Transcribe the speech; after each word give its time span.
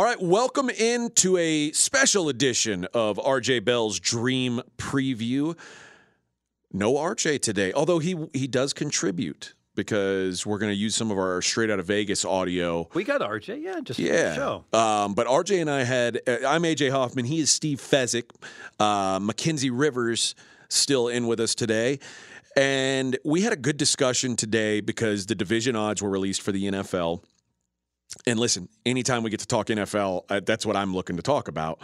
All 0.00 0.06
right, 0.06 0.18
welcome 0.18 0.70
into 0.70 1.36
a 1.36 1.72
special 1.72 2.30
edition 2.30 2.86
of 2.94 3.18
RJ 3.18 3.66
Bell's 3.66 4.00
Dream 4.00 4.62
Preview. 4.78 5.58
No 6.72 6.94
RJ 6.94 7.42
today, 7.42 7.74
although 7.74 7.98
he 7.98 8.16
he 8.32 8.46
does 8.46 8.72
contribute 8.72 9.52
because 9.74 10.46
we're 10.46 10.56
going 10.56 10.72
to 10.72 10.78
use 10.78 10.94
some 10.94 11.10
of 11.10 11.18
our 11.18 11.42
straight 11.42 11.68
out 11.68 11.80
of 11.80 11.84
Vegas 11.84 12.24
audio. 12.24 12.88
We 12.94 13.04
got 13.04 13.20
RJ, 13.20 13.62
yeah, 13.62 13.80
just 13.82 13.98
Yeah. 13.98 14.34
show. 14.34 14.64
Um, 14.72 15.12
but 15.12 15.26
RJ 15.26 15.60
and 15.60 15.70
I 15.70 15.84
had, 15.84 16.22
uh, 16.26 16.48
I'm 16.48 16.62
AJ 16.62 16.92
Hoffman. 16.92 17.26
He 17.26 17.40
is 17.40 17.50
Steve 17.50 17.78
Fezzik. 17.78 18.30
Uh, 18.78 19.18
Mackenzie 19.20 19.68
Rivers 19.68 20.34
still 20.70 21.08
in 21.08 21.26
with 21.26 21.40
us 21.40 21.54
today. 21.54 21.98
And 22.56 23.18
we 23.22 23.42
had 23.42 23.52
a 23.52 23.56
good 23.56 23.76
discussion 23.76 24.34
today 24.34 24.80
because 24.80 25.26
the 25.26 25.34
division 25.34 25.76
odds 25.76 26.00
were 26.00 26.08
released 26.10 26.40
for 26.40 26.52
the 26.52 26.68
NFL. 26.68 27.22
And 28.26 28.38
listen, 28.38 28.68
anytime 28.84 29.22
we 29.22 29.30
get 29.30 29.40
to 29.40 29.46
talk 29.46 29.66
NFL, 29.66 30.24
uh, 30.28 30.40
that's 30.44 30.66
what 30.66 30.76
I'm 30.76 30.94
looking 30.94 31.16
to 31.16 31.22
talk 31.22 31.48
about. 31.48 31.80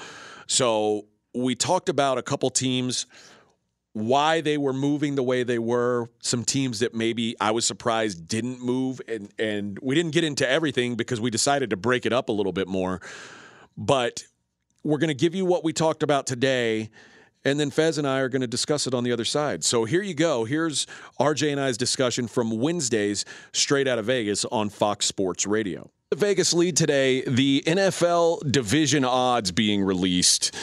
So 0.47 1.07
we 1.35 1.55
talked 1.55 1.89
about 1.89 2.19
a 2.19 2.23
couple 2.23 2.51
teams, 2.51 3.07
why 3.93 4.41
they 4.41 4.59
were 4.59 4.73
moving 4.73 5.15
the 5.15 5.23
way 5.23 5.43
they 5.43 5.59
were, 5.59 6.11
some 6.21 6.45
teams 6.45 6.81
that 6.81 6.95
maybe 6.95 7.35
I 7.41 7.53
was 7.53 7.65
surprised 7.65 8.29
didn't 8.29 8.61
move, 8.61 9.01
and 9.09 9.33
and 9.39 9.79
we 9.81 9.95
didn't 9.95 10.13
get 10.13 10.25
into 10.25 10.49
everything 10.49 10.97
because 10.97 11.21
we 11.21 11.31
decided 11.31 11.71
to 11.71 11.77
break 11.77 12.07
it 12.07 12.13
up 12.13 12.29
a 12.29 12.33
little 12.33 12.53
bit 12.53 12.69
more. 12.69 13.01
But 13.77 14.25
we're 14.83 14.99
going 14.99 15.09
to 15.09 15.15
give 15.15 15.35
you 15.35 15.45
what 15.45 15.65
we 15.65 15.73
talked 15.73 16.03
about 16.03 16.27
today. 16.27 16.91
And 17.45 17.61
then 17.61 17.71
Fez 17.71 17.97
and 17.97 18.09
I 18.09 18.21
are 18.21 18.29
going 18.29 18.41
to 18.41 18.49
discuss 18.49 18.89
it 18.89 18.95
on 18.95 19.05
the 19.05 19.13
other 19.13 19.25
side. 19.25 19.63
So 19.63 19.85
here 19.85 20.03
you 20.03 20.15
go. 20.15 20.45
Here's 20.45 20.87
RJ 21.21 21.53
and 21.53 21.61
I's 21.61 21.77
discussion 21.77 22.27
from 22.27 22.59
Wednesdays 22.59 23.25
straight 23.53 23.87
out 23.87 23.99
of 24.01 24.07
Vegas 24.07 24.45
on 24.47 24.69
Fox 24.69 25.07
Sports 25.07 25.47
Radio. 25.47 25.91
The 26.13 26.17
Vegas 26.19 26.55
lead 26.55 26.77
today, 26.77 27.23
the 27.27 27.65
NFL 27.67 28.53
division 28.53 29.05
odds 29.05 29.51
being 29.51 29.83
released. 29.83 30.55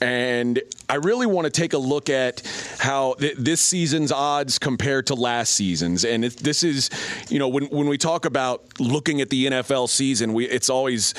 And 0.00 0.60
I 0.88 0.96
really 0.96 1.26
want 1.26 1.46
to 1.46 1.50
take 1.50 1.72
a 1.72 1.78
look 1.78 2.10
at 2.10 2.42
how 2.78 3.14
th- 3.14 3.36
this 3.38 3.60
season's 3.60 4.12
odds 4.12 4.58
compare 4.58 5.02
to 5.02 5.14
last 5.14 5.52
season's. 5.54 6.04
And 6.04 6.24
it, 6.24 6.36
this 6.38 6.62
is, 6.62 6.90
you 7.28 7.38
know, 7.38 7.48
when, 7.48 7.64
when 7.66 7.86
we 7.88 7.96
talk 7.98 8.24
about 8.24 8.80
looking 8.80 9.20
at 9.20 9.30
the 9.30 9.46
NFL 9.46 9.88
season, 9.88 10.32
we 10.34 10.46
it's 10.46 10.68
always 10.68 11.14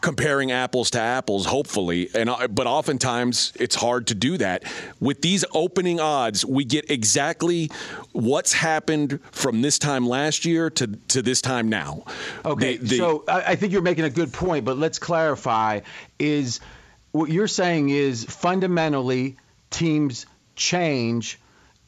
comparing 0.00 0.50
apples 0.50 0.90
to 0.92 0.98
apples, 1.00 1.44
hopefully. 1.44 2.08
And 2.14 2.30
uh, 2.30 2.48
but 2.48 2.66
oftentimes 2.66 3.52
it's 3.56 3.74
hard 3.74 4.06
to 4.06 4.14
do 4.14 4.38
that. 4.38 4.64
With 5.00 5.20
these 5.20 5.44
opening 5.52 6.00
odds, 6.00 6.44
we 6.44 6.64
get 6.64 6.90
exactly 6.90 7.70
what's 8.12 8.52
happened 8.54 9.20
from 9.32 9.60
this 9.60 9.78
time 9.78 10.06
last 10.08 10.44
year 10.46 10.70
to 10.70 10.86
to 11.08 11.20
this 11.20 11.42
time 11.42 11.68
now. 11.68 12.04
Okay, 12.46 12.76
The- 12.78 12.86
the- 12.86 12.96
so 12.96 13.24
I, 13.28 13.40
I 13.52 13.56
think 13.56 13.72
you're 13.72 13.82
making 13.82 14.04
a 14.04 14.10
good 14.10 14.32
point, 14.32 14.64
but 14.64 14.78
let's 14.78 14.98
clarify: 14.98 15.80
is 16.18 16.60
what 17.12 17.30
you're 17.30 17.48
saying 17.48 17.90
is 17.90 18.24
fundamentally 18.24 19.36
teams 19.70 20.26
change. 20.54 21.38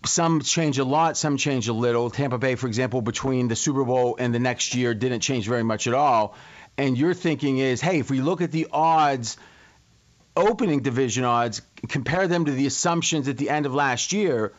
Some 0.05 0.41
change 0.41 0.79
a 0.79 0.85
lot, 0.85 1.17
some 1.17 1.37
change 1.37 1.69
a 1.69 1.73
little. 1.73 2.11
Tampa 2.11 2.39
Bay, 2.39 2.57
for 2.57 2.67
example, 2.67 3.03
between 3.03 3.47
the 3.49 3.55
Super 3.55 3.85
Bowl 3.85 4.17
and 4.19 4.35
the 4.35 4.41
next 4.41 4.75
year 4.75 4.95
didn't 4.95 5.21
change 5.21 5.47
very 5.47 5.63
much 5.63 5.87
at 5.87 5.95
all. 5.95 6.35
And 6.77 6.99
your 6.99 7.15
thinking 7.15 7.59
is, 7.59 7.81
hey, 7.81 8.01
if 8.01 8.11
we 8.11 8.21
look 8.21 8.41
at 8.41 8.51
the 8.51 8.67
odds, 8.73 9.37
opening 10.37 10.81
division 10.83 11.25
odds, 11.25 11.63
compare 11.89 12.27
them 12.27 12.47
to 12.47 12.51
the 12.51 12.67
assumptions 12.67 13.29
at 13.29 13.37
the 13.37 13.51
end 13.51 13.67
of 13.67 13.75
last 13.75 14.13
year, 14.13 14.53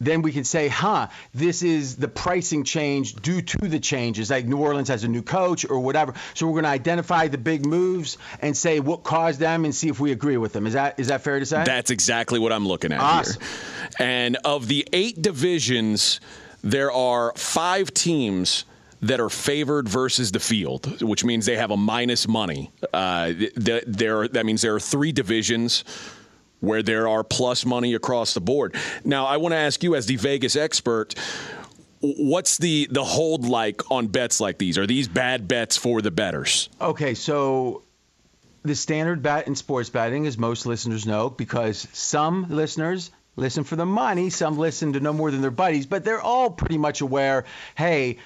then 0.00 0.22
we 0.22 0.32
can 0.32 0.44
say, 0.44 0.68
huh, 0.68 1.08
this 1.34 1.62
is 1.62 1.96
the 1.96 2.08
pricing 2.08 2.64
change 2.64 3.14
due 3.14 3.40
to 3.40 3.68
the 3.68 3.80
changes. 3.80 4.30
Like 4.30 4.46
New 4.46 4.58
Orleans 4.58 4.88
has 4.88 5.04
a 5.04 5.08
new 5.08 5.22
coach 5.22 5.68
or 5.68 5.80
whatever. 5.80 6.14
So 6.34 6.46
we're 6.46 6.52
going 6.52 6.64
to 6.64 6.70
identify 6.70 7.28
the 7.28 7.38
big 7.38 7.64
moves 7.64 8.18
and 8.40 8.56
say 8.56 8.80
what 8.80 9.04
caused 9.04 9.40
them 9.40 9.64
and 9.64 9.74
see 9.74 9.88
if 9.88 9.98
we 9.98 10.12
agree 10.12 10.36
with 10.36 10.52
them. 10.52 10.66
Is 10.66 10.74
that 10.74 10.98
is 11.00 11.08
that 11.08 11.22
fair 11.22 11.38
to 11.38 11.46
say? 11.46 11.64
That's 11.64 11.90
exactly 11.90 12.38
what 12.38 12.52
I'm 12.52 12.66
looking 12.66 12.92
at 12.92 13.00
Awesome. 13.00 13.40
here. 13.40 13.50
And 13.98 14.36
of 14.44 14.68
the 14.68 14.86
eight 14.92 15.22
divisions, 15.22 16.20
there 16.62 16.92
are 16.92 17.32
five 17.36 17.94
teams 17.94 18.64
that 19.02 19.20
are 19.20 19.28
favored 19.28 19.88
versus 19.88 20.32
the 20.32 20.40
field, 20.40 21.02
which 21.02 21.24
means 21.24 21.46
they 21.46 21.56
have 21.56 21.70
a 21.70 21.76
minus 21.76 22.26
money. 22.26 22.70
Uh, 22.92 23.32
there, 23.54 24.26
that 24.28 24.44
means 24.46 24.62
there 24.62 24.74
are 24.74 24.80
three 24.80 25.12
divisions 25.12 25.84
where 26.66 26.82
there 26.82 27.08
are 27.08 27.24
plus 27.24 27.64
money 27.64 27.94
across 27.94 28.34
the 28.34 28.40
board. 28.40 28.74
Now, 29.04 29.26
I 29.26 29.38
want 29.38 29.52
to 29.52 29.56
ask 29.56 29.82
you, 29.82 29.94
as 29.94 30.06
the 30.06 30.16
Vegas 30.16 30.56
expert, 30.56 31.14
what's 32.00 32.58
the 32.58 32.88
the 32.90 33.04
hold 33.04 33.46
like 33.46 33.90
on 33.90 34.08
bets 34.08 34.40
like 34.40 34.58
these? 34.58 34.76
Are 34.76 34.86
these 34.86 35.08
bad 35.08 35.48
bets 35.48 35.76
for 35.76 36.02
the 36.02 36.10
betters? 36.10 36.68
Okay, 36.80 37.14
so 37.14 37.82
the 38.62 38.74
standard 38.74 39.22
bet 39.22 39.46
in 39.46 39.54
sports 39.54 39.88
betting, 39.88 40.26
as 40.26 40.36
most 40.36 40.66
listeners 40.66 41.06
know, 41.06 41.30
because 41.30 41.86
some 41.92 42.46
listeners 42.50 43.10
listen 43.36 43.64
for 43.64 43.76
the 43.76 43.86
money, 43.86 44.30
some 44.30 44.58
listen 44.58 44.94
to 44.94 45.00
no 45.00 45.12
more 45.12 45.30
than 45.30 45.40
their 45.40 45.50
buddies, 45.50 45.86
but 45.86 46.04
they're 46.04 46.20
all 46.20 46.50
pretty 46.50 46.78
much 46.78 47.00
aware 47.00 47.44
hey, 47.76 48.18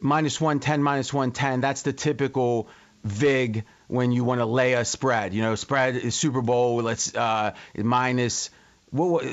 minus 0.00 0.40
110, 0.40 0.82
minus 0.82 1.12
110, 1.12 1.60
that's 1.60 1.82
the 1.82 1.92
typical 1.92 2.68
VIG 3.04 3.64
when 3.88 4.12
you 4.12 4.24
want 4.24 4.40
to 4.40 4.46
lay 4.46 4.74
a 4.74 4.84
spread. 4.84 5.34
You 5.34 5.42
know, 5.42 5.54
spread 5.54 5.96
is 5.96 6.14
Super 6.14 6.42
Bowl, 6.42 6.76
let's 6.76 7.14
uh, 7.14 7.54
minus. 7.76 8.50
What, 8.90 9.24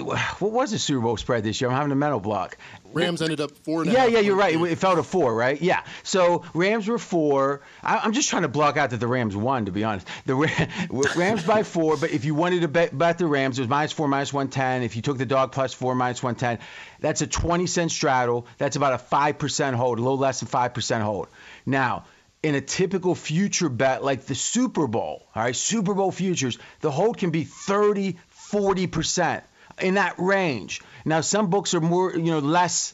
what 0.41 0.51
was 0.51 0.72
the 0.72 0.79
Super 0.79 1.01
Bowl 1.01 1.17
spread 1.17 1.44
this 1.44 1.62
year? 1.62 1.69
I'm 1.69 1.75
having 1.75 1.91
a 1.91 1.95
mental 1.95 2.19
block. 2.19 2.57
Rams 2.94 3.22
ended 3.22 3.39
up 3.39 3.51
four 3.51 3.81
and 3.81 3.91
a 3.91 3.94
Yeah, 3.94 4.00
half 4.00 4.12
yeah, 4.12 4.19
you're 4.19 4.35
right. 4.35 4.59
It, 4.59 4.75
fell 4.78 4.95
to 4.95 5.03
four, 5.03 5.35
right? 5.35 5.62
Yeah. 5.62 5.84
So 6.01 6.44
Rams 6.56 6.88
were 6.88 6.97
four. 6.97 7.62
I, 7.84 8.00
I'm 8.00 8.12
just 8.13 8.29
trying 8.29 8.41
to 8.41 8.47
block 8.47 8.78
out 8.78 8.89
that 8.89 9.00
the 9.00 9.06
Rams 9.06 9.35
won, 9.35 9.66
to 9.66 9.72
be 9.72 9.84
honest. 9.84 10.07
The 10.25 10.35
Rams 11.16 11.44
by 11.44 11.62
four, 11.62 11.95
but 11.95 12.09
if 12.09 12.25
you 12.25 12.33
wanted 12.33 12.62
to 12.62 12.69
bet, 12.69 12.97
bet 12.97 13.19
the 13.19 13.28
Rams, 13.28 13.59
it 13.59 13.62
was 13.62 13.69
minus 13.69 13.91
four, 13.91 14.07
minus 14.07 14.33
110. 14.33 14.81
If 14.81 14.95
you 14.95 15.03
took 15.03 15.19
the 15.19 15.28
dog 15.28 15.51
plus 15.51 15.75
four, 15.75 15.94
minus 15.94 16.23
110, 16.23 16.66
that's 17.00 17.22
a 17.22 17.28
20 17.28 17.68
cent 17.68 17.91
straddle. 17.91 18.47
That's 18.57 18.78
about 18.78 18.94
a 18.94 19.03
5% 19.03 19.73
hold, 19.75 20.00
a 20.00 20.01
little 20.01 20.18
less 20.18 20.39
than 20.39 20.50
5% 20.50 21.01
hold. 21.01 21.28
Now, 21.68 22.06
in 22.44 22.56
a 22.56 22.62
typical 22.62 23.13
future 23.16 23.69
bet 23.69 24.03
like 24.03 24.25
the 24.25 24.35
Super 24.35 24.88
Bowl, 24.88 25.28
all 25.35 25.44
right, 25.44 25.56
Super 25.56 25.94
Bowl 25.94 26.12
futures, 26.12 26.57
the 26.79 26.91
hold 26.91 27.18
can 27.18 27.29
be 27.29 27.44
30, 27.44 28.18
40% 28.52 29.44
in 29.79 29.96
that 29.96 30.16
range. 30.18 30.81
Now, 31.06 31.22
some 31.22 31.50
books 31.50 31.74
are 31.74 31.81
more, 31.81 32.13
you 32.13 32.31
know, 32.31 32.40
less 32.40 32.94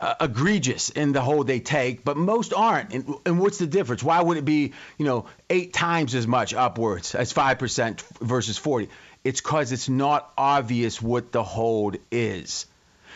uh, 0.00 0.14
egregious 0.20 0.90
in 0.90 1.12
the 1.12 1.20
hold 1.20 1.46
they 1.46 1.60
take, 1.60 2.04
but 2.04 2.16
most 2.16 2.52
aren't. 2.54 2.92
And, 2.92 3.14
and 3.24 3.38
what's 3.38 3.58
the 3.58 3.66
difference? 3.66 4.02
Why 4.02 4.20
would 4.20 4.36
it 4.38 4.44
be, 4.44 4.72
you 4.98 5.04
know, 5.04 5.26
eight 5.50 5.72
times 5.72 6.14
as 6.14 6.26
much 6.26 6.54
upwards 6.54 7.14
as 7.14 7.32
5% 7.32 8.00
versus 8.20 8.58
40? 8.58 8.88
It's 9.24 9.40
because 9.40 9.72
it's 9.72 9.88
not 9.88 10.32
obvious 10.38 11.02
what 11.02 11.32
the 11.32 11.42
hold 11.42 11.96
is. 12.10 12.66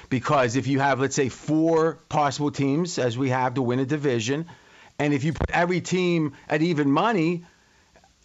Because 0.09 0.57
if 0.57 0.67
you 0.67 0.81
have, 0.81 1.01
let's 1.01 1.15
say, 1.15 1.29
four 1.29 1.99
possible 2.09 2.51
teams, 2.51 2.99
as 2.99 3.17
we 3.17 3.31
have 3.31 3.55
to 3.55 3.63
win 3.63 3.79
a 3.79 3.87
division, 3.87 4.47
and 5.00 5.15
if 5.15 5.25
you 5.25 5.33
put 5.33 5.50
every 5.50 5.81
team 5.81 6.34
at 6.47 6.61
even 6.61 6.91
money, 6.91 7.47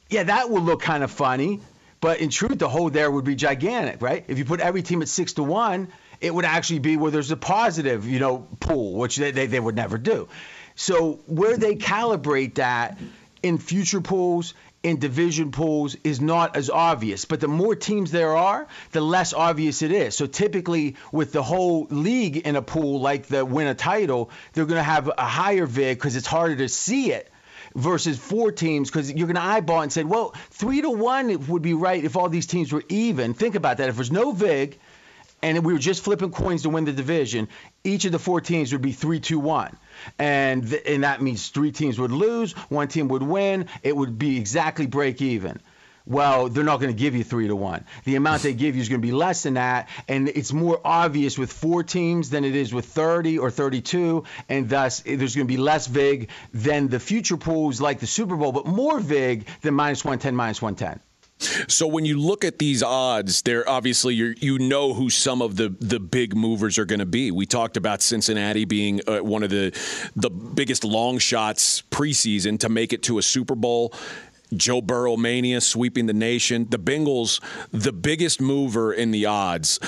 yeah, 0.09 0.23
that 0.23 0.49
would 0.49 0.63
look 0.63 0.81
kind 0.81 1.05
of 1.05 1.09
funny. 1.09 1.61
But 2.01 2.19
in 2.19 2.29
truth, 2.29 2.59
the 2.59 2.67
hole 2.67 2.89
there 2.89 3.09
would 3.09 3.23
be 3.23 3.33
gigantic, 3.35 4.01
right? 4.01 4.25
If 4.27 4.37
you 4.37 4.43
put 4.43 4.59
every 4.59 4.83
team 4.83 5.01
at 5.01 5.07
six 5.07 5.33
to 5.33 5.43
one, 5.43 5.87
it 6.19 6.35
would 6.35 6.43
actually 6.43 6.79
be 6.79 6.97
where 6.97 7.11
there's 7.11 7.31
a 7.31 7.37
positive, 7.37 8.05
you 8.05 8.19
know, 8.19 8.45
pool, 8.59 8.95
which 8.99 9.15
they, 9.15 9.31
they, 9.31 9.47
they 9.47 9.59
would 9.59 9.77
never 9.77 9.97
do. 9.97 10.27
So 10.75 11.21
where 11.27 11.55
they 11.55 11.75
calibrate 11.75 12.55
that 12.55 12.99
in 13.41 13.57
future 13.57 14.01
pools, 14.01 14.53
in 14.85 14.99
division 14.99 15.51
pools, 15.51 15.95
is 16.03 16.21
not 16.21 16.55
as 16.55 16.69
obvious. 16.69 17.25
But 17.25 17.39
the 17.39 17.47
more 17.47 17.75
teams 17.75 18.11
there 18.11 18.37
are, 18.37 18.67
the 18.91 19.01
less 19.01 19.33
obvious 19.33 19.81
it 19.81 19.91
is. 19.91 20.15
So 20.15 20.27
typically, 20.27 20.95
with 21.11 21.31
the 21.31 21.41
whole 21.41 21.87
league 21.89 22.37
in 22.37 22.55
a 22.55 22.61
pool 22.61 23.01
like 23.01 23.25
the 23.25 23.43
win 23.43 23.65
a 23.65 23.73
title, 23.73 24.29
they're 24.53 24.65
going 24.65 24.77
to 24.77 24.83
have 24.83 25.09
a 25.17 25.25
higher 25.25 25.65
vig 25.65 25.97
because 25.97 26.15
it's 26.15 26.27
harder 26.27 26.55
to 26.57 26.69
see 26.69 27.11
it 27.11 27.31
versus 27.73 28.19
four 28.19 28.51
teams 28.51 28.91
because 28.91 29.11
you're 29.11 29.25
going 29.25 29.35
to 29.35 29.43
eyeball 29.43 29.81
and 29.81 29.91
say, 29.91 30.03
well, 30.03 30.35
three 30.51 30.81
to 30.81 30.91
one 30.91 31.47
would 31.47 31.63
be 31.63 31.73
right 31.73 32.05
if 32.05 32.15
all 32.15 32.29
these 32.29 32.45
teams 32.45 32.71
were 32.71 32.83
even. 32.87 33.33
Think 33.33 33.55
about 33.55 33.77
that. 33.77 33.89
If 33.89 33.95
there's 33.95 34.11
no 34.11 34.33
VIG 34.33 34.77
and 35.41 35.65
we 35.65 35.73
were 35.73 35.79
just 35.79 36.03
flipping 36.03 36.29
coins 36.29 36.61
to 36.61 36.69
win 36.69 36.85
the 36.85 36.93
division, 36.93 37.47
each 37.83 38.05
of 38.05 38.11
the 38.11 38.19
four 38.19 38.39
teams 38.39 38.71
would 38.71 38.83
be 38.83 38.91
three, 38.91 39.19
two, 39.19 39.39
one. 39.39 39.75
And, 40.19 40.69
th- 40.69 40.83
and 40.85 41.03
that 41.03 41.21
means 41.21 41.49
three 41.49 41.71
teams 41.71 41.99
would 41.99 42.11
lose, 42.11 42.53
one 42.69 42.87
team 42.87 43.07
would 43.09 43.23
win. 43.23 43.67
It 43.83 43.95
would 43.95 44.17
be 44.17 44.37
exactly 44.37 44.87
break 44.87 45.21
even. 45.21 45.59
Well, 46.07 46.49
they're 46.49 46.63
not 46.63 46.79
going 46.79 46.95
to 46.95 46.99
give 46.99 47.15
you 47.15 47.23
three 47.23 47.47
to 47.47 47.55
one. 47.55 47.83
The 48.03 48.15
amount 48.15 48.43
they 48.43 48.53
give 48.53 48.75
you 48.75 48.81
is 48.81 48.89
going 48.89 49.01
to 49.01 49.05
be 49.05 49.11
less 49.11 49.41
than 49.41 49.55
that, 49.55 49.89
and 50.07 50.29
it's 50.29 50.53
more 50.53 50.79
obvious 50.85 51.35
with 51.35 51.51
four 51.51 51.81
teams 51.81 52.29
than 52.29 52.45
it 52.45 52.55
is 52.55 52.71
with 52.71 52.85
30 52.85 53.39
or 53.39 53.49
32, 53.49 54.23
and 54.47 54.69
thus 54.69 55.01
eh, 55.07 55.15
there's 55.15 55.35
going 55.35 55.47
to 55.47 55.51
be 55.51 55.57
less 55.57 55.87
vig 55.87 56.29
than 56.53 56.89
the 56.89 56.99
future 56.99 57.37
pools 57.37 57.81
like 57.81 57.99
the 57.99 58.07
Super 58.07 58.35
Bowl, 58.35 58.51
but 58.51 58.67
more 58.67 58.99
vig 58.99 59.47
than 59.61 59.73
minus 59.73 60.05
110, 60.05 60.35
minus 60.35 60.61
110. 60.61 60.99
So 61.67 61.85
when 61.85 62.05
you 62.05 62.19
look 62.19 62.45
at 62.45 62.59
these 62.59 62.81
odds, 62.81 63.41
they're 63.41 63.67
obviously 63.67 64.15
you 64.15 64.35
you 64.39 64.57
know 64.57 64.93
who 64.93 65.09
some 65.09 65.41
of 65.41 65.57
the 65.57 65.75
the 65.79 65.99
big 65.99 66.35
movers 66.35 66.77
are 66.77 66.85
going 66.85 66.99
to 66.99 67.05
be. 67.05 67.31
We 67.31 67.45
talked 67.45 67.77
about 67.77 68.01
Cincinnati 68.01 68.65
being 68.65 69.01
uh, 69.07 69.19
one 69.19 69.43
of 69.43 69.49
the 69.49 69.77
the 70.15 70.29
biggest 70.29 70.83
long 70.83 71.17
shots 71.17 71.81
preseason 71.91 72.59
to 72.59 72.69
make 72.69 72.93
it 72.93 73.03
to 73.03 73.17
a 73.17 73.21
Super 73.21 73.55
Bowl. 73.55 73.93
Joe 74.55 74.81
Burrow 74.81 75.17
mania 75.17 75.59
sweeping 75.59 76.05
the 76.05 76.13
nation. 76.13 76.67
The 76.69 76.79
Bengals, 76.79 77.41
the 77.71 77.91
biggest 77.91 78.39
mover 78.39 78.93
in 78.93 79.11
the 79.11 79.25
odds. 79.25 79.79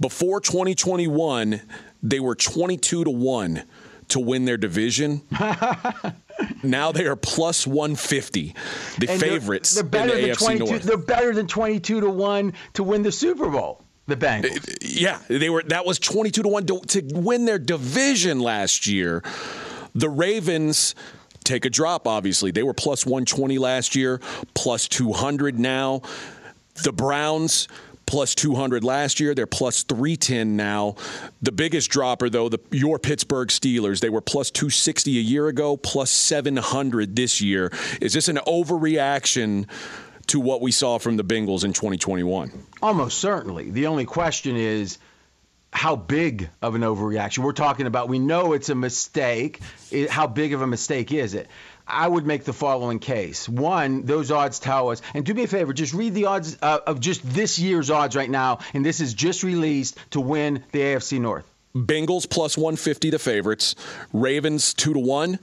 Before 0.00 0.40
2021, 0.40 1.60
they 2.02 2.20
were 2.20 2.34
22 2.34 3.04
to 3.04 3.10
1 3.10 3.62
to 4.08 4.18
win 4.18 4.44
their 4.46 4.56
division. 4.56 5.22
now 6.62 6.92
they 6.92 7.06
are 7.06 7.16
plus 7.16 7.66
150, 7.66 8.54
the 8.98 9.10
And 9.10 9.20
favorites 9.20 9.74
They're, 9.74 9.82
they're 9.82 9.90
better 9.90 10.16
the 10.16 10.22
than 10.22 10.30
AFC 10.30 10.38
22. 10.38 10.64
North. 10.64 10.82
They're 10.82 10.96
better 10.96 11.34
than 11.34 11.46
22 11.46 12.00
to 12.00 12.10
one 12.10 12.52
to 12.74 12.82
win 12.82 13.02
the 13.02 13.12
Super 13.12 13.48
Bowl. 13.48 13.84
The 14.06 14.16
Bengals. 14.16 14.68
Uh, 14.68 14.72
uh, 14.72 14.74
yeah, 14.82 15.18
they 15.28 15.50
were. 15.50 15.62
That 15.62 15.86
was 15.86 15.98
22 16.00 16.42
to 16.42 16.48
one 16.48 16.66
to, 16.66 16.80
to 16.80 17.02
win 17.12 17.44
their 17.44 17.58
division 17.58 18.40
last 18.40 18.86
year. 18.86 19.22
The 19.94 20.08
Ravens 20.08 20.94
take 21.44 21.64
a 21.64 21.70
drop. 21.70 22.08
Obviously, 22.08 22.50
they 22.50 22.62
were 22.62 22.74
plus 22.74 23.06
120 23.06 23.58
last 23.58 23.94
year, 23.94 24.20
plus 24.54 24.88
200 24.88 25.58
now. 25.58 26.02
The 26.82 26.92
Browns 26.92 27.68
plus 28.10 28.34
200 28.34 28.82
last 28.82 29.20
year. 29.20 29.36
They're 29.36 29.46
plus 29.46 29.84
310 29.84 30.56
now. 30.56 30.96
The 31.42 31.52
biggest 31.52 31.90
dropper, 31.90 32.28
though, 32.28 32.48
the 32.48 32.58
your 32.72 32.98
Pittsburgh 32.98 33.48
Steelers. 33.50 34.00
They 34.00 34.08
were 34.10 34.20
plus 34.20 34.50
260 34.50 35.16
a 35.16 35.20
year 35.22 35.46
ago, 35.46 35.76
plus 35.76 36.10
700 36.10 37.14
this 37.14 37.40
year. 37.40 37.72
Is 38.00 38.12
this 38.12 38.26
an 38.26 38.38
overreaction 38.48 39.68
to 40.26 40.40
what 40.40 40.60
we 40.60 40.72
saw 40.72 40.98
from 40.98 41.18
the 41.18 41.22
Bengals 41.22 41.64
in 41.64 41.72
2021? 41.72 42.50
Almost 42.82 43.18
certainly. 43.18 43.70
The 43.70 43.86
only 43.86 44.06
question 44.06 44.56
is 44.56 44.98
how 45.72 45.94
big 45.94 46.50
of 46.62 46.74
an 46.74 46.82
overreaction. 46.82 47.38
We're 47.38 47.52
talking 47.52 47.86
about, 47.86 48.08
we 48.08 48.18
know 48.18 48.54
it's 48.54 48.70
a 48.70 48.74
mistake. 48.74 49.60
It, 49.92 50.10
how 50.10 50.26
big 50.26 50.52
of 50.52 50.62
a 50.62 50.66
mistake 50.66 51.12
is 51.12 51.34
it? 51.34 51.46
I 51.92 52.06
would 52.08 52.26
make 52.26 52.44
the 52.44 52.52
following 52.52 52.98
case. 52.98 53.48
One, 53.48 54.04
those 54.04 54.30
odds 54.30 54.58
tell 54.58 54.90
us, 54.90 55.02
and 55.14 55.24
do 55.24 55.34
me 55.34 55.44
a 55.44 55.48
favor, 55.48 55.72
just 55.72 55.94
read 55.94 56.14
the 56.14 56.26
odds 56.26 56.56
uh, 56.62 56.78
of 56.86 57.00
just 57.00 57.22
this 57.22 57.58
year's 57.58 57.90
odds 57.90 58.16
right 58.16 58.30
now, 58.30 58.60
and 58.74 58.84
this 58.84 59.00
is 59.00 59.14
just 59.14 59.42
released 59.42 59.98
to 60.10 60.20
win 60.20 60.64
the 60.72 60.80
AFC 60.80 61.20
North. 61.20 61.46
Bengals 61.74 62.28
plus 62.28 62.56
150 62.56 63.10
the 63.10 63.18
favorites, 63.18 63.74
Ravens 64.12 64.74
2 64.74 64.94
to 64.94 64.98
1, 64.98 65.38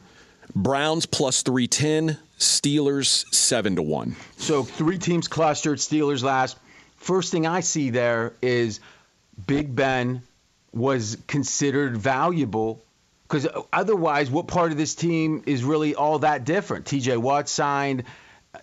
Browns 0.56 1.06
plus 1.06 1.42
310, 1.42 2.18
Steelers 2.38 3.26
7 3.34 3.76
to 3.76 3.82
1. 3.82 4.16
So 4.38 4.64
three 4.64 4.98
teams 4.98 5.28
clustered, 5.28 5.78
Steelers 5.78 6.24
last. 6.24 6.58
First 6.98 7.32
thing 7.32 7.48
I 7.48 7.62
see 7.62 7.90
there 7.90 8.34
is 8.42 8.80
Big 9.46 9.76
Ben 9.76 10.22
was 10.74 11.18
considered 11.28 11.98
valuable 11.98 12.84
because 13.28 13.48
otherwise, 13.74 14.32
what 14.32 14.48
part 14.48 14.72
of 14.72 14.78
this 14.78 14.96
team 14.96 15.44
is 15.46 15.64
really 15.64 15.96
all 15.96 16.20
that 16.20 16.46
different? 16.46 16.86
T.J. 16.86 17.18
Watt 17.18 17.50
signed. 17.50 18.04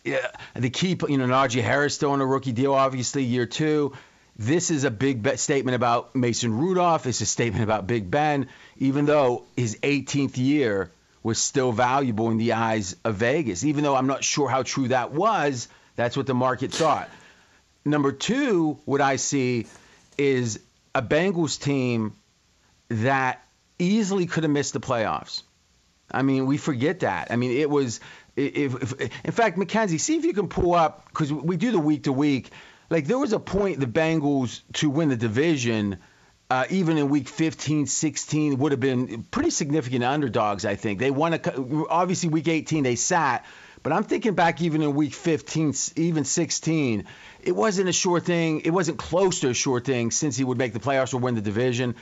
Yeah, 0.05 0.27
the 0.55 0.71
key, 0.71 0.97
you 1.09 1.19
know, 1.19 1.27
Najee 1.27 1.63
Harris 1.63 1.95
still 1.95 2.13
on 2.13 2.21
a 2.21 2.27
rookie 2.27 2.53
deal, 2.53 2.73
obviously 2.73 3.25
year 3.25 3.47
two. 3.47 3.93
This 4.37 4.71
is 4.71 4.85
a 4.85 4.91
big 4.91 5.37
statement 5.39 5.77
about 5.77 6.17
Mason 6.17 6.57
Rudolph. 6.57 7.07
It's 7.07 7.21
a 7.21 7.27
statement 7.27 7.63
about 7.63 7.87
Big 7.87 8.11
Ben, 8.11 8.49
even 8.79 9.05
though 9.05 9.45
his 9.57 9.79
18th 9.83 10.37
year 10.37 10.91
was 11.23 11.39
still 11.39 11.71
valuable 11.71 12.31
in 12.31 12.39
the 12.39 12.55
eyes 12.55 12.97
of 13.05 13.15
Vegas. 13.17 13.65
Even 13.65 13.85
though 13.85 13.95
I'm 13.95 14.09
not 14.09 14.25
sure 14.25 14.49
how 14.49 14.63
true 14.63 14.89
that 14.89 15.13
was, 15.13 15.69
that's 15.95 16.17
what 16.17 16.27
the 16.27 16.35
market 16.35 16.73
thought. 16.73 17.09
Number 17.85 18.11
two, 18.13 18.79
what 18.87 19.01
I 19.01 19.17
see 19.17 19.67
is 20.19 20.59
a 20.95 21.03
Bengals 21.03 21.61
team 21.61 22.15
that 22.89 23.45
easily 23.79 24.27
could 24.27 24.45
have 24.45 24.53
missed 24.53 24.73
the 24.73 24.81
playoffs. 24.81 25.43
I 26.11 26.23
mean, 26.23 26.47
we 26.47 26.57
forget 26.57 27.01
that. 27.01 27.31
I 27.31 27.37
mean, 27.37 27.53
it 27.53 27.69
was. 27.69 28.01
If, 28.37 29.01
if, 29.01 29.25
in 29.25 29.33
fact, 29.33 29.57
Mackenzie, 29.57 29.99
see 29.99 30.17
if 30.17 30.25
you 30.25 30.33
can 30.33 30.49
pull 30.49 30.75
up 30.75 31.07
because 31.09 31.33
we 31.33 31.57
do 31.57 31.71
the 31.71 31.79
week 31.79 32.05
to 32.05 32.13
week. 32.13 32.51
Like 32.91 33.07
there 33.07 33.19
was 33.19 33.33
a 33.33 33.39
point 33.39 33.81
the 33.81 33.87
Bengals 33.87 34.61
to 34.75 34.91
win 34.91 35.09
the 35.09 35.17
division, 35.17 35.99
uh, 36.51 36.67
even 36.69 36.99
in 36.99 37.09
week 37.09 37.29
15, 37.29 37.87
16, 37.87 38.59
would 38.59 38.73
have 38.73 38.81
been 38.81 39.23
pretty 39.31 39.51
significant 39.51 40.05
underdogs. 40.05 40.65
I 40.65 40.77
think 40.77 40.99
they 40.99 41.11
won. 41.11 41.35
A, 41.35 41.41
obviously, 41.89 42.29
week 42.29 42.49
18 42.49 42.83
they 42.83 42.97
sat, 42.97 43.47
but 43.83 43.93
I'm 43.93 44.05
thinking 44.05 44.35
back 44.35 44.61
even 44.61 44.83
in 44.83 44.95
week 44.95 45.15
15, 45.15 45.75
even 45.97 46.25
16, 46.25 47.05
it 47.43 47.53
wasn't 47.53 47.89
a 47.89 47.93
sure 47.93 48.21
thing. 48.21 48.61
It 48.61 48.71
wasn't 48.71 48.99
close 48.99 49.41
to 49.41 49.51
a 49.51 49.55
sure 49.55 49.81
thing 49.81 50.11
since 50.11 50.37
he 50.37 50.45
would 50.45 50.59
make 50.59 50.73
the 50.73 50.81
playoffs 50.81 51.15
or 51.15 51.19
win 51.19 51.35
the 51.35 51.41
division. 51.41 51.95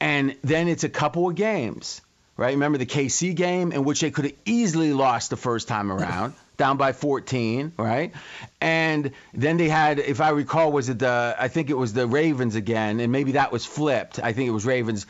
And 0.00 0.36
then 0.42 0.68
it's 0.68 0.84
a 0.84 0.88
couple 0.88 1.28
of 1.28 1.34
games, 1.34 2.00
right? 2.36 2.52
Remember 2.52 2.78
the 2.78 2.86
KC 2.86 3.34
game 3.34 3.70
in 3.72 3.84
which 3.84 4.00
they 4.00 4.10
could 4.10 4.24
have 4.24 4.34
easily 4.44 4.92
lost 4.92 5.30
the 5.30 5.36
first 5.36 5.68
time 5.68 5.92
around, 5.92 6.34
down 6.56 6.78
by 6.78 6.92
14, 6.92 7.72
right? 7.76 8.12
And 8.60 9.12
then 9.34 9.58
they 9.58 9.68
had, 9.68 9.98
if 9.98 10.20
I 10.20 10.30
recall, 10.30 10.72
was 10.72 10.88
it 10.88 10.98
the, 10.98 11.36
I 11.38 11.48
think 11.48 11.68
it 11.68 11.76
was 11.76 11.92
the 11.92 12.06
Ravens 12.06 12.54
again, 12.54 13.00
and 13.00 13.12
maybe 13.12 13.32
that 13.32 13.52
was 13.52 13.66
flipped. 13.66 14.18
I 14.18 14.32
think 14.32 14.48
it 14.48 14.52
was 14.52 14.64
Ravens, 14.64 15.06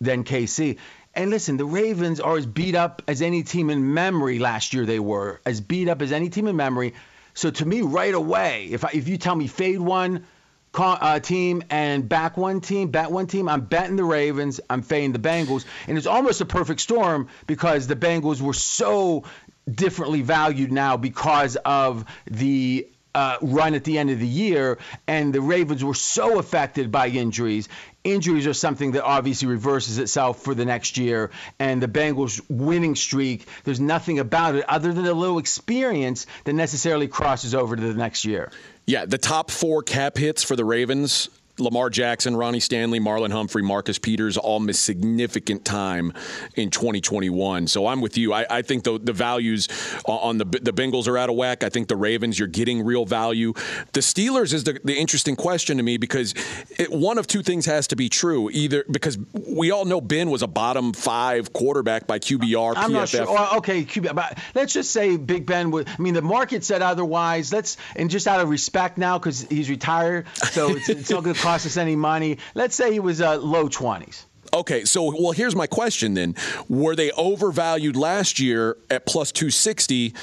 then 0.00 0.24
KC. 0.24 0.78
And 1.14 1.30
listen, 1.30 1.56
the 1.56 1.64
Ravens 1.64 2.20
are 2.20 2.36
as 2.36 2.44
beat 2.44 2.74
up 2.74 3.02
as 3.08 3.22
any 3.22 3.42
team 3.42 3.70
in 3.70 3.94
memory 3.94 4.38
last 4.38 4.74
year 4.74 4.84
they 4.84 5.00
were, 5.00 5.40
as 5.46 5.60
beat 5.60 5.88
up 5.88 6.02
as 6.02 6.12
any 6.12 6.28
team 6.28 6.46
in 6.46 6.56
memory. 6.56 6.94
So 7.32 7.50
to 7.50 7.66
me, 7.66 7.82
right 7.82 8.14
away, 8.14 8.68
if 8.70 8.84
I, 8.84 8.90
if 8.92 9.08
you 9.08 9.16
tell 9.16 9.34
me 9.34 9.46
fade 9.46 9.80
one 9.80 10.26
uh, 10.78 11.20
team 11.20 11.62
and 11.70 12.08
back 12.08 12.36
one 12.36 12.60
team, 12.60 12.90
bet 12.90 13.10
one 13.10 13.26
team, 13.26 13.48
I'm 13.48 13.62
betting 13.62 13.96
the 13.96 14.04
Ravens, 14.04 14.60
I'm 14.68 14.82
fading 14.82 15.12
the 15.12 15.18
Bengals, 15.18 15.64
and 15.86 15.96
it's 15.96 16.06
almost 16.06 16.40
a 16.40 16.46
perfect 16.46 16.80
storm 16.80 17.28
because 17.46 17.86
the 17.86 17.96
Bengals 17.96 18.40
were 18.40 18.54
so 18.54 19.24
differently 19.70 20.22
valued 20.22 20.72
now 20.72 20.96
because 20.96 21.56
of 21.56 22.04
the 22.26 22.88
uh, 23.16 23.38
run 23.40 23.74
at 23.74 23.82
the 23.84 23.98
end 23.98 24.10
of 24.10 24.20
the 24.20 24.26
year, 24.26 24.78
and 25.06 25.34
the 25.34 25.40
Ravens 25.40 25.82
were 25.82 25.94
so 25.94 26.38
affected 26.38 26.92
by 26.92 27.08
injuries. 27.08 27.66
Injuries 28.04 28.46
are 28.46 28.52
something 28.52 28.92
that 28.92 29.04
obviously 29.04 29.48
reverses 29.48 29.96
itself 29.96 30.42
for 30.42 30.54
the 30.54 30.66
next 30.66 30.98
year, 30.98 31.30
and 31.58 31.82
the 31.82 31.88
Bengals' 31.88 32.42
winning 32.50 32.94
streak, 32.94 33.48
there's 33.64 33.80
nothing 33.80 34.18
about 34.18 34.54
it 34.54 34.66
other 34.68 34.92
than 34.92 35.06
a 35.06 35.14
little 35.14 35.38
experience 35.38 36.26
that 36.44 36.52
necessarily 36.52 37.08
crosses 37.08 37.54
over 37.54 37.74
to 37.74 37.82
the 37.82 37.94
next 37.94 38.26
year. 38.26 38.52
Yeah, 38.86 39.04
the 39.04 39.18
top 39.18 39.50
four 39.50 39.82
cap 39.82 40.16
hits 40.16 40.44
for 40.44 40.54
the 40.54 40.64
Ravens 40.64 41.28
Lamar 41.58 41.90
Jackson, 41.90 42.36
Ronnie 42.36 42.60
Stanley, 42.60 43.00
Marlon 43.00 43.32
Humphrey, 43.32 43.62
Marcus 43.62 43.98
Peters 43.98 44.36
all 44.36 44.60
missed 44.60 44.84
significant 44.84 45.64
time 45.64 46.12
in 46.54 46.70
2021. 46.70 47.66
So 47.66 47.86
I'm 47.86 48.00
with 48.00 48.18
you. 48.18 48.32
I, 48.32 48.46
I 48.48 48.62
think 48.62 48.84
the, 48.84 48.98
the 48.98 49.12
values 49.12 49.68
on 50.04 50.38
the 50.38 50.44
the 50.44 50.72
Bengals 50.72 51.08
are 51.08 51.18
out 51.18 51.30
of 51.30 51.36
whack. 51.36 51.64
I 51.64 51.68
think 51.68 51.88
the 51.88 51.96
Ravens, 51.96 52.38
you're 52.38 52.48
getting 52.48 52.82
real 52.84 53.04
value. 53.04 53.52
The 53.92 54.00
Steelers 54.00 54.52
is 54.52 54.64
the, 54.64 54.78
the 54.84 54.96
interesting 54.96 55.36
question 55.36 55.76
to 55.78 55.82
me 55.82 55.96
because 55.96 56.34
it, 56.78 56.90
one 56.90 57.18
of 57.18 57.26
two 57.26 57.42
things 57.42 57.66
has 57.66 57.86
to 57.88 57.96
be 57.96 58.08
true. 58.08 58.50
Either 58.50 58.84
because 58.90 59.18
we 59.32 59.70
all 59.70 59.84
know 59.84 60.00
Ben 60.00 60.30
was 60.30 60.42
a 60.42 60.46
bottom 60.46 60.92
five 60.92 61.52
quarterback 61.52 62.06
by 62.06 62.18
QBR, 62.18 62.74
I'm 62.76 62.90
PFF. 62.90 62.92
not 62.92 63.08
sure. 63.08 63.56
Okay, 63.58 63.84
QB, 63.84 64.14
but 64.14 64.38
let's 64.54 64.72
just 64.72 64.90
say 64.90 65.16
Big 65.16 65.46
Ben 65.46 65.70
would. 65.70 65.88
I 65.88 65.96
mean, 66.00 66.14
the 66.14 66.22
market 66.22 66.64
said 66.64 66.82
otherwise. 66.82 67.52
Let's 67.52 67.76
and 67.94 68.10
just 68.10 68.26
out 68.26 68.40
of 68.40 68.48
respect 68.48 68.98
now 68.98 69.18
because 69.18 69.42
he's 69.42 69.70
retired, 69.70 70.26
so 70.50 70.70
it's, 70.70 70.88
it's 70.88 71.10
not 71.10 71.24
going 71.24 71.34
to 71.36 71.40
cost 71.46 71.64
us 71.66 71.76
any 71.76 71.94
money. 71.94 72.38
Let's 72.54 72.74
say 72.74 72.92
he 72.92 72.98
was 73.00 73.20
uh, 73.20 73.36
low 73.38 73.68
20s. 73.68 74.24
Okay, 74.52 74.84
so 74.84 75.12
well, 75.20 75.32
here's 75.32 75.56
my 75.56 75.66
question 75.66 76.14
then: 76.14 76.34
Were 76.68 76.94
they 76.94 77.10
overvalued 77.10 77.96
last 77.96 78.38
year 78.38 78.76
at 78.88 79.04
plus 79.04 79.32
two 79.32 79.50
sixty, 79.50 80.14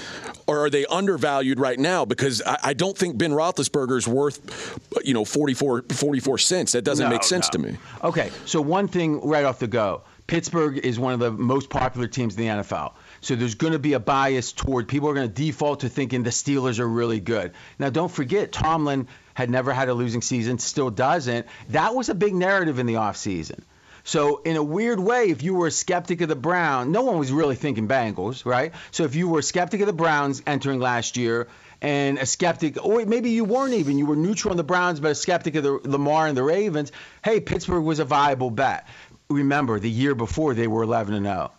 or 0.47 0.65
are 0.65 0.69
they 0.69 0.85
undervalued 0.85 1.59
right 1.59 1.77
now? 1.77 2.05
Because 2.05 2.41
I, 2.41 2.57
I 2.63 2.73
don't 2.73 2.97
think 2.97 3.17
Ben 3.17 3.31
Roethlisberger 3.31 3.97
is 3.97 4.07
worth, 4.07 4.79
you 5.03 5.13
know, 5.13 5.25
44, 5.25 5.83
44 5.89 6.37
cents. 6.37 6.71
That 6.71 6.83
doesn't 6.83 7.03
No, 7.03 7.09
make 7.11 7.23
sense 7.23 7.47
no. 7.53 7.61
to 7.63 7.71
me. 7.71 7.77
Okay, 8.01 8.31
so 8.45 8.61
one 8.61 8.87
thing 8.87 9.19
right 9.27 9.43
off 9.43 9.59
the 9.59 9.67
go 9.67 10.03
Pittsburgh 10.25 10.77
is 10.77 10.97
one 10.97 11.13
of 11.13 11.19
the 11.19 11.31
most 11.31 11.69
popular 11.69 12.07
teams 12.07 12.35
in 12.37 12.43
the 12.47 12.63
NFL. 12.63 12.93
So 13.19 13.35
there's 13.35 13.55
going 13.55 13.73
to 13.73 13.79
be 13.79 13.93
a 13.93 13.99
bias 13.99 14.53
toward 14.53 14.87
people 14.87 15.09
are 15.09 15.13
going 15.13 15.27
to 15.27 15.33
default 15.33 15.81
to 15.81 15.89
thinking 15.89 16.23
the 16.23 16.29
Steelers 16.29 16.79
are 16.79 16.87
really 16.87 17.19
good. 17.19 17.51
Now, 17.77 17.89
don't 17.89 18.11
forget, 18.11 18.53
Tomlin 18.53 19.07
had 19.33 19.49
never 19.49 19.73
had 19.73 19.89
a 19.89 19.93
losing 19.93 20.21
season, 20.21 20.59
still 20.59 20.89
doesn't. 20.89 21.47
That 21.69 21.95
was 21.95 22.09
a 22.09 22.15
big 22.15 22.33
narrative 22.33 22.79
in 22.79 22.85
the 22.85 22.95
offseason. 22.95 23.59
So, 24.05 24.41
in 24.43 24.57
a 24.57 24.63
weird 24.63 24.99
way, 24.99 25.29
if 25.29 25.43
you 25.43 25.53
were 25.53 25.67
a 25.67 25.71
skeptic 25.71 26.19
of 26.19 26.27
the 26.27 26.35
Browns, 26.35 26.91
no 26.91 27.03
one 27.03 27.17
was 27.17 27.31
really 27.31 27.55
thinking 27.55 27.87
Bengals, 27.87 28.45
right? 28.45 28.73
So, 28.91 29.05
if 29.05 29.15
you 29.15 29.29
were 29.29 29.39
a 29.39 29.43
skeptic 29.43 29.79
of 29.79 29.87
the 29.87 29.93
Browns 29.93 30.43
entering 30.45 30.81
last 30.81 31.15
year, 31.15 31.47
and 31.81 32.17
a 32.17 32.25
skeptic, 32.25 32.83
or 32.83 33.05
maybe 33.05 33.29
you 33.29 33.45
weren't 33.45 33.73
even, 33.73 33.97
you 33.97 34.05
were 34.05 34.15
neutral 34.15 34.51
on 34.51 34.57
the 34.57 34.63
Browns, 34.63 34.99
but 34.99 35.11
a 35.11 35.15
skeptic 35.15 35.55
of 35.55 35.63
the 35.63 35.79
Lamar 35.83 36.27
and 36.27 36.35
the 36.35 36.43
Ravens, 36.43 36.91
hey, 37.23 37.39
Pittsburgh 37.39 37.83
was 37.83 37.99
a 37.99 38.05
viable 38.05 38.51
bet. 38.51 38.87
Remember, 39.29 39.79
the 39.79 39.89
year 39.89 40.15
before 40.15 40.53
they 40.53 40.67
were 40.67 40.83
11 40.83 41.13
and 41.13 41.25
0. 41.25 41.51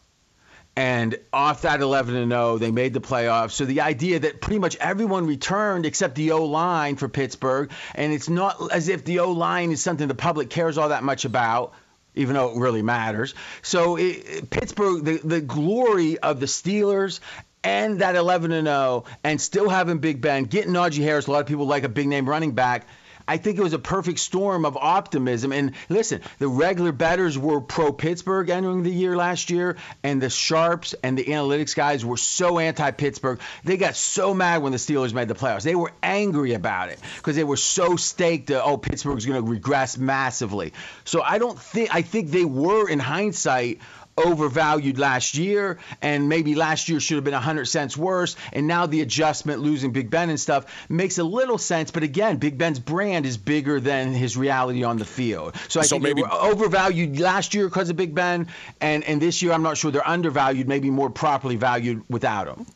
And 0.76 1.16
off 1.32 1.62
that 1.62 1.80
11 1.80 2.16
and 2.16 2.32
0, 2.32 2.58
they 2.58 2.72
made 2.72 2.94
the 2.94 3.00
playoffs. 3.00 3.52
So 3.52 3.64
the 3.64 3.82
idea 3.82 4.18
that 4.20 4.40
pretty 4.40 4.58
much 4.58 4.76
everyone 4.76 5.26
returned 5.26 5.86
except 5.86 6.16
the 6.16 6.32
O 6.32 6.46
line 6.46 6.96
for 6.96 7.08
Pittsburgh, 7.08 7.70
and 7.94 8.12
it's 8.12 8.28
not 8.28 8.72
as 8.72 8.88
if 8.88 9.04
the 9.04 9.20
O 9.20 9.30
line 9.30 9.70
is 9.70 9.82
something 9.82 10.08
the 10.08 10.14
public 10.14 10.50
cares 10.50 10.76
all 10.76 10.88
that 10.88 11.04
much 11.04 11.24
about 11.24 11.74
even 12.16 12.34
though 12.34 12.50
it 12.50 12.58
really 12.58 12.82
matters. 12.82 13.34
So 13.62 13.96
it, 13.96 14.48
Pittsburgh, 14.48 15.04
the, 15.04 15.18
the 15.18 15.40
glory 15.40 16.18
of 16.18 16.38
the 16.38 16.46
Steelers 16.46 17.20
and 17.64 18.00
that 18.00 18.14
11 18.14 18.52
and 18.52 18.66
0 18.66 19.04
and 19.24 19.40
still 19.40 19.68
having 19.68 19.98
Big 19.98 20.20
Ben, 20.20 20.44
getting 20.44 20.72
Najee 20.72 21.02
Harris, 21.02 21.26
a 21.26 21.32
lot 21.32 21.40
of 21.40 21.46
people 21.46 21.66
like 21.66 21.82
a 21.82 21.88
big 21.88 22.06
name 22.06 22.28
running 22.28 22.52
back. 22.52 22.86
I 23.26 23.38
think 23.38 23.58
it 23.58 23.62
was 23.62 23.72
a 23.72 23.78
perfect 23.78 24.18
storm 24.18 24.64
of 24.64 24.76
optimism. 24.76 25.52
And 25.52 25.72
listen, 25.88 26.20
the 26.38 26.48
regular 26.48 26.92
betters 26.92 27.38
were 27.38 27.60
pro 27.60 27.92
Pittsburgh 27.92 28.50
entering 28.50 28.82
the 28.82 28.90
year 28.90 29.16
last 29.16 29.50
year, 29.50 29.76
and 30.02 30.20
the 30.20 30.30
sharps 30.30 30.94
and 31.02 31.16
the 31.16 31.24
analytics 31.24 31.74
guys 31.74 32.04
were 32.04 32.16
so 32.16 32.58
anti 32.58 32.90
Pittsburgh. 32.90 33.40
They 33.64 33.76
got 33.76 33.96
so 33.96 34.34
mad 34.34 34.62
when 34.62 34.72
the 34.72 34.78
Steelers 34.78 35.14
made 35.14 35.28
the 35.28 35.34
playoffs. 35.34 35.62
They 35.62 35.74
were 35.74 35.92
angry 36.02 36.52
about 36.52 36.90
it 36.90 36.98
because 37.16 37.36
they 37.36 37.44
were 37.44 37.56
so 37.56 37.96
staked 37.96 38.48
that, 38.48 38.62
oh, 38.62 38.76
Pittsburgh's 38.76 39.26
going 39.26 39.42
to 39.42 39.50
regress 39.50 39.96
massively. 39.96 40.72
So 41.04 41.22
I 41.22 41.38
don't 41.38 41.58
think, 41.58 41.94
I 41.94 42.02
think 42.02 42.30
they 42.30 42.44
were 42.44 42.88
in 42.88 42.98
hindsight 42.98 43.80
overvalued 44.16 44.98
last 44.98 45.36
year, 45.36 45.78
and 46.00 46.28
maybe 46.28 46.54
last 46.54 46.88
year 46.88 47.00
should 47.00 47.16
have 47.16 47.24
been 47.24 47.34
100 47.34 47.66
cents 47.66 47.96
worse. 47.96 48.36
And 48.52 48.66
now 48.66 48.86
the 48.86 49.00
adjustment, 49.00 49.60
losing 49.60 49.92
Big 49.92 50.10
Ben 50.10 50.30
and 50.30 50.38
stuff, 50.38 50.66
makes 50.88 51.18
a 51.18 51.24
little 51.24 51.58
sense. 51.58 51.90
But 51.90 52.02
again, 52.02 52.36
Big 52.36 52.58
Ben's 52.58 52.78
brand 52.78 53.26
is 53.26 53.36
bigger 53.36 53.80
than 53.80 54.12
his 54.12 54.36
reality 54.36 54.84
on 54.84 54.98
the 54.98 55.04
field. 55.04 55.56
So 55.68 55.80
I 55.80 55.84
so 55.84 55.96
think 55.96 56.02
maybe, 56.04 56.22
they 56.22 56.28
were 56.28 56.34
overvalued 56.34 57.18
last 57.18 57.54
year 57.54 57.68
because 57.68 57.90
of 57.90 57.96
Big 57.96 58.14
Ben, 58.14 58.48
and 58.80 59.04
and 59.04 59.20
this 59.20 59.42
year 59.42 59.52
I'm 59.52 59.62
not 59.62 59.76
sure 59.76 59.90
they're 59.90 60.06
undervalued, 60.06 60.68
maybe 60.68 60.90
more 60.90 61.10
properly 61.10 61.56
valued 61.56 62.02
without 62.08 62.48
him. 62.48 62.66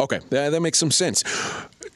Okay, 0.00 0.20
yeah, 0.30 0.50
that 0.50 0.60
makes 0.60 0.78
some 0.78 0.90
sense 0.90 1.22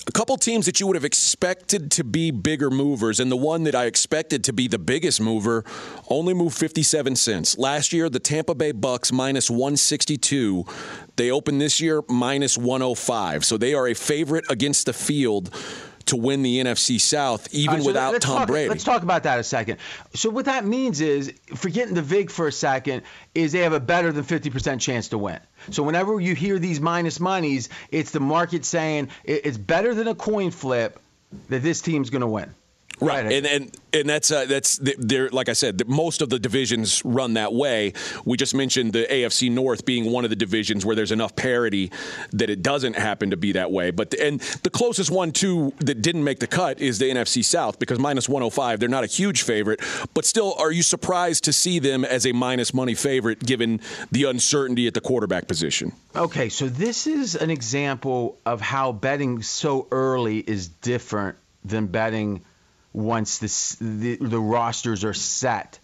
a 0.06 0.12
couple 0.12 0.36
teams 0.36 0.66
that 0.66 0.80
you 0.80 0.86
would 0.88 0.96
have 0.96 1.04
expected 1.04 1.90
to 1.92 2.04
be 2.04 2.30
bigger 2.30 2.70
movers, 2.70 3.20
and 3.20 3.30
the 3.30 3.36
one 3.36 3.64
that 3.64 3.74
I 3.74 3.84
expected 3.84 4.42
to 4.44 4.52
be 4.52 4.66
the 4.66 4.78
biggest 4.78 5.20
mover 5.20 5.64
only 6.08 6.34
moved 6.34 6.56
57 6.58 7.14
cents. 7.14 7.56
Last 7.56 7.92
year, 7.92 8.08
the 8.08 8.18
Tampa 8.18 8.54
Bay 8.54 8.72
Bucks 8.72 9.12
minus 9.12 9.48
162. 9.48 10.64
They 11.16 11.30
opened 11.30 11.60
this 11.60 11.80
year 11.80 12.02
minus 12.08 12.58
105. 12.58 13.44
So 13.44 13.56
they 13.56 13.74
are 13.74 13.86
a 13.86 13.94
favorite 13.94 14.44
against 14.50 14.86
the 14.86 14.92
field 14.92 15.54
to 16.12 16.16
win 16.16 16.42
the 16.42 16.62
NFC 16.62 17.00
South, 17.00 17.52
even 17.54 17.76
right, 17.76 17.82
so 17.82 17.86
without 17.86 18.20
Tom 18.20 18.38
talk, 18.38 18.48
Brady. 18.48 18.68
Let's 18.68 18.84
talk 18.84 19.02
about 19.02 19.22
that 19.22 19.38
a 19.38 19.44
second. 19.44 19.78
So 20.14 20.28
what 20.28 20.44
that 20.44 20.66
means 20.66 21.00
is, 21.00 21.32
forgetting 21.54 21.94
the 21.94 22.02
VIG 22.02 22.30
for 22.30 22.46
a 22.46 22.52
second, 22.52 23.02
is 23.34 23.52
they 23.52 23.60
have 23.60 23.72
a 23.72 23.80
better 23.80 24.12
than 24.12 24.22
50% 24.22 24.78
chance 24.78 25.08
to 25.08 25.18
win. 25.18 25.40
So 25.70 25.82
whenever 25.82 26.20
you 26.20 26.34
hear 26.34 26.58
these 26.58 26.80
minus 26.80 27.18
monies, 27.18 27.70
it's 27.90 28.10
the 28.10 28.20
market 28.20 28.66
saying 28.66 29.08
it's 29.24 29.56
better 29.56 29.94
than 29.94 30.06
a 30.06 30.14
coin 30.14 30.50
flip 30.50 31.00
that 31.48 31.62
this 31.62 31.80
team's 31.80 32.10
going 32.10 32.20
to 32.20 32.26
win. 32.26 32.54
Right, 33.00 33.32
and 33.32 33.46
and 33.46 33.76
and 33.92 34.08
that's 34.08 34.30
uh, 34.30 34.46
that's 34.46 34.78
there. 34.78 35.28
Like 35.30 35.48
I 35.48 35.52
said, 35.52 35.86
most 35.88 36.22
of 36.22 36.30
the 36.30 36.38
divisions 36.38 37.04
run 37.04 37.34
that 37.34 37.52
way. 37.52 37.92
We 38.24 38.36
just 38.36 38.54
mentioned 38.54 38.92
the 38.92 39.06
AFC 39.10 39.50
North 39.50 39.84
being 39.84 40.10
one 40.10 40.24
of 40.24 40.30
the 40.30 40.36
divisions 40.36 40.84
where 40.84 40.96
there's 40.96 41.12
enough 41.12 41.36
parity 41.36 41.90
that 42.32 42.48
it 42.48 42.62
doesn't 42.62 42.96
happen 42.96 43.30
to 43.30 43.36
be 43.36 43.52
that 43.52 43.70
way. 43.70 43.90
But 43.90 44.10
the, 44.10 44.24
and 44.24 44.40
the 44.62 44.70
closest 44.70 45.10
one 45.10 45.32
to 45.32 45.72
that 45.80 46.00
didn't 46.00 46.24
make 46.24 46.38
the 46.38 46.46
cut 46.46 46.80
is 46.80 46.98
the 46.98 47.06
NFC 47.06 47.44
South 47.44 47.78
because 47.78 47.98
minus 47.98 48.28
105. 48.28 48.80
They're 48.80 48.88
not 48.88 49.04
a 49.04 49.08
huge 49.08 49.42
favorite, 49.42 49.80
but 50.14 50.24
still, 50.24 50.54
are 50.58 50.72
you 50.72 50.82
surprised 50.82 51.44
to 51.44 51.52
see 51.52 51.78
them 51.78 52.04
as 52.04 52.26
a 52.26 52.32
minus 52.32 52.72
money 52.72 52.94
favorite 52.94 53.40
given 53.40 53.80
the 54.10 54.24
uncertainty 54.24 54.86
at 54.86 54.94
the 54.94 55.00
quarterback 55.00 55.48
position? 55.48 55.92
Okay, 56.14 56.48
so 56.48 56.68
this 56.68 57.06
is 57.06 57.34
an 57.34 57.50
example 57.50 58.38
of 58.46 58.60
how 58.60 58.92
betting 58.92 59.42
so 59.42 59.88
early 59.90 60.38
is 60.38 60.68
different 60.68 61.36
than 61.64 61.86
betting 61.86 62.44
once 62.92 63.38
this, 63.38 63.76
the, 63.80 64.16
the 64.16 64.40
rosters 64.40 65.04
are 65.04 65.14
set 65.14 65.78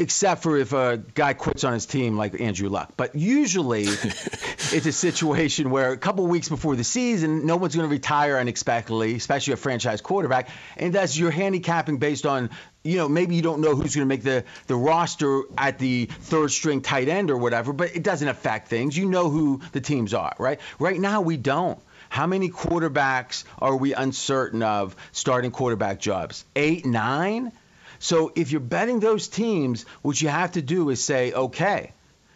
except 0.00 0.42
for 0.42 0.56
if 0.56 0.72
a 0.72 0.96
guy 0.96 1.34
quits 1.34 1.62
on 1.62 1.74
his 1.74 1.84
team 1.84 2.16
like 2.16 2.40
Andrew 2.40 2.70
Luck. 2.70 2.94
But 2.96 3.14
usually 3.14 3.82
it's 3.84 4.86
a 4.86 4.92
situation 4.92 5.70
where 5.70 5.92
a 5.92 5.98
couple 5.98 6.26
weeks 6.26 6.48
before 6.48 6.74
the 6.74 6.84
season, 6.84 7.44
no 7.44 7.56
one's 7.56 7.76
going 7.76 7.86
to 7.86 7.92
retire 7.92 8.38
unexpectedly, 8.38 9.14
especially 9.14 9.52
a 9.52 9.56
franchise 9.56 10.00
quarterback. 10.00 10.48
And 10.78 10.94
that's 10.94 11.18
your 11.18 11.30
handicapping 11.30 11.98
based 11.98 12.24
on, 12.24 12.48
you 12.82 12.96
know, 12.96 13.08
maybe 13.10 13.34
you 13.34 13.42
don't 13.42 13.60
know 13.60 13.74
who's 13.76 13.94
going 13.94 14.06
to 14.08 14.14
make 14.14 14.22
the, 14.22 14.44
the 14.68 14.76
roster 14.76 15.42
at 15.58 15.78
the 15.78 16.06
third 16.06 16.50
string 16.50 16.80
tight 16.80 17.08
end 17.08 17.30
or 17.30 17.36
whatever, 17.36 17.74
but 17.74 17.94
it 17.94 18.02
doesn't 18.02 18.28
affect 18.28 18.68
things. 18.68 18.96
You 18.96 19.04
know 19.04 19.28
who 19.28 19.60
the 19.72 19.82
teams 19.82 20.14
are, 20.14 20.34
right? 20.38 20.60
Right 20.78 20.98
now, 20.98 21.20
we 21.20 21.36
don't. 21.36 21.78
How 22.10 22.26
many 22.26 22.50
quarterbacks 22.50 23.44
are 23.60 23.76
we 23.76 23.94
uncertain 23.94 24.64
of 24.64 24.96
starting 25.12 25.52
quarterback 25.52 26.00
jobs? 26.00 26.44
Eight, 26.56 26.84
nine? 26.84 27.52
So 28.00 28.32
if 28.34 28.50
you're 28.50 28.60
betting 28.60 28.98
those 28.98 29.28
teams, 29.28 29.86
what 30.02 30.20
you 30.20 30.28
have 30.28 30.52
to 30.52 30.60
do 30.60 30.90
is 30.90 31.02
say, 31.02 31.32
okay. 31.32 31.92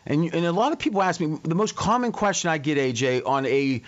And, 0.06 0.32
and 0.32 0.46
a 0.46 0.52
lot 0.52 0.70
of 0.70 0.78
people 0.78 1.02
ask 1.02 1.20
me 1.20 1.40
the 1.42 1.56
most 1.56 1.74
common 1.74 2.12
question 2.12 2.50
I 2.50 2.58
get, 2.58 2.78
AJ, 2.78 3.26
on 3.26 3.46
a 3.46 3.82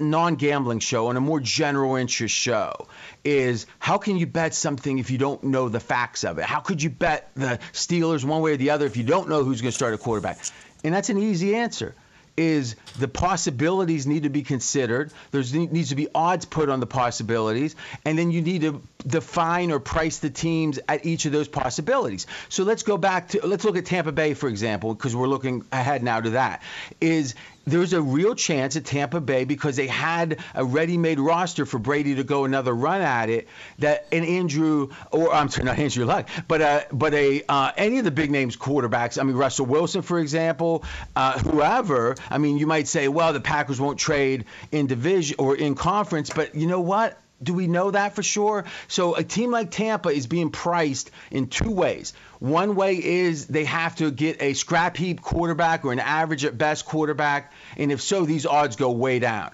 non 0.00 0.34
gambling 0.34 0.80
show, 0.80 1.06
on 1.06 1.16
a 1.16 1.20
more 1.20 1.38
general 1.38 1.94
interest 1.94 2.34
show, 2.34 2.88
is 3.22 3.66
how 3.78 3.98
can 3.98 4.16
you 4.16 4.26
bet 4.26 4.54
something 4.54 4.98
if 4.98 5.08
you 5.12 5.18
don't 5.18 5.44
know 5.44 5.68
the 5.68 5.78
facts 5.78 6.24
of 6.24 6.38
it? 6.38 6.46
How 6.46 6.58
could 6.58 6.82
you 6.82 6.90
bet 6.90 7.30
the 7.36 7.60
Steelers 7.72 8.24
one 8.24 8.42
way 8.42 8.54
or 8.54 8.56
the 8.56 8.70
other 8.70 8.86
if 8.86 8.96
you 8.96 9.04
don't 9.04 9.28
know 9.28 9.44
who's 9.44 9.60
going 9.60 9.70
to 9.70 9.76
start 9.76 9.94
a 9.94 9.98
quarterback? 9.98 10.38
And 10.82 10.92
that's 10.92 11.10
an 11.10 11.18
easy 11.18 11.54
answer 11.54 11.94
is 12.38 12.76
the 12.98 13.08
possibilities 13.08 14.06
need 14.06 14.22
to 14.22 14.30
be 14.30 14.42
considered. 14.42 15.12
There 15.32 15.42
needs 15.42 15.90
to 15.90 15.96
be 15.96 16.08
odds 16.14 16.44
put 16.44 16.68
on 16.68 16.80
the 16.80 16.86
possibilities, 16.86 17.74
and 18.04 18.16
then 18.16 18.30
you 18.30 18.40
need 18.40 18.62
to 18.62 18.80
define 19.06 19.72
or 19.72 19.80
price 19.80 20.18
the 20.18 20.30
teams 20.30 20.78
at 20.88 21.04
each 21.04 21.26
of 21.26 21.32
those 21.32 21.48
possibilities. 21.48 22.26
So 22.48 22.62
let's 22.62 22.84
go 22.84 22.96
back 22.96 23.28
to 23.30 23.46
let's 23.46 23.64
look 23.64 23.76
at 23.76 23.86
Tampa 23.86 24.12
Bay 24.12 24.34
for 24.34 24.48
example, 24.48 24.94
because 24.94 25.14
we're 25.14 25.26
looking 25.26 25.64
ahead 25.72 26.02
now 26.02 26.20
to 26.20 26.30
that. 26.30 26.62
Is 27.00 27.34
there's 27.70 27.92
a 27.92 28.02
real 28.02 28.34
chance 28.34 28.76
at 28.76 28.84
Tampa 28.84 29.20
Bay 29.20 29.44
because 29.44 29.76
they 29.76 29.86
had 29.86 30.38
a 30.54 30.64
ready-made 30.64 31.20
roster 31.20 31.66
for 31.66 31.78
Brady 31.78 32.16
to 32.16 32.24
go 32.24 32.44
another 32.44 32.72
run 32.72 33.00
at 33.00 33.30
it. 33.30 33.48
That 33.78 34.06
an 34.12 34.24
Andrew, 34.24 34.90
or 35.10 35.32
I'm 35.32 35.48
sorry, 35.48 35.64
not 35.64 35.78
Andrew 35.78 36.04
Luck, 36.04 36.28
but 36.46 36.60
uh, 36.62 36.82
but 36.92 37.14
a 37.14 37.42
uh, 37.48 37.72
any 37.76 37.98
of 37.98 38.04
the 38.04 38.10
big 38.10 38.30
names 38.30 38.56
quarterbacks. 38.56 39.20
I 39.20 39.24
mean 39.24 39.36
Russell 39.36 39.66
Wilson, 39.66 40.02
for 40.02 40.18
example, 40.18 40.84
uh, 41.16 41.38
whoever. 41.38 42.16
I 42.30 42.38
mean, 42.38 42.58
you 42.58 42.66
might 42.66 42.88
say, 42.88 43.08
well, 43.08 43.32
the 43.32 43.40
Packers 43.40 43.80
won't 43.80 43.98
trade 43.98 44.44
in 44.72 44.86
division 44.86 45.36
or 45.38 45.56
in 45.56 45.74
conference, 45.74 46.30
but 46.30 46.54
you 46.54 46.66
know 46.66 46.80
what? 46.80 47.18
Do 47.42 47.54
we 47.54 47.68
know 47.68 47.90
that 47.92 48.14
for 48.14 48.22
sure? 48.22 48.64
So 48.88 49.14
a 49.14 49.22
team 49.22 49.50
like 49.50 49.70
Tampa 49.70 50.08
is 50.08 50.26
being 50.26 50.50
priced 50.50 51.10
in 51.30 51.48
two 51.48 51.70
ways. 51.70 52.12
One 52.40 52.74
way 52.74 53.02
is 53.02 53.46
they 53.46 53.64
have 53.64 53.94
to 53.96 54.10
get 54.10 54.42
a 54.42 54.54
scrap 54.54 54.96
heap 54.96 55.22
quarterback 55.22 55.84
or 55.84 55.92
an 55.92 56.00
average 56.00 56.44
at 56.44 56.58
best 56.58 56.84
quarterback, 56.84 57.52
and 57.76 57.92
if 57.92 58.00
so, 58.00 58.24
these 58.24 58.44
odds 58.46 58.76
go 58.76 58.90
way 58.90 59.18
down, 59.20 59.52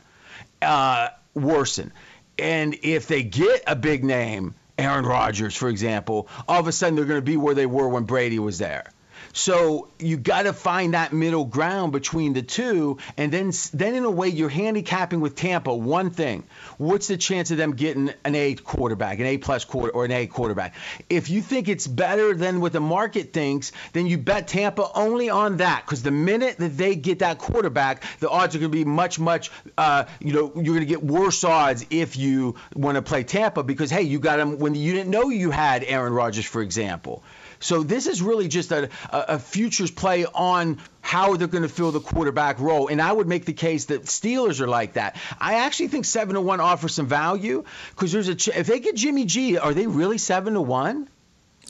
uh, 0.63 1.09
worsen. 1.35 1.93
And 2.39 2.77
if 2.83 3.07
they 3.07 3.23
get 3.23 3.63
a 3.67 3.77
big 3.77 4.03
name, 4.03 4.55
Aaron 4.79 5.05
Rodgers, 5.05 5.55
for 5.55 5.69
example, 5.69 6.29
all 6.49 6.61
of 6.61 6.67
a 6.67 6.73
sudden 6.73 6.97
they're 6.97 7.05
going 7.05 7.21
to 7.21 7.23
be 7.23 7.37
where 7.37 7.55
they 7.55 7.67
were 7.67 7.89
when 7.89 8.05
Brady 8.05 8.39
was 8.39 8.59
there. 8.59 8.91
So 9.37 9.89
you 9.99 10.17
got 10.17 10.43
to 10.43 10.53
find 10.53 10.95
that 10.95 11.13
middle 11.13 11.45
ground 11.45 11.91
between 11.91 12.35
the 12.35 12.43
two, 12.43 12.99
and 13.17 13.33
then 13.33 13.51
then 13.73 13.97
in 13.97 14.05
a 14.05 14.11
way 14.11 14.29
you're 14.29 14.49
handicapping 14.49 15.21
with 15.21 15.35
Tampa 15.35 15.75
one 15.75 16.11
thing: 16.11 16.45
what's 16.79 17.09
the 17.09 17.17
chance 17.17 17.51
of 17.51 17.57
them 17.57 17.75
getting 17.75 18.13
an 18.25 18.37
A 18.37 18.55
quarterback, 18.55 19.19
an 19.19 19.27
A 19.27 19.39
plus 19.39 19.65
quarter, 19.65 19.93
or 19.93 20.05
an 20.05 20.13
A 20.13 20.29
quarterback? 20.29 20.77
If 21.11 21.31
you 21.31 21.43
think 21.43 21.69
it's 21.69 21.89
better 21.89 22.33
than 22.35 22.61
what 22.61 22.73
the 22.73 22.81
market 22.81 23.33
thinks, 23.33 23.73
then 23.93 24.07
you 24.07 24.19
bet 24.19 24.47
Tampa 24.47 24.89
only 24.95 25.31
on 25.31 25.57
that, 25.57 25.83
because 25.85 26.05
the 26.05 26.13
minute 26.13 26.59
that 26.59 26.77
they 26.77 26.95
get 26.95 27.19
that 27.19 27.39
quarterback, 27.39 28.05
the 28.21 28.31
odds 28.31 28.55
are 28.55 28.61
going 28.61 28.71
to 28.71 28.79
be 28.79 28.85
much 28.85 29.19
much. 29.19 29.51
Uh, 29.77 30.05
you 30.21 30.33
know, 30.33 30.53
you're 30.55 30.77
going 30.77 30.79
to 30.79 30.87
get 30.87 31.03
worse 31.03 31.43
odds 31.43 31.85
if 31.91 32.17
you 32.17 32.55
want 32.77 32.95
to 32.95 33.03
play 33.03 33.25
Tampa 33.25 33.65
because 33.65 33.91
hey, 33.91 34.03
you 34.03 34.21
got 34.21 34.37
them 34.37 34.61
when 34.61 34.77
you 34.77 34.93
didn't 34.93 35.11
know 35.11 35.29
you 35.29 35.51
had 35.51 35.83
Aaron 35.83 36.13
Rodgers, 36.13 36.45
for 36.45 36.63
example. 36.63 37.25
So 37.61 37.83
this 37.83 38.07
is 38.07 38.23
really 38.23 38.49
just 38.49 38.73
a, 38.73 38.91
a 39.11 39.39
futures 39.39 39.91
play 39.91 40.27
on 40.27 40.81
how 41.01 41.37
they're 41.37 41.49
going 41.49 41.63
to 41.63 41.69
fill 41.69 41.93
the 41.93 42.01
quarterback 42.01 42.59
role. 42.61 42.89
And 42.89 43.01
I 43.01 43.13
would 43.13 43.29
make 43.29 43.45
the 43.45 43.53
case 43.53 43.87
that 43.87 44.05
Steelers 44.05 44.61
are 44.61 44.67
like 44.69 44.95
that. 44.95 45.17
I 45.39 45.55
actually 45.67 45.89
think 45.89 46.05
seven 46.05 46.35
to 46.35 46.41
one 46.41 46.61
offers 46.61 46.95
some 46.95 47.07
value 47.07 47.65
because 47.91 48.13
there's 48.13 48.29
a 48.29 48.35
ch- 48.35 48.49
if 48.49 48.67
they 48.67 48.81
get 48.81 48.97
Jimmy 48.97 49.25
G, 49.25 49.59
are 49.59 49.75
they 49.75 49.87
really 49.87 50.19
seven 50.19 50.55
to 50.55 50.63
one? 50.63 51.09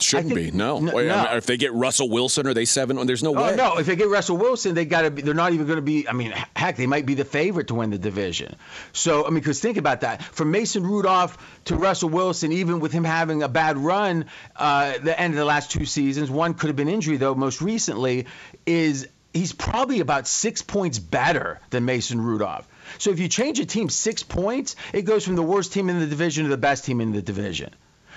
Shouldn't 0.01 0.33
think, 0.33 0.51
be. 0.51 0.57
No. 0.57 0.79
no. 0.79 0.97
if 1.35 1.45
they 1.45 1.57
get 1.57 1.73
Russell 1.73 2.09
Wilson, 2.09 2.47
are 2.47 2.53
they 2.53 2.65
seven? 2.65 3.05
There's 3.05 3.23
no 3.23 3.35
oh, 3.35 3.41
way. 3.41 3.53
Oh, 3.53 3.55
no. 3.55 3.77
If 3.77 3.85
they 3.85 3.95
get 3.95 4.09
Russell 4.09 4.37
Wilson, 4.37 4.75
they 4.75 4.85
got 4.85 5.03
to. 5.03 5.11
be 5.11 5.21
They're 5.21 5.33
not 5.33 5.53
even 5.53 5.65
going 5.65 5.77
to 5.77 5.81
be. 5.81 6.07
I 6.07 6.13
mean, 6.13 6.33
heck, 6.55 6.75
they 6.75 6.87
might 6.87 7.05
be 7.05 7.13
the 7.13 7.25
favorite 7.25 7.67
to 7.67 7.75
win 7.75 7.89
the 7.89 7.97
division. 7.97 8.55
So 8.93 9.25
I 9.25 9.29
mean, 9.29 9.35
because 9.35 9.59
think 9.59 9.77
about 9.77 10.01
that. 10.01 10.23
From 10.23 10.51
Mason 10.51 10.83
Rudolph 10.83 11.37
to 11.65 11.75
Russell 11.75 12.09
Wilson, 12.09 12.51
even 12.51 12.79
with 12.79 12.91
him 12.91 13.03
having 13.03 13.43
a 13.43 13.49
bad 13.49 13.77
run, 13.77 14.25
uh, 14.55 14.97
the 14.99 15.19
end 15.19 15.33
of 15.33 15.37
the 15.37 15.45
last 15.45 15.71
two 15.71 15.85
seasons, 15.85 16.29
one 16.29 16.53
could 16.53 16.67
have 16.67 16.75
been 16.75 16.89
injury 16.89 17.17
though. 17.17 17.35
Most 17.35 17.61
recently, 17.61 18.27
is 18.65 19.07
he's 19.33 19.53
probably 19.53 19.99
about 19.99 20.27
six 20.27 20.61
points 20.61 20.97
better 20.97 21.59
than 21.69 21.85
Mason 21.85 22.21
Rudolph. 22.21 22.67
So 22.97 23.11
if 23.11 23.19
you 23.19 23.27
change 23.27 23.59
a 23.59 23.65
team 23.65 23.89
six 23.89 24.23
points, 24.23 24.75
it 24.93 25.03
goes 25.03 25.25
from 25.25 25.35
the 25.35 25.43
worst 25.43 25.73
team 25.73 25.89
in 25.89 25.99
the 25.99 26.07
division 26.07 26.45
to 26.45 26.49
the 26.49 26.57
best 26.57 26.85
team 26.85 27.01
in 27.01 27.11
the 27.11 27.21
division. 27.21 27.73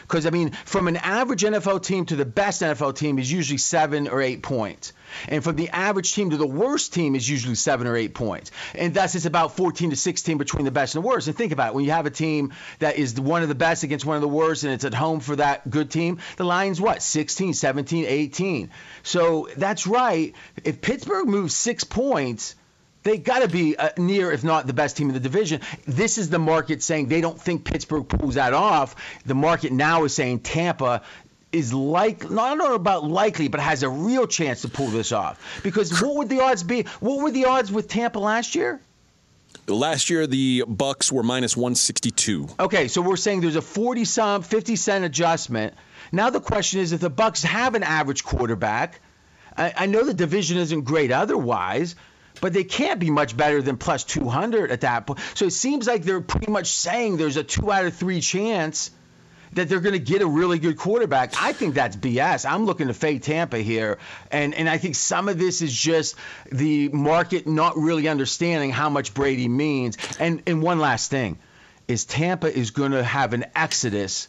Because, 0.09 0.25
I 0.25 0.31
mean, 0.31 0.53
from 0.65 0.89
an 0.89 0.97
average 0.97 1.43
NFL 1.43 1.83
team 1.83 2.07
to 2.07 2.17
the 2.17 2.25
best 2.25 2.63
NFL 2.63 2.97
team 2.97 3.19
is 3.19 3.31
usually 3.31 3.59
seven 3.59 4.09
or 4.09 4.23
eight 4.23 4.43
points. 4.43 4.95
And 5.29 5.45
from 5.45 5.57
the 5.57 5.69
average 5.69 6.15
team 6.15 6.31
to 6.31 6.39
the 6.39 6.47
worst 6.47 6.95
team 6.95 7.15
is 7.15 7.29
usually 7.29 7.55
seven 7.55 7.87
or 7.87 7.95
eight 7.95 8.15
points. 8.15 8.51
And 8.75 8.95
thus 8.95 9.15
it's 9.15 9.27
about 9.27 9.57
14 9.57 9.91
to 9.91 9.97
16 9.97 10.39
between 10.39 10.65
the 10.65 10.71
best 10.71 10.95
and 10.95 11.05
the 11.05 11.09
worst. 11.09 11.29
And 11.29 11.37
think 11.37 11.53
about 11.53 11.69
it 11.69 11.75
when 11.75 11.85
you 11.85 11.91
have 11.91 12.07
a 12.07 12.11
team 12.11 12.55
that 12.79 12.97
is 12.97 13.21
one 13.21 13.43
of 13.43 13.49
the 13.49 13.55
best 13.55 13.83
against 13.83 14.07
one 14.07 14.17
of 14.17 14.23
the 14.23 14.29
worst 14.29 14.65
and 14.65 14.73
it's 14.73 14.85
at 14.85 14.95
home 14.95 15.21
for 15.21 15.37
that 15.37 15.69
good 15.69 15.91
team, 15.91 16.21
the 16.37 16.45
line's 16.45 16.81
what? 16.81 17.03
16, 17.03 17.53
17, 17.53 18.07
18. 18.07 18.71
So 19.03 19.49
that's 19.57 19.87
right. 19.87 20.35
If 20.65 20.81
Pittsburgh 20.81 21.27
moves 21.27 21.55
six 21.55 21.85
points, 21.85 22.55
they 23.09 23.19
got 23.19 23.41
to 23.41 23.49
be 23.49 23.77
uh, 23.77 23.91
near, 23.97 24.31
if 24.31 24.45
not 24.45 24.67
the 24.67 24.73
best 24.73 24.97
team 24.97 25.09
in 25.09 25.15
the 25.15 25.21
division. 25.21 25.61
This 25.87 26.19
is 26.19 26.31
the 26.31 26.39
market 26.39 26.83
saying 26.83 27.09
they 27.09 27.21
don't 27.21 27.41
think 27.41 27.65
Pittsburgh 27.65 28.09
pulls 28.09 28.35
that 28.35 28.55
off. 28.55 28.97
The 29.25 29.35
market 29.35 29.73
now 29.73 30.05
is 30.05 30.15
saying 30.15 30.41
Tampa 30.41 31.03
is 31.51 31.73
like 31.73 32.31
not 32.31 32.75
about 32.75 33.05
likely, 33.05 33.49
but 33.49 33.61
has 33.61 33.83
a 33.83 33.89
real 33.89 34.27
chance 34.27 34.63
to 34.63 34.69
pull 34.69 34.89
this 34.89 35.13
off. 35.13 35.61
Because 35.63 36.03
what 36.03 36.17
would 36.17 36.29
the 36.29 36.41
odds 36.41 36.63
be? 36.63 36.83
What 37.01 37.23
were 37.23 37.31
the 37.31 37.47
odds 37.47 37.73
with 37.73 37.89
Tampa 37.89 38.19
last 38.19 38.55
year? 38.55 38.81
Last 39.67 40.09
year, 40.09 40.27
the 40.27 40.65
Bucks 40.67 41.13
were 41.13 41.23
minus 41.23 41.57
162. 41.57 42.49
Okay, 42.61 42.89
so 42.89 43.03
we're 43.03 43.17
saying 43.17 43.41
there's 43.41 43.57
a 43.57 43.63
40 43.63 44.05
some, 44.05 44.43
50 44.43 44.77
cent 44.77 45.05
adjustment. 45.05 45.75
Now 46.11 46.31
the 46.31 46.41
question 46.41 46.81
is, 46.81 46.93
if 46.93 47.01
the 47.01 47.11
Bucks 47.11 47.43
have 47.43 47.75
an 47.75 47.83
average 47.83 48.25
quarterback, 48.25 49.01
I, 49.57 49.75
I 49.77 49.87
know 49.87 50.05
the 50.05 50.15
division 50.15 50.57
isn't 50.59 50.83
great 50.83 51.13
otherwise, 51.13 51.97
but 52.41 52.53
they 52.53 52.65
can't 52.65 53.01
be 53.01 53.11
much 53.11 53.37
better 53.37 53.63
than 53.63 53.77
plus 53.77 54.05
200 54.05 54.71
at 54.71 54.83
that 54.83 55.07
point. 55.07 55.21
So 55.35 55.47
it 55.47 55.53
seems 55.53 55.87
like 55.87 56.03
they're 56.03 56.21
pretty 56.21 56.51
much 56.51 56.69
saying 56.69 57.17
there's 57.17 57.37
a 57.37 57.45
two 57.45 57.71
out 57.71 57.85
of 57.85 57.95
three 57.95 58.21
chance 58.21 58.91
that 59.53 59.69
they're 59.69 59.81
going 59.81 59.95
to 59.95 59.99
get 59.99 60.23
a 60.23 60.27
really 60.27 60.59
good 60.59 60.77
quarterback. 60.77 61.33
I 61.41 61.53
think 61.53 61.75
that's 61.75 61.97
BS. 61.97 62.49
I'm 62.49 62.67
looking 62.67 62.89
to 62.89 62.95
fade 62.95 63.23
Tampa 63.23 63.59
here, 63.59 63.99
and 64.31 64.55
and 64.55 64.69
I 64.69 64.79
think 64.79 64.95
some 64.95 65.29
of 65.29 65.39
this 65.39 65.63
is 65.63 65.73
just 65.73 66.17
the 66.53 66.89
market 66.91 67.47
not 67.47 67.77
really 67.77 68.09
understanding 68.09 68.71
how 68.71 68.91
much 68.91 69.15
Brady 69.15 69.49
means. 69.49 69.97
And 70.21 70.43
and 70.47 70.63
one 70.63 70.79
last 70.79 71.11
thing, 71.11 71.39
is 71.87 72.05
Tampa 72.05 72.55
is 72.55 72.71
going 72.71 72.93
to 72.93 73.03
have 73.03 73.33
an 73.33 73.47
exodus. 73.55 74.29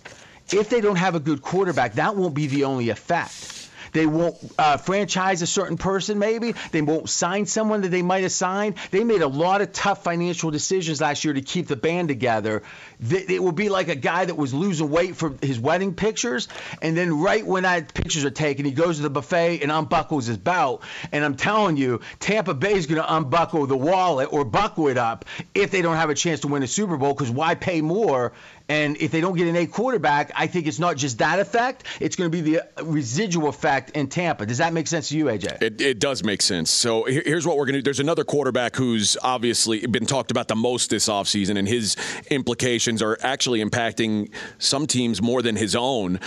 If 0.51 0.70
they 0.70 0.82
don't 0.82 0.96
have 0.96 1.16
a 1.16 1.20
good 1.20 1.42
quarterback, 1.42 1.94
that 1.94 2.16
won't 2.16 2.34
be 2.34 2.48
the 2.48 2.63
only 2.63 2.89
effect 2.89 3.59
they 3.91 4.05
won't 4.05 4.36
uh, 4.58 4.77
franchise 4.77 5.41
a 5.41 5.48
certain 5.48 5.77
person, 5.77 6.19
maybe. 6.19 6.53
They 6.72 6.81
won't 6.81 7.10
sign 7.10 7.46
someone 7.46 7.81
that 7.81 7.89
they 7.89 8.01
might 8.01 8.24
have 8.24 8.31
signed. 8.31 8.75
They 8.91 9.03
made 9.03 9.22
a 9.22 9.27
lot 9.27 9.62
of 9.62 9.72
tough 9.72 10.03
financial 10.03 10.51
decisions 10.51 11.01
last 11.01 11.24
year 11.24 11.34
to 11.34 11.41
keep 11.41 11.67
the 11.67 11.75
band 11.75 12.08
together. 12.08 12.63
It 13.00 13.41
will 13.41 13.53
be 13.53 13.69
like 13.69 13.88
a 13.88 13.96
guy 13.96 14.25
that 14.25 14.36
was 14.36 14.53
losing 14.53 14.89
weight 14.89 15.15
for 15.15 15.36
his 15.41 15.60
wedding 15.60 15.93
pictures, 15.93 16.48
and 16.81 16.96
then 16.98 17.19
right 17.19 17.46
when 17.46 17.63
that 17.63 17.93
pictures 17.93 18.25
are 18.25 18.29
taken, 18.29 18.65
he 18.65 18.72
goes 18.72 18.98
to 18.98 19.03
the 19.03 19.10
buffet 19.10 19.62
and 19.62 19.72
unbuckles 19.72 20.25
his 20.25 20.38
belt. 20.38 20.84
And 21.12 21.24
I'm 21.24 21.36
telling 21.36 21.77
you, 21.77 22.01
Tampa 22.19 22.53
Bay 22.53 22.74
is 22.74 22.88
going 22.88 23.01
to 23.01 23.15
unbuckle 23.15 23.67
the 23.67 23.77
wallet 23.77 24.31
or 24.31 24.43
buckle 24.46 24.88
it 24.88 24.98
up 24.98 25.25
if 25.53 25.72
they 25.72 25.81
don't 25.81 25.96
have 25.96 26.10
a 26.10 26.15
chance 26.15 26.41
to 26.41 26.48
win 26.48 26.63
a 26.63 26.67
Super 26.67 26.98
Bowl. 26.98 27.13
Because 27.13 27.31
why 27.31 27.55
pay 27.55 27.81
more 27.81 28.34
and 28.69 28.95
if 28.97 29.11
they 29.11 29.19
don't 29.19 29.35
get 29.35 29.47
an 29.47 29.55
A 29.55 29.65
quarterback, 29.65 30.31
I 30.35 30.45
think 30.45 30.67
it's 30.67 30.77
not 30.77 30.95
just 30.95 31.17
that 31.17 31.39
effect, 31.39 31.85
it's 31.99 32.15
going 32.15 32.31
to 32.31 32.35
be 32.35 32.41
the 32.41 32.61
uh, 32.61 32.85
residual 32.85 33.49
effect 33.49 33.89
in 33.91 34.07
Tampa. 34.07 34.45
Does 34.45 34.59
that 34.59 34.73
make 34.73 34.85
sense 34.88 35.09
to 35.09 35.17
you, 35.17 35.25
AJ? 35.25 35.61
It, 35.61 35.81
it 35.81 35.99
does 35.99 36.23
make 36.23 36.43
sense. 36.43 36.69
So 36.69 37.03
here's 37.05 37.47
what 37.47 37.57
we're 37.57 37.65
going 37.65 37.73
to 37.73 37.79
do. 37.79 37.83
There's 37.83 37.99
another 37.99 38.23
quarterback 38.23 38.75
who's 38.75 39.17
obviously 39.23 39.85
been 39.88 40.05
talked 40.05 40.29
about 40.29 40.47
the 40.47 40.55
most 40.55 40.91
this 40.91 41.09
offseason, 41.09 41.57
and 41.57 41.67
his 41.67 41.95
implications 42.29 43.01
are 43.01 43.17
actually 43.21 43.63
impacting 43.63 44.31
some 44.59 44.85
teams 44.85 45.19
more 45.19 45.41
than 45.41 45.55
his 45.55 45.75
own. 45.75 46.19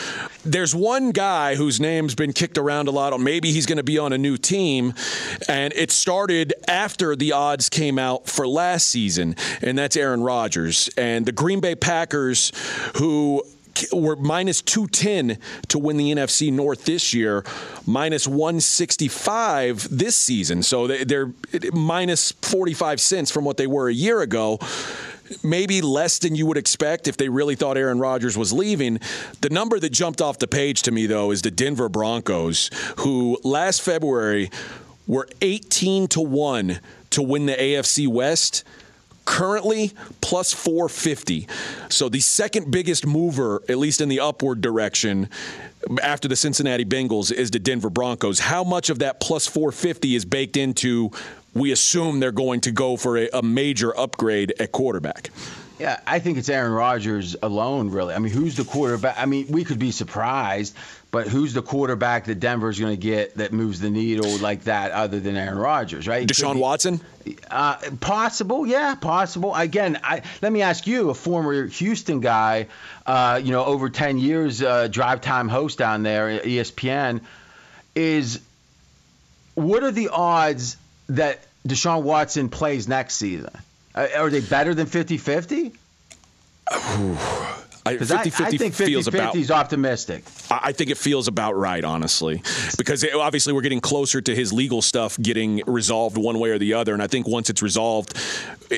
There's 0.45 0.75
one 0.75 1.13
guy 1.13 1.55
whose 1.55 1.81
name's 1.81 2.17
been 2.17 2.33
kicked 2.33 2.59
around 2.59 2.89
a 2.89 2.91
lot. 2.91 3.19
Maybe 3.21 3.53
he's 3.53 3.67
going 3.67 3.77
to 3.77 3.85
be 3.85 3.99
on 3.99 4.13
a 4.13 4.19
new 4.19 4.37
team, 4.37 4.95
and 5.49 5.73
it 5.75 5.93
started 5.93 6.55
after 6.67 7.15
the 7.15 7.33
odds 7.33 7.69
came 7.69 8.01
out 8.01 8.27
for 8.27 8.49
last 8.49 8.89
season, 8.89 9.37
and 9.61 9.79
that's 9.79 9.97
Aaron 9.97 10.23
Rodgers. 10.23 10.91
And 10.97 11.25
the 11.25 11.33
Green 11.33 11.61
Bay 11.61 11.77
Packers 11.77 12.32
who 12.97 13.43
were 13.93 14.17
minus 14.17 14.61
210 14.63 15.39
to 15.69 15.79
win 15.79 15.97
the 15.97 16.13
NFC 16.13 16.53
North 16.53 16.85
this 16.85 17.15
year, 17.15 17.45
minus 17.87 18.29
165 18.29 19.89
this 19.91 20.17
season. 20.17 20.63
So 20.63 20.87
they're 20.87 21.33
minus 21.73 22.33
45 22.33 23.01
cents 23.01 23.31
from 23.31 23.45
what 23.45 23.57
they 23.57 23.67
were 23.67 23.89
a 23.89 23.95
year 23.95 24.21
ago. 24.21 24.59
Maybe 25.43 25.81
less 25.81 26.19
than 26.19 26.35
you 26.35 26.45
would 26.47 26.59
expect 26.59 27.09
if 27.09 27.17
they 27.17 27.31
really 27.31 27.55
thought 27.55 27.79
Aaron 27.79 27.99
Rodgers 27.99 28.37
was 28.37 28.53
leaving. 28.53 29.01
The 29.41 29.49
number 29.49 29.81
that 29.81 29.91
jumped 29.91 30.21
off 30.21 30.39
the 30.39 30.47
page 30.47 30.83
to 30.83 30.91
me, 30.91 31.07
though, 31.07 31.31
is 31.31 31.41
the 31.41 31.51
Denver 31.51 31.89
Broncos, 31.89 32.71
who 32.99 33.39
last 33.43 33.81
February 33.81 34.51
were 35.07 35.27
18 35.41 36.09
to 36.09 36.21
1 36.21 36.81
to 37.11 37.23
win 37.23 37.47
the 37.47 37.55
AFC 37.55 38.07
West 38.07 38.63
currently 39.25 39.93
plus 40.21 40.53
450. 40.53 41.47
So 41.89 42.09
the 42.09 42.21
second 42.21 42.71
biggest 42.71 43.07
mover, 43.07 43.63
at 43.69 43.79
least 43.79 44.01
in 44.01 44.09
the 44.09 44.21
upward 44.21 44.61
direction, 44.61 45.29
after 46.03 46.29
the 46.29 46.37
Cincinnati 46.37 46.85
Bengals 46.85 47.33
is 47.33 47.51
the 47.51 47.59
Denver 47.59 47.91
Broncos. 47.91 48.39
How 48.39 48.65
much 48.65 48.91
of 48.91 49.01
that 49.01 49.21
plus 49.21 49.47
450 49.47 50.15
is 50.15 50.25
baked 50.25 50.57
into 50.57 51.11
we 51.55 51.73
assume 51.73 52.21
they're 52.21 52.33
going 52.33 52.61
to 52.63 52.71
go 52.71 52.97
for 52.97 53.19
a, 53.19 53.29
a 53.33 53.43
major 53.43 53.97
upgrade 53.99 54.55
at 54.59 54.73
quarterback? 54.73 55.31
Yeah, 55.79 55.99
I 56.07 56.21
think 56.21 56.39
it's 56.39 56.49
Aaron 56.49 56.73
Rodgers 56.73 57.35
alone, 57.43 57.91
really. 57.91 58.15
I 58.15 58.19
mean, 58.19 58.33
who's 58.33 58.57
the 58.57 58.65
quarterback? 58.65 59.17
I 59.19 59.27
mean, 59.27 59.47
we 59.49 59.65
could 59.65 59.81
be 59.81 59.91
surprised, 59.91 60.77
but 61.13 61.29
who's 61.29 61.53
the 61.53 61.61
quarterback 61.61 62.25
that 62.25 62.41
Denver's 62.41 62.81
going 62.81 62.95
to 62.95 63.01
get 63.01 63.37
that 63.37 63.53
moves 63.53 63.81
the 63.81 63.91
needle 63.91 64.39
like 64.39 64.65
that 64.65 64.93
other 64.93 65.21
than 65.21 65.37
Aaron 65.37 65.59
Rodgers, 65.59 66.09
right? 66.09 66.27
Deshaun 66.27 66.57
Watson? 66.57 67.03
Uh, 67.51 67.77
possible, 68.01 68.67
yeah, 68.67 68.95
possible. 68.95 69.55
Again, 69.55 70.01
I, 70.03 70.23
let 70.41 70.51
me 70.51 70.63
ask 70.63 70.87
you, 70.87 71.11
a 71.11 71.15
former 71.15 71.67
Houston 71.67 72.21
guy, 72.21 72.69
uh, 73.07 73.39
you 73.45 73.53
know, 73.53 73.63
over 73.63 73.91
10 73.91 74.17
years, 74.17 74.63
uh, 74.63 74.89
drive 74.89 75.21
time 75.21 75.49
host 75.49 75.79
down 75.79 76.03
there 76.03 76.41
ESPN, 76.41 77.21
is 77.95 78.41
what 79.55 79.85
are 79.85 79.93
the 79.93 80.09
odds 80.09 80.79
that 81.11 81.41
Deshaun 81.69 82.05
Watson 82.05 82.49
plays 82.49 82.89
next 82.89 83.17
season? 83.17 83.51
Uh, 83.95 84.09
are 84.17 84.31
they 84.31 84.41
better 84.41 84.75
than 84.75 84.87
50 84.87 85.19
50? 85.19 85.73
I, 87.85 87.97
50 87.97 88.15
I, 88.15 88.51
think 88.51 88.75
50 88.75 88.85
feels 88.85 89.05
50 89.07 89.19
about, 89.19 89.37
is 89.37 89.51
optimistic. 89.51 90.25
I 90.51 90.73
think 90.73 90.91
it 90.91 90.99
feels 90.99 91.27
about 91.27 91.55
right, 91.55 91.83
honestly, 91.83 92.41
because 92.79 93.03
it, 93.03 93.13
obviously 93.13 93.53
we're 93.53 93.63
getting 93.63 93.81
closer 93.81 94.21
to 94.21 94.35
his 94.35 94.53
legal 94.53 94.83
stuff 94.83 95.19
getting 95.21 95.63
resolved 95.67 96.17
one 96.17 96.39
way 96.39 96.51
or 96.51 96.59
the 96.59 96.75
other, 96.75 96.95
and 96.95 97.03
I 97.03 97.09
think 97.09 97.27
once 97.27 97.51
it's 97.51 97.61
resolved, 97.61 98.17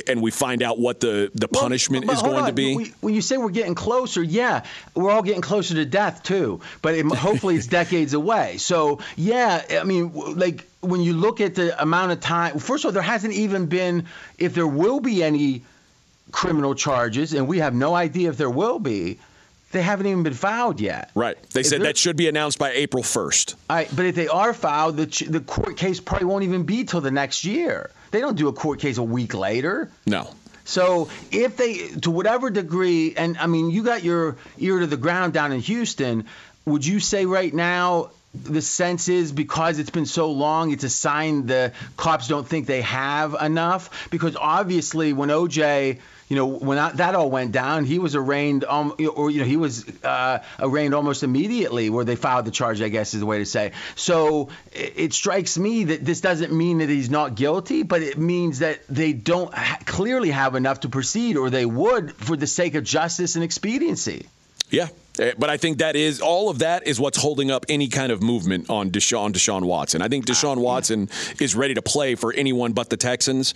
and 0.07 0.23
we 0.23 0.31
find 0.31 0.63
out 0.63 0.79
what 0.79 1.01
the 1.01 1.31
the 1.35 1.49
well, 1.53 1.63
punishment 1.63 2.11
is 2.11 2.23
going 2.23 2.37
on. 2.37 2.47
to 2.47 2.53
be. 2.53 2.77
We, 2.77 2.95
when 3.01 3.15
you 3.15 3.21
say 3.21 3.37
we're 3.37 3.51
getting 3.51 3.75
closer, 3.75 4.23
yeah, 4.23 4.65
we're 4.95 5.11
all 5.11 5.23
getting 5.23 5.43
closer 5.43 5.75
to 5.75 5.85
death 5.85 6.23
too, 6.23 6.61
but 6.81 6.95
it, 6.95 7.05
hopefully 7.15 7.57
it's 7.57 7.67
decades 7.67 8.15
away. 8.15 8.57
So 8.57 9.01
yeah, 9.17 9.63
I 9.71 9.85
mean, 9.85 10.13
like 10.15 10.67
when 10.81 11.03
you 11.03 11.13
look 11.13 11.43
at 11.43 11.57
the 11.57 11.81
amount 11.81 12.13
of 12.13 12.21
time, 12.21 12.59
first 12.59 12.85
of 12.85 12.89
all, 12.89 12.93
there 12.93 13.03
hasn't 13.03 13.35
even 13.35 13.67
been, 13.67 14.07
if 14.39 14.55
there 14.55 14.67
will 14.67 15.01
be 15.01 15.23
any 15.23 15.63
criminal 16.35 16.75
charges, 16.75 17.33
and 17.33 17.47
we 17.47 17.61
have 17.61 17.75
no 17.75 17.95
idea 17.95 18.29
if 18.29 18.37
there 18.37 18.51
will 18.51 18.81
be. 18.81 19.19
They 19.71 19.83
haven't 19.83 20.07
even 20.07 20.25
been 20.25 20.35
filed 20.35 20.81
yet. 20.81 21.11
Right. 21.15 21.41
They 21.51 21.61
if 21.61 21.67
said 21.67 21.83
that 21.83 21.97
should 21.97 22.17
be 22.17 22.29
announced 22.29 22.59
by 22.59 22.73
April 22.73 23.05
1st. 23.05 23.55
All 23.71 23.77
right, 23.77 23.89
but 23.95 24.05
if 24.05 24.17
they 24.17 24.27
are 24.27 24.53
filed, 24.53 24.97
the, 24.97 25.07
the 25.29 25.39
court 25.39 25.77
case 25.77 26.01
probably 26.01 26.27
won't 26.27 26.43
even 26.43 26.65
be 26.65 26.85
till 26.85 27.01
the 27.01 27.13
next 27.13 27.45
year. 27.45 27.91
They 28.11 28.21
don't 28.21 28.37
do 28.37 28.49
a 28.49 28.53
court 28.53 28.81
case 28.81 28.99
a 28.99 29.03
week 29.03 29.33
later. 29.33 29.91
No. 30.07 30.29
So 30.65 31.09
if 31.31 31.57
they, 31.57 31.89
to 32.01 32.11
whatever 32.11 32.51
degree, 32.51 33.15
and 33.17 33.39
I 33.39 33.47
mean, 33.47 33.71
you 33.71 33.85
got 33.85 34.03
your 34.03 34.37
ear 34.59 34.81
to 34.81 34.87
the 34.89 34.97
ground 34.97 35.35
down 35.35 35.53
in 35.53 35.61
Houston, 35.61 36.25
would 36.65 36.85
you 36.85 36.99
say 36.99 37.27
right 37.27 37.55
now 37.55 38.11
the 38.35 38.61
sense 38.61 39.09
is 39.09 39.31
because 39.31 39.79
it's 39.79 39.91
been 39.91 40.07
so 40.07 40.33
long, 40.33 40.73
it's 40.73 40.83
a 40.83 40.91
sign 40.91 41.47
the 41.47 41.73
cops 41.97 42.27
don't 42.27 42.47
think 42.47 42.67
they 42.67 42.83
have 42.83 43.37
enough? 43.41 44.09
Because 44.11 44.37
obviously, 44.37 45.13
when 45.13 45.29
OJ 45.29 46.01
you 46.35 46.41
know, 46.41 46.47
when 46.47 46.97
that 46.97 47.15
all 47.15 47.31
went 47.31 47.53
down, 47.53 47.85
he 47.85 48.01
was 48.01 48.17
arraigned, 48.17 48.65
um, 48.65 48.93
or 49.15 49.31
you 49.31 49.39
know, 49.39 49.45
he 49.45 49.57
was 49.57 49.85
uh, 50.03 50.43
arraigned 50.59 50.93
almost 50.93 51.23
immediately, 51.23 51.91
where 51.91 52.05
they 52.05 52.17
filed 52.17 52.45
the 52.45 52.51
charge. 52.51 52.83
I 52.83 52.89
guess 52.89 53.15
is 53.15 53.21
the 53.21 53.27
way 53.27 53.39
to 53.39 53.47
say. 53.47 53.71
So 53.95 54.49
it, 54.73 54.95
it 54.97 55.13
strikes 55.13 55.57
me 55.57 55.85
that 55.85 56.05
this 56.05 56.21
doesn't 56.21 56.53
mean 56.53 56.79
that 56.79 56.89
he's 56.89 57.09
not 57.09 57.37
guilty, 57.37 57.85
but 57.85 58.03
it 58.03 58.19
means 58.19 58.59
that 58.59 58.81
they 58.89 59.13
don't 59.13 59.55
ha- 59.55 59.79
clearly 59.87 60.31
have 60.31 60.57
enough 60.57 60.81
to 60.81 60.89
proceed, 60.89 61.37
or 61.37 61.51
they 61.51 61.67
would 61.67 62.17
for 62.17 62.37
the 62.37 62.49
sake 62.49 62.75
of 62.75 62.83
justice 62.83 63.37
and 63.37 63.45
expediency. 63.45 64.27
Yeah, 64.71 64.89
eh, 65.21 65.35
but 65.39 65.51
I 65.51 65.57
think 65.57 65.79
that 65.79 65.95
is 65.95 66.21
all 66.21 66.51
of 66.51 66.59
that 66.59 66.85
is 66.89 66.99
what's 66.99 67.19
holding 67.19 67.53
up 67.53 67.65
any 67.69 67.87
kind 67.87 68.11
of 68.11 68.25
movement 68.25 68.71
on 68.71 68.91
Deshaun 68.91 69.33
Deshaun 69.33 69.63
Watson. 69.63 70.03
I 70.03 70.09
think 70.09 70.27
Deshaun 70.27 70.57
ah, 70.57 70.61
Watson 70.61 71.11
is 71.41 71.55
ready 71.55 71.75
to 71.75 71.83
play 71.83 72.17
for 72.17 72.33
anyone 72.33 72.73
but 72.73 72.91
the 72.91 72.97
Texans. 72.97 73.55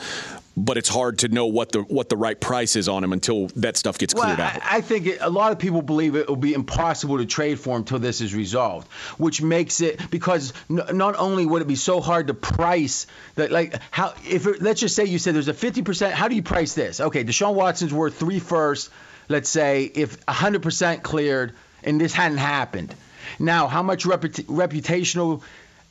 But 0.64 0.76
it's 0.76 0.88
hard 0.88 1.18
to 1.20 1.28
know 1.28 1.46
what 1.46 1.72
the 1.72 1.82
what 1.82 2.08
the 2.08 2.16
right 2.16 2.38
price 2.40 2.76
is 2.76 2.88
on 2.88 3.04
him 3.04 3.12
until 3.12 3.46
that 3.56 3.76
stuff 3.76 3.98
gets 3.98 4.14
well, 4.14 4.24
cleared 4.24 4.40
out. 4.40 4.62
I, 4.62 4.78
I 4.78 4.80
think 4.80 5.06
it, 5.06 5.18
a 5.20 5.30
lot 5.30 5.52
of 5.52 5.58
people 5.58 5.82
believe 5.82 6.16
it 6.16 6.28
will 6.28 6.36
be 6.36 6.54
impossible 6.54 7.18
to 7.18 7.26
trade 7.26 7.60
for 7.60 7.76
him 7.76 7.82
until 7.82 7.98
this 7.98 8.20
is 8.20 8.34
resolved, 8.34 8.88
which 9.18 9.40
makes 9.40 9.80
it 9.80 10.10
because 10.10 10.52
n- 10.68 10.96
not 10.96 11.16
only 11.16 11.46
would 11.46 11.62
it 11.62 11.68
be 11.68 11.76
so 11.76 12.00
hard 12.00 12.26
to 12.26 12.34
price 12.34 13.06
that, 13.36 13.50
like 13.50 13.80
how 13.90 14.14
if 14.28 14.46
it, 14.46 14.60
let's 14.60 14.80
just 14.80 14.96
say 14.96 15.04
you 15.04 15.18
said 15.18 15.34
there's 15.34 15.48
a 15.48 15.54
50%. 15.54 16.10
How 16.10 16.28
do 16.28 16.34
you 16.34 16.42
price 16.42 16.74
this? 16.74 17.00
Okay, 17.00 17.24
Deshaun 17.24 17.54
Watson's 17.54 17.94
worth 17.94 18.18
three 18.18 18.40
firsts. 18.40 18.90
Let's 19.28 19.50
say 19.50 19.84
if 19.84 20.24
100% 20.26 21.02
cleared 21.02 21.54
and 21.84 22.00
this 22.00 22.14
hadn't 22.14 22.38
happened. 22.38 22.94
Now, 23.38 23.68
how 23.68 23.82
much 23.82 24.04
reputa- 24.04 24.46
reputational 24.46 25.42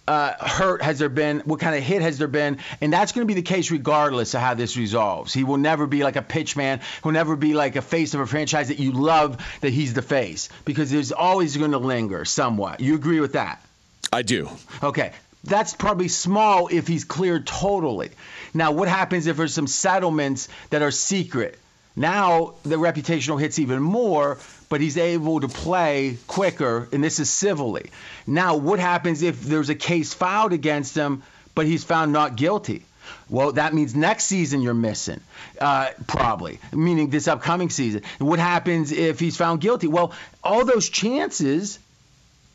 uh, 0.08 0.34
hurt 0.39 0.82
has 0.82 1.00
there 1.00 1.10
been? 1.10 1.41
What 1.41 1.60
kind 1.60 1.76
of 1.76 1.84
hit 1.84 2.02
has 2.02 2.17
there 2.17 2.28
been? 2.28 2.60
And 2.82 2.91
that's 2.93 3.12
going 3.12 3.28
to 3.28 3.34
be 3.34 3.39
the 3.39 3.46
case 3.46 3.72
regardless 3.72 4.34
of 4.34 4.41
how 4.41 4.54
this 4.54 4.78
resolves. 4.78 5.34
He 5.34 5.43
will 5.43 5.58
never 5.58 5.86
be 5.86 6.04
like 6.04 6.15
a 6.15 6.22
pitch 6.22 6.56
man. 6.56 6.82
He'll 7.04 7.12
never 7.12 7.36
be 7.36 7.54
like 7.54 7.76
a 7.76 7.82
face 7.82 8.13
of 8.13 8.22
a 8.22 8.26
franchise 8.26 8.70
that 8.70 8.80
you 8.80 8.91
love 8.91 9.38
that 9.62 9.72
he's 9.72 9.93
the 9.93 10.02
face 10.02 10.50
because 10.65 10.89
there's 10.91 11.12
always 11.12 11.58
going 11.58 11.72
to 11.72 11.78
linger 11.78 12.26
somewhat. 12.26 12.80
You 12.80 12.96
agree 12.96 13.20
with 13.20 13.34
that? 13.34 13.63
I 14.12 14.22
do. 14.22 14.50
Okay. 14.82 15.12
That's 15.43 15.74
probably 15.74 16.08
small 16.08 16.67
if 16.67 16.88
he's 16.88 17.06
cleared 17.06 17.48
totally. 17.48 18.10
Now, 18.54 18.72
what 18.72 18.88
happens 18.88 19.28
if 19.28 19.38
there's 19.38 19.54
some 19.54 19.67
settlements 19.67 20.50
that 20.72 20.82
are 20.82 20.91
secret? 20.91 21.60
Now 21.97 22.53
the 22.62 22.75
reputational 22.75 23.39
hits 23.39 23.57
even 23.57 23.81
more, 23.81 24.38
but 24.69 24.81
he's 24.81 24.97
able 24.97 25.39
to 25.39 25.47
play 25.47 26.17
quicker, 26.27 26.88
and 26.91 27.03
this 27.03 27.19
is 27.19 27.27
civilly. 27.27 27.89
Now, 28.27 28.55
what 28.55 28.79
happens 28.79 29.23
if 29.23 29.41
there's 29.41 29.69
a 29.69 29.75
case 29.75 30.13
filed 30.13 30.53
against 30.53 30.95
him, 30.95 31.23
but 31.55 31.65
he's 31.65 31.83
found 31.83 32.13
not 32.13 32.36
guilty? 32.36 32.83
Well, 33.29 33.53
that 33.53 33.73
means 33.73 33.95
next 33.95 34.25
season 34.25 34.62
you're 34.62 34.75
missing, 34.75 35.21
uh, 35.60 35.89
probably, 36.05 36.60
meaning 36.71 37.10
this 37.10 37.27
upcoming 37.27 37.71
season. 37.71 38.03
What 38.19 38.38
happens 38.38 38.91
if 38.91 39.19
he's 39.19 39.36
found 39.36 39.62
guilty? 39.62 39.88
Well, 39.88 40.13
all 40.43 40.65
those 40.65 40.89
chances 40.89 41.79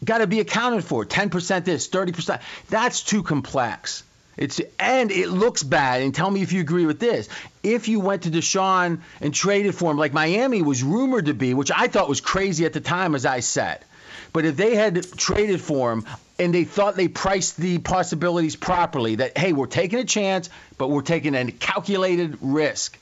got 0.05 0.19
to 0.19 0.29
be 0.29 0.39
accounted 0.39 0.85
for. 0.85 1.05
10% 1.05 1.65
this, 1.65 1.89
30%. 1.89 2.41
That's 2.71 3.03
too 3.03 3.25
complex. 3.25 4.05
It's 4.37 4.61
and 4.79 5.11
it 5.11 5.29
looks 5.29 5.63
bad. 5.63 6.03
And 6.03 6.15
tell 6.15 6.31
me 6.31 6.43
if 6.43 6.53
you 6.53 6.61
agree 6.61 6.87
with 6.87 6.99
this. 6.99 7.29
If 7.63 7.89
you 7.89 8.01
went 8.01 8.23
to 8.23 8.31
Deshaun 8.31 9.01
and 9.21 9.35
traded 9.35 9.75
for 9.75 9.91
him, 9.91 9.99
like 9.99 10.13
Miami 10.13 10.63
was 10.63 10.83
rumored 10.83 11.27
to 11.27 11.35
be, 11.35 11.55
which 11.55 11.71
I 11.71 11.89
thought 11.89 12.09
was 12.09 12.21
crazy 12.21 12.65
at 12.65 12.73
the 12.73 12.81
time, 12.81 13.15
as 13.15 13.27
I 13.27 13.41
said. 13.41 13.85
But 14.33 14.47
if 14.47 14.57
they 14.57 14.75
had 14.75 15.05
traded 15.17 15.61
for 15.61 15.93
him 15.93 16.07
and 16.39 16.55
they 16.55 16.65
thought 16.65 16.97
they 16.97 17.09
priced 17.09 17.59
the 17.59 17.79
possibilities 17.79 18.57
properly, 18.57 19.17
that 19.17 19.37
hey, 19.37 19.53
we're 19.53 19.67
taking 19.67 19.99
a 19.99 20.05
chance, 20.05 20.49
but 20.79 20.89
we're 20.89 21.03
taking 21.03 21.35
a 21.35 21.51
calculated 21.53 22.39
risk. 22.41 22.99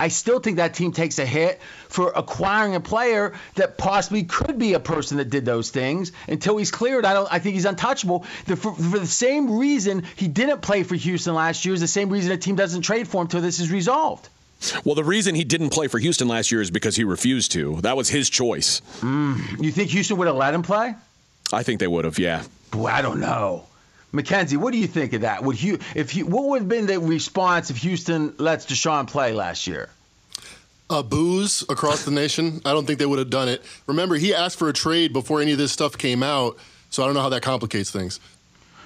I 0.00 0.08
still 0.08 0.38
think 0.38 0.58
that 0.58 0.74
team 0.74 0.92
takes 0.92 1.18
a 1.18 1.26
hit 1.26 1.60
for 1.88 2.12
acquiring 2.14 2.74
a 2.76 2.80
player 2.80 3.34
that 3.56 3.76
possibly 3.76 4.24
could 4.24 4.58
be 4.58 4.74
a 4.74 4.80
person 4.80 5.16
that 5.18 5.28
did 5.28 5.44
those 5.44 5.70
things. 5.70 6.12
Until 6.28 6.56
he's 6.56 6.70
cleared, 6.70 7.04
I 7.04 7.14
don't. 7.14 7.28
I 7.32 7.40
think 7.40 7.54
he's 7.54 7.64
untouchable. 7.64 8.24
The, 8.46 8.56
for, 8.56 8.74
for, 8.74 8.98
the 8.98 9.06
same 9.06 9.58
reason 9.58 10.04
he 10.16 10.28
didn't 10.28 10.62
play 10.62 10.84
for 10.84 10.94
Houston 10.94 11.34
last 11.34 11.64
year 11.64 11.74
is 11.74 11.80
the 11.80 11.88
same 11.88 12.10
reason 12.10 12.30
a 12.30 12.36
team 12.36 12.54
doesn't 12.54 12.82
trade 12.82 13.08
for 13.08 13.18
him 13.18 13.26
until 13.26 13.40
this 13.40 13.58
is 13.58 13.72
resolved. 13.72 14.28
Well, 14.84 14.94
the 14.94 15.04
reason 15.04 15.34
he 15.34 15.44
didn't 15.44 15.70
play 15.70 15.88
for 15.88 15.98
Houston 15.98 16.28
last 16.28 16.50
year 16.50 16.60
is 16.60 16.70
because 16.70 16.96
he 16.96 17.04
refused 17.04 17.52
to. 17.52 17.80
That 17.82 17.96
was 17.96 18.08
his 18.08 18.28
choice. 18.28 18.82
Mm. 19.00 19.62
You 19.62 19.70
think 19.70 19.90
Houston 19.90 20.16
would 20.16 20.26
have 20.26 20.36
let 20.36 20.54
him 20.54 20.62
play? 20.62 20.94
I 21.52 21.62
think 21.62 21.80
they 21.80 21.86
would 21.86 22.04
have. 22.04 22.18
Yeah. 22.18 22.42
Boy, 22.70 22.86
I 22.86 23.02
don't 23.02 23.20
know. 23.20 23.67
Mackenzie, 24.12 24.56
what 24.56 24.72
do 24.72 24.78
you 24.78 24.86
think 24.86 25.12
of 25.12 25.20
that? 25.22 25.42
Would 25.44 25.56
Hugh, 25.56 25.78
if 25.94 26.10
he, 26.10 26.22
what 26.22 26.44
would 26.44 26.60
have 26.60 26.68
been 26.68 26.86
the 26.86 26.98
response 26.98 27.70
if 27.70 27.76
Houston 27.78 28.34
lets 28.38 28.66
Deshaun 28.66 29.06
play 29.06 29.32
last 29.32 29.66
year? 29.66 29.90
A 30.90 31.02
booze 31.02 31.62
across 31.68 32.04
the 32.04 32.10
nation. 32.10 32.62
I 32.64 32.72
don't 32.72 32.86
think 32.86 32.98
they 32.98 33.06
would 33.06 33.18
have 33.18 33.28
done 33.28 33.48
it. 33.48 33.62
Remember, 33.86 34.16
he 34.16 34.34
asked 34.34 34.58
for 34.58 34.70
a 34.70 34.72
trade 34.72 35.12
before 35.12 35.42
any 35.42 35.52
of 35.52 35.58
this 35.58 35.72
stuff 35.72 35.98
came 35.98 36.22
out, 36.22 36.56
so 36.88 37.02
I 37.02 37.06
don't 37.06 37.14
know 37.14 37.20
how 37.20 37.28
that 37.28 37.42
complicates 37.42 37.90
things. 37.90 38.20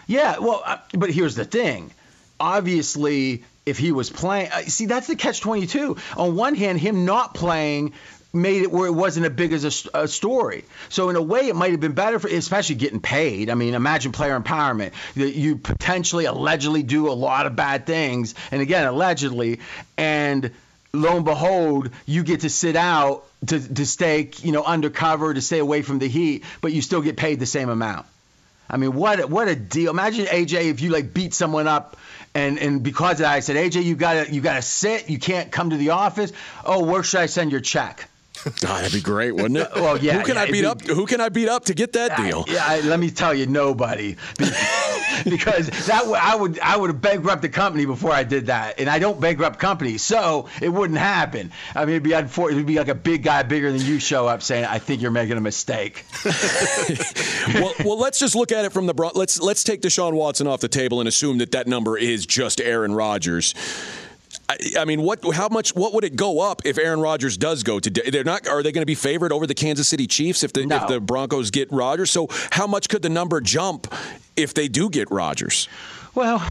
Yeah, 0.09 0.39
well, 0.39 0.63
uh, 0.65 0.79
but 0.95 1.11
here's 1.11 1.37
the 1.37 1.45
thing. 1.45 1.93
Obviously, 2.41 3.45
if 3.65 3.79
he 3.79 3.93
was 3.93 4.11
playing, 4.11 4.51
uh, 4.51 4.63
see, 4.63 4.87
that's 4.87 5.07
the 5.07 5.15
catch 5.15 5.41
22. 5.41 5.97
On 6.17 6.35
one 6.35 6.57
hand, 6.57 6.81
him 6.81 7.05
not 7.05 7.35
playing 7.35 7.93
made 8.33 8.63
it 8.63 8.73
where 8.73 8.87
it 8.87 8.93
wasn't 8.93 9.27
as 9.27 9.33
big 9.33 9.53
as 9.53 9.65
a, 9.65 10.01
a, 10.03 10.09
story. 10.09 10.65
So 10.89 11.11
in 11.11 11.17
a 11.17 11.23
way, 11.23 11.49
it 11.49 11.57
might 11.57 11.73
have 11.73 11.81
been 11.81 11.93
better 11.93 12.19
for, 12.19 12.29
especially 12.29 12.77
getting 12.77 13.01
paid. 13.01 13.51
I 13.51 13.55
mean, 13.55 13.75
imagine 13.75 14.13
player 14.13 14.39
empowerment. 14.39 14.93
You 15.15 15.57
potentially, 15.57 16.25
allegedly 16.25 16.83
do 16.83 17.11
a 17.11 17.13
lot 17.13 17.47
of 17.47 17.57
bad 17.57 17.87
things, 17.87 18.35
and 18.51 18.63
again, 18.63 18.87
allegedly, 18.87 19.61
and 19.99 20.51
lo 20.95 21.17
and 21.17 21.25
behold, 21.25 21.91
you 22.07 22.23
get 22.23 22.41
to 22.41 22.51
sit 22.51 22.77
out 22.77 23.25
to, 23.47 23.75
to 23.75 23.87
stay, 23.87 24.31
you 24.43 24.53
know, 24.53 24.65
undercover, 24.65 25.35
to 25.35 25.41
stay 25.41 25.59
away 25.59 25.83
from 25.83 25.99
the 25.99 26.09
heat, 26.09 26.45
but 26.61 26.73
you 26.73 26.81
still 26.81 27.03
get 27.03 27.17
paid 27.17 27.39
the 27.39 27.47
same 27.47 27.69
amount. 27.69 28.07
I 28.71 28.79
mean, 28.79 28.95
what 28.95 29.29
what 29.29 29.49
a 29.49 29.55
deal! 29.55 29.91
Imagine 29.91 30.25
AJ 30.27 30.71
if 30.71 30.81
you 30.81 30.91
like 30.91 31.13
beat 31.13 31.35
someone 31.35 31.69
up, 31.69 31.99
and 32.35 32.59
and 32.59 32.83
because 32.83 33.13
of 33.13 33.25
that, 33.25 33.33
I 33.33 33.41
said, 33.41 33.57
AJ, 33.57 33.85
you 33.85 33.97
gotta 33.97 34.33
you 34.33 34.41
gotta 34.41 34.63
sit, 34.63 35.11
you 35.11 35.19
can't 35.19 35.53
come 35.53 35.71
to 35.71 35.77
the 35.77 35.91
office. 35.91 36.33
Oh, 36.65 36.85
where 36.85 37.03
should 37.03 37.21
I 37.21 37.27
send 37.27 37.51
your 37.51 37.61
check? 37.61 38.09
Oh, 38.45 38.51
that'd 38.61 38.93
be 38.93 39.01
great, 39.01 39.33
wouldn't 39.33 39.59
it? 39.59 39.69
well, 39.77 39.97
yeah. 39.99 40.19
Who 40.19 40.25
can 40.25 40.35
yeah, 40.35 40.43
I 40.43 40.47
beat 40.47 40.63
be, 40.63 40.67
up? 40.67 40.83
Who 40.83 41.07
can 41.07 41.21
I 41.21 41.29
beat 41.29 41.49
up 41.49 41.67
to 41.67 41.75
get 41.75 41.93
that 41.93 42.17
deal? 42.17 42.45
Yeah, 42.49 42.65
I, 42.67 42.81
let 42.81 42.99
me 42.99 43.11
tell 43.11 43.33
you, 43.33 43.47
nobody, 43.47 44.17
because 45.25 45.69
that 45.87 46.05
I 46.21 46.35
would 46.35 46.59
I 46.61 46.77
would 46.77 46.89
have 46.89 47.01
bankrupt 47.01 47.43
the 47.43 47.49
company 47.49 47.85
before 47.85 48.11
I 48.11 48.25
did 48.25 48.47
that, 48.47 48.81
and 48.81 48.89
I 48.89 48.99
don't 48.99 49.21
bankrupt 49.21 49.59
companies, 49.59 50.03
so 50.03 50.49
it 50.61 50.71
wouldn't 50.71 50.99
happen. 50.99 51.53
I 51.75 51.85
mean, 51.85 51.91
it'd 51.91 52.03
be 52.03 52.13
unfortunate. 52.13 52.59
It'd 52.59 52.67
be 52.67 52.79
like 52.79 52.89
a 52.89 52.95
big 52.95 53.23
guy 53.23 53.43
bigger 53.43 53.71
than 53.71 53.83
you 53.83 54.01
show 54.01 54.27
up 54.27 54.43
saying, 54.43 54.65
"I 54.65 54.79
think 54.79 55.03
you're 55.03 55.11
making 55.11 55.37
a 55.37 55.41
mistake." 55.41 56.05
well, 57.55 57.75
well, 57.85 57.99
let's 57.99 58.19
just 58.19 58.35
look 58.35 58.51
at 58.51 58.65
it 58.65 58.73
from 58.73 58.87
the 58.87 59.11
let's 59.15 59.41
let's 59.41 59.63
take 59.63 59.83
Deshaun 59.83 60.15
Watson 60.15 60.47
off 60.47 60.61
the 60.61 60.69
table 60.69 61.01
and 61.01 61.09
assume 61.09 61.39
that 61.39 61.53
that 61.53 61.67
number 61.67 61.97
is 61.97 62.27
just 62.27 62.61
Aaron 62.61 62.95
Rodgers. 62.95 63.55
I, 64.79 64.85
mean, 64.85 65.03
what? 65.03 65.21
How 65.35 65.49
much? 65.49 65.75
What 65.75 65.95
would 65.95 66.05
it 66.05 66.17
go 66.17 66.41
up 66.41 66.63
if 66.65 66.79
Aaron 66.79 67.01
Rodgers 67.01 67.37
does 67.37 67.63
go 67.63 67.81
to? 67.81 67.91
They're 67.91 68.25
not. 68.25 68.47
Are 68.49 68.63
they 68.63 68.73
going 68.73 68.83
to 68.83 68.87
be 68.87 68.95
favored 68.95 69.33
over 69.33 69.47
the 69.47 69.55
Kansas 69.55 69.89
City 69.89 70.07
Chiefs 70.07 70.43
if 70.43 70.53
the 70.53 70.67
no. 70.67 70.77
if 70.77 70.89
the 70.89 71.01
Broncos 71.01 71.51
get 71.51 71.71
Rodgers? 71.73 72.11
So 72.11 72.29
how 72.51 72.67
much 72.67 72.89
could 72.89 73.03
the 73.03 73.09
number 73.09 73.41
jump 73.41 73.93
if 74.37 74.55
they 74.55 74.69
do 74.69 74.91
get 74.91 75.11
Rodgers? 75.11 75.69
Well, 76.15 76.47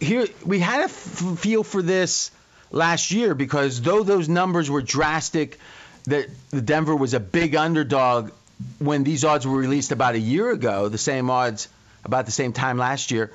here 0.00 0.26
we 0.44 0.58
had 0.58 0.80
a 0.80 0.84
f- 0.84 1.38
feel 1.38 1.62
for 1.62 1.82
this 1.82 2.30
last 2.70 3.10
year 3.10 3.34
because 3.34 3.80
though 3.80 4.02
those 4.02 4.28
numbers 4.28 4.70
were 4.70 4.82
drastic, 4.82 5.58
that 6.04 6.28
the 6.50 6.60
Denver 6.60 6.94
was 6.94 7.14
a 7.14 7.20
big 7.20 7.54
underdog 7.56 8.32
when 8.78 9.04
these 9.04 9.24
odds 9.24 9.46
were 9.46 9.56
released 9.56 9.92
about 9.92 10.14
a 10.14 10.20
year 10.20 10.50
ago. 10.50 10.88
The 10.88 10.98
same 10.98 11.30
odds 11.30 11.68
about 12.04 12.26
the 12.26 12.32
same 12.32 12.52
time 12.52 12.78
last 12.78 13.10
year 13.10 13.32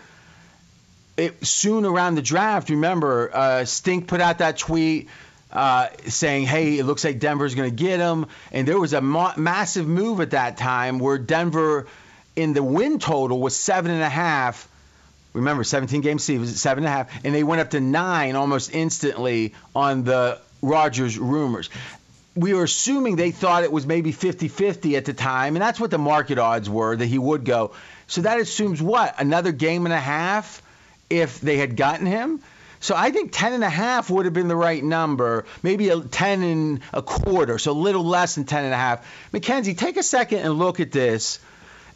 it, 1.17 1.45
soon 1.45 1.85
around 1.85 2.15
the 2.15 2.21
draft, 2.21 2.69
remember, 2.69 3.29
uh, 3.33 3.65
Stink 3.65 4.07
put 4.07 4.21
out 4.21 4.39
that 4.39 4.57
tweet 4.57 5.09
uh, 5.51 5.89
saying, 6.07 6.45
"Hey, 6.45 6.79
it 6.79 6.85
looks 6.85 7.03
like 7.03 7.19
Denver's 7.19 7.55
going 7.55 7.69
to 7.69 7.75
get 7.75 7.99
him," 7.99 8.25
and 8.51 8.67
there 8.67 8.79
was 8.79 8.93
a 8.93 9.01
ma- 9.01 9.33
massive 9.37 9.87
move 9.87 10.21
at 10.21 10.31
that 10.31 10.57
time 10.57 10.99
where 10.99 11.17
Denver, 11.17 11.87
in 12.35 12.53
the 12.53 12.63
win 12.63 12.97
total, 12.99 13.39
was 13.39 13.55
seven 13.55 13.91
and 13.91 14.01
a 14.01 14.09
half. 14.09 14.67
Remember, 15.33 15.63
17 15.63 16.01
game 16.01 16.19
season 16.19 16.47
seven 16.47 16.83
and 16.83 16.93
a 16.93 16.95
half, 16.95 17.25
and 17.25 17.33
they 17.33 17.43
went 17.43 17.61
up 17.61 17.71
to 17.71 17.79
nine 17.79 18.35
almost 18.35 18.73
instantly 18.73 19.53
on 19.75 20.03
the 20.03 20.39
Rodgers 20.61 21.17
rumors. 21.17 21.69
We 22.35 22.55
were 22.55 22.63
assuming 22.63 23.15
they 23.15 23.29
thought 23.29 23.63
it 23.63 23.71
was 23.71 23.85
maybe 23.85 24.11
50-50 24.11 24.97
at 24.97 25.05
the 25.05 25.13
time, 25.13 25.55
and 25.55 25.61
that's 25.61 25.79
what 25.79 25.91
the 25.91 25.99
market 25.99 26.39
odds 26.39 26.67
were 26.67 26.95
that 26.95 27.05
he 27.05 27.19
would 27.19 27.45
go. 27.45 27.73
So 28.07 28.21
that 28.21 28.39
assumes 28.39 28.81
what? 28.81 29.19
Another 29.19 29.51
game 29.51 29.85
and 29.85 29.93
a 29.93 29.99
half 29.99 30.62
if 31.19 31.39
they 31.41 31.57
had 31.57 31.75
gotten 31.75 32.05
him. 32.05 32.41
So 32.79 32.95
I 32.97 33.11
think 33.11 33.31
10 33.31 33.53
and 33.53 33.63
a 33.63 33.69
half 33.69 34.09
would 34.09 34.25
have 34.25 34.33
been 34.33 34.49
the 34.49 34.57
right 34.57 34.83
number, 34.83 35.45
maybe 35.61 35.87
a 35.87 36.01
10 36.01 36.43
and 36.43 36.81
a 36.91 37.01
quarter, 37.01 37.57
so 37.57 37.71
a 37.71 37.73
little 37.73 38.03
less 38.03 38.35
than 38.35 38.43
10 38.43 38.65
and 38.65 38.73
a 38.73 38.77
half. 38.77 39.07
Mackenzie, 39.31 39.73
take 39.73 39.95
a 39.95 40.03
second 40.03 40.39
and 40.39 40.59
look 40.59 40.81
at 40.81 40.91
this. 40.91 41.39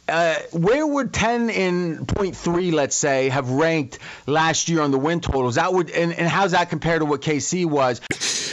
Uh, 0.08 0.36
where 0.52 0.86
would 0.86 1.12
10 1.12 1.50
and 1.50 1.98
0.3, 2.06 2.72
let's 2.72 2.96
say, 2.96 3.28
have 3.28 3.50
ranked 3.50 3.98
last 4.26 4.68
year 4.68 4.80
on 4.80 4.90
the 4.90 4.98
win 4.98 5.20
totals? 5.20 5.56
That 5.56 5.72
would, 5.72 5.90
and, 5.90 6.12
and 6.12 6.26
how's 6.26 6.52
that 6.52 6.70
compare 6.70 6.98
to 6.98 7.04
what 7.04 7.20
KC 7.20 7.66
was? 7.66 8.00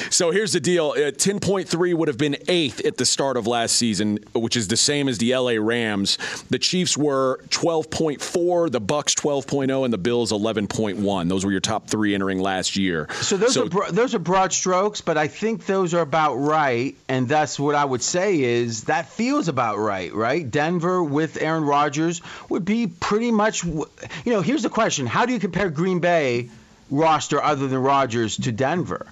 So 0.09 0.31
here's 0.31 0.53
the 0.53 0.59
deal: 0.59 0.91
uh, 0.91 1.11
10.3 1.11 1.93
would 1.93 2.07
have 2.07 2.17
been 2.17 2.37
eighth 2.47 2.85
at 2.85 2.97
the 2.97 3.05
start 3.05 3.37
of 3.37 3.47
last 3.47 3.75
season, 3.75 4.19
which 4.33 4.55
is 4.55 4.67
the 4.67 4.77
same 4.77 5.07
as 5.07 5.17
the 5.17 5.35
LA 5.35 5.53
Rams. 5.59 6.17
The 6.49 6.59
Chiefs 6.59 6.97
were 6.97 7.39
12.4, 7.49 8.71
the 8.71 8.79
Bucks 8.79 9.15
12.0, 9.15 9.83
and 9.83 9.93
the 9.93 9.97
Bills 9.97 10.31
11.1. 10.31 11.29
Those 11.29 11.45
were 11.45 11.51
your 11.51 11.59
top 11.59 11.87
three 11.87 12.13
entering 12.13 12.39
last 12.39 12.75
year. 12.75 13.07
So 13.21 13.37
those 13.37 13.53
so, 13.53 13.65
are 13.65 13.69
bro- 13.69 13.91
those 13.91 14.15
are 14.15 14.19
broad 14.19 14.53
strokes, 14.53 15.01
but 15.01 15.17
I 15.17 15.27
think 15.27 15.65
those 15.65 15.93
are 15.93 16.01
about 16.01 16.35
right, 16.35 16.95
and 17.09 17.27
that's 17.27 17.59
what 17.59 17.75
I 17.75 17.85
would 17.85 18.03
say 18.03 18.41
is 18.41 18.85
that 18.85 19.09
feels 19.09 19.47
about 19.47 19.77
right, 19.77 20.13
right? 20.13 20.49
Denver 20.49 21.03
with 21.03 21.37
Aaron 21.45 21.63
Rodgers 21.63 22.21
would 22.49 22.65
be 22.65 22.87
pretty 22.87 23.31
much. 23.31 23.63
You 23.63 23.87
know, 24.25 24.41
here's 24.41 24.63
the 24.63 24.69
question: 24.69 25.05
How 25.05 25.25
do 25.25 25.33
you 25.33 25.39
compare 25.39 25.69
Green 25.69 25.99
Bay? 25.99 26.49
roster 26.89 27.41
other 27.41 27.67
than 27.67 27.79
Rodgers 27.79 28.37
to 28.37 28.51
Denver. 28.51 29.07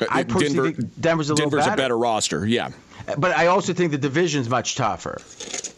Uh, 0.00 0.06
I 0.08 0.22
personally 0.24 0.72
Denver, 0.72 0.72
think 0.72 1.00
Denver's 1.00 1.30
a 1.30 1.34
little 1.34 1.50
Denver's 1.50 1.66
better. 1.66 1.74
a 1.74 1.76
better 1.76 1.98
roster. 1.98 2.46
Yeah. 2.46 2.70
But 3.18 3.36
I 3.36 3.46
also 3.46 3.72
think 3.72 3.90
the 3.92 3.98
division's 3.98 4.48
much 4.48 4.76
tougher. 4.76 5.20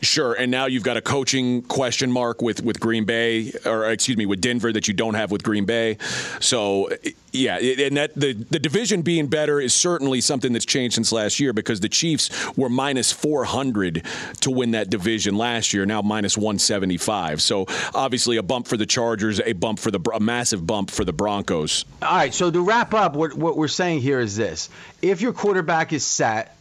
Sure, 0.03 0.35
and 0.35 0.51
now 0.51 0.67
you've 0.67 0.83
got 0.83 0.97
a 0.97 1.01
coaching 1.01 1.63
question 1.63 2.11
mark 2.11 2.43
with, 2.43 2.61
with 2.65 2.81
Green 2.81 3.05
Bay, 3.05 3.53
or 3.65 3.89
excuse 3.89 4.17
me, 4.17 4.27
with 4.27 4.41
Denver 4.41 4.73
that 4.73 4.89
you 4.89 4.95
don't 4.95 5.15
have 5.15 5.31
with 5.31 5.45
Green 5.45 5.65
Bay. 5.65 5.97
So, 6.41 6.91
yeah, 7.31 7.59
and 7.59 7.97
that 7.97 8.13
the 8.17 8.33
the 8.33 8.59
division 8.59 9.03
being 9.03 9.29
better 9.29 9.61
is 9.61 9.73
certainly 9.73 10.21
something 10.21 10.53
that's 10.53 10.65
changed 10.65 10.97
since 10.97 11.13
last 11.13 11.39
year 11.39 11.53
because 11.53 11.79
the 11.79 11.89
Chiefs 11.89 12.31
were 12.57 12.69
minus 12.69 13.13
400 13.13 14.05
to 14.41 14.51
win 14.51 14.73
that 14.73 14.91
division 14.91 15.37
last 15.37 15.73
year, 15.73 15.87
now 15.87 16.03
minus 16.03 16.37
175. 16.37 17.41
So, 17.41 17.67
obviously, 17.95 18.39
a 18.39 18.43
bump 18.43 18.67
for 18.67 18.77
the 18.77 18.87
Chargers, 18.87 19.41
a 19.41 19.53
bump 19.53 19.79
for 19.79 19.93
the 19.93 20.01
a 20.13 20.19
massive 20.19 20.67
bump 20.67 20.91
for 20.91 21.05
the 21.05 21.13
Broncos. 21.13 21.85
All 22.03 22.17
right, 22.17 22.35
so 22.35 22.51
to 22.51 22.61
wrap 22.61 22.93
up, 22.93 23.15
what, 23.15 23.35
what 23.35 23.57
we're 23.57 23.69
saying 23.69 24.01
here 24.01 24.19
is 24.19 24.37
this. 24.37 24.69
If 25.01 25.21
your 25.21 25.33
quarterback 25.33 25.93
is 25.93 26.05
set, 26.05 26.57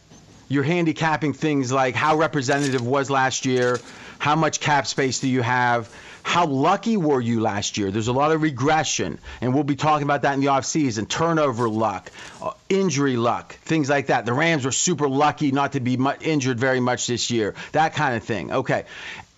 you're 0.48 0.62
handicapping 0.62 1.32
things 1.32 1.72
like 1.72 1.94
how 1.94 2.16
representative 2.16 2.86
was 2.86 3.10
last 3.10 3.46
year, 3.46 3.78
how 4.18 4.36
much 4.36 4.60
cap 4.60 4.86
space 4.86 5.20
do 5.20 5.28
you 5.28 5.42
have, 5.42 5.92
how 6.22 6.46
lucky 6.46 6.96
were 6.96 7.20
you 7.20 7.40
last 7.40 7.76
year? 7.76 7.90
There's 7.90 8.08
a 8.08 8.12
lot 8.12 8.32
of 8.32 8.42
regression, 8.42 9.18
and 9.40 9.54
we'll 9.54 9.64
be 9.64 9.76
talking 9.76 10.04
about 10.04 10.22
that 10.22 10.34
in 10.34 10.40
the 10.40 10.46
offseason. 10.46 11.08
Turnover 11.08 11.68
luck, 11.68 12.10
uh, 12.40 12.52
injury 12.68 13.16
luck, 13.16 13.54
things 13.54 13.90
like 13.90 14.06
that. 14.06 14.24
The 14.24 14.32
Rams 14.32 14.64
were 14.64 14.72
super 14.72 15.08
lucky 15.08 15.50
not 15.50 15.72
to 15.72 15.80
be 15.80 15.98
injured 16.20 16.60
very 16.60 16.80
much 16.80 17.06
this 17.06 17.30
year, 17.30 17.54
that 17.72 17.94
kind 17.94 18.16
of 18.16 18.22
thing. 18.22 18.52
Okay. 18.52 18.84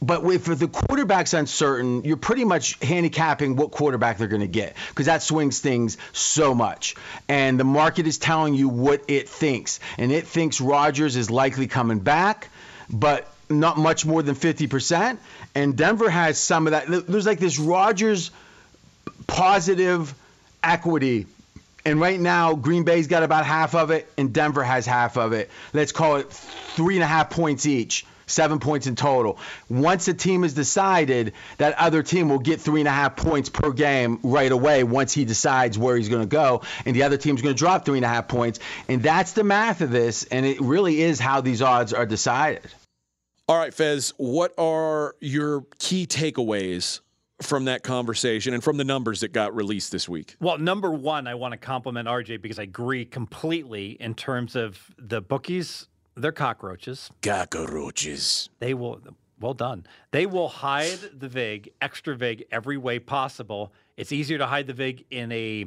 But 0.05 0.25
if 0.25 0.45
the 0.45 0.69
quarterback's 0.69 1.33
uncertain, 1.33 2.05
you're 2.05 2.17
pretty 2.17 2.45
much 2.45 2.79
handicapping 2.83 3.57
what 3.57 3.71
quarterback 3.71 4.19
they're 4.19 4.29
going 4.29 4.43
to 4.43 4.49
get 4.49 4.77
because 4.89 5.07
that 5.07 5.23
swings 5.23 5.61
things 5.61 5.97
so 6.13 6.55
much. 6.55 6.95
And 7.29 7.59
the 7.59 7.65
market 7.65 8.07
is 8.07 8.19
telling 8.19 8.55
you 8.55 8.69
what 8.69 9.05
it 9.09 9.29
thinks. 9.29 9.81
And 9.97 10.13
it 10.13 10.27
thinks 10.27 10.61
Rodgers 10.61 11.17
is 11.17 11.31
likely 11.31 11.69
coming 11.69 12.01
back, 12.01 12.51
but 12.91 13.27
not 13.49 13.79
much 13.79 14.05
more 14.05 14.23
than 14.23 14.35
50%. 14.35 15.19
And 15.55 15.77
Denver 15.77 16.11
has 16.11 16.39
some 16.39 16.67
of 16.67 16.73
that. 16.73 17.07
There's 17.07 17.27
like 17.27 17.39
this 17.39 17.59
Rodgers 17.59 18.31
positive 19.27 20.15
equity. 20.63 21.27
And 21.87 22.01
right 22.01 22.19
now, 22.19 22.55
Green 22.55 22.85
Bay's 22.85 23.07
got 23.07 23.23
about 23.23 23.45
half 23.45 23.75
of 23.75 23.91
it, 23.91 24.11
and 24.17 24.33
Denver 24.33 24.63
has 24.63 24.87
half 24.87 25.17
of 25.17 25.33
it. 25.33 25.51
Let's 25.73 25.93
call 25.93 26.17
it 26.17 26.31
three 26.31 26.97
and 26.97 27.03
a 27.03 27.07
half 27.07 27.31
points 27.31 27.67
each, 27.67 28.07
seven 28.27 28.59
points 28.59 28.87
in 28.87 28.97
total. 28.97 29.39
Once 29.69 30.09
a 30.09 30.15
team 30.15 30.45
is 30.45 30.55
decided, 30.55 31.33
that 31.59 31.75
other 31.79 32.03
team 32.03 32.29
will 32.29 32.39
get 32.39 32.61
three 32.61 32.81
and 32.81 32.89
a 32.89 32.93
half 32.93 33.17
points 33.17 33.49
per 33.49 33.73
game 33.73 34.19
right 34.23 34.53
away 34.53 34.85
once 34.85 35.13
he 35.13 35.25
decides 35.25 35.79
where 35.79 35.97
he's 35.97 36.09
going 36.09 36.23
to 36.23 36.29
go, 36.29 36.63
and 36.85 36.95
the 36.95 37.03
other 37.03 37.17
team's 37.17 37.43
going 37.43 37.55
to 37.55 37.59
drop 37.59 37.85
three 37.85 37.99
and 37.99 38.05
a 38.05 38.09
half 38.09 38.29
points. 38.29 38.61
And 38.89 39.03
that's 39.03 39.33
the 39.33 39.45
math 39.45 39.81
of 39.81 39.91
this, 39.91 40.25
and 40.25 40.47
it 40.47 40.61
really 40.61 41.03
is 41.03 41.21
how 41.21 41.41
these 41.41 41.63
odds 41.63 41.93
are 41.93 42.07
decided. 42.07 42.63
All 43.47 43.59
right, 43.59 43.75
Fez, 43.75 44.15
what 44.17 44.55
are 44.57 45.17
your 45.21 45.67
key 45.79 46.07
takeaways 46.07 47.01
from 47.43 47.67
that 47.67 47.83
conversation 47.83 48.55
and 48.55 48.63
from 48.63 48.77
the 48.77 48.85
numbers 48.85 49.21
that 49.21 49.33
got 49.33 49.55
released 49.55 49.93
this 49.93 50.09
week? 50.09 50.37
Well, 50.41 50.57
number 50.59 50.91
one, 50.91 51.27
I 51.27 51.35
want 51.35 51.53
to 51.53 51.59
compliment 51.59 52.09
RJ 52.09 52.41
because 52.41 52.59
I 52.59 52.63
agree 52.63 53.05
completely 53.05 53.91
in 54.01 54.15
terms 54.15 54.57
of 54.57 54.91
the 54.97 55.21
bookies. 55.21 55.89
They're 56.17 56.33
cockroaches. 56.33 57.11
Cockroaches. 57.23 58.49
They 58.61 58.75
will. 58.75 59.01
Well 59.41 59.55
done. 59.55 59.85
They 60.13 60.27
will 60.27 60.49
hide 60.49 60.99
the 61.19 61.29
vig, 61.29 61.73
extra 61.83 62.15
vig, 62.15 62.45
every 62.53 62.77
way 62.77 62.99
possible. 63.01 63.73
It's 63.97 64.13
easier 64.13 64.39
to 64.39 64.47
hide 64.47 64.69
the 64.69 64.73
vig 64.73 65.05
in 65.11 65.33
a 65.33 65.67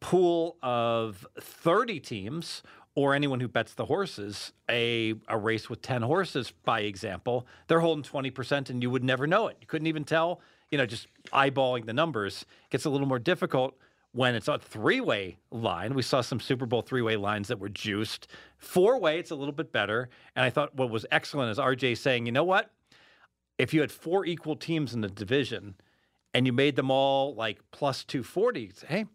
pool 0.00 0.56
of 0.62 1.26
30 1.40 1.98
teams 2.00 2.62
or 2.94 3.14
anyone 3.14 3.40
who 3.40 3.48
bets 3.48 3.74
the 3.74 3.84
horses, 3.86 4.52
a, 4.70 5.14
a 5.28 5.36
race 5.36 5.68
with 5.68 5.82
10 5.82 6.02
horses, 6.02 6.52
by 6.64 6.80
example, 6.80 7.46
they're 7.68 7.80
holding 7.80 8.02
20% 8.02 8.70
and 8.70 8.82
you 8.82 8.90
would 8.90 9.04
never 9.04 9.26
know 9.26 9.48
it. 9.48 9.56
You 9.60 9.66
couldn't 9.66 9.86
even 9.86 10.04
tell, 10.04 10.40
you 10.70 10.78
know, 10.78 10.86
just 10.86 11.06
eyeballing 11.32 11.84
the 11.84 11.92
numbers 11.92 12.46
gets 12.70 12.86
a 12.86 12.90
little 12.90 13.06
more 13.06 13.18
difficult 13.18 13.76
when 14.12 14.34
it's 14.34 14.48
a 14.48 14.58
three 14.58 15.00
way 15.00 15.38
line. 15.50 15.94
We 15.94 16.02
saw 16.02 16.20
some 16.20 16.40
Super 16.40 16.66
Bowl 16.66 16.82
three 16.82 17.02
way 17.02 17.16
lines 17.16 17.48
that 17.48 17.58
were 17.58 17.68
juiced. 17.68 18.28
Four 18.58 18.98
way, 18.98 19.18
it's 19.18 19.30
a 19.30 19.34
little 19.36 19.52
bit 19.52 19.72
better. 19.72 20.08
And 20.34 20.44
I 20.44 20.50
thought 20.50 20.74
what 20.74 20.90
was 20.90 21.04
excellent 21.10 21.50
is 21.50 21.58
RJ 21.58 21.98
saying, 21.98 22.26
you 22.26 22.32
know 22.32 22.44
what? 22.44 22.70
If 23.58 23.72
you 23.74 23.80
had 23.80 23.90
four 23.92 24.24
equal 24.26 24.56
teams 24.56 24.92
in 24.94 25.00
the 25.00 25.08
division 25.08 25.74
and 26.34 26.46
you 26.46 26.52
made 26.52 26.76
them 26.76 26.90
all 26.90 27.34
like 27.34 27.58
plus 27.70 28.04
240, 28.04 28.72
hey, 28.88 29.06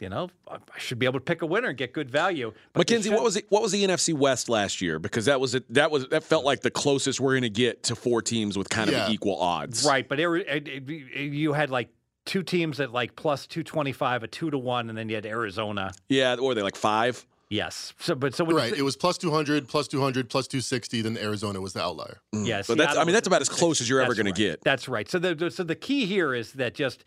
you 0.00 0.08
know, 0.08 0.30
I 0.48 0.58
should 0.78 1.00
be 1.00 1.06
able 1.06 1.18
to 1.18 1.24
pick 1.24 1.42
a 1.42 1.46
winner 1.46 1.68
and 1.70 1.76
get 1.76 1.92
good 1.92 2.08
value. 2.08 2.52
But 2.72 2.86
they 2.86 2.94
Mackenzie, 2.94 3.10
what 3.10 3.24
was 3.24 3.36
it? 3.36 3.46
What 3.48 3.62
was 3.62 3.72
the 3.72 3.84
NFC 3.84 4.14
West 4.14 4.48
last 4.48 4.80
year? 4.80 5.00
Because 5.00 5.24
that 5.24 5.40
was 5.40 5.56
it. 5.56 5.64
That 5.74 5.90
was 5.90 6.06
that 6.10 6.22
felt 6.22 6.44
like 6.44 6.60
the 6.60 6.70
closest 6.70 7.18
we're 7.18 7.32
going 7.32 7.42
to 7.42 7.50
get 7.50 7.82
to 7.84 7.96
four 7.96 8.22
teams 8.22 8.56
with 8.56 8.68
kind 8.68 8.88
Yeah. 8.90 9.06
of 9.06 9.12
equal 9.12 9.40
odds. 9.40 9.84
Right, 9.84 10.08
but 10.08 10.20
it, 10.20 10.28
it, 10.46 10.68
it- 10.68 11.32
you 11.32 11.52
had 11.52 11.70
like 11.70 11.88
two 12.28 12.44
teams 12.44 12.78
at 12.78 12.92
like 12.92 13.16
plus 13.16 13.46
225, 13.46 14.22
a 14.22 14.26
two 14.28 14.50
to 14.50 14.58
one, 14.58 14.88
and 14.88 14.96
then 14.96 15.08
you 15.08 15.16
had 15.16 15.26
Arizona. 15.26 15.92
Yeah. 16.08 16.36
Or 16.36 16.54
they 16.54 16.62
like 16.62 16.76
five. 16.76 17.26
Yes. 17.48 17.94
So, 17.98 18.14
but 18.14 18.34
so 18.34 18.44
Right. 18.44 18.74
It 18.74 18.82
was 18.82 18.94
plus 18.94 19.16
200, 19.16 19.66
plus 19.68 19.88
200, 19.88 20.28
plus 20.28 20.46
260. 20.46 21.00
Then 21.02 21.16
Arizona 21.16 21.60
was 21.60 21.72
the 21.72 21.82
outlier. 21.82 22.20
Mm. 22.34 22.46
Yes, 22.46 22.66
But 22.66 22.76
that's. 22.76 22.96
I 22.96 23.04
mean, 23.04 23.14
that's 23.14 23.26
about 23.26 23.40
as 23.40 23.48
close 23.48 23.80
as 23.80 23.88
you're 23.88 24.02
ever 24.02 24.14
going 24.14 24.26
to 24.26 24.32
get. 24.32 24.62
That's 24.62 24.88
right. 24.88 25.10
So 25.10 25.18
the, 25.18 25.34
the 25.34 25.50
so 25.50 25.64
the 25.64 25.74
key 25.74 26.04
here 26.04 26.34
is 26.34 26.52
that 26.52 26.74
just 26.74 27.04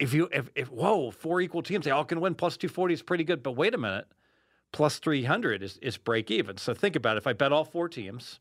if 0.00 0.12
you 0.12 0.28
if, 0.32 0.50
if 0.56 0.70
whoa 0.70 1.12
four 1.12 1.40
equal 1.40 1.62
teams 1.62 1.84
they 1.84 1.92
all 1.92 2.04
can 2.04 2.20
win 2.20 2.34
plus 2.34 2.56
two 2.56 2.68
forty 2.68 2.94
is 2.94 3.02
pretty 3.02 3.24
good. 3.24 3.42
But 3.44 3.52
wait 3.52 3.74
a 3.74 3.78
minute, 3.78 4.06
plus 4.72 4.98
three 4.98 5.22
hundred 5.22 5.62
is 5.62 5.78
is 5.80 5.96
break 5.96 6.32
even. 6.32 6.56
So 6.56 6.74
think 6.74 6.96
about 6.96 7.16
it. 7.16 7.18
If 7.18 7.28
I 7.28 7.32
bet 7.32 7.52
all 7.52 7.64
four 7.64 7.88
teams, 7.88 8.40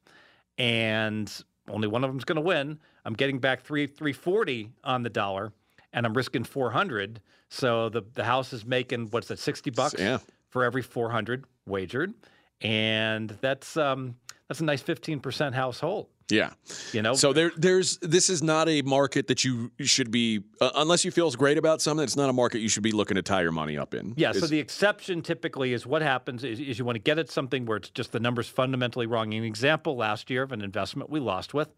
and 0.57 1.31
only 1.69 1.88
one 1.88 2.03
of 2.03 2.09
them's 2.09 2.25
going 2.25 2.38
to 2.38 2.41
win, 2.41 2.79
I'm 3.05 3.13
getting 3.13 3.38
back 3.38 3.61
three 3.61 3.85
three 3.85 4.13
forty 4.13 4.71
on 4.83 5.03
the 5.03 5.09
dollar, 5.11 5.51
and 5.95 6.05
I'm 6.05 6.13
risking 6.13 6.43
four 6.43 6.69
hundred. 6.69 7.21
So 7.49 7.89
the 7.89 8.03
the 8.13 8.23
house 8.23 8.53
is 8.53 8.63
making 8.65 9.08
what's 9.10 9.29
that 9.29 9.39
sixty 9.39 9.71
bucks 9.71 9.95
Yeah. 9.97 10.19
for 10.49 10.63
every 10.63 10.84
four 10.84 11.10
hundred 11.10 11.45
wagered, 11.65 12.13
and 12.62 13.36
that's 13.41 13.75
um 13.77 14.15
that's 14.47 14.60
a 14.60 14.63
nice 14.65 14.81
fifteen 14.81 15.19
percent 15.19 15.55
household. 15.55 16.08
Yeah. 16.27 16.53
You 16.91 17.03
know, 17.03 17.13
So 17.13 17.34
there, 17.34 17.51
there's. 17.55 17.99
This 17.99 18.31
is 18.31 18.41
not 18.41 18.67
a 18.67 18.81
market 18.81 19.27
that 19.27 19.43
you 19.43 19.69
should 19.81 20.10
be, 20.10 20.41
uh, 20.60 20.71
unless 20.73 21.05
you 21.05 21.12
feel 21.12 21.29
great 21.34 21.60
about 21.60 21.84
something. 21.84 22.03
It's 22.03 22.15
not 22.15 22.31
a 22.31 22.34
market 22.34 22.62
you 22.62 22.67
should 22.67 22.81
be 22.81 22.91
looking 22.93 23.13
to 23.13 23.21
tie 23.21 23.43
your 23.43 23.51
money 23.51 23.77
up 23.77 23.93
in. 23.93 24.15
Yeah, 24.17 24.31
so 24.31 24.47
the 24.47 24.58
exception 24.58 25.21
typically 25.21 25.71
is 25.73 25.86
what 25.86 26.01
happens 26.01 26.43
is, 26.43 26.60
is 26.60 26.79
you 26.79 26.86
want 26.86 26.95
to 26.95 26.99
get 26.99 27.19
at 27.19 27.29
something 27.29 27.67
where 27.67 27.77
it's 27.77 27.91
just 27.91 28.12
the 28.12 28.19
numbers 28.19 28.47
fundamentally 28.47 29.05
wrong. 29.05 29.36
An 29.36 29.43
example 29.43 29.97
last 29.97 30.31
year 30.31 30.41
of 30.41 30.51
an 30.51 30.62
investment 30.62 31.12
we 31.12 31.19
lost 31.19 31.53
with 31.53 31.69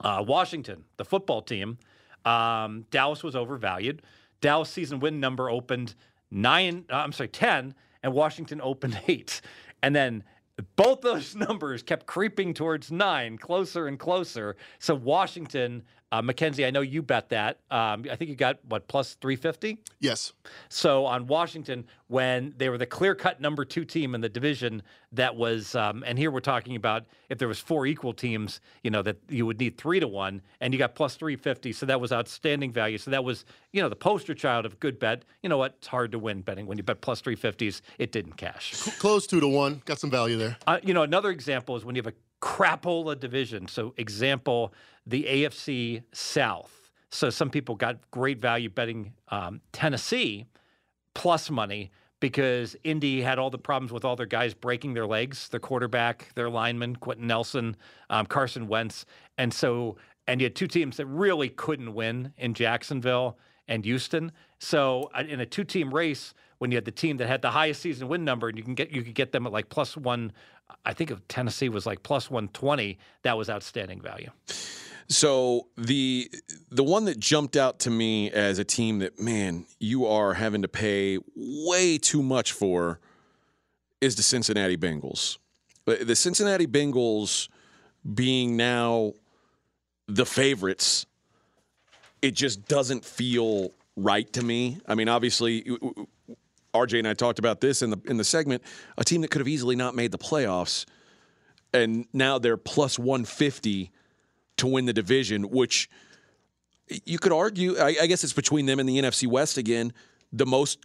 uh, 0.00 0.22
Washington, 0.26 0.84
the 0.98 1.04
football 1.06 1.40
team. 1.40 1.78
Um, 2.26 2.84
Dallas 2.90 3.22
was 3.22 3.34
overvalued. 3.34 4.02
Dallas 4.40 4.68
season 4.68 5.00
win 5.00 5.20
number 5.20 5.48
opened 5.48 5.94
nine. 6.30 6.84
Uh, 6.90 6.96
I'm 6.96 7.12
sorry, 7.12 7.28
ten, 7.28 7.74
and 8.02 8.12
Washington 8.12 8.60
opened 8.60 9.00
eight, 9.08 9.40
and 9.82 9.94
then. 9.94 10.24
Both 10.76 11.02
those 11.02 11.36
numbers 11.48 11.82
kept 11.82 12.06
creeping 12.06 12.54
towards 12.54 12.90
nine, 12.90 13.36
closer 13.36 13.88
and 13.88 13.98
closer. 13.98 14.56
So 14.78 14.94
Washington, 14.94 15.82
uh, 16.12 16.22
Mackenzie, 16.22 16.64
I 16.64 16.70
know 16.70 16.80
you 16.80 17.02
bet 17.02 17.30
that. 17.30 17.58
Um, 17.70 18.04
I 18.10 18.16
think 18.16 18.30
you 18.30 18.36
got 18.36 18.58
what 18.68 18.86
plus 18.88 19.14
three 19.14 19.36
fifty. 19.36 19.78
Yes. 19.98 20.32
So 20.68 21.04
on 21.04 21.26
Washington, 21.26 21.86
when 22.08 22.54
they 22.56 22.68
were 22.68 22.78
the 22.78 22.86
clear-cut 22.86 23.40
number 23.40 23.64
two 23.64 23.84
team 23.84 24.14
in 24.14 24.20
the 24.20 24.28
division, 24.28 24.82
that 25.12 25.34
was, 25.34 25.74
um, 25.74 26.04
and 26.06 26.18
here 26.18 26.30
we're 26.30 26.40
talking 26.40 26.76
about 26.76 27.04
if 27.28 27.38
there 27.38 27.48
was 27.48 27.58
four 27.58 27.86
equal 27.86 28.12
teams, 28.12 28.60
you 28.84 28.90
know 28.90 29.02
that 29.02 29.16
you 29.28 29.44
would 29.46 29.58
need 29.58 29.76
three 29.76 29.98
to 29.98 30.06
one, 30.06 30.42
and 30.60 30.72
you 30.72 30.78
got 30.78 30.94
plus 30.94 31.16
three 31.16 31.36
fifty. 31.36 31.72
So 31.72 31.86
that 31.86 32.00
was 32.00 32.12
outstanding 32.12 32.72
value. 32.72 32.98
So 32.98 33.10
that 33.10 33.24
was, 33.24 33.44
you 33.72 33.82
know, 33.82 33.88
the 33.88 33.96
poster 33.96 34.34
child 34.34 34.64
of 34.64 34.78
good 34.78 34.98
bet. 34.98 35.24
You 35.42 35.48
know 35.48 35.58
what? 35.58 35.74
It's 35.78 35.88
hard 35.88 36.12
to 36.12 36.18
win 36.18 36.42
betting 36.42 36.66
when 36.66 36.78
you 36.78 36.84
bet 36.84 37.00
plus 37.00 37.20
three 37.20 37.36
fifties. 37.36 37.82
It 37.98 38.12
didn't 38.12 38.36
cash. 38.36 38.72
Close 38.98 39.26
two 39.26 39.40
to 39.40 39.48
one. 39.48 39.82
Got 39.84 39.98
some 39.98 40.10
value 40.10 40.38
there. 40.38 40.56
Uh, 40.66 40.78
you 40.82 40.94
know, 40.94 41.02
another 41.02 41.30
example 41.30 41.76
is 41.76 41.84
when 41.84 41.96
you 41.96 42.02
have 42.02 42.12
a 42.12 42.16
crapola 42.40 43.18
division. 43.18 43.66
So, 43.66 43.94
example, 43.96 44.72
the 45.06 45.24
AFC 45.24 46.02
South. 46.12 46.72
So, 47.10 47.30
some 47.30 47.50
people 47.50 47.74
got 47.74 47.98
great 48.10 48.40
value 48.40 48.68
betting 48.68 49.12
um, 49.28 49.60
Tennessee 49.72 50.46
plus 51.14 51.50
money 51.50 51.90
because 52.20 52.76
Indy 52.82 53.22
had 53.22 53.38
all 53.38 53.50
the 53.50 53.58
problems 53.58 53.92
with 53.92 54.04
all 54.04 54.16
their 54.16 54.26
guys 54.26 54.54
breaking 54.54 54.94
their 54.94 55.06
legs, 55.06 55.48
their 55.48 55.60
quarterback, 55.60 56.32
their 56.34 56.50
lineman, 56.50 56.96
Quenton 56.96 57.26
Nelson, 57.26 57.76
um, 58.10 58.26
Carson 58.26 58.68
Wentz. 58.68 59.06
And 59.38 59.52
so, 59.52 59.96
and 60.26 60.40
you 60.40 60.46
had 60.46 60.56
two 60.56 60.66
teams 60.66 60.96
that 60.96 61.06
really 61.06 61.48
couldn't 61.48 61.94
win 61.94 62.32
in 62.38 62.54
Jacksonville 62.54 63.38
and 63.68 63.84
Houston. 63.84 64.32
So, 64.58 65.10
uh, 65.14 65.24
in 65.28 65.40
a 65.40 65.46
two 65.46 65.64
team 65.64 65.92
race, 65.92 66.34
when 66.58 66.70
you 66.70 66.76
had 66.76 66.84
the 66.84 66.90
team 66.90 67.18
that 67.18 67.28
had 67.28 67.42
the 67.42 67.50
highest 67.50 67.82
season 67.82 68.08
win 68.08 68.24
number, 68.24 68.48
and 68.48 68.56
you 68.56 68.64
can 68.64 68.74
get 68.74 68.90
you 68.90 69.02
could 69.02 69.14
get 69.14 69.32
them 69.32 69.46
at 69.46 69.52
like 69.52 69.68
plus 69.68 69.96
one. 69.96 70.32
I 70.84 70.92
think 70.92 71.10
of 71.10 71.26
Tennessee 71.28 71.68
was 71.68 71.86
like 71.86 72.02
plus 72.02 72.30
one 72.30 72.48
twenty. 72.48 72.98
That 73.22 73.36
was 73.36 73.50
outstanding 73.50 74.00
value. 74.00 74.30
So 75.08 75.68
the 75.76 76.30
the 76.70 76.82
one 76.82 77.04
that 77.04 77.18
jumped 77.18 77.56
out 77.56 77.78
to 77.80 77.90
me 77.90 78.30
as 78.30 78.58
a 78.58 78.64
team 78.64 78.98
that 79.00 79.20
man 79.20 79.66
you 79.78 80.06
are 80.06 80.34
having 80.34 80.62
to 80.62 80.68
pay 80.68 81.18
way 81.36 81.98
too 81.98 82.22
much 82.22 82.52
for 82.52 82.98
is 84.00 84.16
the 84.16 84.22
Cincinnati 84.22 84.76
Bengals. 84.76 85.38
The 85.84 86.16
Cincinnati 86.16 86.66
Bengals 86.66 87.48
being 88.14 88.56
now 88.56 89.12
the 90.08 90.26
favorites, 90.26 91.06
it 92.22 92.32
just 92.32 92.66
doesn't 92.66 93.04
feel 93.04 93.70
right 93.96 94.30
to 94.32 94.42
me. 94.42 94.78
I 94.86 94.96
mean, 94.96 95.08
obviously, 95.08 95.62
RJ 96.74 96.98
and 96.98 97.08
I 97.08 97.14
talked 97.14 97.38
about 97.38 97.60
this 97.60 97.82
in 97.82 97.90
the 97.90 98.00
in 98.06 98.16
the 98.16 98.24
segment. 98.24 98.62
A 98.98 99.04
team 99.04 99.20
that 99.20 99.30
could 99.30 99.40
have 99.40 99.48
easily 99.48 99.76
not 99.76 99.94
made 99.94 100.10
the 100.10 100.18
playoffs, 100.18 100.84
and 101.72 102.06
now 102.12 102.38
they're 102.38 102.56
plus 102.56 102.98
one 102.98 103.24
fifty 103.24 103.92
to 104.58 104.66
win 104.66 104.86
the 104.86 104.92
division, 104.92 105.50
which 105.50 105.88
you 107.04 107.18
could 107.18 107.32
argue. 107.32 107.76
I, 107.78 107.96
I 108.02 108.06
guess 108.06 108.24
it's 108.24 108.32
between 108.32 108.66
them 108.66 108.78
and 108.78 108.88
the 108.88 108.98
NFC 108.98 109.26
West 109.26 109.58
again, 109.58 109.92
the 110.32 110.46
most 110.46 110.78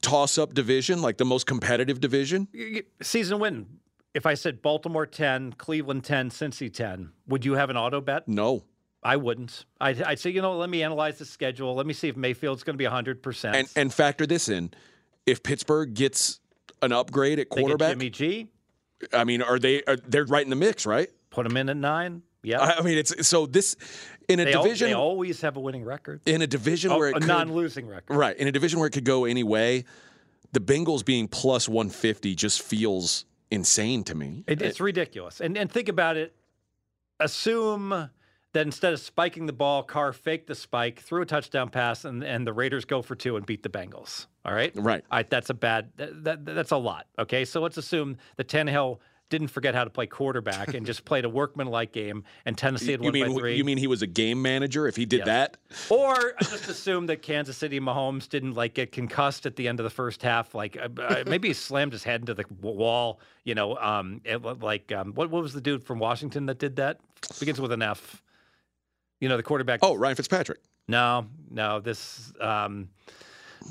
toss-up 0.00 0.54
division, 0.54 1.02
like 1.02 1.18
the 1.18 1.24
most 1.24 1.46
competitive 1.46 2.00
division. 2.00 2.48
Season 3.02 3.38
win. 3.38 3.66
If 4.14 4.24
I 4.26 4.34
said 4.34 4.62
Baltimore 4.62 5.06
ten, 5.06 5.52
Cleveland 5.52 6.04
ten, 6.04 6.30
Cincy 6.30 6.72
ten, 6.72 7.12
would 7.26 7.44
you 7.44 7.54
have 7.54 7.70
an 7.70 7.76
auto 7.76 8.00
bet? 8.00 8.26
No. 8.26 8.64
I 9.02 9.16
wouldn't. 9.16 9.66
I'd, 9.80 10.02
I'd, 10.02 10.18
say, 10.18 10.30
you 10.30 10.42
know, 10.42 10.56
let 10.56 10.68
me 10.68 10.82
analyze 10.82 11.18
the 11.18 11.26
schedule. 11.26 11.74
Let 11.76 11.86
me 11.86 11.92
see 11.92 12.08
if 12.08 12.16
Mayfield's 12.16 12.64
going 12.64 12.74
to 12.74 12.78
be 12.78 12.86
100%. 12.86 13.54
And, 13.54 13.68
and 13.76 13.94
factor 13.94 14.26
this 14.26 14.48
in. 14.48 14.72
If 15.26 15.44
Pittsburgh 15.44 15.94
gets 15.94 16.40
an 16.82 16.92
upgrade 16.92 17.38
at 17.38 17.48
quarterback, 17.48 17.90
Jimmy 17.90 18.10
G. 18.10 18.48
I 19.12 19.24
mean, 19.24 19.42
are 19.42 19.58
they? 19.58 19.82
Are, 19.84 19.96
they're 19.96 20.24
right 20.24 20.42
in 20.42 20.50
the 20.50 20.56
mix, 20.56 20.86
right? 20.86 21.08
Put 21.30 21.46
them 21.46 21.56
in 21.56 21.68
at 21.68 21.76
nine. 21.76 22.22
Yeah. 22.46 22.60
I 22.60 22.82
mean, 22.82 22.96
it's 22.96 23.26
so 23.26 23.46
this 23.46 23.76
in 24.28 24.40
a 24.40 24.44
they 24.44 24.52
division. 24.52 24.90
Al, 24.90 24.94
they 24.94 24.94
always 24.94 25.40
have 25.40 25.56
a 25.56 25.60
winning 25.60 25.84
record. 25.84 26.20
In 26.26 26.42
a 26.42 26.46
division 26.46 26.92
oh, 26.92 26.98
where 26.98 27.08
it 27.08 27.16
a 27.16 27.20
could, 27.20 27.28
non-losing 27.28 27.86
record, 27.86 28.14
right? 28.14 28.36
In 28.36 28.46
a 28.46 28.52
division 28.52 28.78
where 28.78 28.86
it 28.86 28.92
could 28.92 29.04
go 29.04 29.24
any 29.24 29.42
way, 29.42 29.84
the 30.52 30.60
Bengals 30.60 31.04
being 31.04 31.26
plus 31.28 31.68
one 31.68 31.90
fifty 31.90 32.34
just 32.34 32.62
feels 32.62 33.24
insane 33.50 34.04
to 34.04 34.14
me. 34.14 34.44
It, 34.46 34.62
it's 34.62 34.80
ridiculous. 34.80 35.40
And 35.40 35.58
and 35.58 35.70
think 35.70 35.88
about 35.88 36.16
it. 36.16 36.34
Assume 37.18 38.10
that 38.52 38.66
instead 38.66 38.92
of 38.92 39.00
spiking 39.00 39.46
the 39.46 39.52
ball, 39.52 39.82
Carr 39.82 40.12
faked 40.12 40.46
the 40.46 40.54
spike, 40.54 41.00
threw 41.00 41.22
a 41.22 41.26
touchdown 41.26 41.68
pass, 41.68 42.04
and, 42.04 42.22
and 42.22 42.46
the 42.46 42.52
Raiders 42.52 42.84
go 42.84 43.02
for 43.02 43.14
two 43.14 43.36
and 43.36 43.44
beat 43.44 43.62
the 43.62 43.68
Bengals. 43.68 44.26
All 44.44 44.54
right? 44.54 44.72
Right. 44.76 45.04
All 45.10 45.18
right 45.18 45.28
that's 45.28 45.50
a 45.50 45.54
bad, 45.54 45.90
that, 45.96 46.24
that, 46.24 46.44
that's 46.44 46.70
a 46.70 46.76
lot. 46.76 47.06
Okay. 47.18 47.44
So 47.44 47.60
let's 47.60 47.76
assume 47.76 48.18
that 48.36 48.48
Tannehill 48.48 48.98
didn't 49.28 49.48
forget 49.48 49.74
how 49.74 49.82
to 49.84 49.90
play 49.90 50.06
quarterback 50.06 50.72
and 50.74 50.86
just 50.86 51.04
played 51.04 51.24
a 51.24 51.28
workmanlike 51.28 51.92
game, 51.92 52.22
and 52.44 52.56
Tennessee 52.56 52.92
had 52.92 53.00
you 53.00 53.06
won 53.06 53.12
mean, 53.12 53.28
by 53.28 53.34
three. 53.40 53.56
You 53.56 53.64
mean 53.64 53.78
he 53.78 53.86
was 53.88 54.02
a 54.02 54.06
game 54.06 54.40
manager 54.40 54.86
if 54.86 54.94
he 54.96 55.04
did 55.04 55.18
Yes. 55.18 55.26
that? 55.26 55.56
Or 55.90 56.14
I 56.38 56.44
just 56.44 56.68
assume 56.68 57.06
that 57.06 57.22
Kansas 57.22 57.56
City 57.56 57.80
Mahomes 57.80 58.28
didn't 58.28 58.54
like 58.54 58.74
get 58.74 58.92
concussed 58.92 59.44
at 59.46 59.56
the 59.56 59.66
end 59.66 59.80
of 59.80 59.84
the 59.84 59.90
first 59.90 60.22
half. 60.22 60.54
Like 60.54 60.76
uh, 60.76 60.88
uh, 61.00 61.24
maybe 61.26 61.48
he 61.48 61.54
slammed 61.54 61.92
his 61.92 62.04
head 62.04 62.20
into 62.20 62.34
the 62.34 62.44
wall. 62.60 63.20
You 63.44 63.54
know, 63.56 63.76
um, 63.78 64.20
it, 64.24 64.42
like 64.42 64.92
um, 64.92 65.12
what 65.14 65.30
what 65.30 65.42
was 65.42 65.52
the 65.52 65.60
dude 65.60 65.82
from 65.84 65.98
Washington 65.98 66.46
that 66.46 66.58
did 66.58 66.76
that? 66.76 67.00
Begins 67.40 67.60
with 67.60 67.72
an 67.72 67.82
F. 67.82 68.22
You 69.20 69.28
know, 69.28 69.36
the 69.36 69.42
quarterback. 69.42 69.80
Oh, 69.82 69.94
Ryan 69.94 70.16
Fitzpatrick. 70.16 70.60
no, 70.88 71.26
no. 71.50 71.80
This. 71.80 72.32
Um, 72.40 72.90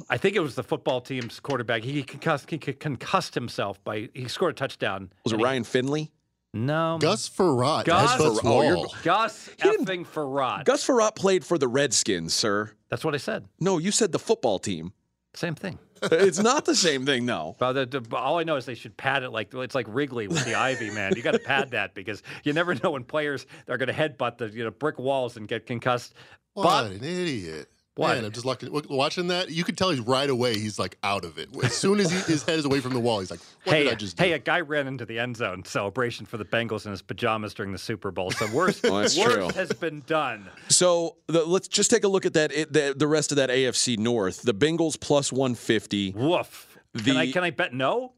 I 0.09 0.17
think 0.17 0.35
it 0.35 0.39
was 0.39 0.55
the 0.55 0.63
football 0.63 1.01
team's 1.01 1.39
quarterback. 1.39 1.83
He 1.83 2.03
concussed, 2.03 2.49
he 2.49 2.57
concussed 2.57 3.33
himself 3.35 3.83
by 3.83 4.09
he 4.13 4.27
scored 4.27 4.51
a 4.51 4.55
touchdown. 4.55 5.11
Was 5.23 5.31
it 5.31 5.35
and 5.35 5.41
he- 5.41 5.45
Ryan 5.45 5.63
Finley? 5.63 6.11
No, 6.53 6.97
Gus 7.01 7.27
Frerotte. 7.27 7.83
Gus 7.83 8.11
That's 8.11 8.23
Butts 8.23 8.39
Frerotte. 8.39 8.45
Oh, 8.45 8.61
you're- 8.61 8.89
Gus 9.03 9.49
didn't- 9.61 9.87
effing 9.87 10.07
Frerotte. 10.07 10.63
Gus 10.63 10.87
Frerotte 10.87 11.15
played 11.15 11.43
for 11.43 11.57
the 11.57 11.67
Redskins, 11.67 12.33
sir. 12.33 12.71
That's 12.89 13.03
what 13.03 13.13
I 13.13 13.17
said. 13.17 13.45
No, 13.59 13.77
you 13.77 13.91
said 13.91 14.13
the 14.13 14.19
football 14.19 14.57
team. 14.59 14.93
Same 15.33 15.55
thing. 15.55 15.79
it's 16.03 16.39
not 16.39 16.65
the 16.65 16.75
same 16.75 17.05
thing, 17.05 17.25
no. 17.25 17.55
But 17.59 17.73
the, 17.73 17.99
the, 17.99 18.15
all 18.15 18.37
I 18.37 18.43
know 18.43 18.55
is 18.55 18.65
they 18.65 18.75
should 18.75 18.95
pad 18.95 19.23
it 19.23 19.31
like 19.31 19.53
it's 19.53 19.75
like 19.75 19.85
Wrigley 19.89 20.27
with 20.27 20.45
the 20.45 20.55
ivy, 20.55 20.91
man. 20.91 21.13
You 21.15 21.21
got 21.21 21.31
to 21.31 21.39
pad 21.39 21.71
that 21.71 21.93
because 21.93 22.23
you 22.43 22.53
never 22.53 22.75
know 22.75 22.91
when 22.91 23.03
players 23.03 23.45
are 23.67 23.77
going 23.77 23.87
to 23.87 23.93
headbutt 23.93 24.37
the 24.37 24.49
you 24.49 24.63
know 24.63 24.71
brick 24.71 24.99
walls 24.99 25.37
and 25.37 25.47
get 25.47 25.65
concussed. 25.65 26.13
What 26.53 26.63
But 26.63 26.91
an 26.91 27.03
idiot. 27.03 27.69
What? 27.95 28.15
Man, 28.15 28.25
I'm 28.25 28.31
just 28.33 28.45
looking, 28.45 28.69
watching 28.89 29.27
that. 29.27 29.49
You 29.49 29.63
could 29.63 29.77
tell 29.77 29.89
he's 29.89 30.01
right 30.01 30.29
away. 30.29 30.59
He's 30.59 30.77
like 30.77 30.97
out 31.01 31.23
of 31.23 31.37
it. 31.37 31.47
As 31.63 31.73
soon 31.73 32.01
as 32.01 32.11
he, 32.11 32.17
his 32.29 32.43
head 32.43 32.59
is 32.59 32.65
away 32.65 32.81
from 32.81 32.93
the 32.93 32.99
wall, 32.99 33.19
he's 33.21 33.31
like, 33.31 33.39
"What 33.63 33.73
hey, 33.73 33.83
did 33.85 33.93
I 33.93 33.95
just 33.95 34.17
do?" 34.17 34.23
hey, 34.25 34.33
a 34.33 34.39
guy 34.39 34.59
ran 34.59 34.85
into 34.87 35.05
the 35.05 35.17
end 35.17 35.37
zone 35.37 35.63
celebration 35.63 36.25
for 36.25 36.35
the 36.35 36.43
Bengals 36.43 36.85
in 36.85 36.91
his 36.91 37.01
pajamas 37.01 37.53
during 37.53 37.71
the 37.71 37.77
Super 37.77 38.11
Bowl. 38.11 38.31
So 38.31 38.47
worse, 38.51 38.81
Well, 38.83 38.95
that's 38.97 39.17
worse 39.17 39.33
true. 39.33 39.47
has 39.49 39.71
been 39.71 40.01
done. 40.07 40.49
So 40.67 41.15
the, 41.27 41.45
let's 41.45 41.69
just 41.69 41.89
take 41.89 42.03
a 42.03 42.09
look 42.09 42.25
at 42.25 42.33
that. 42.33 42.51
It, 42.51 42.73
the, 42.73 42.93
the 42.97 43.07
rest 43.07 43.31
of 43.31 43.37
that 43.37 43.49
AFC 43.49 43.97
North. 43.97 44.41
The 44.41 44.53
Bengals 44.53 44.99
plus 44.99 45.31
one 45.31 45.55
fifty. 45.55 46.11
Woof. 46.11 46.77
Can 47.01 47.15
I 47.15 47.31
can 47.31 47.43
I 47.45 47.51
bet 47.51 47.73
no? 47.73 48.11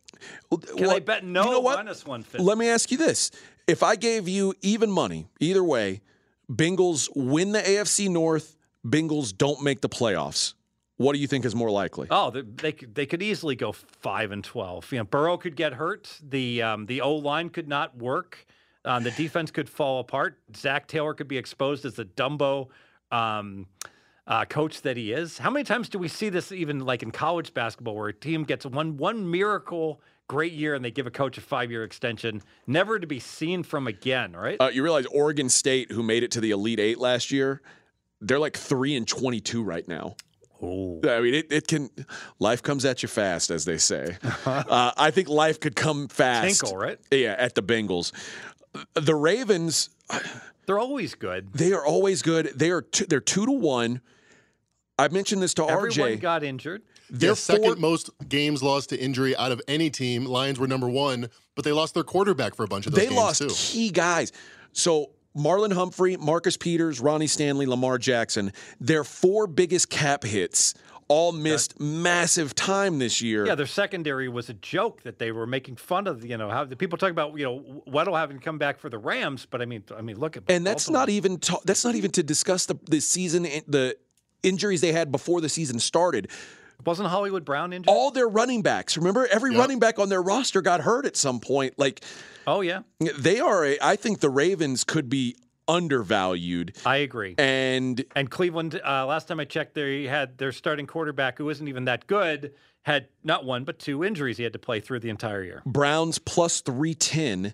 Can 0.75 0.89
I 0.89 0.99
bet 0.99 1.23
no 1.23 1.43
You 1.45 1.51
know 1.51 1.59
what? 1.59 1.77
minus 1.77 2.03
one 2.03 2.23
fifty? 2.23 2.43
Let 2.43 2.57
me 2.57 2.67
ask 2.67 2.91
you 2.91 2.97
this: 2.97 3.29
If 3.67 3.83
I 3.83 3.95
gave 3.95 4.27
you 4.27 4.55
even 4.63 4.89
money, 4.89 5.27
either 5.39 5.63
way, 5.63 6.01
Bengals 6.51 7.09
win 7.15 7.51
the 7.51 7.59
AFC 7.59 8.09
North. 8.09 8.57
Bengals 8.88 9.36
don't 9.36 9.62
make 9.62 9.82
the 9.82 9.89
playoffs. 9.89 10.54
What 10.97 11.13
do 11.13 11.19
you 11.19 11.28
think 11.28 11.45
is 11.45 11.54
more 11.54 11.69
likely? 11.69 12.08
Oh, 12.10 12.32
they, 12.32 12.41
they 12.41 12.71
could 12.71 12.95
they 12.95 13.06
could 13.06 13.21
easily 13.21 13.56
go 13.56 13.71
five 13.71 14.32
and 14.32 14.43
twelve. 14.43 14.91
You 14.91 15.00
know, 15.00 15.04
Burrow 15.04 15.38
could 15.38 15.56
get 15.56 15.73
hurt. 15.73 16.10
The 16.28 16.63
um, 16.63 16.86
the 16.88 17.02
O 17.02 17.15
line 17.15 17.50
could 17.50 17.67
not 17.67 17.95
work. 17.97 18.45
Um, 18.84 19.04
the 19.04 19.12
defense 19.12 19.52
could 19.52 19.69
fall 19.69 20.00
apart. 20.00 20.39
Zac 20.56 20.88
Taylor 20.88 21.13
could 21.13 21.28
be 21.28 21.38
exposed 21.38 21.86
as 21.86 21.95
the 21.95 22.06
Dumbo 22.06 22.69
um, 23.12 23.67
uh, 24.26 24.45
coach 24.45 24.82
that 24.84 24.97
he 24.97 25.12
is. 25.12 25.38
How 25.38 25.50
many 25.50 25.65
times 25.65 25.89
do 25.89 26.00
we 26.00 26.08
see 26.08 26.30
this 26.30 26.52
even 26.52 26.80
like 26.80 27.04
in 27.04 27.12
college 27.12 27.54
basketball, 27.54 27.95
where 27.95 28.10
a 28.10 28.13
team 28.13 28.43
gets 28.43 28.65
one 28.65 28.97
one 28.97 29.30
miracle 29.30 30.02
great 30.28 30.54
year 30.54 30.76
and 30.76 30.84
they 30.84 30.91
give 30.91 31.08
a 31.08 31.12
coach 31.12 31.38
a 31.38 31.41
five 31.41 31.71
year 31.71 31.84
extension, 31.84 32.41
never 32.65 33.00
to 33.00 33.08
be 33.08 33.19
seen 33.19 33.63
from 33.63 33.88
again, 33.88 34.34
right? 34.34 34.58
Uh, 34.60 34.69
you 34.73 34.84
realize 34.84 35.06
Oregon 35.08 35.50
State, 35.50 35.91
who 35.91 36.04
made 36.04 36.23
it 36.23 36.32
to 36.32 36.41
the 36.41 36.52
Elite 36.52 36.80
Eight 36.80 36.97
last 36.97 37.32
year, 37.32 37.62
they're 38.21 38.39
like 38.39 38.58
three 38.58 38.95
and 38.95 39.08
twenty-two 39.08 39.63
right 39.63 39.88
now. 39.88 40.15
oh, 40.62 40.99
I 41.08 41.21
mean, 41.21 41.34
it, 41.36 41.51
it 41.51 41.67
can. 41.67 41.89
Life 42.39 42.63
comes 42.63 42.84
at 42.86 43.03
you 43.03 43.10
fast, 43.10 43.51
as 43.51 43.65
they 43.65 43.77
say. 43.77 44.17
uh, 44.45 44.91
I 44.97 45.12
think 45.12 45.30
life 45.30 45.60
could 45.60 45.75
come 45.75 46.08
fast. 46.08 46.62
Tinkle, 46.62 46.77
right? 46.77 46.99
Yeah, 47.12 47.36
at 47.38 47.56
the 47.56 47.62
Bengals. 47.63 48.12
The 48.93 49.15
Ravens, 49.15 49.89
They're 50.67 50.80
always 50.80 51.15
good. 51.15 51.51
they 51.53 51.73
are 51.73 51.86
always 51.86 52.21
good. 52.21 52.51
They 52.56 52.69
are 52.71 52.82
two, 52.82 53.06
they're 53.06 53.19
two 53.19 53.45
to 53.45 53.51
one. 53.51 54.01
I 54.99 55.08
mentioned 55.10 55.41
this 55.43 55.53
to 55.56 55.63
Everyone 55.63 55.91
RJ. 56.17 56.19
got 56.21 56.43
injured. 56.43 56.82
They're 57.10 57.30
They're 57.30 57.36
second 57.36 57.63
four- 57.63 57.75
most 57.77 58.10
games 58.27 58.62
lost 58.62 58.89
to 58.89 58.99
injury 58.99 59.36
out 59.38 59.51
of 59.51 59.62
any 59.67 59.89
team. 59.89 60.25
Lions 60.25 60.60
were 60.60 60.67
number 60.67 60.89
one, 60.89 61.30
but 61.56 61.63
they 61.65 61.71
lost 61.71 61.93
their 61.93 62.03
quarterback 62.03 62.56
for 62.56 62.63
a 62.63 62.67
bunch 62.67 62.86
of 62.88 62.91
those 62.93 62.99
they 62.99 63.06
games 63.08 63.15
lost 63.17 63.41
too. 63.41 63.47
key 63.49 63.89
guys. 63.91 64.32
So 64.73 65.12
Marlon 65.38 65.73
Humphrey, 65.73 66.17
Marcus 66.17 66.58
Peters, 66.58 67.00
Ronnie 67.00 67.28
Stanley, 67.28 67.65
Lamar 67.65 67.97
Jackson, 67.97 68.52
their 68.80 69.04
four 69.04 69.47
biggest 69.47 69.89
cap 69.89 70.23
hits 70.23 70.73
all 71.08 71.32
missed 71.32 71.80
massive 71.80 72.54
time 72.54 73.00
this 73.00 73.21
year. 73.21 73.45
Yeah, 73.45 73.56
their 73.56 73.65
secondary 73.65 74.28
was 74.28 74.50
a 74.50 74.54
joke 74.54 75.04
that 75.04 75.19
they 75.19 75.32
were 75.32 75.47
making 75.47 75.78
fun 75.78 76.08
of. 76.08 76.26
You 76.26 76.38
know 76.38 76.50
how 76.50 76.65
the 76.65 76.76
people 76.76 76.97
talk 76.97 77.12
about 77.12 77.38
you 77.38 77.45
know 77.45 77.84
Weddle 77.88 78.17
having 78.17 78.39
come 78.39 78.58
back 78.58 78.80
for 78.80 78.89
the 78.89 78.97
Rams, 78.97 79.45
but 79.50 79.62
I 79.62 79.65
mean, 79.65 79.84
I 79.95 80.02
mean, 80.02 80.19
look 80.19 80.38
at 80.38 80.43
and 80.50 80.65
that's 80.65 80.89
not 80.89 81.10
even 81.10 81.39
ta- 81.39 81.62
that's 81.65 81.86
not 81.86 81.95
even 81.95 82.12
to 82.12 82.23
discuss 82.23 82.65
the 82.65 82.76
the 82.89 83.00
season 83.00 83.43
the 83.67 83.95
injuries 84.43 84.82
they 84.82 84.91
had 84.91 85.12
before 85.12 85.41
the 85.41 85.50
season 85.50 85.80
started. 85.80 86.30
Wasn't 86.85 87.09
Hollywood 87.09 87.43
Brown 87.45 87.73
injured. 87.73 87.89
All 87.89 88.11
their 88.11 88.27
running 88.27 88.61
backs, 88.61 88.97
remember, 88.97 89.27
every 89.31 89.51
Yep. 89.51 89.59
running 89.59 89.79
back 89.79 89.99
on 89.99 90.09
their 90.09 90.21
roster 90.21 90.61
got 90.61 90.81
hurt 90.81 91.05
at 91.05 91.17
some 91.17 91.39
point. 91.39 91.77
Like 91.77 92.01
oh 92.45 92.61
yeah, 92.61 92.81
they 93.17 93.39
are, 93.39 93.65
a, 93.65 93.77
I 93.81 93.95
think 93.95 94.19
the 94.19 94.29
Ravens 94.29 94.83
could 94.83 95.09
be 95.09 95.35
undervalued, 95.67 96.75
I 96.85 96.97
agree. 96.97 97.35
and 97.37 98.03
And 98.15 98.31
Cleveland, 98.31 98.79
uh, 98.85 99.05
last 99.05 99.27
time 99.27 99.39
I 99.39 99.45
checked, 99.45 99.73
they 99.75 100.03
had 100.03 100.37
their 100.37 100.51
starting 100.53 100.87
quarterback 100.87 101.37
who 101.37 101.49
isn't 101.49 101.67
even 101.67 101.85
that 101.85 102.07
good 102.07 102.53
had 102.83 103.09
not 103.23 103.43
one 103.43 103.65
but 103.65 103.79
two 103.79 104.01
injuries 104.03 104.37
he 104.37 104.43
had 104.43 104.53
to 104.53 104.59
play 104.59 104.79
through 104.79 105.01
the 105.01 105.09
entire 105.09 105.43
year. 105.43 105.61
Browns 105.65 106.19
plus 106.19 106.61
310. 106.61 107.53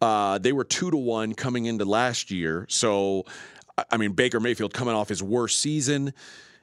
Uh, 0.00 0.38
they 0.38 0.52
were 0.52 0.62
two 0.62 0.90
to 0.90 0.96
one 0.96 1.34
coming 1.34 1.64
into 1.64 1.84
last 1.84 2.30
year. 2.30 2.64
So, 2.68 3.24
I 3.90 3.96
mean, 3.96 4.12
Baker 4.12 4.38
Mayfield 4.38 4.72
coming 4.74 4.94
off 4.94 5.08
his 5.08 5.22
worst 5.22 5.58
season. 5.58 6.12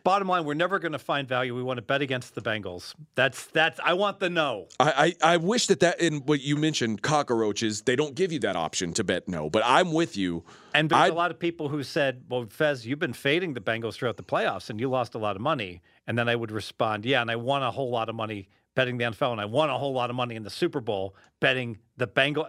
Bottom 0.03 0.27
line, 0.27 0.43
we're 0.43 0.53
never 0.53 0.79
going 0.79 0.91
to 0.91 0.99
find 0.99 1.29
value. 1.29 1.55
We 1.55 1.63
want 1.63 1.77
to 1.77 1.81
bet 1.81 2.01
against 2.01 2.35
the 2.35 2.41
Bengals. 2.41 2.93
That's 3.15 3.45
that's. 3.45 3.79
I 3.81 3.93
want 3.93 4.19
the 4.19 4.29
no. 4.29 4.67
I, 4.77 5.15
I, 5.23 5.33
I 5.33 5.37
wish 5.37 5.67
that 5.67 5.79
that 5.79 6.01
in 6.01 6.17
what 6.25 6.41
you 6.41 6.57
mentioned, 6.57 7.01
cockroaches, 7.01 7.83
they 7.83 7.95
don't 7.95 8.13
give 8.13 8.31
you 8.33 8.39
that 8.39 8.57
option 8.57 8.93
to 8.95 9.03
bet 9.05 9.29
no. 9.29 9.49
But 9.49 9.63
I'm 9.65 9.93
with 9.93 10.17
you. 10.17 10.43
And 10.73 10.89
there's 10.89 10.99
I- 11.03 11.07
a 11.07 11.13
lot 11.13 11.31
of 11.31 11.39
people 11.39 11.69
who 11.69 11.83
said, 11.83 12.25
"Well, 12.27 12.45
Fez, 12.49 12.85
you've 12.85 12.99
been 12.99 13.13
fading 13.13 13.53
the 13.53 13.61
Bengals 13.61 13.93
throughout 13.93 14.17
the 14.17 14.23
playoffs, 14.23 14.69
and 14.69 14.77
you 14.77 14.89
lost 14.89 15.15
a 15.15 15.19
lot 15.19 15.37
of 15.37 15.41
money." 15.41 15.81
And 16.05 16.17
then 16.17 16.27
I 16.27 16.35
would 16.35 16.51
respond, 16.51 17.05
"Yeah, 17.05 17.21
and 17.21 17.31
I 17.31 17.37
won 17.37 17.63
a 17.63 17.71
whole 17.71 17.89
lot 17.89 18.09
of 18.09 18.15
money 18.15 18.49
betting 18.75 18.97
the 18.97 19.05
NFL, 19.05 19.31
and 19.31 19.39
I 19.39 19.45
won 19.45 19.69
a 19.69 19.77
whole 19.77 19.93
lot 19.93 20.09
of 20.09 20.17
money 20.17 20.35
in 20.35 20.43
the 20.43 20.49
Super 20.49 20.81
Bowl 20.81 21.15
betting 21.39 21.77
the 21.95 22.07
Bengal. 22.07 22.45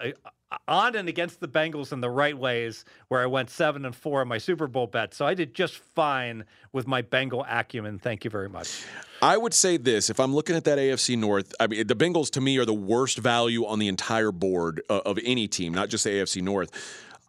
On 0.68 0.94
and 0.94 1.08
against 1.08 1.40
the 1.40 1.48
Bengals 1.48 1.92
in 1.92 2.00
the 2.00 2.10
right 2.10 2.36
ways, 2.36 2.84
where 3.08 3.22
I 3.22 3.26
went 3.26 3.50
seven 3.50 3.84
and 3.84 3.94
four 3.94 4.22
in 4.22 4.28
my 4.28 4.38
Super 4.38 4.66
Bowl 4.66 4.86
bet. 4.86 5.14
So 5.14 5.26
I 5.26 5.34
did 5.34 5.54
just 5.54 5.76
fine 5.76 6.44
with 6.72 6.86
my 6.86 7.02
Bengal 7.02 7.44
acumen. 7.48 7.98
Thank 7.98 8.24
you 8.24 8.30
very 8.30 8.48
much. 8.48 8.84
I 9.22 9.36
would 9.36 9.54
say 9.54 9.76
this: 9.76 10.10
if 10.10 10.20
I'm 10.20 10.34
looking 10.34 10.56
at 10.56 10.64
that 10.64 10.78
AFC 10.78 11.16
North, 11.16 11.54
I 11.58 11.66
mean 11.66 11.86
the 11.86 11.96
Bengals 11.96 12.30
to 12.32 12.40
me 12.40 12.58
are 12.58 12.64
the 12.64 12.74
worst 12.74 13.18
value 13.18 13.64
on 13.64 13.78
the 13.78 13.88
entire 13.88 14.32
board 14.32 14.82
uh, 14.90 15.00
of 15.06 15.18
any 15.24 15.48
team, 15.48 15.72
not 15.72 15.88
just 15.88 16.04
the 16.04 16.10
AFC 16.10 16.42
North. 16.42 16.70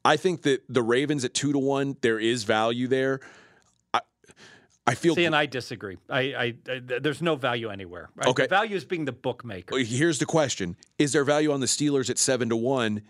I 0.04 0.18
think 0.18 0.44
that 0.44 0.64
the 0.70 0.84
Ravens 0.84 1.26
at 1.26 1.34
two 1.34 1.52
to 1.52 1.58
one, 1.58 1.98
there 2.02 2.20
is 2.20 2.44
value 2.44 2.88
there. 2.88 3.22
I, 3.92 4.02
I 4.86 4.94
feel. 4.94 5.16
See, 5.16 5.26
and 5.26 5.36
I 5.36 5.48
disagree. 5.48 5.98
I, 6.10 6.20
I, 6.20 6.54
I 6.70 6.80
there's 6.80 7.24
no 7.24 7.36
value 7.36 7.70
anywhere. 7.70 8.10
Right? 8.16 8.28
Okay. 8.28 8.44
The 8.44 8.50
value 8.50 8.76
is 8.76 8.86
being 8.86 9.06
the 9.06 9.12
bookmaker. 9.12 9.78
Here's 9.80 10.20
the 10.20 10.28
question: 10.28 10.76
Is 11.00 11.14
there 11.14 11.24
value 11.24 11.52
on 11.52 11.60
the 11.60 11.66
Steelers 11.66 12.10
at 12.10 12.20
seven 12.20 12.50
to 12.50 12.56
one, 12.56 13.02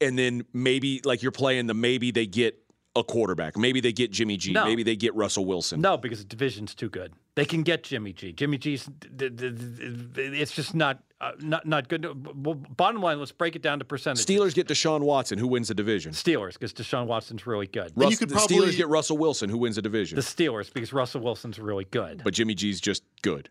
and 0.00 0.18
then 0.18 0.44
maybe 0.52 1.00
like 1.04 1.22
you're 1.22 1.32
playing 1.32 1.66
the 1.66 1.74
maybe 1.74 2.10
they 2.10 2.26
get 2.26 2.56
a 2.96 3.04
quarterback, 3.04 3.56
maybe 3.56 3.80
they 3.80 3.92
get 3.92 4.10
Jimmy 4.10 4.36
G, 4.36 4.52
No. 4.52 4.64
maybe 4.64 4.82
they 4.82 4.96
get 4.96 5.14
Russell 5.14 5.44
Wilson. 5.44 5.80
No, 5.80 5.96
because 5.96 6.18
the 6.18 6.24
division's 6.24 6.74
too 6.74 6.88
good. 6.88 7.12
They 7.36 7.44
can 7.44 7.62
get 7.62 7.84
Jimmy 7.84 8.12
G. 8.12 8.32
Jimmy 8.32 8.58
G's. 8.58 8.88
It's 9.12 10.52
just 10.52 10.74
not 10.74 11.02
uh, 11.20 11.32
not 11.40 11.66
not 11.66 11.88
good. 11.88 12.04
Well, 12.44 12.54
Bottom 12.54 13.02
line, 13.02 13.18
let's 13.18 13.32
break 13.32 13.54
it 13.56 13.62
down 13.62 13.78
to 13.78 13.84
percentage. 13.84 14.24
Steelers 14.24 14.54
get 14.54 14.66
Deshaun 14.66 15.00
Watson, 15.02 15.38
who 15.38 15.46
wins 15.46 15.68
the 15.68 15.74
division. 15.74 16.12
Steelers, 16.12 16.54
because 16.54 16.72
Deshaun 16.72 17.06
Watson's 17.06 17.46
really 17.46 17.66
good. 17.66 17.92
you 17.96 18.16
could 18.16 18.28
the 18.28 18.34
probably- 18.34 18.56
Steelers 18.56 18.76
get 18.76 18.88
Russell 18.88 19.18
Wilson, 19.18 19.48
who 19.50 19.58
wins 19.58 19.76
the 19.76 19.82
division. 19.82 20.16
The 20.16 20.22
Steelers, 20.22 20.72
because 20.72 20.92
Russell 20.92 21.20
Wilson's 21.20 21.58
really 21.58 21.84
good. 21.84 22.22
but 22.24 22.34
Jimmy 22.34 22.54
G's 22.54 22.80
just 22.80 23.02
good. 23.22 23.48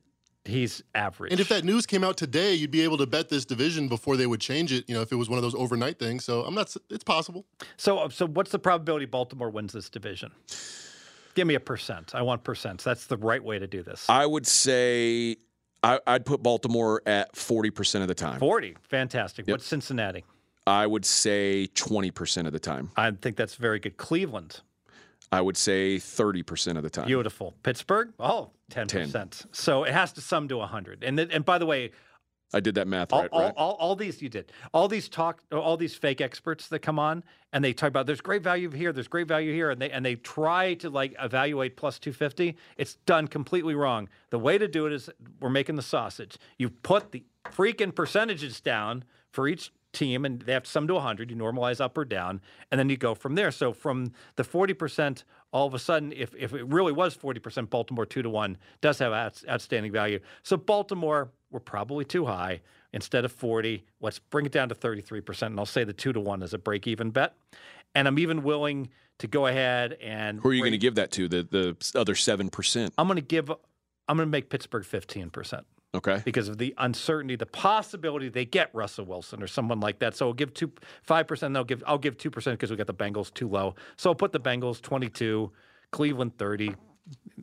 He's 0.49 0.83
average. 0.95 1.31
And 1.31 1.39
if 1.39 1.49
that 1.49 1.63
news 1.63 1.85
came 1.85 2.03
out 2.03 2.17
today, 2.17 2.53
you'd 2.53 2.71
be 2.71 2.81
able 2.81 2.97
to 2.97 3.05
bet 3.05 3.29
this 3.29 3.45
division 3.45 3.87
before 3.87 4.17
they 4.17 4.27
would 4.27 4.41
change 4.41 4.71
it. 4.71 4.85
You 4.87 4.95
know, 4.95 5.01
if 5.01 5.11
it 5.11 5.15
was 5.15 5.29
one 5.29 5.37
of 5.37 5.43
those 5.43 5.55
overnight 5.55 5.99
things. 5.99 6.25
So 6.25 6.43
I'm 6.43 6.55
not. 6.55 6.75
It's 6.89 7.03
possible. 7.03 7.45
so, 7.77 7.99
uh, 7.99 8.09
so 8.09 8.27
what's 8.27 8.51
the 8.51 8.59
probability 8.59 9.05
Baltimore 9.05 9.49
wins 9.49 9.73
this 9.73 9.89
division? 9.89 10.31
Give 11.35 11.47
me 11.47 11.55
a 11.55 11.59
percent. 11.59 12.15
I 12.15 12.21
want 12.21 12.43
percents. 12.43 12.83
That's 12.83 13.05
the 13.05 13.17
right 13.17 13.43
way 13.43 13.59
to 13.59 13.67
do 13.67 13.83
this. 13.83 14.05
I 14.09 14.25
would 14.25 14.47
say 14.47 15.37
I, 15.83 15.99
I'd 16.07 16.25
put 16.25 16.43
Baltimore 16.43 17.01
at 17.05 17.35
forty 17.35 17.69
percent 17.69 18.01
of 18.01 18.07
the 18.07 18.15
time. 18.15 18.39
40. 18.39 18.75
Fantastic. 18.81 19.47
What's 19.47 19.65
Cincinnati? 19.65 20.25
I 20.67 20.85
would 20.85 21.05
say 21.05 21.67
twenty 21.67 22.11
percent 22.11 22.47
of 22.47 22.53
the 22.53 22.59
time. 22.59 22.91
I 22.97 23.11
think 23.11 23.37
that's 23.37 23.55
very 23.55 23.79
good. 23.79 23.97
Cleveland. 23.97 24.61
I 25.31 25.41
would 25.41 25.57
say 25.57 25.99
thirty 25.99 26.43
percent 26.43 26.77
of 26.77 26.83
the 26.83 26.89
time. 26.89 27.07
Beautiful. 27.07 27.53
Pittsburgh? 27.63 28.13
Oh, 28.19 28.51
10%. 28.71 29.45
So 29.51 29.83
it 29.83 29.93
has 29.93 30.13
to 30.13 30.21
sum 30.21 30.47
to 30.47 30.57
100. 30.57 31.03
And 31.03 31.17
th- 31.17 31.29
and 31.31 31.43
by 31.43 31.57
the 31.57 31.65
way, 31.65 31.91
I 32.53 32.59
did 32.59 32.75
that 32.75 32.87
math 32.87 33.13
all, 33.13 33.21
right, 33.21 33.29
all, 33.31 33.41
right? 33.41 33.53
all, 33.57 33.73
all 33.73 33.95
these 33.95 34.21
you 34.21 34.29
did. 34.29 34.51
All 34.73 34.87
these 34.87 35.07
talk 35.07 35.43
all 35.51 35.77
these 35.77 35.93
fake 35.93 36.19
experts 36.19 36.67
that 36.69 36.79
come 36.79 36.97
on 36.97 37.23
and 37.53 37.63
they 37.63 37.73
talk 37.73 37.89
about 37.89 38.07
there's 38.07 38.21
great 38.21 38.41
value 38.41 38.71
here, 38.71 38.91
there's 38.91 39.07
great 39.07 39.27
value 39.27 39.53
here 39.53 39.69
and 39.69 39.79
they 39.79 39.91
and 39.91 40.03
they 40.03 40.15
try 40.15 40.73
to 40.75 40.89
like 40.89 41.15
evaluate 41.19 41.77
plus 41.77 41.99
250. 41.99 42.57
It's 42.77 42.95
done 43.05 43.27
completely 43.27 43.75
wrong. 43.75 44.09
The 44.31 44.39
way 44.39 44.57
to 44.57 44.67
do 44.67 44.87
it 44.87 44.93
is 44.93 45.09
we're 45.39 45.49
making 45.49 45.75
the 45.75 45.83
sausage. 45.83 46.37
You 46.57 46.69
put 46.69 47.11
the 47.11 47.23
freaking 47.45 47.93
percentages 47.93 48.61
down 48.61 49.03
for 49.31 49.47
each 49.47 49.71
team 49.91 50.25
and 50.25 50.41
they 50.41 50.53
have 50.53 50.63
to 50.63 50.69
sum 50.69 50.87
to 50.87 50.93
100 50.95 51.31
you 51.31 51.35
normalize 51.37 51.81
up 51.81 51.97
or 51.97 52.05
down 52.05 52.41
and 52.71 52.77
then 52.79 52.89
you 52.89 52.97
go 52.97 53.15
from 53.15 53.35
there. 53.35 53.51
So 53.51 53.73
from 53.73 54.11
the 54.35 54.43
40% 54.43 55.23
all 55.51 55.65
of 55.65 55.73
a 55.73 55.79
sudden 55.79 56.11
if, 56.13 56.33
if 56.35 56.53
it 56.53 56.65
really 56.67 56.91
was 56.91 57.15
40% 57.17 57.69
baltimore 57.69 58.05
2 58.05 58.21
to 58.21 58.29
1 58.29 58.57
does 58.81 58.99
have 58.99 59.13
outs- 59.13 59.45
outstanding 59.49 59.91
value. 59.91 60.19
So 60.43 60.57
baltimore 60.57 61.31
we're 61.51 61.59
probably 61.59 62.05
too 62.05 62.25
high. 62.25 62.61
Instead 62.93 63.25
of 63.25 63.31
40 63.31 63.83
let's 64.01 64.19
bring 64.19 64.45
it 64.45 64.51
down 64.51 64.69
to 64.69 64.75
33% 64.75 65.47
and 65.47 65.59
i'll 65.59 65.65
say 65.65 65.83
the 65.83 65.93
2 65.93 66.13
to 66.13 66.19
1 66.19 66.43
is 66.43 66.53
a 66.53 66.57
break 66.59 66.87
even 66.87 67.09
bet. 67.11 67.35
And 67.95 68.07
i'm 68.07 68.19
even 68.19 68.43
willing 68.43 68.89
to 69.17 69.27
go 69.27 69.47
ahead 69.47 69.97
and 70.01 70.39
Who 70.39 70.49
are 70.49 70.53
you 70.53 70.61
going 70.61 70.71
to 70.71 70.77
give 70.77 70.95
that 70.95 71.11
to? 71.13 71.27
The 71.27 71.43
the 71.43 71.99
other 71.99 72.15
seven 72.15 72.49
percent. 72.49 72.93
i'm 72.97 73.07
going 73.07 73.15
to 73.17 73.21
give 73.21 73.49
i'm 73.49 74.17
going 74.17 74.27
to 74.27 74.31
make 74.31 74.49
pittsburgh 74.49 74.83
15% 74.83 75.63
Okay. 75.95 76.21
because 76.23 76.47
of 76.49 76.57
the 76.59 76.73
uncertainty, 76.77 77.35
the 77.35 77.47
possibility 77.47 78.29
they 78.29 78.45
get 78.45 78.69
Russell 78.73 79.05
Wilson 79.05 79.41
or 79.41 79.47
someone 79.47 79.79
like 79.79 79.99
that. 79.99 80.15
So 80.15 80.27
I'll 80.27 80.33
give 80.33 80.53
two 80.53 80.71
five 81.01 81.27
percent. 81.27 81.53
They'll 81.53 81.63
give 81.63 81.83
I'll 81.87 81.97
give 81.97 82.17
two 82.17 82.29
percent 82.29 82.59
because 82.59 82.69
we 82.69 82.77
got 82.77 82.87
the 82.87 82.93
Bengals 82.93 83.33
too 83.33 83.47
low. 83.47 83.75
So 83.97 84.11
I'll 84.11 84.15
put 84.15 84.31
the 84.31 84.39
Bengals 84.39 84.81
twenty 84.81 85.09
two, 85.09 85.51
Cleveland 85.91 86.37
thirty, 86.37 86.75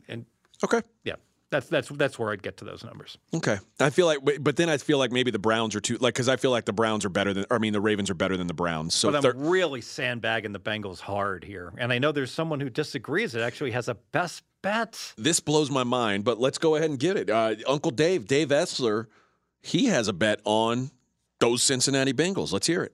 and 0.09 0.25
Okay. 0.65 0.81
yeah, 1.05 1.15
that's 1.51 1.69
that's 1.69 1.89
that's 1.89 2.19
where 2.21 2.31
I'd 2.31 2.43
get 2.43 2.57
to 2.59 2.65
those 2.65 2.85
numbers. 2.85 3.19
Okay. 3.35 3.59
I 3.81 3.91
feel 3.91 4.07
like, 4.07 4.25
but- 4.25 4.43
but 4.45 4.55
then 4.57 4.69
I 4.69 4.79
feel 4.79 4.99
like 4.99 5.11
maybe 5.11 5.31
the 5.33 5.39
Browns 5.41 5.75
are 5.75 5.81
too 5.81 5.97
like 5.99 6.15
because 6.15 6.29
I 6.29 6.37
feel 6.37 6.53
like 6.53 6.67
the 6.67 6.73
Browns 6.73 7.05
are 7.05 7.09
better 7.11 7.35
than. 7.35 7.47
Or 7.51 7.57
I 7.57 7.59
mean, 7.59 7.73
the 7.73 7.81
Ravens 7.81 8.11
are 8.11 8.15
better 8.15 8.37
than 8.37 8.47
the 8.47 8.55
Browns. 8.55 8.95
So 8.95 9.11
But 9.11 9.25
I'm 9.25 9.47
really 9.49 9.81
sandbagging 9.81 10.53
the 10.53 10.61
Bengals 10.61 11.01
hard 11.01 11.43
here, 11.43 11.73
and 11.79 11.93
I 11.93 11.99
know 11.99 12.13
there's 12.13 12.31
someone 12.33 12.61
who 12.61 12.71
disagrees. 12.71 13.35
It 13.35 13.41
actually 13.43 13.73
has 13.73 13.89
a 13.89 13.95
best 14.13 14.45
bet. 14.67 15.15
this 15.17 15.41
blows 15.41 15.71
my 15.71 15.85
mind. 15.85 16.25
But 16.25 16.39
let's 16.39 16.59
go 16.59 16.75
ahead 16.77 16.91
and 16.91 16.99
get 16.99 17.17
it. 17.17 17.31
Uh, 17.31 17.55
Uncle 17.67 17.91
Dave, 17.91 18.27
Dave 18.27 18.49
Essler, 18.49 19.07
he 19.63 19.87
has 19.87 20.09
a 20.09 20.13
bet 20.13 20.41
on 20.45 20.91
those 21.41 21.63
Cincinnati 21.63 22.13
Bengals. 22.13 22.53
Let's 22.53 22.67
hear 22.67 22.83
it. 22.83 22.93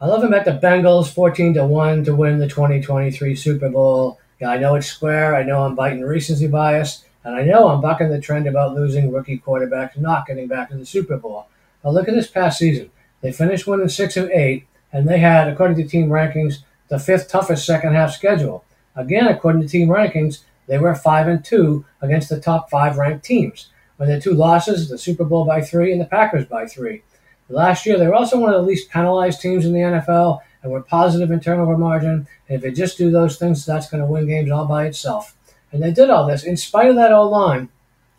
I 0.00 0.06
love 0.06 0.22
him 0.22 0.34
at 0.34 0.44
the 0.44 0.52
Bengals, 0.52 1.12
14 1.12 1.54
to 1.54 1.66
1 1.66 2.04
to 2.04 2.14
win 2.14 2.38
the 2.38 2.48
2023 2.48 3.34
Super 3.36 3.68
Bowl. 3.70 4.18
Yeah, 4.40 4.50
I 4.50 4.58
know 4.58 4.74
it's 4.74 4.88
square. 4.88 5.34
I 5.34 5.42
know 5.42 5.62
I'm 5.62 5.74
biting 5.74 6.02
recency 6.02 6.48
bias. 6.48 7.04
And 7.24 7.34
I 7.34 7.42
know 7.42 7.68
I'm 7.68 7.80
bucking 7.80 8.10
the 8.10 8.20
trend 8.20 8.46
about 8.46 8.74
losing 8.74 9.10
rookie 9.10 9.38
quarterbacks 9.38 9.96
not 9.96 10.26
getting 10.26 10.46
back 10.46 10.68
to 10.70 10.76
the 10.76 10.84
Super 10.84 11.16
Bowl. 11.16 11.46
But 11.82 11.94
look 11.94 12.08
at 12.08 12.14
this 12.14 12.30
past 12.30 12.58
season. 12.58 12.90
They 13.22 13.32
finished 13.32 13.66
winning 13.66 13.88
6 13.88 14.16
and 14.18 14.30
8, 14.30 14.66
and 14.92 15.08
they 15.08 15.18
had, 15.18 15.48
according 15.48 15.78
to 15.78 15.88
team 15.88 16.08
rankings, 16.08 16.58
the 16.88 16.98
fifth 16.98 17.28
toughest 17.28 17.64
second 17.64 17.94
half 17.94 18.12
schedule. 18.12 18.64
Again, 18.94 19.26
according 19.26 19.62
to 19.62 19.68
team 19.68 19.88
rankings, 19.88 20.40
they 20.66 20.78
were 20.78 20.94
5 20.94 21.28
and 21.28 21.44
2 21.44 21.84
against 22.00 22.28
the 22.28 22.40
top 22.40 22.70
five 22.70 22.96
ranked 22.98 23.24
teams. 23.24 23.68
with 23.98 24.08
their 24.08 24.20
two 24.20 24.34
losses, 24.34 24.88
the 24.88 24.98
Super 24.98 25.24
Bowl 25.24 25.44
by 25.44 25.60
three 25.60 25.92
and 25.92 26.00
the 26.00 26.04
Packers 26.06 26.46
by 26.46 26.66
three. 26.66 27.02
Last 27.48 27.86
year, 27.86 27.96
they 27.96 28.08
were 28.08 28.14
also 28.14 28.40
one 28.40 28.52
of 28.52 28.60
the 28.60 28.66
least 28.66 28.90
penalized 28.90 29.40
teams 29.40 29.64
in 29.64 29.72
the 29.72 29.78
NFL 29.78 30.40
and 30.62 30.72
were 30.72 30.82
positive 30.82 31.30
in 31.30 31.38
turnover 31.38 31.78
margin. 31.78 32.26
And 32.48 32.56
if 32.56 32.62
they 32.62 32.72
just 32.72 32.98
do 32.98 33.10
those 33.10 33.36
things, 33.36 33.64
that's 33.64 33.88
going 33.88 34.02
to 34.02 34.10
win 34.10 34.26
games 34.26 34.50
all 34.50 34.66
by 34.66 34.86
itself. 34.86 35.36
And 35.70 35.82
they 35.82 35.92
did 35.92 36.10
all 36.10 36.26
this 36.26 36.42
in 36.42 36.56
spite 36.56 36.88
of 36.88 36.96
that 36.96 37.12
old 37.12 37.30
line 37.30 37.68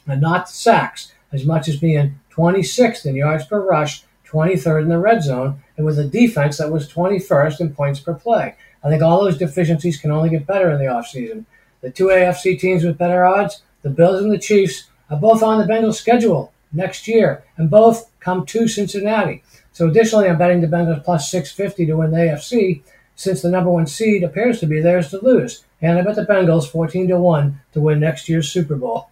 and 0.08 0.22
not 0.22 0.50
sacks, 0.50 1.12
as 1.32 1.46
much 1.46 1.68
as 1.68 1.78
being 1.78 2.20
26th 2.32 3.06
in 3.06 3.16
yards 3.16 3.46
per 3.46 3.60
rush, 3.60 4.04
23rd 4.30 4.84
in 4.84 4.90
the 4.90 5.00
red 5.00 5.24
zone, 5.24 5.62
and 5.76 5.86
with 5.86 5.98
a 5.98 6.04
defense 6.04 6.58
that 6.58 6.72
was 6.72 6.92
21st 6.92 7.60
in 7.62 7.74
points 7.74 8.00
per 8.00 8.14
play. 8.14 8.56
I 8.84 8.90
think 8.90 9.02
all 9.02 9.24
those 9.24 9.38
deficiencies 9.38 10.00
can 10.00 10.12
only 10.12 10.30
get 10.30 10.46
better 10.46 10.70
in 10.70 10.78
the 10.78 10.86
offseason. 10.86 11.46
The 11.86 11.92
two 11.92 12.08
AFC 12.08 12.60
teams 12.60 12.84
with 12.84 12.98
better 12.98 13.28
odds, 13.28 13.62
the 13.84 13.92
Bills 13.92 14.20
and 14.20 14.32
the 14.32 14.40
Chiefs, 14.40 14.86
are 15.12 15.20
both 15.20 15.44
on 15.44 15.60
the 15.60 15.72
Bengals 15.72 15.94
schedule 15.94 16.52
next 16.74 17.08
year, 17.08 17.44
and 17.58 17.70
both 17.70 18.10
come 18.20 18.44
to 18.48 18.68
Cincinnati. 18.68 19.44
So 19.72 19.88
additionally, 19.88 20.28
I'm 20.28 20.40
betting 20.40 20.62
the 20.62 20.68
Bengals 20.68 21.04
plus 21.04 21.30
650 21.30 21.86
to 21.86 21.94
win 21.94 22.10
the 22.10 22.18
AFC, 22.18 22.82
since 23.16 23.44
the 23.44 23.52
number 23.52 23.70
one 23.70 23.86
seed 23.86 24.24
appears 24.24 24.60
to 24.62 24.66
be 24.66 24.82
theirs 24.82 25.12
to 25.12 25.24
lose. 25.24 25.64
And 25.80 26.00
I 26.00 26.02
bet 26.02 26.16
the 26.16 26.26
Bengals 26.26 26.68
14 26.68 27.08
to 27.10 27.20
1 27.20 27.62
to 27.74 27.80
win 27.80 28.00
next 28.00 28.28
year's 28.28 28.52
Super 28.52 28.76
Bowl. 28.76 29.12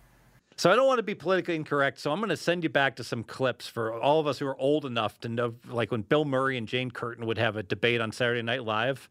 So 0.58 0.72
I 0.72 0.76
don't 0.76 0.88
want 0.88 0.98
to 0.98 1.04
be 1.04 1.14
politically 1.14 1.56
incorrect. 1.56 2.00
So 2.00 2.12
I'm 2.12 2.18
going 2.18 2.30
to 2.30 2.38
send 2.38 2.64
you 2.64 2.70
back 2.70 2.96
to 2.96 3.04
some 3.04 3.24
clips 3.24 3.68
for 3.68 3.94
all 4.02 4.20
of 4.20 4.26
us 4.26 4.40
who 4.40 4.48
are 4.48 4.58
old 4.58 4.84
enough 4.84 5.20
to 5.20 5.30
know, 5.30 5.54
like 5.68 5.92
when 5.92 6.02
Bill 6.02 6.26
Murray 6.26 6.58
and 6.58 6.68
Jane 6.68 6.90
Curtin 6.90 7.28
would 7.28 7.38
have 7.38 7.56
a 7.56 7.62
debate 7.62 8.02
on 8.02 8.12
Saturday 8.12 8.42
Night 8.42 8.64
Live, 8.64 9.10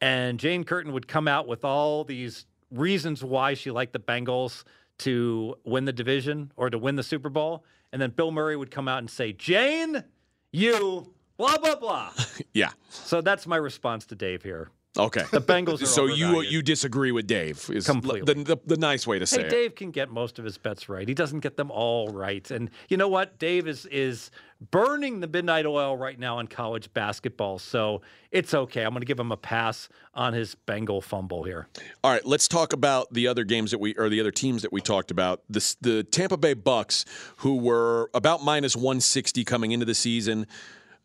and 0.00 0.40
Jane 0.40 0.64
Curtin 0.64 0.94
would 0.94 1.06
come 1.06 1.28
out 1.28 1.46
with 1.46 1.62
all 1.62 2.04
these 2.04 2.46
reasons 2.72 3.22
why 3.22 3.54
she 3.54 3.70
liked 3.70 3.92
the 3.92 3.98
Bengals 3.98 4.64
to 4.98 5.56
win 5.64 5.84
the 5.84 5.92
division 5.92 6.52
or 6.56 6.70
to 6.70 6.78
win 6.78 6.96
the 6.96 7.02
Super 7.02 7.28
Bowl, 7.28 7.64
and 7.92 8.00
then 8.00 8.10
Bill 8.10 8.30
Murray 8.30 8.56
would 8.56 8.70
come 8.70 8.88
out 8.88 8.98
and 8.98 9.10
say, 9.10 9.32
"Jane, 9.32 10.04
you 10.52 11.12
blah 11.36 11.56
blah 11.58 11.76
blah." 11.76 12.12
Yeah. 12.54 12.70
so 12.90 13.20
that's 13.22 13.46
my 13.46 13.56
response 13.56 14.04
to 14.06 14.14
Dave 14.14 14.42
here. 14.42 14.70
Okay. 14.98 15.24
The 15.30 15.40
Bengals 15.40 15.80
are 15.82 15.86
so 15.86 16.04
you 16.06 16.42
you 16.42 16.60
disagree 16.60 17.12
with 17.12 17.26
Dave? 17.26 17.70
Is 17.72 17.86
Completely. 17.86 18.34
the, 18.34 18.56
the, 18.56 18.60
the 18.66 18.76
nice 18.76 19.06
way 19.06 19.18
to 19.18 19.26
say 19.26 19.40
Hey, 19.40 19.46
it. 19.46 19.50
Dave 19.50 19.74
can 19.74 19.90
get 19.90 20.10
most 20.10 20.38
of 20.38 20.44
his 20.44 20.58
bets 20.58 20.88
right. 20.88 21.08
He 21.08 21.14
doesn't 21.14 21.40
get 21.40 21.56
them 21.56 21.70
all 21.70 22.08
right. 22.08 22.50
And 22.50 22.70
you 22.88 22.98
know 22.98 23.08
what? 23.08 23.38
Dave 23.38 23.66
is 23.66 23.86
is 23.86 24.30
burning 24.70 25.20
the 25.20 25.26
midnight 25.26 25.64
oil 25.64 25.96
right 25.96 26.18
now 26.18 26.38
in 26.38 26.46
college 26.46 26.92
basketball. 26.92 27.58
So 27.58 28.02
it's 28.30 28.52
okay. 28.52 28.82
I'm 28.82 28.90
going 28.90 29.00
to 29.00 29.06
give 29.06 29.18
him 29.18 29.32
a 29.32 29.36
pass 29.36 29.88
on 30.14 30.34
his 30.34 30.54
Bengal 30.54 31.00
fumble 31.00 31.42
here. 31.42 31.68
All 32.04 32.12
right, 32.12 32.24
let's 32.24 32.46
talk 32.46 32.72
about 32.74 33.12
the 33.12 33.26
other 33.28 33.44
games 33.44 33.70
that 33.70 33.78
we 33.78 33.94
or 33.96 34.10
the 34.10 34.20
other 34.20 34.30
teams 34.30 34.60
that 34.60 34.72
we 34.72 34.82
talked 34.82 35.10
about. 35.10 35.42
This 35.48 35.74
the 35.76 36.04
Tampa 36.04 36.36
Bay 36.36 36.52
Bucks, 36.52 37.06
who 37.36 37.56
were 37.56 38.10
about 38.12 38.44
minus 38.44 38.76
160 38.76 39.42
coming 39.44 39.72
into 39.72 39.86
the 39.86 39.94
season, 39.94 40.46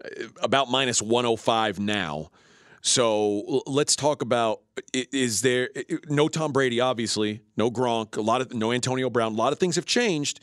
uh, 0.04 0.10
about 0.42 0.70
minus 0.70 1.02
105 1.02 1.80
now. 1.80 2.32
So 2.88 3.64
let's 3.68 3.98
talk 3.98 4.22
about 4.22 4.62
is 4.94 5.42
there 5.42 5.70
no 6.08 6.30
Tom 6.30 6.54
Brady 6.54 6.80
obviously, 6.80 7.42
no 7.58 7.70
Gronk, 7.70 8.16
a 8.16 8.22
lot 8.22 8.40
of 8.40 8.54
no 8.54 8.72
Antonio 8.72 9.10
Brown, 9.10 9.34
a 9.34 9.36
lot 9.36 9.52
of 9.52 9.60
things 9.60 9.76
have 9.76 9.86
changed. 9.86 10.40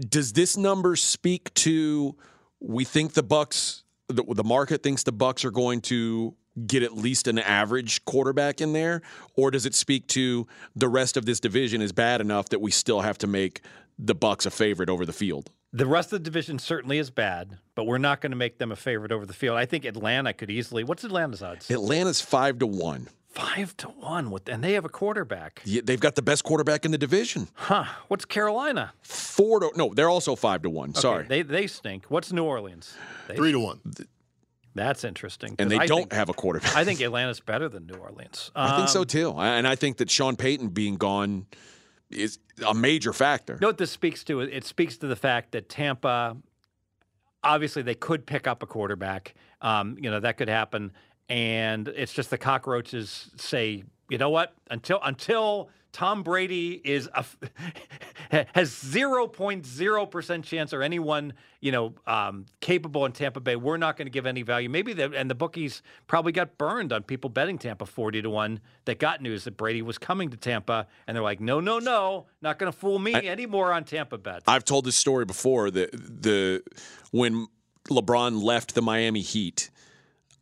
Does 0.00 0.32
this 0.32 0.56
number 0.56 0.96
speak 0.96 1.54
to 1.54 2.16
we 2.58 2.84
think 2.84 3.12
the 3.12 3.22
Bucks 3.22 3.84
the, 4.08 4.24
the 4.34 4.42
market 4.42 4.82
thinks 4.82 5.04
the 5.04 5.12
Bucks 5.12 5.44
are 5.44 5.52
going 5.52 5.82
to 5.82 6.34
get 6.66 6.82
at 6.82 6.96
least 6.96 7.28
an 7.28 7.38
average 7.38 8.04
quarterback 8.04 8.60
in 8.60 8.72
there, 8.72 9.00
or 9.36 9.52
does 9.52 9.66
it 9.66 9.74
speak 9.74 10.08
to 10.08 10.48
the 10.74 10.88
rest 10.88 11.16
of 11.16 11.26
this 11.26 11.38
division 11.38 11.80
is 11.80 11.92
bad 11.92 12.20
enough 12.20 12.48
that 12.48 12.60
we 12.60 12.72
still 12.72 13.02
have 13.02 13.18
to 13.18 13.28
make 13.28 13.60
the 14.00 14.16
Bucks 14.16 14.46
a 14.46 14.50
favorite 14.50 14.90
over 14.90 15.06
the 15.06 15.12
field? 15.12 15.50
The 15.76 15.86
rest 15.86 16.12
of 16.12 16.20
the 16.20 16.24
division 16.30 16.60
certainly 16.60 16.98
is 16.98 17.10
bad, 17.10 17.58
but 17.74 17.84
we're 17.84 17.98
not 17.98 18.20
going 18.20 18.30
to 18.30 18.36
make 18.36 18.58
them 18.58 18.70
a 18.70 18.76
favorite 18.76 19.10
over 19.10 19.26
the 19.26 19.32
field. 19.32 19.56
I 19.58 19.66
think 19.66 19.84
Atlanta 19.84 20.32
could 20.32 20.48
easily. 20.48 20.84
What's 20.84 21.02
Atlanta's 21.02 21.42
odds? 21.42 21.68
Atlanta's 21.68 22.20
five 22.20 22.60
to 22.60 22.66
one. 22.66 23.08
Five 23.30 23.76
to 23.78 23.88
one 23.88 24.30
with, 24.30 24.48
and 24.48 24.62
they 24.62 24.74
have 24.74 24.84
a 24.84 24.88
quarterback. 24.88 25.60
Yeah, 25.64 25.80
they've 25.84 25.98
got 25.98 26.14
the 26.14 26.22
best 26.22 26.44
quarterback 26.44 26.84
in 26.84 26.92
the 26.92 26.98
division. 26.98 27.48
Huh? 27.54 27.86
What's 28.06 28.24
Carolina? 28.24 28.92
Four 29.02 29.58
to 29.58 29.72
no, 29.74 29.92
they're 29.92 30.08
also 30.08 30.36
five 30.36 30.62
to 30.62 30.70
one. 30.70 30.90
Okay, 30.90 31.00
Sorry, 31.00 31.24
they 31.26 31.42
they 31.42 31.66
stink. 31.66 32.04
What's 32.08 32.32
New 32.32 32.44
Orleans? 32.44 32.94
They, 33.26 33.34
Three 33.34 33.50
to 33.50 33.58
one. 33.58 33.80
That's 34.76 35.02
interesting. 35.02 35.56
and 35.58 35.68
they 35.68 35.78
I 35.78 35.86
don't 35.86 36.02
think- 36.02 36.12
have 36.12 36.28
a 36.28 36.32
quarterback. 36.34 36.76
I 36.76 36.84
think 36.84 37.00
Atlanta's 37.00 37.40
better 37.40 37.68
than 37.68 37.86
New 37.88 37.94
Orleans. 37.98 38.52
I 38.56 38.76
think 38.76 38.88
so 38.88 39.00
Um, 39.00 39.06
too, 39.06 39.32
and 39.32 39.66
I 39.66 39.74
think 39.74 39.96
that 39.96 40.08
Sean 40.10 40.36
Payton 40.36 40.68
being 40.68 40.94
gone 40.94 41.46
is 42.14 42.38
a 42.66 42.74
major 42.74 43.12
factor. 43.12 43.54
You 43.54 43.60
know 43.60 43.68
what 43.68 43.78
this 43.78 43.90
speaks 43.90 44.24
to? 44.24 44.40
It 44.40 44.64
speaks 44.64 44.96
to 44.98 45.06
the 45.06 45.16
fact 45.16 45.52
that 45.52 45.68
Tampa, 45.68 46.36
obviously, 47.42 47.82
they 47.82 47.94
could 47.94 48.26
pick 48.26 48.46
up 48.46 48.62
a 48.62 48.66
quarterback. 48.66 49.34
Um, 49.60 49.96
you 50.00 50.10
know 50.10 50.20
that 50.20 50.36
could 50.36 50.48
happen, 50.48 50.92
and 51.28 51.88
it's 51.88 52.12
just 52.12 52.30
the 52.30 52.38
cockroaches 52.38 53.30
say, 53.36 53.84
you 54.08 54.18
know 54.18 54.30
what? 54.30 54.54
Until 54.70 55.00
until 55.02 55.70
Tom 55.94 56.24
Brady 56.24 56.80
is 56.84 57.08
a, 57.14 57.24
has 58.54 58.76
zero 58.76 59.28
point 59.28 59.64
zero 59.64 60.04
percent 60.06 60.44
chance 60.44 60.72
or 60.72 60.82
anyone 60.82 61.32
you 61.60 61.70
know 61.70 61.94
um, 62.06 62.46
capable 62.60 63.06
in 63.06 63.12
Tampa 63.12 63.38
Bay, 63.38 63.54
we're 63.54 63.76
not 63.76 63.96
going 63.96 64.06
to 64.06 64.10
give 64.10 64.26
any 64.26 64.42
value. 64.42 64.68
Maybe 64.68 64.92
the 64.92 65.12
and 65.12 65.30
the 65.30 65.36
bookies 65.36 65.82
probably 66.08 66.32
got 66.32 66.58
burned 66.58 66.92
on 66.92 67.04
people 67.04 67.30
betting 67.30 67.58
Tampa 67.58 67.86
forty 67.86 68.20
to 68.20 68.28
one 68.28 68.60
that 68.86 68.98
got 68.98 69.22
news 69.22 69.44
that 69.44 69.56
Brady 69.56 69.82
was 69.82 69.96
coming 69.96 70.30
to 70.30 70.36
Tampa, 70.36 70.88
and 71.06 71.14
they're 71.14 71.22
like, 71.22 71.40
no, 71.40 71.60
no, 71.60 71.78
no, 71.78 72.26
not 72.42 72.58
going 72.58 72.70
to 72.70 72.76
fool 72.76 72.98
me 72.98 73.14
anymore 73.14 73.72
on 73.72 73.84
Tampa 73.84 74.18
bets. 74.18 74.44
I've 74.48 74.64
told 74.64 74.84
this 74.84 74.96
story 74.96 75.24
before. 75.24 75.70
that 75.70 75.92
the 75.92 76.64
when 77.12 77.46
LeBron 77.88 78.42
left 78.42 78.74
the 78.74 78.82
Miami 78.82 79.20
Heat, 79.20 79.70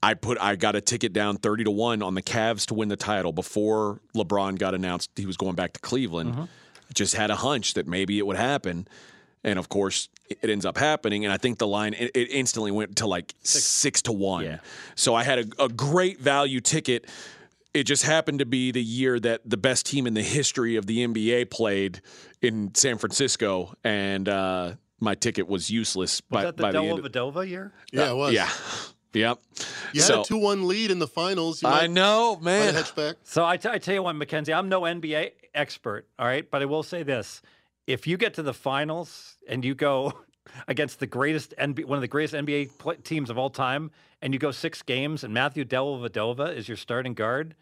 I 0.03 0.15
put 0.15 0.39
I 0.41 0.57
got 0.57 0.75
a 0.75 0.81
ticket 0.81 1.13
down 1.13 1.37
thirty 1.37 1.65
to 1.65 1.71
one 1.71 2.03
on 2.03 2.15
the 2.15 2.23
Cavs 2.23 2.67
to 2.67 2.75
win 2.75 2.89
the 2.89 2.97
title 2.97 3.33
before 3.33 4.01
LeBron 4.17 4.59
got 4.59 4.75
announced 4.75 5.11
he 5.17 5.27
was 5.27 5.37
going 5.37 5.55
back 5.55 5.75
to 5.75 5.81
Cleveland. 5.81 6.33
Mm-hmm. 6.33 6.45
Just 6.95 7.15
had 7.15 7.31
a 7.31 7.37
hunch 7.37 7.75
that 7.75 7.87
maybe 7.87 8.19
it 8.19 8.27
would 8.27 8.37
happen, 8.37 8.87
and 9.45 9.59
of 9.59 9.69
course 9.69 10.09
it 10.29 10.39
it 10.43 10.51
ends 10.51 10.65
up 10.65 10.79
happening. 10.79 11.25
And 11.25 11.33
I 11.33 11.37
think 11.37 11.59
the 11.59 11.67
line 11.67 11.95
it, 11.95 12.11
it 12.15 12.31
instantly 12.31 12.71
went 12.71 12.97
to 12.97 13.07
like 13.07 13.35
six, 13.43 14.03
to 14.03 14.13
one. 14.13 14.45
Yeah. 14.45 14.59
So 14.95 15.15
I 15.15 15.25
had 15.25 15.39
a, 15.39 15.65
a 15.65 15.69
great 15.69 16.21
value 16.21 16.61
ticket. 16.61 17.07
It 17.75 17.85
just 17.85 18.05
happened 18.05 18.41
to 18.41 18.47
be 18.47 18.71
the 18.71 18.83
year 18.83 19.19
that 19.21 19.41
the 19.45 19.57
best 19.57 19.87
team 19.87 20.07
in 20.07 20.15
the 20.15 20.23
history 20.23 20.77
of 20.77 20.87
the 20.87 21.07
NBA 21.07 21.51
played 21.51 22.03
in 22.43 22.75
San 22.75 22.99
Francisco, 22.99 23.75
and 23.83 24.29
uh, 24.29 24.73
my 25.01 25.15
ticket 25.15 25.49
was 25.49 25.71
useless 25.71 26.21
was 26.31 26.37
by, 26.37 26.43
that 26.45 26.57
the 26.57 26.63
by 26.63 26.73
the 26.73 26.83
end. 26.83 26.99
Vadova 27.03 27.49
year? 27.49 27.73
Yeah, 27.91 28.11
it 28.11 28.15
was. 28.15 28.35
yeah, 28.35 28.51
yep. 29.13 29.39
You 29.93 30.03
had 30.03 30.11
a 30.11 30.25
two-one 30.25 30.69
lead 30.69 30.91
in 30.91 30.99
the 30.99 31.07
finals. 31.07 31.63
You 31.63 31.69
I 31.69 31.87
know, 31.87 32.39
man. 32.41 32.67
have 32.67 32.75
hedged 32.75 32.97
back. 32.97 33.17
So 33.23 33.45
I, 33.45 33.57
t- 33.57 33.69
I 33.69 33.79
tell 33.79 33.95
you 33.95 34.03
what, 34.03 34.15
Mackenzie, 34.15 34.55
I'm 34.55 34.69
no 34.69 34.83
NBA 34.83 35.33
expert, 35.55 36.07
all 36.19 36.27
right, 36.27 36.51
but 36.51 36.63
I 36.63 36.65
will 36.65 36.83
say 36.83 37.03
this: 37.03 37.43
if 37.87 38.07
you 38.07 38.17
get 38.17 38.35
to 38.35 38.43
the 38.43 38.55
finals 38.55 39.37
and 39.49 39.65
you 39.65 39.75
go 39.75 40.13
against 40.69 41.01
the 41.01 41.07
greatest 41.07 41.55
NBA, 41.59 41.85
one 41.85 41.97
of 41.97 42.03
the 42.03 42.09
greatest 42.09 42.35
NBA 42.35 42.79
pl- 42.79 42.95
teams 43.03 43.31
of 43.31 43.39
all 43.39 43.51
time, 43.51 43.91
and 44.21 44.33
you 44.33 44.39
go 44.39 44.51
six 44.51 44.83
games, 44.83 45.25
and 45.25 45.35
Matthew 45.35 45.65
Dellavedova 45.65 46.57
is 46.57 46.69
your 46.69 46.77
starting 46.77 47.15
guard, 47.15 47.55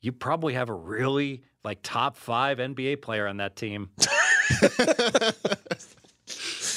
you 0.00 0.12
probably 0.12 0.54
have 0.54 0.68
a 0.68 0.74
really 0.74 1.42
like 1.64 1.80
top 1.82 2.16
five 2.16 2.58
NBA 2.58 3.02
player 3.02 3.26
on 3.26 3.38
that 3.38 3.56
team. 3.56 3.90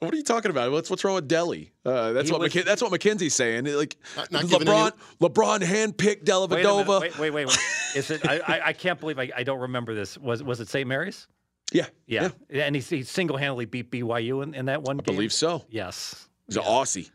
What 0.00 0.14
are 0.14 0.16
you 0.16 0.22
talking 0.22 0.50
about? 0.50 0.72
What's 0.72 0.88
what's 0.90 1.04
wrong 1.04 1.14
with 1.16 1.28
Delly? 1.28 1.70
Uh, 1.84 2.12
that's 2.12 2.28
He 2.28 2.32
what 2.32 2.40
was- 2.40 2.52
McK- 2.52 2.64
that's 2.64 2.80
what 2.82 2.90
Mackenzie's 2.90 3.34
saying. 3.34 3.66
Like 3.66 3.96
Not- 4.16 4.32
not 4.32 4.44
LeBron, 4.44 4.86
any- 4.92 5.28
LeBron 5.28 5.60
handpicked 5.60 6.24
Della 6.24 6.46
Wait, 6.46 6.64
a 6.64 6.68
minute, 6.68 6.86
Vadova. 6.86 7.00
wait, 7.02 7.18
wait, 7.18 7.30
wait, 7.30 7.46
wait. 7.46 7.58
Is 7.96 8.10
it? 8.10 8.26
I, 8.26 8.38
I, 8.46 8.66
I 8.68 8.72
can't 8.72 8.98
believe 8.98 9.18
I, 9.18 9.30
I 9.36 9.42
don't 9.42 9.60
remember 9.60 9.94
this. 9.94 10.16
Was 10.16 10.42
was 10.42 10.60
it 10.60 10.68
St. 10.68 10.86
Mary's? 10.88 11.26
Yeah, 11.72 11.86
Yeah, 12.06 12.30
and 12.50 12.74
he, 12.74 12.80
he 12.80 13.02
single 13.04 13.36
handedly 13.36 13.64
beat 13.64 13.92
BYU 13.92 14.42
in, 14.42 14.54
in 14.54 14.66
that 14.66 14.82
one 14.82 14.98
I 14.98 15.02
game. 15.04 15.14
believe 15.14 15.32
so. 15.32 15.64
Yes. 15.70 16.28
He's 16.48 16.56
an 16.56 16.64
Aussie. 16.64 17.10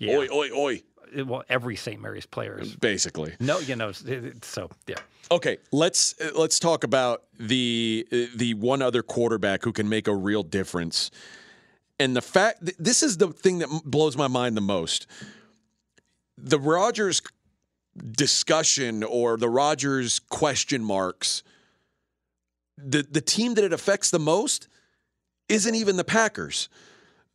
Yeah. 0.00 0.16
Oi, 0.16 0.26
oi, 0.32 0.50
oi. 0.52 0.82
well, 1.24 1.44
every 1.48 1.76
St. 1.76 2.00
Mary's 2.02 2.26
player 2.26 2.58
is. 2.58 2.74
Basically. 2.74 3.34
No, 3.38 3.60
you 3.60 3.76
know, 3.76 3.92
so 3.92 4.68
yeah. 4.88 4.96
Okay, 5.30 5.58
let's 5.70 6.14
uh, 6.20 6.30
let's 6.34 6.58
talk 6.58 6.82
about 6.82 7.22
the 7.38 8.04
uh, 8.10 8.16
the 8.34 8.54
one 8.54 8.82
other 8.82 9.02
quarterback 9.02 9.62
who 9.62 9.72
can 9.72 9.88
make 9.88 10.08
a 10.08 10.14
real 10.14 10.42
difference. 10.42 11.12
And 11.98 12.16
the 12.16 12.22
fact 12.22 12.64
th- 12.64 12.76
this 12.78 13.02
is 13.02 13.18
the 13.18 13.28
thing 13.28 13.58
that 13.60 13.68
blows 13.84 14.16
my 14.16 14.26
mind 14.28 14.56
the 14.56 14.60
most. 14.60 15.06
The 16.36 16.58
Rodgers 16.58 17.22
discussion 18.10 19.04
or 19.04 19.36
the 19.36 19.48
Rodgers 19.48 20.18
question 20.18 20.82
marks 20.84 21.42
the 22.76 23.02
the 23.08 23.20
team 23.20 23.54
that 23.54 23.62
it 23.64 23.72
affects 23.72 24.10
the 24.10 24.18
most 24.18 24.66
isn't 25.48 25.74
even 25.74 25.96
the 25.96 26.04
Packers. 26.04 26.68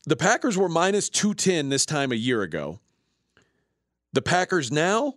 The 0.05 0.17
Packers 0.17 0.57
were 0.57 0.67
minus 0.69 1.09
210 1.09 1.69
this 1.69 1.85
time 1.85 2.11
a 2.11 2.15
year 2.15 2.41
ago. 2.41 2.79
The 4.11 4.21
Packers 4.21 4.71
now 4.71 5.13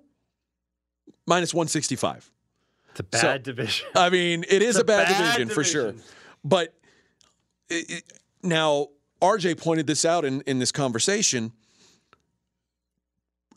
minus 1.27 1.53
165. 1.55 2.31
It's 2.91 3.01
a 3.01 3.03
bad 3.05 3.43
division. 3.43 3.87
I 3.97 4.11
mean, 4.11 4.45
it 4.49 4.63
is 4.63 4.77
a 4.77 4.85
bad, 4.85 5.09
division, 5.09 5.49
for 5.49 5.65
sure. 5.65 5.95
But 6.45 6.75
it, 7.69 7.91
it- 7.91 8.13
now, 8.43 8.89
RJ 9.23 9.59
pointed 9.59 9.87
this 9.87 10.05
out 10.05 10.25
in, 10.25 10.41
in 10.43 10.59
this 10.59 10.73
conversation. 10.73 11.53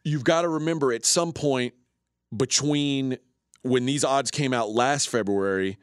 You've 0.04 0.24
got 0.24 0.44
to 0.44 0.50
remember 0.50 0.94
at 0.94 1.06
some 1.06 1.34
point 1.34 1.74
between 2.36 3.18
when 3.64 3.86
these 3.86 4.04
odds 4.04 4.30
came 4.30 4.54
out 4.54 4.70
last 4.70 5.10
February 5.10 5.78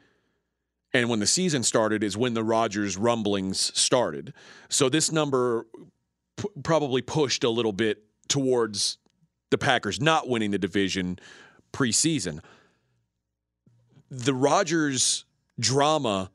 and 0.93 1.09
when 1.09 1.19
the 1.19 1.27
season 1.27 1.63
started 1.63 2.03
is 2.03 2.15
when 2.15 2.33
the 2.33 2.43
Rodgers 2.43 2.97
rumblings 2.97 3.77
started. 3.77 4.33
So 4.69 4.87
this 4.87 5.11
number 5.11 5.65
p- 6.37 6.47
probably 6.63 7.01
pushed 7.01 7.43
a 7.43 7.49
little 7.49 7.73
bit 7.73 8.03
towards 8.29 8.97
the 9.51 9.57
Packers 9.57 9.99
not 9.99 10.29
winning 10.29 10.51
the 10.51 10.57
division 10.57 11.19
preseason 11.73 12.39
the 14.13 14.33
Rodgers 14.33 15.25
drama 15.59 16.29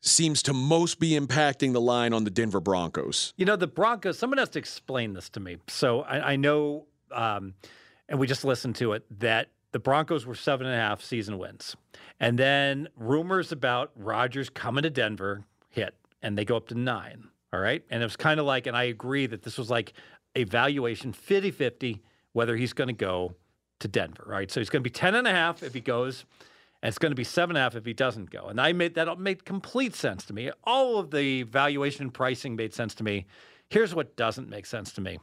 seems 0.00 0.42
to 0.44 0.52
most 0.52 0.98
be 0.98 1.10
impacting 1.10 1.72
the 1.72 1.80
line 1.80 2.12
on 2.12 2.24
the 2.24 2.30
Denver 2.30 2.60
Broncos. 2.60 3.34
You 3.36 3.44
know, 3.44 3.56
the 3.56 3.66
Broncos, 3.66 4.18
someone 4.18 4.38
has 4.38 4.48
to 4.50 4.58
explain 4.58 5.12
this 5.12 5.28
to 5.30 5.40
me. 5.40 5.58
So 5.68 6.02
I, 6.02 6.32
I 6.32 6.36
know, 6.36 6.86
um, 7.12 7.54
and 8.08 8.18
we 8.18 8.26
just 8.26 8.44
listened 8.44 8.76
to 8.76 8.92
it, 8.92 9.04
that 9.20 9.48
the 9.72 9.78
Broncos 9.78 10.26
were 10.26 10.34
seven 10.34 10.66
and 10.66 10.74
a 10.74 10.78
half 10.78 11.02
season 11.02 11.38
wins. 11.38 11.76
And 12.18 12.38
then 12.38 12.88
rumors 12.96 13.52
about 13.52 13.92
Rodgers 13.94 14.50
coming 14.50 14.82
to 14.82 14.90
Denver 14.90 15.44
hit, 15.68 15.94
and 16.22 16.36
they 16.36 16.44
go 16.44 16.56
up 16.56 16.68
to 16.68 16.74
nine. 16.74 17.28
All 17.52 17.60
right. 17.60 17.82
And 17.90 18.02
it 18.02 18.06
was 18.06 18.16
kind 18.16 18.40
of 18.40 18.46
like, 18.46 18.66
and 18.66 18.76
I 18.76 18.84
agree 18.84 19.26
that 19.26 19.42
this 19.42 19.58
was 19.58 19.70
like 19.70 19.92
a 20.36 20.44
valuation 20.44 21.12
50 21.12 21.50
50 21.50 22.02
whether 22.32 22.56
he's 22.56 22.72
going 22.72 22.86
to 22.86 22.94
go 22.94 23.34
to 23.80 23.88
Denver. 23.88 24.24
Right. 24.26 24.50
So 24.50 24.60
he's 24.60 24.70
going 24.70 24.82
to 24.82 24.88
be 24.88 24.92
10 24.92 25.16
and 25.16 25.26
a 25.26 25.30
half 25.30 25.62
if 25.62 25.74
he 25.74 25.80
goes. 25.80 26.24
And 26.82 26.88
it's 26.88 26.98
going 26.98 27.12
to 27.12 27.16
be 27.16 27.24
seven 27.24 27.56
and 27.56 27.60
a 27.60 27.62
half 27.62 27.76
if 27.76 27.84
he 27.84 27.92
doesn't 27.92 28.30
go. 28.30 28.46
And 28.46 28.60
I 28.60 28.72
made 28.72 28.94
that 28.94 29.18
made 29.18 29.44
complete 29.44 29.94
sense 29.94 30.24
to 30.26 30.32
me. 30.32 30.50
All 30.64 30.98
of 30.98 31.10
the 31.10 31.42
valuation 31.42 32.02
and 32.04 32.14
pricing 32.14 32.56
made 32.56 32.72
sense 32.72 32.94
to 32.96 33.04
me. 33.04 33.26
Here's 33.68 33.94
what 33.94 34.16
doesn't 34.16 34.48
make 34.48 34.64
sense 34.66 34.92
to 34.94 35.00
me. 35.00 35.18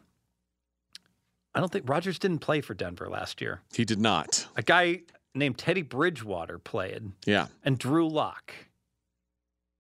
I 1.56 1.60
don't 1.60 1.72
think 1.72 1.90
Rodgers 1.90 2.20
didn't 2.20 2.40
play 2.40 2.62
for 2.62 2.76
Denver 2.76 3.10
last 3.10 3.42
year. 3.42 3.62
He 3.74 3.84
did 3.86 4.00
not. 4.00 4.46
A 4.56 4.62
guy 4.62 5.02
named 5.34 5.58
Teddy 5.58 5.82
Bridgewater 5.82 6.60
played 6.60 7.12
Yeah. 7.26 7.48
and 7.64 7.80
Drew 7.80 8.08
Lock. 8.08 8.54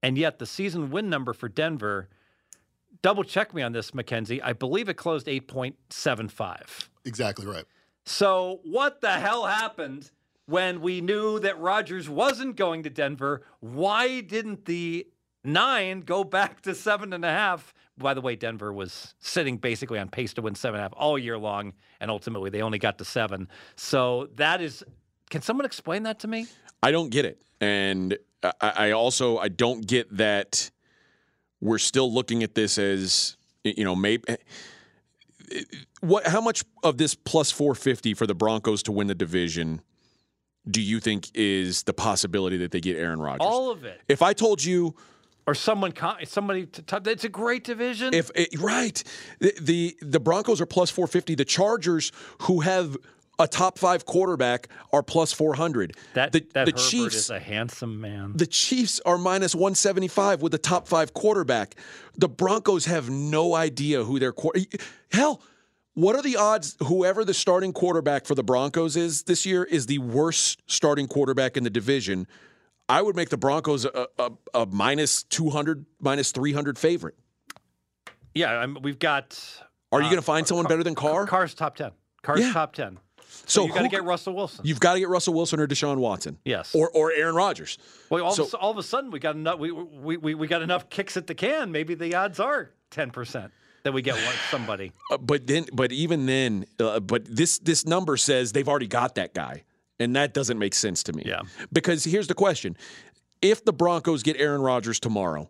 And 0.01 0.17
yet 0.17 0.39
the 0.39 0.45
season 0.47 0.89
win 0.89 1.09
number 1.09 1.33
for 1.33 1.47
Denver, 1.49 2.09
double 3.03 3.23
check 3.23 3.53
me 3.53 3.61
on 3.61 3.71
this, 3.73 3.93
Mackenzie. 3.93 4.41
I 4.41 4.53
believe 4.53 4.89
it 4.89 4.95
closed 4.95 5.27
8.75. 5.27 6.89
Exactly 7.05 7.45
right. 7.45 7.65
So 8.05 8.61
what 8.63 9.01
the 9.01 9.11
hell 9.11 9.45
happened 9.45 10.09
when 10.47 10.81
we 10.81 11.01
knew 11.01 11.39
that 11.39 11.59
Rodgers 11.59 12.09
wasn't 12.09 12.55
going 12.55 12.83
to 12.83 12.89
Denver? 12.89 13.43
Why 13.59 14.21
didn't 14.21 14.65
the 14.65 15.07
nine 15.43 16.01
go 16.01 16.23
back 16.23 16.61
to 16.61 16.73
seven 16.73 17.13
and 17.13 17.23
a 17.23 17.29
half? 17.29 17.73
By 17.97 18.13
the 18.13 18.21
way, 18.21 18.35
Denver 18.35 18.73
was 18.73 19.13
sitting 19.19 19.57
basically 19.57 19.99
on 19.99 20.09
pace 20.09 20.33
to 20.35 20.41
win 20.41 20.55
seven 20.55 20.79
and 20.79 20.81
a 20.81 20.89
half 20.89 20.93
all 20.97 21.17
year 21.17 21.37
long, 21.37 21.73
and 21.99 22.09
ultimately 22.09 22.49
they 22.49 22.61
only 22.61 22.79
got 22.79 22.97
to 22.97 23.05
seven. 23.05 23.47
So 23.75 24.29
that 24.35 24.61
is. 24.61 24.83
Can 25.29 25.41
someone 25.41 25.65
explain 25.65 26.03
that 26.03 26.19
to 26.19 26.27
me? 26.27 26.47
I 26.81 26.91
don't 26.91 27.09
get 27.09 27.25
it. 27.25 27.41
And 27.59 28.17
I, 28.43 28.53
I 28.61 28.91
also 28.91 29.37
I 29.37 29.49
don't 29.49 29.85
get 29.85 30.15
that 30.15 30.71
we're 31.59 31.79
still 31.79 32.11
looking 32.11 32.43
at 32.43 32.55
this 32.55 32.77
as 32.77 33.35
you 33.63 33.83
know 33.83 33.95
maybe 33.95 34.23
eh, 34.27 34.35
eh, 35.51 35.61
what? 36.01 36.27
How 36.27 36.39
much 36.39 36.63
of 36.83 36.97
this 36.97 37.15
plus 37.15 37.51
four 37.51 37.75
fifty 37.75 38.13
for 38.13 38.27
the 38.27 38.35
Broncos 38.35 38.83
to 38.83 38.91
win 38.91 39.07
the 39.07 39.15
division 39.15 39.81
do 40.69 40.81
you 40.81 40.99
think 40.99 41.29
is 41.33 41.83
the 41.83 41.93
possibility 41.93 42.57
that 42.57 42.71
they 42.71 42.81
get 42.81 42.97
Aaron 42.97 43.19
Rodgers? 43.19 43.39
All 43.41 43.71
of 43.71 43.83
it, 43.83 44.01
if 44.07 44.21
I 44.21 44.33
told 44.33 44.63
you, 44.63 44.95
or 45.45 45.55
someone, 45.55 45.93
somebody, 46.25 46.65
to 46.65 47.01
it's 47.05 47.23
a 47.23 47.29
great 47.29 47.63
division. 47.63 48.13
if 48.13 48.29
it, 48.35 48.59
right, 48.59 49.01
the, 49.39 49.53
the 49.61 49.97
the 50.01 50.19
Broncos 50.19 50.59
are 50.59 50.65
plus 50.65 50.89
four 50.89 51.07
fifty. 51.07 51.35
The 51.35 51.45
Chargers, 51.45 52.11
who 52.41 52.59
have 52.59 52.97
a 53.39 53.47
top 53.47 53.77
five 53.77 54.05
quarterback, 54.05 54.67
are 54.91 55.03
plus 55.03 55.31
four 55.31 55.55
hundred. 55.55 55.95
that 56.15 56.33
the, 56.33 56.39
that 56.53 56.65
the 56.65 56.71
Herbert 56.71 56.77
Chiefs 56.77 57.15
is 57.15 57.29
a 57.29 57.39
handsome 57.39 58.01
man. 58.01 58.33
The 58.35 58.47
Chiefs 58.47 58.99
are 59.05 59.17
minus 59.17 59.55
175 59.55 60.41
with 60.41 60.53
a 60.53 60.57
top 60.57 60.87
five 60.87 61.13
quarterback. 61.13 61.75
The 62.17 62.29
Broncos 62.29 62.85
have 62.85 63.09
no 63.09 63.55
idea 63.55 64.03
who 64.03 64.19
their. 64.19 64.33
Hell, 65.11 65.41
what 65.97 66.15
are 66.15 66.21
the 66.21 66.37
odds 66.37 66.75
whoever 66.83 67.25
the 67.25 67.33
starting 67.33 67.73
quarterback 67.73 68.27
for 68.27 68.35
the 68.35 68.43
Broncos 68.43 68.95
is 68.95 69.23
this 69.23 69.47
year 69.47 69.63
is 69.63 69.87
the 69.87 69.97
worst 69.97 70.61
starting 70.67 71.07
quarterback 71.07 71.57
in 71.57 71.63
the 71.63 71.71
division? 71.71 72.27
I 72.87 73.01
would 73.01 73.15
make 73.15 73.29
the 73.29 73.37
Broncos 73.37 73.83
a, 73.85 74.07
a, 74.19 74.31
a 74.53 74.65
minus 74.67 75.23
200, 75.23 75.87
minus 75.99 76.31
300 76.31 76.77
favorite. 76.77 77.15
yeah, 78.35 78.51
I'm, 78.59 78.77
we've 78.81 78.99
got. 78.99 79.37
Are 79.91 79.99
you 79.99 80.05
uh, 80.05 80.09
going 80.09 80.19
to 80.19 80.25
find 80.25 80.47
someone 80.47 80.67
better 80.67 80.83
than 80.83 80.93
Carr? 80.93 81.25
Carr's 81.25 81.55
top 81.55 81.75
ten. 81.75 81.91
Carr's 82.21 82.41
Yeah. 82.41 82.53
top 82.53 82.73
ten. 82.73 82.99
So 83.27 83.61
So, 83.61 83.65
you 83.67 83.73
got 83.73 83.81
to 83.81 83.87
get 83.89 84.03
Russell 84.03 84.33
Wilson. 84.35 84.65
You've 84.65 84.79
got 84.79 84.93
to 84.93 84.99
get 84.99 85.09
Russell 85.09 85.33
Wilson 85.33 85.59
or 85.59 85.67
Deshaun 85.67 85.97
Watson. 85.97 86.37
Yes. 86.45 86.75
Or, 86.75 86.89
or 86.91 87.11
Aaron 87.11 87.33
Rodgers. 87.35 87.77
Well, 88.11 88.23
all, 88.23 88.31
So- 88.33 88.43
of, 88.45 88.53
a, 88.53 88.57
all 88.57 88.71
of 88.71 88.77
a 88.77 88.83
sudden 88.83 89.09
we 89.09 89.19
got 89.19 89.35
enough. 89.35 89.57
We, 89.59 89.71
we, 89.71 90.17
we, 90.17 90.35
we 90.35 90.47
got 90.47 90.61
enough 90.61 90.89
kicks 90.89 91.17
at 91.17 91.25
the 91.27 91.33
can. 91.35 91.71
Maybe 91.71 91.95
the 91.95 92.13
odds 92.15 92.39
are 92.39 92.69
ten 92.91 93.09
percent 93.09 93.51
that 93.87 93.93
we 93.93 94.01
get 94.01 94.15
one, 94.15 94.35
somebody. 94.51 94.91
Uh, 95.09 95.17
but 95.17 95.47
then, 95.47 95.65
but 95.73 95.91
even 95.91 96.25
then, 96.25 96.65
uh, 96.79 96.99
but 96.99 97.23
this 97.25 97.57
this 97.59 97.85
number 97.85 98.17
says 98.17 98.51
they've 98.51 98.67
already 98.67 98.87
got 98.87 99.15
that 99.15 99.33
guy, 99.33 99.63
and 99.99 100.15
that 100.15 100.33
doesn't 100.33 100.59
make 100.59 100.73
sense 100.75 101.03
to 101.03 101.13
me. 101.13 101.23
Yeah. 101.25 101.41
Because 101.71 102.03
here's 102.03 102.27
the 102.27 102.33
question: 102.33 102.75
If 103.41 103.63
the 103.63 103.73
Broncos 103.73 104.23
get 104.23 104.35
Aaron 104.37 104.61
Rodgers 104.61 104.99
tomorrow, 104.99 105.49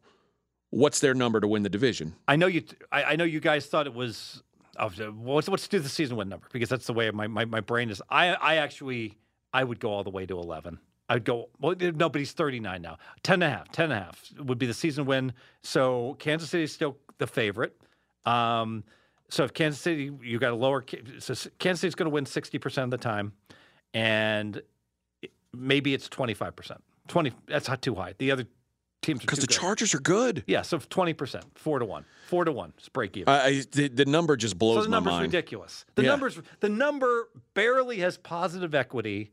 what's 0.69 0.99
their 0.99 1.13
number 1.13 1.39
to 1.39 1.47
win 1.47 1.63
the 1.63 1.69
division? 1.69 2.15
I 2.27 2.35
know 2.35 2.47
you. 2.47 2.63
I, 2.91 3.03
I 3.03 3.15
know 3.15 3.23
you 3.23 3.39
guys 3.39 3.65
thought 3.65 3.87
it 3.87 3.93
was. 3.93 4.43
Well, 4.79 5.35
let's, 5.35 5.47
let's 5.47 5.67
do 5.67 5.79
the 5.79 5.89
season 5.89 6.17
win 6.17 6.29
number 6.29 6.47
because 6.53 6.69
that's 6.69 6.85
the 6.85 6.93
way 6.93 7.09
my, 7.09 7.25
my, 7.25 7.45
my 7.45 7.61
brain 7.61 7.89
is. 7.89 7.99
I 8.11 8.35
I 8.35 8.55
actually 8.57 9.17
I 9.51 9.63
would 9.63 9.79
go 9.79 9.91
all 9.91 10.03
the 10.03 10.11
way 10.11 10.27
to 10.27 10.37
eleven. 10.37 10.77
I'd 11.09 11.23
go. 11.23 11.49
Well, 11.59 11.75
no, 11.79 12.09
but 12.09 12.19
he's 12.19 12.33
thirty 12.33 12.59
nine 12.59 12.83
now. 12.83 12.97
Ten 13.23 13.41
and 13.41 13.51
a 13.51 13.57
half. 13.57 13.71
Ten 13.71 13.85
and 13.85 13.93
a 13.93 14.03
half 14.03 14.31
would 14.37 14.59
be 14.59 14.67
the 14.67 14.73
season 14.73 15.05
win. 15.05 15.33
So 15.63 16.15
Kansas 16.19 16.49
City 16.51 16.63
is 16.63 16.73
still 16.73 16.97
the 17.17 17.25
favorite. 17.27 17.81
Um, 18.25 18.83
so 19.29 19.43
if 19.43 19.53
Kansas 19.53 19.81
City, 19.81 20.11
you 20.23 20.39
got 20.39 20.51
a 20.53 20.55
lower. 20.55 20.83
So 21.19 21.33
Kansas 21.59 21.81
City's 21.81 21.95
going 21.95 22.09
to 22.09 22.13
win 22.13 22.25
sixty 22.25 22.57
percent 22.59 22.85
of 22.85 22.91
the 22.91 23.03
time, 23.03 23.33
and 23.93 24.61
maybe 25.53 25.93
it's 25.93 26.07
twenty 26.09 26.33
five 26.33 26.55
percent. 26.55 26.81
Twenty. 27.07 27.31
That's 27.47 27.67
not 27.67 27.81
too 27.81 27.95
high. 27.95 28.13
The 28.17 28.31
other 28.31 28.45
teams 29.01 29.19
are 29.19 29.21
Because 29.21 29.39
the 29.39 29.47
good. 29.47 29.53
Chargers 29.59 29.93
are 29.93 29.99
good. 29.99 30.43
Yeah, 30.47 30.61
so 30.61 30.77
twenty 30.79 31.13
percent, 31.13 31.45
four 31.55 31.79
to 31.79 31.85
one, 31.85 32.05
four 32.27 32.45
to 32.45 32.51
one, 32.51 32.73
it's 32.77 32.89
break 32.89 33.15
even. 33.17 33.33
I, 33.33 33.63
the, 33.71 33.87
the 33.89 34.05
number 34.05 34.35
just 34.37 34.57
blows 34.57 34.77
so 34.77 34.83
the 34.83 34.89
my 34.89 34.97
number's 34.97 35.19
ridiculous. 35.21 35.85
The 35.95 36.03
Yeah. 36.03 36.09
numbers, 36.09 36.39
the 36.59 36.69
number 36.69 37.29
barely 37.53 37.99
has 37.99 38.17
positive 38.17 38.73
equity, 38.75 39.31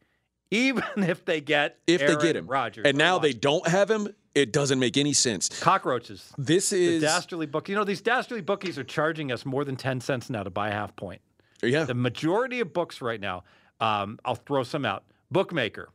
even 0.50 0.82
if 0.96 1.24
they 1.24 1.40
get 1.40 1.78
If 1.86 2.00
they 2.00 2.16
get 2.16 2.36
him, 2.36 2.46
Rodgers, 2.46 2.84
and 2.86 2.96
now 2.98 3.18
they 3.18 3.32
don't 3.32 3.66
have 3.66 3.90
him, 3.90 4.08
it 4.34 4.52
doesn't 4.52 4.78
make 4.78 4.96
any 4.96 5.12
sense. 5.12 5.48
cockroaches. 5.60 6.32
This 6.38 6.70
The 6.70 6.96
is 6.96 7.02
dastardly 7.02 7.46
book. 7.46 7.68
You 7.68 7.74
know 7.76 7.84
these 7.84 8.00
dastardly 8.02 8.40
bookies 8.42 8.78
are 8.78 8.84
charging 8.84 9.30
us 9.32 9.44
more 9.46 9.64
than 9.64 9.76
ten 9.76 10.00
cents 10.00 10.28
now 10.30 10.42
to 10.42 10.50
buy 10.50 10.68
a 10.68 10.72
half 10.72 10.94
point. 10.96 11.20
yeah. 11.62 11.84
The 11.84 11.94
majority 11.94 12.60
of 12.60 12.72
books 12.72 13.00
right 13.00 13.20
now, 13.20 13.44
um, 13.80 14.18
I'll 14.24 14.34
throw 14.34 14.62
some 14.62 14.84
out. 14.84 15.04
Bookmaker, 15.30 15.88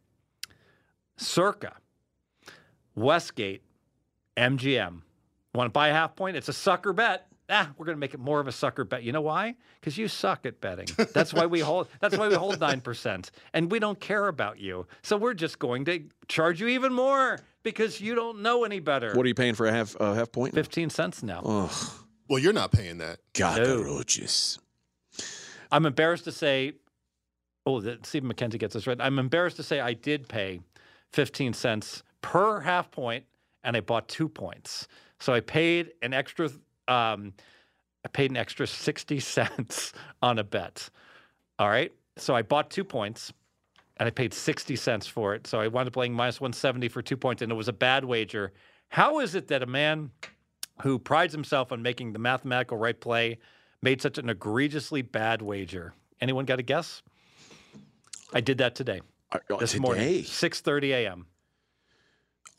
Circa, 1.17 1.75
Westgate, 2.95 3.63
MGM. 4.37 5.01
Want 5.53 5.67
to 5.67 5.71
buy 5.71 5.89
a 5.89 5.93
half 5.93 6.15
point? 6.15 6.37
It's 6.37 6.49
a 6.49 6.53
sucker 6.53 6.93
bet. 6.93 7.27
Ah, 7.49 7.71
we're 7.77 7.85
going 7.85 7.95
to 7.95 7.99
make 7.99 8.13
it 8.13 8.19
more 8.19 8.39
of 8.39 8.47
a 8.47 8.51
sucker 8.51 8.83
bet. 8.83 9.01
You 9.03 9.11
know 9.11 9.21
why? 9.21 9.55
Because 9.79 9.97
you 9.97 10.07
suck 10.07 10.45
at 10.45 10.61
betting. 10.61 10.87
That's 11.13 11.33
why 11.33 11.47
we 11.47 11.59
hold. 11.61 11.87
That's 11.99 12.15
why 12.17 12.27
we 12.27 12.35
hold 12.35 12.59
nine 12.67 12.79
percent, 12.81 13.31
and 13.53 13.71
we 13.71 13.79
don't 13.79 13.99
care 13.99 14.27
about 14.27 14.59
you. 14.59 14.85
So 15.01 15.17
we're 15.17 15.33
just 15.33 15.57
going 15.59 15.85
to 15.85 16.03
charge 16.27 16.61
you 16.61 16.67
even 16.67 16.93
more 16.93 17.39
because 17.63 17.99
you 17.99 18.13
don't 18.15 18.41
know 18.41 18.63
any 18.65 18.79
better. 18.79 19.13
what 19.15 19.25
are 19.25 19.27
you 19.29 19.33
paying 19.35 19.55
for 19.55 19.65
a 19.65 19.71
half 19.71 19.95
a 19.99 20.13
half 20.15 20.31
point? 20.31 20.53
Fifteen 20.53 20.89
cents 20.89 21.23
now. 21.23 21.41
Oh, 21.43 21.95
Well, 22.29 22.39
you're 22.39 22.53
not 22.53 22.71
paying 22.71 22.99
that. 22.99 23.19
cockroaches. 23.33 24.59
I'm 25.71 25.85
embarrassed 25.85 26.23
to 26.25 26.31
say, 26.31 26.73
oh, 27.65 27.81
that 27.81 28.05
Stephen 28.05 28.27
Mackenzie 28.27 28.57
gets 28.57 28.73
this 28.73 28.87
right. 28.87 28.97
I'm 28.99 29.19
embarrassed 29.19 29.57
to 29.57 29.63
say 29.63 29.79
I 29.79 29.93
did 29.93 30.27
pay 30.27 30.61
15 31.13 31.53
cents 31.53 32.03
per 32.21 32.59
half 32.59 32.91
point, 32.91 33.25
and 33.63 33.75
I 33.77 33.81
bought 33.81 34.07
two 34.07 34.29
points. 34.29 34.87
So 35.19 35.33
I 35.33 35.39
paid 35.41 35.91
an 36.01 36.13
extra, 36.13 36.49
um, 36.89 37.33
I 38.05 38.07
paid 38.09 38.31
an 38.31 38.37
extra 38.37 38.67
60 38.67 39.19
cents 39.19 39.93
on 40.21 40.39
a 40.39 40.43
bet. 40.43 40.89
All 41.57 41.69
right. 41.69 41.91
So 42.17 42.35
I 42.35 42.41
bought 42.41 42.69
two 42.69 42.83
points, 42.83 43.31
and 43.97 44.07
I 44.07 44.09
paid 44.09 44.33
60 44.33 44.75
cents 44.75 45.07
for 45.07 45.35
it. 45.35 45.47
So 45.47 45.59
I 45.59 45.67
wound 45.67 45.87
up 45.87 45.93
playing 45.93 46.13
minus 46.13 46.41
170 46.41 46.87
for 46.89 47.01
two 47.01 47.17
points, 47.17 47.41
and 47.41 47.51
it 47.51 47.55
was 47.55 47.67
a 47.67 47.73
bad 47.73 48.03
wager. 48.05 48.51
How 48.89 49.19
is 49.19 49.35
it 49.35 49.47
that 49.49 49.61
a 49.61 49.67
man 49.67 50.11
who 50.81 50.97
prides 50.99 51.33
himself 51.33 51.71
on 51.71 51.81
making 51.81 52.13
the 52.13 52.19
mathematical 52.19 52.77
right 52.77 52.99
play 52.99 53.37
made 53.81 54.01
such 54.01 54.17
an 54.17 54.29
egregiously 54.29 55.01
bad 55.01 55.41
wager. 55.41 55.93
Anyone 56.21 56.45
got 56.45 56.59
a 56.59 56.63
guess? 56.63 57.01
I 58.33 58.41
did 58.41 58.57
that 58.59 58.75
today. 58.75 59.01
Uh, 59.31 59.39
This 59.59 59.71
today, 59.71 59.81
morning, 59.81 60.23
6:30 60.23 60.89
a.m. 60.91 61.25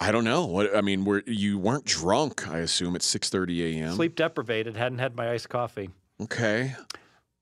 I 0.01 0.12
don't 0.12 0.24
know. 0.24 0.46
What 0.46 0.74
I 0.74 0.80
mean, 0.80 1.05
were 1.05 1.22
you 1.26 1.59
weren't 1.59 1.84
drunk? 1.84 2.48
I 2.48 2.59
assume 2.59 2.96
at 2.96 3.03
six 3.03 3.28
thirty 3.28 3.80
a.m. 3.80 3.94
Sleep 3.94 4.16
deprivated, 4.16 4.76
hadn't 4.76 4.98
had 4.98 5.14
my 5.16 5.30
iced 5.30 5.48
coffee. 5.51 5.90
Okay. 6.22 6.74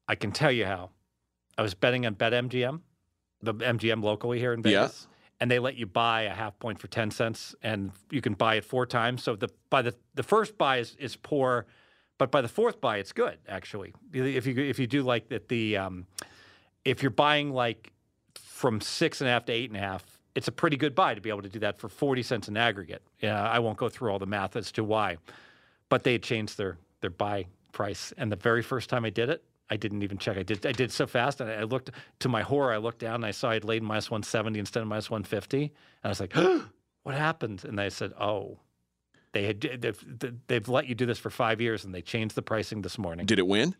I 0.08 0.14
can 0.14 0.32
tell 0.32 0.50
you 0.50 0.64
how. 0.64 0.90
I 1.56 1.62
was 1.62 1.74
betting 1.74 2.06
on 2.06 2.14
BetMGM, 2.14 2.80
the 3.42 3.54
MGM 3.54 4.02
locally 4.02 4.38
here 4.38 4.52
in 4.52 4.60
Yeah. 4.60 4.82
Vegas, 4.82 5.06
and 5.40 5.50
they 5.50 5.58
let 5.58 5.76
you 5.76 5.86
buy 5.86 6.22
a 6.22 6.30
half 6.34 6.58
point 6.58 6.78
for 6.80 6.86
10 6.88 7.10
cents 7.10 7.54
and 7.62 7.90
you 8.10 8.20
can 8.20 8.34
buy 8.34 8.54
it 8.56 8.64
four 8.64 8.86
times. 8.86 9.22
So 9.22 9.36
the 9.36 9.48
by 9.70 9.82
the 9.82 9.94
the 10.14 10.22
first 10.22 10.58
buy 10.58 10.78
is, 10.78 10.96
is 10.98 11.14
poor, 11.16 11.66
but 12.16 12.30
by 12.32 12.40
the 12.40 12.48
fourth 12.48 12.80
buy 12.80 12.98
it's 12.98 13.12
good 13.12 13.38
actually. 13.48 13.92
If 14.12 14.46
you 14.46 14.56
if 14.56 14.78
you 14.80 14.86
do 14.88 15.02
like 15.02 15.28
that 15.28 15.48
the 15.48 15.76
um, 15.76 16.06
if 16.84 17.02
you're 17.02 17.10
buying 17.10 17.52
like 17.52 17.92
from 18.34 18.80
six 18.80 19.20
and 19.20 19.28
a 19.28 19.32
half 19.32 19.44
to 19.46 19.52
eight 19.52 19.70
and 19.70 19.76
a 19.76 19.80
half, 19.80 20.04
it's 20.34 20.48
a 20.48 20.52
pretty 20.52 20.76
good 20.76 20.94
buy 20.94 21.14
to 21.14 21.20
be 21.20 21.28
able 21.30 21.42
to 21.42 21.48
do 21.48 21.58
that 21.60 21.78
for 21.78 21.88
40 21.88 22.22
cents 22.22 22.48
in 22.48 22.56
aggregate. 22.56 23.02
Yeah, 23.20 23.42
I 23.48 23.58
won't 23.58 23.76
go 23.78 23.88
through 23.88 24.10
all 24.10 24.18
the 24.18 24.26
math 24.26 24.56
as 24.56 24.70
to 24.72 24.84
why, 24.84 25.16
but 25.88 26.04
they 26.04 26.12
had 26.12 26.22
changed 26.22 26.56
their 26.58 26.78
their 27.00 27.10
buy 27.10 27.46
price. 27.72 28.12
And 28.16 28.30
the 28.32 28.36
very 28.36 28.62
first 28.62 28.88
time 28.90 29.04
I 29.04 29.10
did 29.10 29.28
it, 29.30 29.42
I 29.70 29.76
didn't 29.76 30.02
even 30.02 30.18
check. 30.18 30.36
I 30.36 30.42
did 30.42 30.64
I 30.66 30.72
did 30.72 30.90
so 30.92 31.06
fast, 31.06 31.40
and 31.40 31.50
I 31.50 31.62
looked 31.64 31.90
to 32.20 32.28
my 32.28 32.42
horror. 32.42 32.72
I 32.72 32.76
looked 32.78 32.98
down 33.00 33.16
and 33.16 33.26
I 33.26 33.30
saw 33.32 33.50
I'd 33.50 33.64
laid 33.64 33.82
minus 33.82 34.10
170 34.10 34.58
instead 34.58 34.82
of 34.82 34.88
minus 34.88 35.10
150, 35.10 35.62
and 35.62 35.70
I 36.04 36.08
was 36.08 36.20
like, 36.20 36.34
"What 37.02 37.14
happened?" 37.14 37.64
And 37.64 37.78
they 37.78 37.90
said, 37.90 38.12
"Oh." 38.20 38.58
They 39.32 39.44
had 39.44 39.60
they've, 39.60 40.40
they've 40.46 40.68
let 40.68 40.86
you 40.88 40.94
do 40.94 41.04
this 41.04 41.18
for 41.18 41.28
five 41.28 41.60
years, 41.60 41.84
and 41.84 41.94
they 41.94 42.00
changed 42.00 42.34
the 42.34 42.40
pricing 42.40 42.80
this 42.80 42.96
morning. 42.96 43.26
Did 43.26 43.38
it 43.38 43.46
win? 43.46 43.74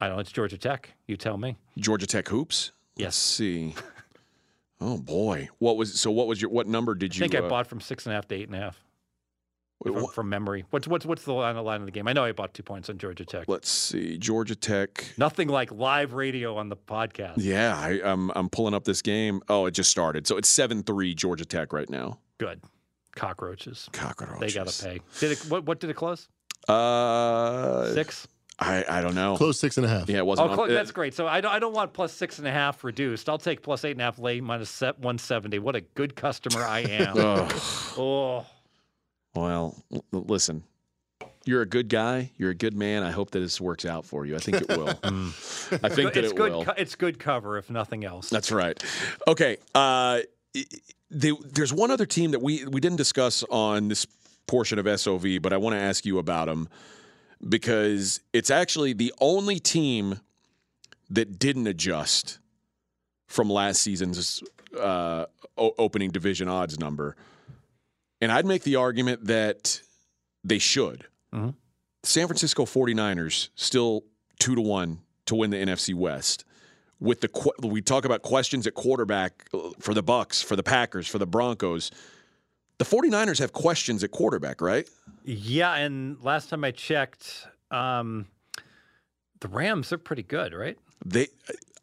I 0.00 0.06
don't 0.06 0.14
know. 0.16 0.20
It's 0.20 0.30
Georgia 0.30 0.56
Tech. 0.56 0.90
You 1.08 1.16
tell 1.16 1.36
me. 1.36 1.58
Georgia 1.76 2.06
Tech 2.06 2.28
hoops. 2.28 2.70
Let's 2.96 3.00
Yes. 3.04 3.16
see. 3.16 3.74
Oh 4.80 4.98
boy, 4.98 5.48
what 5.58 5.76
was 5.76 5.98
so? 5.98 6.10
What 6.10 6.26
was 6.26 6.40
your 6.40 6.50
what 6.50 6.66
number 6.66 6.94
did 6.94 7.16
you? 7.16 7.24
I 7.24 7.28
think 7.28 7.42
I 7.42 7.46
uh, 7.46 7.48
bought 7.48 7.66
from 7.66 7.80
six 7.80 8.06
and 8.06 8.12
a 8.12 8.16
half 8.16 8.28
to 8.28 8.34
eight 8.34 8.48
and 8.48 8.56
a 8.56 8.60
half 8.60 8.82
from, 9.82 10.06
from 10.08 10.28
memory. 10.28 10.64
What's 10.70 10.88
what's 10.88 11.04
what's 11.04 11.24
the 11.24 11.32
line, 11.32 11.54
the 11.54 11.62
line 11.62 11.80
of 11.80 11.86
the 11.86 11.92
game? 11.92 12.08
I 12.08 12.12
know 12.12 12.24
I 12.24 12.32
bought 12.32 12.54
two 12.54 12.62
points 12.62 12.88
on 12.88 12.98
Georgia 12.98 13.24
Tech. 13.24 13.46
Let's 13.46 13.68
see, 13.68 14.16
Georgia 14.16 14.54
Tech. 14.54 15.12
Nothing 15.18 15.48
like 15.48 15.70
live 15.72 16.14
radio 16.14 16.56
on 16.56 16.68
the 16.68 16.76
podcast. 16.76 17.34
Yeah, 17.36 17.78
I, 17.78 18.00
I'm 18.02 18.30
I'm 18.30 18.48
pulling 18.48 18.74
up 18.74 18.84
this 18.84 19.02
game. 19.02 19.42
Oh, 19.48 19.66
it 19.66 19.72
just 19.72 19.90
started. 19.90 20.26
So 20.26 20.36
it's 20.36 20.48
seven 20.48 20.82
three 20.82 21.14
Georgia 21.14 21.44
Tech 21.44 21.72
right 21.72 21.88
now. 21.88 22.18
Good. 22.38 22.62
Cockroaches. 23.16 23.88
Cockroaches. 23.92 24.40
They 24.40 24.58
got 24.58 24.68
to 24.68 24.84
pay. 24.84 25.00
Did 25.18 25.32
it? 25.32 25.38
What, 25.50 25.64
what 25.64 25.80
did 25.80 25.90
it 25.90 25.94
close? 25.94 26.28
Uh, 26.68 27.92
Six. 27.92 28.26
I 28.60 28.84
I 28.88 29.00
don't 29.00 29.14
know. 29.14 29.36
Close 29.36 29.58
six 29.58 29.76
and 29.78 29.86
a 29.86 29.88
half. 29.88 30.08
Yeah, 30.08 30.18
it 30.18 30.20
Oh, 30.20 30.24
wasn't. 30.26 30.50
on- 30.50 30.54
clo- 30.56 30.64
uh, 30.66 30.68
that's 30.68 30.90
great. 30.92 31.14
So 31.14 31.26
I 31.26 31.40
don't, 31.40 31.50
I 31.52 31.58
don't 31.58 31.72
want 31.72 31.92
plus 31.94 32.12
six 32.12 32.38
and 32.38 32.46
a 32.46 32.50
half 32.52 32.84
reduced. 32.84 33.28
I'll 33.28 33.38
take 33.38 33.62
plus 33.62 33.84
eight 33.84 33.92
and 33.92 34.00
a 34.00 34.04
half 34.04 34.18
late 34.18 34.42
minus 34.42 34.68
se- 34.70 34.92
170. 34.98 35.58
What 35.60 35.76
a 35.76 35.80
good 35.80 36.14
customer 36.14 36.62
I 36.64 36.80
am. 36.80 37.14
Ugh. 37.18 37.52
oh, 37.96 38.46
Well, 39.34 39.76
l- 39.92 40.04
listen, 40.12 40.64
you're 41.46 41.62
a 41.62 41.66
good 41.66 41.88
guy. 41.88 42.32
You're 42.36 42.50
a 42.50 42.54
good 42.54 42.74
man. 42.74 43.02
I 43.02 43.10
hope 43.12 43.30
that 43.30 43.40
this 43.40 43.60
works 43.60 43.84
out 43.86 44.04
for 44.04 44.26
you. 44.26 44.36
I 44.36 44.38
think 44.40 44.60
it 44.60 44.68
will. 44.68 44.88
I 45.82 45.88
think 45.88 46.12
that 46.14 46.18
it's 46.24 46.32
it 46.32 46.36
good. 46.36 46.52
will. 46.52 46.64
Co- 46.64 46.74
it's 46.76 46.96
good 46.96 47.18
cover, 47.18 47.56
if 47.56 47.70
nothing 47.70 48.04
else. 48.04 48.28
That's 48.28 48.52
right. 48.52 48.80
Okay. 49.26 49.56
Uh, 49.74 50.20
the, 51.10 51.32
there's 51.44 51.72
one 51.72 51.90
other 51.90 52.06
team 52.06 52.32
that 52.32 52.42
we 52.42 52.64
we 52.66 52.80
didn't 52.80 52.98
discuss 52.98 53.42
on 53.50 53.88
this 53.88 54.06
portion 54.46 54.78
of 54.78 55.00
SOV, 55.00 55.40
but 55.40 55.52
I 55.52 55.56
want 55.56 55.74
to 55.74 55.80
ask 55.80 56.04
you 56.04 56.18
about 56.18 56.46
them. 56.46 56.68
Because 57.46 58.20
it's 58.32 58.50
actually 58.50 58.92
the 58.92 59.12
only 59.20 59.58
team 59.58 60.20
that 61.08 61.38
didn't 61.38 61.66
adjust 61.66 62.38
from 63.26 63.50
last 63.50 63.82
season's 63.82 64.42
uh, 64.78 65.26
o- 65.56 65.74
opening 65.78 66.10
division 66.10 66.48
odds 66.48 66.78
number. 66.78 67.16
And 68.20 68.30
I'd 68.30 68.46
make 68.46 68.62
the 68.62 68.76
argument 68.76 69.26
that 69.26 69.80
they 70.44 70.58
should. 70.58 71.06
Mhm. 71.32 71.54
San 72.02 72.26
Francisco 72.26 72.64
49ers 72.64 73.48
still 73.54 74.04
2 74.38 74.54
to 74.54 74.60
1 74.60 75.00
to 75.26 75.34
win 75.34 75.50
the 75.50 75.56
NFC 75.58 75.94
West. 75.94 76.44
With 76.98 77.20
the 77.22 77.52
we 77.66 77.80
talk 77.80 78.04
about 78.04 78.22
questions 78.22 78.66
at 78.66 78.74
quarterback 78.74 79.48
uh, 79.54 79.70
for 79.80 79.94
the 79.94 80.02
Bucks, 80.02 80.42
for 80.42 80.54
the 80.56 80.62
Packers, 80.62 81.06
for 81.08 81.18
the 81.18 81.26
Broncos. 81.26 81.90
The 82.78 82.84
49ers 82.84 83.38
have 83.38 83.52
questions 83.52 84.02
at 84.04 84.10
quarterback, 84.10 84.60
right? 84.60 84.88
Yeah, 85.24 85.74
and 85.74 86.22
last 86.22 86.50
time 86.50 86.64
I 86.64 86.70
checked, 86.70 87.46
um, 87.70 88.26
the 89.40 89.48
Rams 89.48 89.92
are 89.92 89.98
pretty 89.98 90.22
good, 90.22 90.54
right? 90.54 90.78
They 91.04 91.28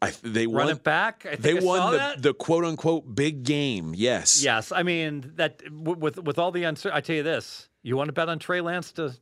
I, 0.00 0.12
they 0.22 0.46
Run 0.46 0.68
it 0.68 0.84
back. 0.84 1.26
I 1.26 1.36
think 1.36 1.42
they 1.42 1.58
I 1.58 1.60
won 1.60 1.92
the, 1.92 2.14
the 2.18 2.34
quote 2.34 2.64
unquote 2.64 3.14
big 3.14 3.42
game. 3.42 3.94
Yes. 3.96 4.42
Yes, 4.42 4.70
I 4.70 4.82
mean 4.82 5.32
that 5.36 5.60
with 5.70 6.22
with 6.22 6.38
all 6.38 6.52
the 6.52 6.64
uncertainty. 6.64 6.96
I 6.96 7.00
tell 7.00 7.16
you 7.16 7.22
this: 7.22 7.68
you 7.82 7.96
want 7.96 8.08
to 8.08 8.12
bet 8.12 8.28
on 8.28 8.38
Trey 8.38 8.60
Lance 8.60 8.92
to 8.92 9.14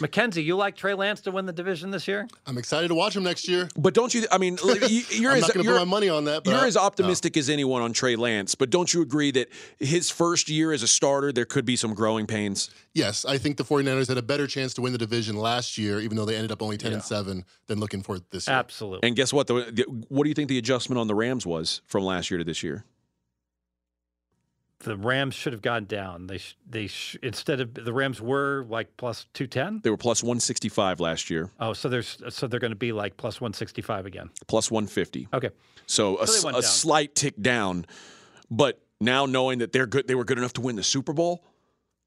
Mackenzie? 0.00 0.42
You 0.42 0.56
like 0.56 0.76
Trey 0.76 0.94
Lance 0.94 1.20
to 1.22 1.30
win 1.30 1.46
the 1.46 1.52
division 1.52 1.90
this 1.90 2.06
year? 2.08 2.26
I'm 2.46 2.58
excited 2.58 2.88
to 2.88 2.94
watch 2.94 3.16
him 3.16 3.22
next 3.22 3.48
year. 3.48 3.68
But 3.76 3.94
don't 3.94 4.12
you 4.14 4.24
I 4.30 4.38
mean 4.38 4.58
you- 4.88 5.02
you're 5.10 5.30
I'm 5.32 5.36
as 5.38 5.42
not 5.42 5.54
going 5.54 5.64
to 5.64 5.70
you're, 5.70 5.78
put 5.78 5.86
my 5.86 5.90
money 5.90 6.08
on 6.08 6.24
that. 6.24 6.44
But 6.44 6.50
you're 6.52 6.60
I- 6.60 6.66
as 6.66 6.76
optimistic 6.76 7.36
as 7.36 7.48
anyone 7.50 7.82
on 7.82 7.92
Trey 7.92 8.16
Lance, 8.16 8.54
but 8.54 8.70
don't 8.70 8.92
you 8.92 9.02
agree 9.02 9.30
that 9.32 9.48
his 9.78 10.10
first 10.10 10.48
year 10.48 10.72
as 10.72 10.82
a 10.82 10.88
starter 10.88 11.32
there 11.32 11.44
could 11.44 11.64
be 11.64 11.76
some 11.76 11.94
growing 11.94 12.26
pains? 12.26 12.70
Yes, 12.92 13.24
I 13.24 13.38
think 13.38 13.56
the 13.56 13.64
49ers 13.64 14.08
had 14.08 14.18
a 14.18 14.22
better 14.22 14.46
chance 14.46 14.72
to 14.74 14.80
win 14.82 14.92
the 14.92 14.98
division 14.98 15.36
last 15.36 15.76
year, 15.78 15.98
even 16.00 16.16
though 16.16 16.24
they 16.24 16.36
ended 16.36 16.52
up 16.52 16.62
only 16.62 16.76
10 16.78 16.92
and 16.92 17.02
7 17.02 17.44
than 17.66 17.80
looking 17.80 18.02
for 18.02 18.16
it 18.16 18.30
this 18.30 18.46
year. 18.46 18.56
Absolutely. 18.56 19.06
And 19.06 19.16
guess 19.16 19.32
what? 19.32 19.48
The, 19.48 19.54
the, 19.72 19.82
what 20.08 20.22
do 20.22 20.28
you 20.28 20.34
think 20.34 20.48
the 20.48 20.58
adjustment 20.58 20.98
on 21.00 21.08
the 21.08 21.14
Rams 21.14 21.44
was 21.44 21.80
from 21.86 22.04
last 22.04 22.30
year 22.30 22.38
to 22.38 22.44
this 22.44 22.62
year? 22.62 22.84
The 24.84 24.96
Rams 24.96 25.34
should 25.34 25.52
have 25.52 25.62
gone 25.62 25.84
down. 25.86 26.26
They 26.28 26.38
sh- 26.38 26.56
they 26.68 26.86
sh- 26.86 27.16
instead 27.22 27.60
of 27.60 27.74
the 27.74 27.92
Rams 27.92 28.20
were 28.20 28.64
like 28.68 28.96
plus 28.96 29.26
two 29.34 29.46
ten. 29.46 29.80
They 29.82 29.90
were 29.90 29.96
plus 29.96 30.22
165 30.22 31.00
last 31.00 31.28
year, 31.30 31.50
Oh, 31.58 31.72
so 31.72 31.88
there's 31.88 32.22
so 32.28 32.46
they're 32.46 32.60
going 32.60 32.70
to 32.72 32.76
be 32.76 32.92
like 32.92 33.16
plus 33.16 33.40
one 33.40 33.52
sixty 33.52 33.82
five 33.82 34.06
again. 34.06 34.30
plus 34.46 34.70
150. 34.70 35.28
Okay. 35.34 35.50
So 35.86 36.18
a, 36.20 36.26
So 36.26 36.46
went 36.46 36.56
a 36.58 36.62
slight 36.62 37.14
tick 37.14 37.34
down, 37.40 37.84
but 38.50 38.80
now 39.00 39.26
knowing 39.26 39.58
that 39.58 39.72
they're 39.72 39.86
good, 39.86 40.06
they 40.08 40.14
were 40.14 40.24
good 40.24 40.38
enough 40.38 40.52
to 40.54 40.60
win 40.60 40.76
the 40.76 40.82
Super 40.82 41.12
Bowl. 41.12 41.44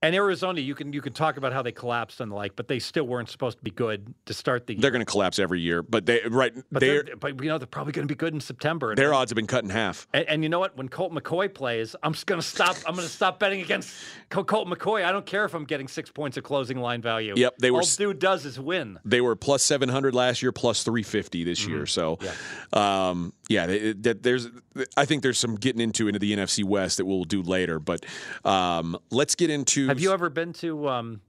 And 0.08 0.16
Arizona, 0.16 0.62
you 0.62 0.74
can 0.74 0.94
you 0.94 1.02
can 1.02 1.12
talk 1.12 1.36
about 1.36 1.52
how 1.52 1.62
they 1.62 1.74
collapsed 1.74 2.22
and 2.22 2.32
the 2.32 2.36
like, 2.36 2.56
but 2.56 2.70
they 2.70 2.80
still 2.80 3.04
weren't 3.06 3.30
supposed 3.30 3.58
to 3.58 3.64
be 3.66 3.72
good 3.72 4.14
to 4.28 4.34
start 4.34 4.66
the 4.66 4.74
year. 4.76 4.82
They're 4.82 4.92
going 4.92 5.06
to 5.06 5.12
collapse 5.12 5.38
every 5.38 5.60
year, 5.60 5.84
but 5.84 6.06
they 6.06 6.22
right 6.30 6.54
but 6.72 6.80
they're, 6.80 7.04
they're, 7.04 7.18
but 7.18 7.44
you 7.44 7.50
know 7.50 7.58
they're 7.58 7.68
probably 7.68 7.92
going 7.92 8.08
to 8.08 8.12
be 8.12 8.16
good 8.18 8.34
in 8.34 8.40
September. 8.40 8.92
And, 8.92 8.98
their 8.98 9.14
odds 9.14 9.32
have 9.32 9.36
been 9.36 9.48
cut 9.48 9.66
in 9.66 9.70
half. 9.70 10.08
and, 10.14 10.26
and 10.30 10.44
you 10.44 10.50
know 10.50 10.60
what? 10.60 10.78
When 10.78 10.88
Colt 10.88 11.12
McCoy 11.12 11.54
plays, 11.54 11.94
I'm 12.04 12.14
just 12.14 12.26
going 12.26 12.40
to 12.40 12.48
stop. 12.48 12.78
I'm 12.88 12.96
going 12.96 13.06
to 13.06 13.14
stop 13.14 13.38
betting 13.38 13.60
against 13.60 13.94
Colt 14.30 14.48
McCoy. 14.48 15.04
I 15.04 15.12
don't 15.12 15.26
care 15.26 15.44
if 15.44 15.54
I'm 15.54 15.66
getting 15.66 15.90
six 15.90 16.10
points 16.10 16.38
of 16.38 16.46
closing 16.46 16.80
line 16.80 17.02
value. 17.02 17.34
Yep, 17.36 17.58
they 17.60 17.72
were 17.72 17.80
All 17.82 17.86
dude 17.98 18.20
does 18.20 18.46
is 18.46 18.58
win. 18.58 19.00
They 19.04 19.20
were 19.20 19.36
plus 19.36 19.62
700 19.64 20.16
last 20.16 20.42
year, 20.42 20.54
plus 20.54 20.84
350 20.84 21.44
this 21.44 21.58
Mm-hmm. 21.58 21.72
year. 21.74 21.86
So, 21.86 22.18
yeah, 22.22 23.10
um, 23.10 23.34
yeah 23.50 23.66
they, 23.68 23.94
that 23.94 24.24
there's 24.24 24.48
I 24.96 25.06
think 25.06 25.24
there's 25.24 25.38
some 25.40 25.56
getting 25.56 25.82
into 25.82 26.08
into 26.08 26.20
the 26.20 26.36
NFC 26.36 26.64
West 26.64 26.98
that 26.98 27.06
we'll 27.06 27.24
do 27.24 27.42
later. 27.42 27.80
But 27.80 28.06
um, 28.46 28.98
let's 29.12 29.36
get 29.36 29.50
into. 29.50 29.88
Have 29.88 30.00
you 30.00 30.12
ever 30.12 30.30
been 30.30 30.54
to? 30.54 30.88
Um, 30.90 31.22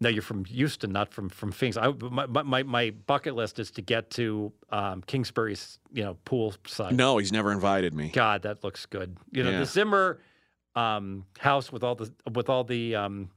no, 0.00 0.08
you're 0.08 0.22
from 0.22 0.44
Houston, 0.44 0.92
not 0.92 1.12
from 1.12 1.28
from 1.28 1.50
Phoenix. 1.50 1.76
I, 1.76 1.88
my, 1.88 2.42
my 2.44 2.62
my 2.62 2.90
bucket 2.90 3.34
list 3.34 3.58
is 3.58 3.70
to 3.72 3.82
get 3.82 4.10
to 4.10 4.52
um, 4.70 5.02
Kingsbury's, 5.02 5.80
you 5.92 6.04
know, 6.04 6.16
pool 6.24 6.54
side. 6.66 6.94
No, 6.94 7.18
he's 7.18 7.32
never 7.32 7.50
invited 7.50 7.94
me. 7.94 8.08
God, 8.10 8.42
that 8.42 8.62
looks 8.62 8.86
good. 8.86 9.16
You 9.32 9.42
know, 9.42 9.50
Yeah. 9.50 9.58
the 9.60 9.66
Zimmer 9.66 10.20
um, 10.76 11.24
house 11.38 11.72
with 11.72 11.82
all 11.82 11.96
the 11.96 12.12
with 12.32 12.48
all 12.48 12.62
the 12.62 12.94
um, 12.94 13.30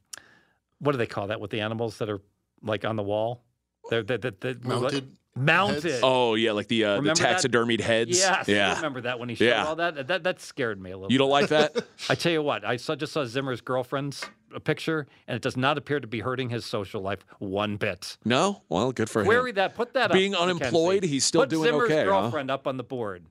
what 0.78 0.92
do 0.92 1.00
they 1.00 1.08
call 1.08 1.28
that 1.28 1.42
with 1.42 1.50
the 1.50 1.62
animals 1.62 1.98
that 1.98 2.10
are 2.10 2.22
like 2.62 2.86
on 2.86 2.96
the 2.96 3.04
wall? 3.04 3.44
They're, 3.90 4.04
they're, 4.04 4.20
they're, 4.20 4.32
they're 4.40 4.56
Mounted. 4.64 5.18
Mounted. 5.36 5.84
heads? 5.84 6.00
Oh 6.04 6.36
yeah, 6.36 6.52
like 6.52 6.68
the 6.68 6.84
uh, 6.86 6.90
the 6.96 7.02
Remember 7.02 7.22
that? 7.22 7.38
taxidermied 7.42 7.82
heads. 7.82 8.18
Yes, 8.20 8.48
I 8.50 8.52
yeah. 8.52 8.76
remember 8.76 9.02
that 9.02 9.20
when 9.20 9.30
he 9.30 9.36
showed 9.36 9.46
Yeah. 9.46 9.66
all 9.66 9.76
that. 9.78 10.08
That 10.08 10.24
that 10.24 10.40
scared 10.40 10.82
me 10.82 10.92
a 10.92 10.98
little. 10.98 11.12
You 11.12 11.18
don't 11.18 11.30
like 11.30 11.50
that? 11.50 11.76
I 12.10 12.16
tell 12.16 12.32
you 12.32 12.42
what, 12.44 12.66
I 12.66 12.78
saw, 12.78 12.96
just 12.96 13.14
saw 13.14 13.26
Zimmer's 13.26 13.62
girlfriend's 13.62 14.26
a 14.54 14.60
picture, 14.60 15.08
and 15.28 15.36
it 15.36 15.42
does 15.42 15.56
not 15.56 15.78
appear 15.78 16.00
to 16.02 16.08
be 16.08 16.20
hurting 16.20 16.50
his 16.50 16.66
social 16.66 17.02
life 17.02 17.26
one 17.40 17.78
bit. 17.78 18.18
no. 18.26 18.64
Well, 18.70 18.92
good 18.92 19.10
for 19.10 19.24
Query 19.24 19.52
him. 19.52 19.56
that. 19.56 19.76
Put 19.76 19.94
that 19.94 20.12
Being 20.12 20.36
up. 20.36 20.42
unemployed, 20.42 20.96
Mackenzie. 20.96 21.08
he's 21.08 21.26
still 21.26 21.42
Put 21.42 21.50
doing 21.50 21.64
Zimmer's 21.72 21.84
okay, 21.90 22.00
huh? 22.00 22.04
girlfriend 22.06 22.52
up 22.52 22.68
on 22.68 22.78
the 22.78 22.84
board. 22.84 23.26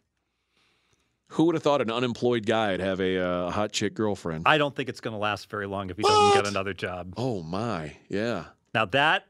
Who 1.34 1.44
would 1.44 1.54
have 1.54 1.62
thought 1.62 1.80
an 1.80 1.92
unemployed 1.92 2.44
guy 2.44 2.72
would 2.72 2.80
have 2.80 3.00
a 3.00 3.18
uh, 3.24 3.50
hot 3.50 3.70
chick 3.70 3.94
girlfriend? 3.94 4.44
I 4.46 4.58
don't 4.58 4.74
think 4.74 4.88
it's 4.88 5.00
going 5.00 5.12
to 5.12 5.18
last 5.18 5.48
very 5.48 5.66
long 5.66 5.88
if 5.90 5.96
he 5.96 6.02
doesn't 6.02 6.42
get 6.42 6.46
another 6.50 6.74
job. 6.74 7.14
oh 7.16 7.42
my, 7.42 7.92
yeah. 8.08 8.46
Now 8.74 8.86
that 8.86 9.26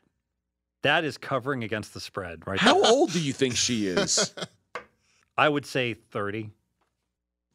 that 0.82 1.04
is 1.04 1.18
covering 1.18 1.64
against 1.64 1.94
the 1.94 2.00
spread, 2.00 2.46
right? 2.46 2.58
How 2.58 2.80
there. 2.80 2.90
old 2.90 3.12
do 3.12 3.20
you 3.20 3.32
think 3.32 3.56
she 3.56 3.86
is? 3.86 4.34
I 5.38 5.48
would 5.48 5.66
say 5.66 5.94
thirty. 5.94 6.50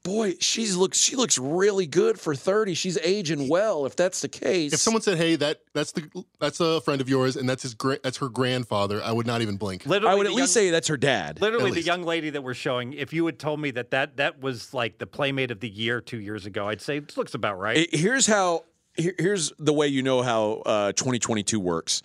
Boy, 0.04 0.36
she's 0.40 0.76
looks 0.76 1.00
she 1.00 1.16
looks 1.16 1.40
really 1.40 1.88
good 1.88 2.20
for 2.20 2.36
30. 2.36 2.76
She's 2.76 2.96
aging 3.00 3.50
well 3.50 3.88
if 3.88 3.96
that's 3.96 4.22
the 4.22 4.28
case. 4.28 4.72
If 4.72 4.80
someone 4.80 5.02
said, 5.02 5.18
"Hey, 5.18 5.36
that 5.38 5.62
that's 5.74 5.94
the 5.94 6.08
that's 6.40 6.60
a 6.60 6.80
friend 6.82 7.02
of 7.02 7.10
yours, 7.10 7.36
and 7.36 7.50
that's 7.50 7.64
his 7.64 7.74
gra- 7.74 7.98
that's 8.04 8.18
her 8.18 8.30
grandfather," 8.30 9.02
I 9.04 9.12
would 9.12 9.26
not 9.26 9.42
even 9.42 9.58
blink. 9.58 9.88
Literally, 9.88 10.14
I 10.14 10.16
would 10.16 10.28
at 10.28 10.34
least 10.34 10.56
young- 10.56 10.66
say 10.66 10.70
that's 10.70 10.90
her 10.90 10.98
dad. 10.98 11.42
Literally, 11.42 11.72
the 11.72 11.82
young 11.82 12.04
lady 12.04 12.30
that 12.30 12.44
we're 12.44 12.54
showing. 12.54 12.94
If 12.94 13.14
you 13.14 13.26
had 13.26 13.40
told 13.40 13.60
me 13.60 13.72
that 13.72 13.90
that 13.92 14.18
that 14.18 14.40
was 14.42 14.76
like 14.76 15.00
the 15.00 15.08
playmate 15.08 15.50
of 15.50 15.60
the 15.60 15.70
year 15.70 16.02
two 16.02 16.20
years 16.20 16.46
ago, 16.46 16.68
I'd 16.70 16.82
say 16.82 16.98
it 16.98 17.18
looks 17.18 17.34
about 17.34 17.58
right. 17.58 17.78
It- 17.78 17.96
here's 17.96 18.28
how 18.28 18.66
here- 18.96 19.16
here's 19.18 19.54
the 19.58 19.74
way 19.74 19.88
you 19.88 20.04
know 20.04 20.22
how 20.22 20.62
uh, 20.68 20.92
2022 20.92 21.60
works. 21.60 22.04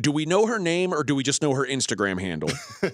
Do 0.00 0.10
we 0.10 0.24
know 0.24 0.46
her 0.46 0.58
name 0.58 0.92
or 0.94 1.04
do 1.04 1.14
we 1.14 1.22
just 1.22 1.42
know 1.42 1.54
her 1.54 1.66
Instagram 1.66 2.20
handle? 2.20 2.50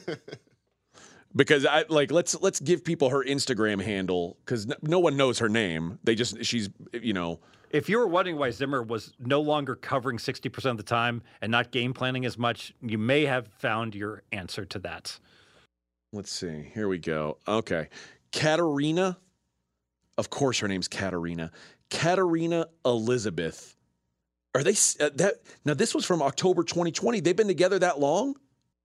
because 1.36 1.64
I 1.64 1.84
like 1.88 2.10
let's 2.10 2.40
let's 2.40 2.60
give 2.60 2.84
people 2.84 3.10
her 3.10 3.24
Instagram 3.24 3.82
handle 3.82 4.36
because 4.44 4.66
no, 4.66 4.74
no 4.82 4.98
one 4.98 5.16
knows 5.16 5.38
her 5.38 5.48
name. 5.48 5.98
They 6.04 6.14
just 6.14 6.44
she's 6.44 6.68
you 6.92 7.12
know 7.12 7.38
If 7.70 7.88
you 7.88 7.98
were 7.98 8.08
wondering 8.08 8.36
why 8.36 8.50
Zimmer 8.50 8.82
was 8.82 9.12
no 9.18 9.40
longer 9.40 9.76
covering 9.76 10.18
60% 10.18 10.70
of 10.70 10.76
the 10.76 10.82
time 10.82 11.22
and 11.40 11.52
not 11.52 11.70
game 11.70 11.92
planning 11.94 12.24
as 12.24 12.36
much, 12.38 12.74
you 12.82 12.98
may 12.98 13.24
have 13.26 13.46
found 13.58 13.94
your 13.94 14.22
answer 14.32 14.64
to 14.64 14.78
that. 14.80 15.18
let's 16.12 16.32
see 16.32 16.70
here 16.74 16.88
we 16.88 16.98
go. 16.98 17.38
Okay, 17.46 17.88
Katerina. 18.32 19.18
Of 20.16 20.30
course, 20.30 20.58
her 20.58 20.66
name's 20.66 20.88
Katerina. 20.88 21.52
Katerina 21.90 22.66
Elizabeth. 22.84 23.76
Are 24.54 24.62
they 24.62 24.72
uh, 25.00 25.10
that 25.16 25.34
now? 25.64 25.74
This 25.74 25.94
was 25.94 26.04
from 26.04 26.22
October 26.22 26.62
2020. 26.62 27.20
They've 27.20 27.36
been 27.36 27.46
together 27.48 27.78
that 27.80 28.00
long. 28.00 28.34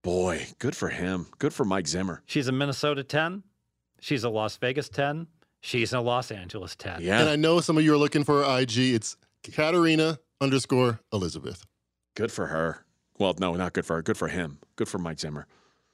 Boy, 0.03 0.47
good 0.59 0.75
for 0.75 0.89
him. 0.89 1.27
Good 1.39 1.53
for 1.53 1.63
Mike 1.65 1.87
Zimmer. 1.87 2.21
She's 2.25 2.47
a 2.47 2.51
Minnesota 2.51 3.03
10. 3.03 3.43
She's 4.01 4.23
a 4.25 4.29
Las 4.29 4.57
Vegas 4.57 4.89
10. 4.89 5.27
She's 5.61 5.93
a 5.93 6.01
Los 6.01 6.29
Angeles 6.31 6.75
10. 6.75 7.01
Yeah. 7.01 7.21
And 7.21 7.29
I 7.29 7.37
know 7.37 7.61
some 7.61 7.77
of 7.77 7.83
you 7.85 7.93
are 7.93 7.97
looking 7.97 8.25
for 8.25 8.43
her 8.43 8.59
IG. 8.59 8.77
It's 8.77 9.15
Katarina 9.43 10.19
underscore 10.41 10.99
Elizabeth. 11.13 11.65
good 12.15 12.31
for 12.31 12.47
her. 12.47 12.85
Well, 13.17 13.33
no, 13.39 13.55
not 13.55 13.71
good 13.71 13.85
for 13.85 13.95
her. 13.95 14.01
Good 14.01 14.17
for 14.17 14.27
him. 14.27 14.59
Good 14.75 14.89
for 14.89 14.97
Mike 14.97 15.19
Zimmer. 15.21 15.47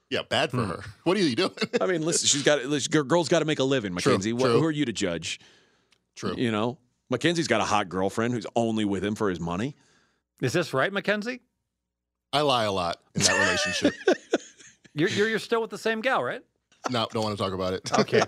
Yeah, 0.10 0.22
bad 0.28 0.50
for 0.50 0.58
Hmm. 0.64 0.70
her. 0.72 0.84
What 1.04 1.18
are 1.18 1.20
you 1.20 1.36
doing? 1.36 1.52
I 1.80 1.86
mean, 1.86 2.02
listen, 2.02 2.26
she's 2.28 2.42
got 2.42 2.66
listen, 2.66 3.06
girl's 3.08 3.30
got 3.30 3.40
to 3.40 3.46
make 3.46 3.60
a 3.60 3.64
living, 3.64 3.96
True, 3.96 4.14
Mackenzie. 4.14 4.32
Wh- 4.32 4.40
true. 4.40 4.60
Who 4.60 4.66
are 4.66 4.72
you 4.72 4.86
to 4.86 4.94
judge? 4.94 5.40
True. 6.16 6.34
You 6.36 6.52
know, 6.52 6.80
Mackenzie's 7.10 7.48
got 7.48 7.62
a 7.62 7.66
hot 7.66 7.90
girlfriend 7.90 8.34
who's 8.34 8.46
only 8.56 8.86
with 8.86 9.04
him 9.04 9.16
for 9.16 9.30
his 9.30 9.40
money. 9.40 9.76
Is 10.42 10.54
this 10.54 10.74
right, 10.74 10.92
Mackenzie? 10.94 11.42
I 12.32 12.42
lie 12.42 12.66
a 12.66 12.72
lot 12.72 12.98
in 13.16 13.22
that 13.24 13.40
relationship. 13.40 13.94
You're, 14.96 15.10
you're, 15.10 15.30
you're 15.30 15.40
still 15.40 15.62
with 15.62 15.70
the 15.70 15.78
same 15.78 16.02
gal, 16.02 16.24
right? 16.24 16.42
no, 16.90 17.08
don't 17.14 17.24
want 17.24 17.38
to 17.38 17.42
talk 17.42 17.54
about 17.54 17.74
it. 17.74 17.92
Okay. 18.00 18.22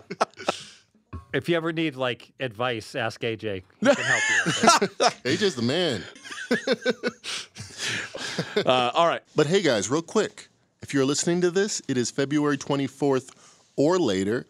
if 1.34 1.50
you 1.50 1.58
ever 1.58 1.74
need 1.74 1.96
like 1.96 2.32
advice, 2.40 2.96
ask 2.96 3.20
AJ. 3.22 3.64
He 3.80 3.86
can 3.86 3.96
help 3.96 4.22
you. 4.46 5.32
AJ's 5.32 5.56
the 5.56 5.62
man. 5.64 6.04
Uh, 8.66 8.92
all 8.94 9.08
right, 9.08 9.22
But 9.36 9.48
hey, 9.48 9.62
guys, 9.62 9.90
real 9.90 10.04
quick. 10.04 10.50
If 10.82 10.94
you're 10.94 11.04
listening 11.06 11.42
to 11.42 11.52
this, 11.52 11.82
it 11.88 11.98
is 11.98 12.12
February 12.12 12.58
24th 12.58 13.32
or 13.76 13.98
later. 14.00 14.46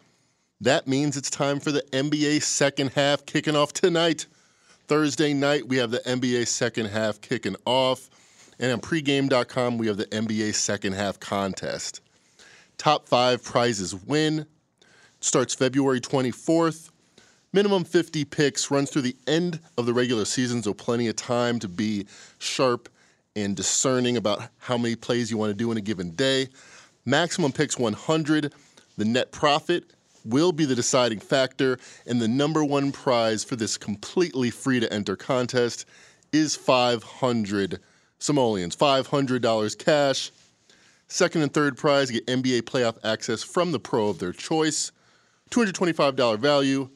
That 0.62 0.88
means 0.88 1.18
it's 1.18 1.32
time 1.32 1.60
for 1.60 1.72
the 1.72 1.82
NBA 1.92 2.44
second 2.44 2.92
half 2.92 3.26
kicking 3.26 3.56
off 3.56 3.74
tonight. 3.74 4.28
Thursday 4.88 5.34
night, 5.34 5.68
we 5.68 5.78
have 5.78 5.90
the 5.90 6.02
NBA 6.02 6.48
second 6.48 6.86
half 6.86 7.20
kicking 7.20 7.56
off. 7.66 8.12
And 8.60 8.72
on 8.72 8.80
pregame.com, 8.80 9.80
we 9.80 9.88
have 9.88 9.98
the 9.98 10.06
NBA 10.06 10.54
second 10.54 10.94
half 10.94 11.20
contest. 11.20 12.02
Top 12.78 13.10
five 13.10 13.44
prizes 13.44 13.96
win. 13.96 14.46
Starts 15.20 15.56
February 15.56 16.00
24th. 16.00 16.92
Minimum 17.54 17.84
50 17.84 18.24
picks 18.26 18.70
runs 18.70 18.92
through 18.92 19.02
the 19.02 19.16
end 19.26 19.60
of 19.80 19.88
the 19.88 19.94
regular 19.94 20.26
season, 20.26 20.62
so 20.62 20.76
plenty 20.76 21.08
of 21.08 21.16
time 21.16 21.58
to 21.58 21.68
be 21.68 22.06
sharp 22.38 22.88
and 23.36 23.56
discerning 23.56 24.16
about 24.16 24.48
how 24.60 24.78
many 24.78 24.96
plays 24.96 25.32
you 25.32 25.38
want 25.38 25.50
to 25.50 25.56
do 25.56 25.72
in 25.72 25.78
a 25.78 25.82
given 25.82 26.12
day. 26.12 26.50
Maximum 27.04 27.52
picks 27.52 27.80
100. 27.80 28.54
The 28.98 29.06
net 29.06 29.32
profit 29.32 29.86
will 30.26 30.52
be 30.52 30.66
the 30.66 30.76
deciding 30.76 31.20
factor, 31.20 31.78
and 32.06 32.22
the 32.22 32.28
number 32.28 32.64
one 32.64 32.92
prize 32.92 33.44
for 33.44 33.56
this 33.56 33.78
completely 33.78 34.50
free 34.50 34.80
to 34.80 34.92
enter 34.94 35.16
contest 35.16 35.86
is 36.32 36.56
500 36.56 37.80
simoleons, 38.20 38.76
$500 38.76 39.78
cash. 39.78 40.32
Second 41.08 41.42
and 41.42 41.54
third 41.54 41.78
prize 41.78 42.10
get 42.10 42.26
NBA 42.28 42.62
playoff 42.62 42.98
access 43.04 43.44
from 43.44 43.72
the 43.72 43.80
pro 43.80 44.08
of 44.08 44.20
their 44.20 44.32
choice. 44.32 44.92
$225 45.50 46.40
value, 46.40 46.90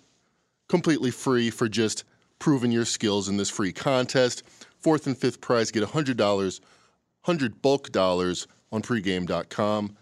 completely 0.69 1.11
free 1.11 1.49
for 1.49 1.67
just 1.67 2.05
proving 2.39 2.71
your 2.71 2.85
skills 2.85 3.27
in 3.27 3.37
this 3.37 3.49
free 3.49 3.73
contest. 3.73 4.43
Fourth 4.79 5.07
and 5.07 5.17
fifth 5.17 5.41
prize 5.41 5.71
get 5.71 5.83
$100, 5.83 6.17
100 6.17 7.61
bulk 7.61 7.91
dollars 7.91 8.47
on 8.71 8.81
pregame.com. 8.81 9.97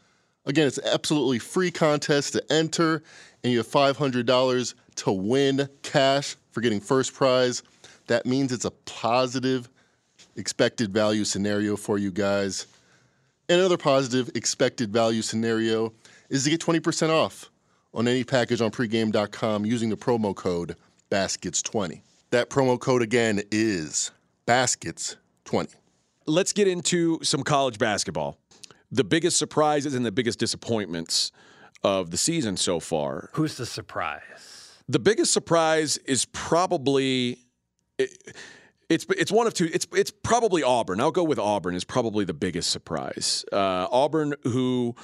Again, 0.45 0.67
it's 0.67 0.79
absolutely 0.79 1.39
free 1.39 1.71
contest 1.71 2.33
to 2.33 2.43
enter, 2.51 3.01
and 3.43 3.51
you 3.51 3.59
have 3.59 3.67
$500 3.67 4.73
to 4.95 5.11
win 5.11 5.69
cash 5.81 6.35
for 6.51 6.61
getting 6.61 6.81
first 6.81 7.13
prize. 7.13 7.63
That 8.07 8.25
means 8.25 8.51
it's 8.51 8.65
a 8.65 8.71
positive 8.71 9.69
expected 10.35 10.91
value 10.91 11.23
scenario 11.23 11.77
for 11.77 11.97
you 11.97 12.11
guys. 12.11 12.67
Another 13.47 13.77
positive 13.77 14.29
expected 14.35 14.91
value 14.91 15.21
scenario 15.21 15.93
is 16.29 16.43
to 16.43 16.49
get 16.49 16.61
20% 16.61 17.09
off 17.09 17.49
on 17.93 18.07
any 18.07 18.23
package 18.23 18.61
on 18.61 18.71
pregame.com 18.71 19.65
using 19.65 19.89
the 19.89 19.97
promo 19.97 20.35
code 20.35 20.75
BASKETS20. 21.11 22.01
That 22.31 22.49
promo 22.49 22.79
code 22.79 23.01
again 23.01 23.41
is 23.51 24.11
BASKETS20. 24.47 25.75
Let's 26.25 26.53
get 26.53 26.67
into 26.67 27.19
some 27.21 27.43
college 27.43 27.77
basketball. 27.77 28.37
The 28.93 29.03
biggest 29.03 29.37
surprises 29.37 29.95
and 29.95 30.05
the 30.05 30.11
biggest 30.11 30.37
disappointments 30.37 31.31
of 31.83 32.11
the 32.11 32.17
season 32.17 32.57
so 32.57 32.79
far. 32.79 33.29
Who's 33.33 33.57
the 33.57 33.65
surprise? 33.65 34.77
The 34.87 34.99
biggest 34.99 35.33
surprise 35.33 35.97
is 35.97 36.25
probably 36.25 37.39
it, 37.97 38.11
it's 38.89 39.05
it's 39.17 39.31
one 39.31 39.47
of 39.47 39.53
two. 39.55 39.69
It's 39.73 39.87
it's 39.93 40.11
probably 40.11 40.61
Auburn. 40.61 41.01
I'll 41.01 41.11
go 41.11 41.23
with 41.23 41.39
Auburn 41.39 41.73
is 41.73 41.83
probably 41.83 42.23
the 42.23 42.33
biggest 42.35 42.69
surprise. 42.69 43.43
Uh, 43.51 43.87
Auburn, 43.91 44.35
who 44.43 44.95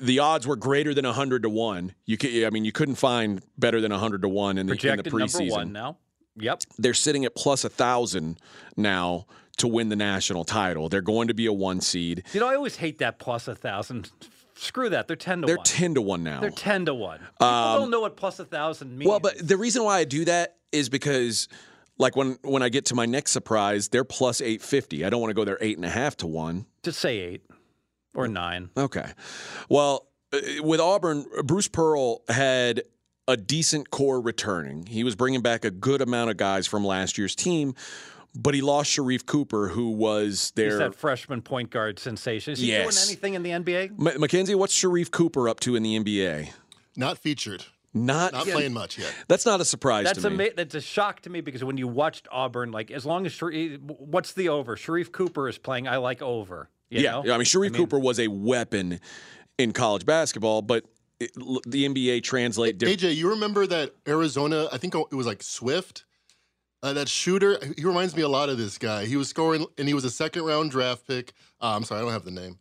the 0.00 0.18
odds 0.18 0.46
were 0.46 0.56
greater 0.56 0.94
than 0.94 1.04
hundred 1.04 1.42
to 1.42 1.50
one. 1.50 1.94
You 2.06 2.16
can, 2.16 2.46
I 2.46 2.50
mean, 2.50 2.64
you 2.64 2.72
couldn't 2.72 2.94
find 2.96 3.42
better 3.58 3.80
than 3.80 3.90
hundred 3.90 4.22
to 4.22 4.28
one 4.28 4.56
in 4.56 4.66
the, 4.66 4.72
Projected 4.72 5.06
in 5.06 5.12
the 5.12 5.24
preseason. 5.24 5.38
number 5.38 5.54
one 5.54 5.72
now. 5.72 5.96
Yep. 6.38 6.62
They're 6.78 6.94
sitting 6.94 7.24
at 7.24 7.34
plus 7.34 7.64
a 7.64 7.68
thousand 7.68 8.38
now 8.76 9.26
to 9.58 9.68
win 9.68 9.88
the 9.88 9.96
national 9.96 10.44
title. 10.44 10.88
They're 10.88 11.00
going 11.00 11.28
to 11.28 11.34
be 11.34 11.46
a 11.46 11.52
one 11.52 11.80
seed. 11.80 12.24
You 12.32 12.40
know, 12.40 12.48
I 12.48 12.54
always 12.54 12.76
hate 12.76 12.98
that 12.98 13.18
plus 13.18 13.48
a 13.48 13.54
thousand. 13.54 14.10
Screw 14.54 14.88
that. 14.90 15.06
They're 15.06 15.16
ten 15.16 15.42
to 15.42 15.46
They're 15.46 15.56
one. 15.56 15.64
ten 15.64 15.94
to 15.94 16.02
one 16.02 16.22
now. 16.22 16.40
They're 16.40 16.50
ten 16.50 16.86
to 16.86 16.94
one. 16.94 17.18
People 17.18 17.74
don't 17.76 17.90
know 17.90 18.00
what 18.00 18.16
plus 18.16 18.38
a 18.38 18.44
thousand 18.44 18.96
means. 18.96 19.08
Well, 19.08 19.20
but 19.20 19.34
the 19.46 19.56
reason 19.56 19.84
why 19.84 19.98
I 19.98 20.04
do 20.04 20.24
that 20.24 20.56
is 20.72 20.88
because, 20.88 21.48
like 21.98 22.16
when 22.16 22.38
when 22.42 22.62
I 22.62 22.68
get 22.70 22.86
to 22.86 22.94
my 22.94 23.04
next 23.06 23.32
surprise, 23.32 23.88
they're 23.88 24.04
plus 24.04 24.40
eight 24.40 24.62
fifty. 24.62 25.04
I 25.04 25.10
don't 25.10 25.20
want 25.20 25.30
to 25.30 25.34
go 25.34 25.44
there 25.44 25.58
eight 25.60 25.76
and 25.76 25.84
a 25.84 25.90
half 25.90 26.16
to 26.18 26.26
one. 26.26 26.66
just 26.82 26.98
say 27.00 27.18
eight 27.18 27.42
or 28.14 28.28
nine. 28.28 28.70
Okay. 28.76 29.10
Well, 29.68 30.06
uh, 30.32 30.38
with 30.62 30.80
Auburn, 30.80 31.26
Bruce 31.44 31.68
Pearl 31.68 32.22
had 32.28 32.82
a 33.28 33.36
decent 33.36 33.90
core 33.90 34.20
returning. 34.20 34.86
He 34.86 35.04
was 35.04 35.14
bringing 35.16 35.42
back 35.42 35.64
a 35.66 35.70
good 35.70 36.00
amount 36.00 36.30
of 36.30 36.36
guys 36.38 36.66
from 36.66 36.82
last 36.84 37.18
year's 37.18 37.34
team, 37.34 37.74
but 38.36 38.54
he 38.54 38.60
lost 38.60 38.90
Sharife 38.96 39.26
Cooper, 39.26 39.68
who 39.68 39.90
was 39.90 40.52
He's 40.54 40.78
that 40.78 40.94
freshman 40.94 41.42
point 41.42 41.70
guard 41.70 41.98
sensation. 41.98 42.52
Is 42.52 42.60
he 42.60 42.68
Yes. 42.68 42.94
doing 42.94 43.08
anything 43.08 43.34
in 43.34 43.42
the 43.42 43.50
NBA? 43.52 43.90
M- 44.14 44.20
Mackenzie, 44.20 44.54
what's 44.54 44.78
Sharife 44.78 45.10
Cooper 45.10 45.48
up 45.48 45.60
to 45.60 45.74
in 45.76 45.82
the 45.82 45.96
NBA? 45.98 46.50
Not 46.96 47.18
featured. 47.18 47.64
Not, 47.94 48.34
Not 48.34 48.46
playing 48.46 48.74
much 48.74 48.98
yet. 48.98 49.10
That's 49.26 49.46
not 49.46 49.60
a 49.62 49.64
surprise 49.64 50.04
That's 50.04 50.20
to 50.20 50.26
a 50.26 50.30
me. 50.30 50.36
ma- 50.36 50.50
that's 50.54 50.74
a 50.74 50.82
shock 50.82 51.22
to 51.22 51.30
me 51.30 51.40
because 51.40 51.64
when 51.64 51.78
you 51.78 51.88
watched 51.88 52.28
Auburn, 52.30 52.70
like 52.70 52.90
as 52.90 53.06
long 53.06 53.24
as 53.24 53.32
Sharife, 53.32 53.74
eh, 53.74 53.78
what's 53.98 54.32
the 54.32 54.50
over? 54.50 54.76
Sharife 54.76 55.12
Cooper 55.12 55.48
is 55.48 55.56
playing. 55.56 55.88
I 55.88 55.96
like 55.96 56.20
over. 56.20 56.68
You 56.90 57.00
yeah, 57.00 57.12
know? 57.12 57.20
I 57.32 57.38
mean 57.38 57.46
Sharife 57.46 57.74
Cooper 57.74 57.98
was 57.98 58.20
a 58.20 58.28
weapon 58.28 59.00
in 59.58 59.72
college 59.72 60.04
basketball, 60.04 60.60
but 60.62 60.84
it, 61.18 61.32
the 61.66 61.86
NBA 61.88 62.22
translate 62.22 62.76
different. 62.76 63.00
AJ, 63.00 63.16
you 63.16 63.30
remember 63.30 63.66
that 63.66 63.92
Arizona? 64.06 64.68
I 64.70 64.76
think 64.78 64.94
it 64.94 65.14
was 65.14 65.26
like 65.26 65.42
Swift. 65.42 66.04
Uh, 66.82 66.92
that 66.92 67.08
shooter, 67.08 67.58
he 67.76 67.84
reminds 67.84 68.14
me 68.14 68.22
a 68.22 68.28
lot 68.28 68.48
of 68.48 68.58
this 68.58 68.78
guy. 68.78 69.06
He 69.06 69.16
was 69.16 69.28
scoring, 69.28 69.66
and 69.78 69.88
he 69.88 69.94
was 69.94 70.04
a 70.04 70.10
second 70.10 70.44
round 70.44 70.70
draft 70.70 71.06
pick. 71.06 71.32
Uh, 71.60 71.74
I'm 71.74 71.84
sorry, 71.84 72.00
I 72.00 72.04
don't 72.04 72.12
have 72.12 72.24
the 72.24 72.30
name. 72.30 72.58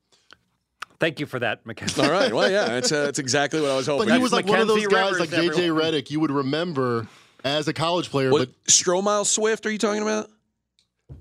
Thank 0.99 1.19
you 1.19 1.25
for 1.25 1.39
that, 1.39 1.65
Mackenzie. 1.65 2.01
All 2.01 2.09
right, 2.09 2.33
well, 2.33 2.49
yeah, 2.49 2.65
that's 2.65 2.91
uh, 2.91 3.03
that's 3.05 3.19
exactly 3.19 3.61
what 3.61 3.71
I 3.71 3.75
was 3.75 3.85
hoping. 3.85 4.07
But 4.07 4.15
he 4.15 4.21
was 4.23 4.31
like 4.31 4.47
one 4.47 4.61
of 4.61 4.67
those 4.67 4.87
guys, 4.87 5.19
like 5.19 5.29
JJ 5.29 5.57
everyone. 5.57 5.81
Redick, 5.81 6.09
you 6.09 6.19
would 6.21 6.31
remember 6.31 7.07
as 7.43 7.67
a 7.67 7.73
college 7.73 8.09
player. 8.09 8.31
what, 8.31 8.49
But 8.49 8.63
Stromile 8.71 9.25
Swift? 9.25 9.65
Are 9.65 9.71
you 9.71 9.77
talking 9.77 10.01
about? 10.01 10.29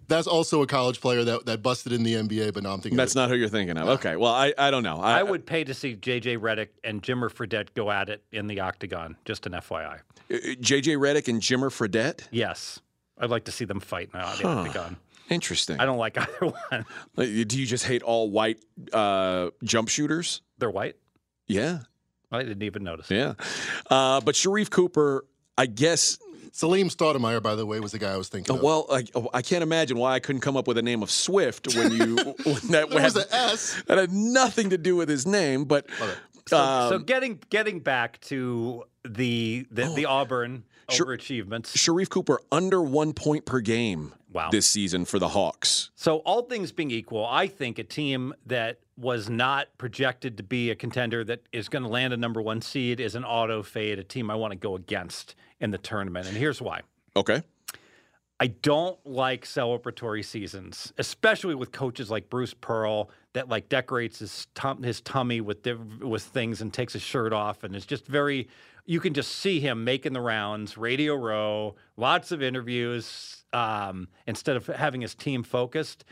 that's 0.09 0.27
also 0.27 0.63
a 0.63 0.67
college 0.67 1.01
player 1.01 1.25
that, 1.25 1.47
that 1.47 1.63
busted 1.63 1.93
in 1.93 2.03
the 2.03 2.15
NBA. 2.15 2.55
But 2.55 2.63
now 2.63 2.73
I'm 2.73 2.81
thinking 2.81 2.97
That's 2.97 3.15
not 3.15 3.29
who 3.29 3.37
you're 3.37 3.49
thinking 3.49 3.77
of. 3.77 3.89
Okay, 3.89 4.17
well, 4.17 4.33
I, 4.33 4.55
I 4.57 4.71
don't 4.71 4.83
know. 4.83 4.97
I, 4.97 5.21
I 5.21 5.23
would 5.23 5.47
pay 5.47 5.65
to 5.65 5.75
see 5.75 5.95
JJ 5.95 6.39
Redick 6.39 6.69
and 6.83 7.03
Jimmer 7.03 7.31
Fredette 7.31 7.69
go 7.75 7.91
at 7.91 8.09
it 8.09 8.25
in 8.33 8.47
the 8.47 8.61
octagon. 8.61 9.17
Just 9.25 9.47
an 9.47 9.53
FYI. 9.53 10.01
JJ 10.31 10.97
Redick 10.97 11.29
and 11.29 11.41
Jimmer 11.41 11.71
Fredette. 11.71 12.27
Yes, 12.31 12.81
I'd 13.19 13.31
like 13.31 13.45
to 13.45 13.53
see 13.53 13.65
them 13.65 13.81
fight 13.81 14.11
now 14.13 14.33
at 14.33 14.39
the 14.39 14.47
octagon. 14.49 14.97
Interesting. 15.31 15.81
I 15.81 15.87
don't 15.87 15.99
like 15.99 16.19
either 16.19 16.33
one. 16.71 16.85
Like, 17.17 17.29
Do 17.49 17.59
you 17.59 17.67
just 17.67 17.87
hate 17.87 18.03
all 18.03 18.31
white 18.31 18.59
uh, 18.93 19.51
jump 19.63 19.89
shooters? 19.89 20.43
They're 20.59 20.71
white. 20.71 20.97
Yeah, 21.47 21.81
I 22.33 22.43
didn't 22.43 22.63
even 22.63 22.85
notice. 22.85 23.11
yeah. 23.11 23.35
Uh, 23.91 24.21
but 24.21 24.35
Sharife 24.35 24.71
Cooper, 24.71 25.25
I 25.57 25.67
guess. 25.67 26.19
Salim 26.53 26.89
Stoudamire, 26.89 27.43
by 27.43 27.57
the 27.57 27.67
way, 27.67 27.81
was 27.81 27.91
the 27.93 27.99
guy 27.99 28.13
I 28.13 28.17
was 28.17 28.29
thinking 28.29 28.55
of. 28.57 28.63
Well, 28.63 28.87
I, 28.89 29.05
I 29.33 29.43
can't 29.43 29.63
imagine 29.65 29.99
why 29.99 30.13
I 30.15 30.21
couldn't 30.21 30.41
come 30.43 30.57
up 30.57 30.69
with 30.69 30.79
a 30.79 30.83
name 30.83 31.03
of 31.03 31.11
Swift 31.11 31.75
when 31.75 31.91
you 31.93 32.15
when 32.45 32.55
that 32.71 32.91
there 32.91 33.03
was 33.03 33.17
an 33.17 33.25
S. 33.33 33.83
that 33.89 33.99
had 33.99 34.13
nothing 34.13 34.71
to 34.71 34.79
do 34.79 34.95
with 34.95 35.09
his 35.09 35.27
name. 35.27 35.65
But 35.65 35.87
So, 36.47 36.59
um, 36.59 36.89
so 36.91 36.99
getting 36.99 37.41
getting 37.51 37.81
back 37.81 38.21
to 38.23 38.85
the 39.05 39.67
the, 39.71 39.93
the 39.95 40.05
Auburn 40.07 40.65
Sure. 40.91 41.07
overachievements. 41.07 41.73
Sharife 41.75 42.11
Cooper 42.11 42.41
under 42.53 42.83
one 42.83 43.15
point 43.15 43.47
per 43.47 43.61
game 43.61 44.13
Wow. 44.31 44.51
this 44.51 44.67
season 44.67 45.07
for 45.07 45.19
the 45.19 45.29
Hawks. 45.29 45.91
So 45.95 46.19
all 46.19 46.43
things 46.43 46.73
being 46.73 46.91
equal, 46.91 47.25
I 47.25 47.47
think 47.47 47.79
a 47.79 47.85
team 47.85 48.35
that 48.45 48.81
was 48.99 49.31
not 49.31 49.69
projected 49.79 50.37
to 50.37 50.43
be 50.43 50.71
a 50.71 50.75
contender 50.75 51.25
that 51.25 51.43
is 51.53 51.69
going 51.71 51.85
to 51.85 51.89
land 51.89 52.13
a 52.13 52.17
number 52.19 52.43
one 52.43 52.61
seed 52.61 53.01
is 53.01 53.15
an 53.15 53.25
auto 53.25 53.63
fade, 53.63 53.99
a 53.99 54.05
team 54.05 54.31
I 54.31 54.35
want 54.35 54.51
to 54.53 54.59
go 54.59 54.75
against 54.77 55.35
in 55.61 55.71
the 55.71 55.79
tournament, 55.79 56.27
and 56.27 56.37
here's 56.37 56.61
why. 56.61 56.83
Okay. 57.17 57.43
I 58.41 58.49
don't 58.49 58.99
like 59.07 59.45
celebratory 59.45 60.25
seasons, 60.25 60.93
especially 60.99 61.55
with 61.55 61.71
coaches 61.71 62.11
like 62.11 62.29
Bruce 62.29 62.55
Pearl 62.55 63.11
that 63.33 63.49
like 63.49 63.69
decorates 63.69 64.19
his 64.19 64.49
tum- 64.55 64.83
his 64.83 65.01
tummy 65.01 65.41
with 65.41 65.63
div- 65.63 66.01
with 66.01 66.23
things 66.23 66.61
and 66.61 66.73
takes 66.73 66.93
his 66.93 67.03
shirt 67.03 67.33
off 67.33 67.63
and 67.63 67.77
it's 67.77 67.87
just 67.87 68.07
very 68.07 68.49
you 68.87 69.01
can 69.01 69.15
just 69.15 69.37
see 69.37 69.61
him 69.61 69.83
making 69.83 70.13
the 70.13 70.21
rounds, 70.21 70.77
Radio 70.77 71.15
Row, 71.15 71.75
lots 71.97 72.33
of 72.33 72.43
interviews 72.43 73.45
um, 73.55 74.09
instead 74.27 74.57
of 74.57 74.67
having 74.67 75.01
his 75.01 75.15
team 75.15 75.43
focused 75.43 76.05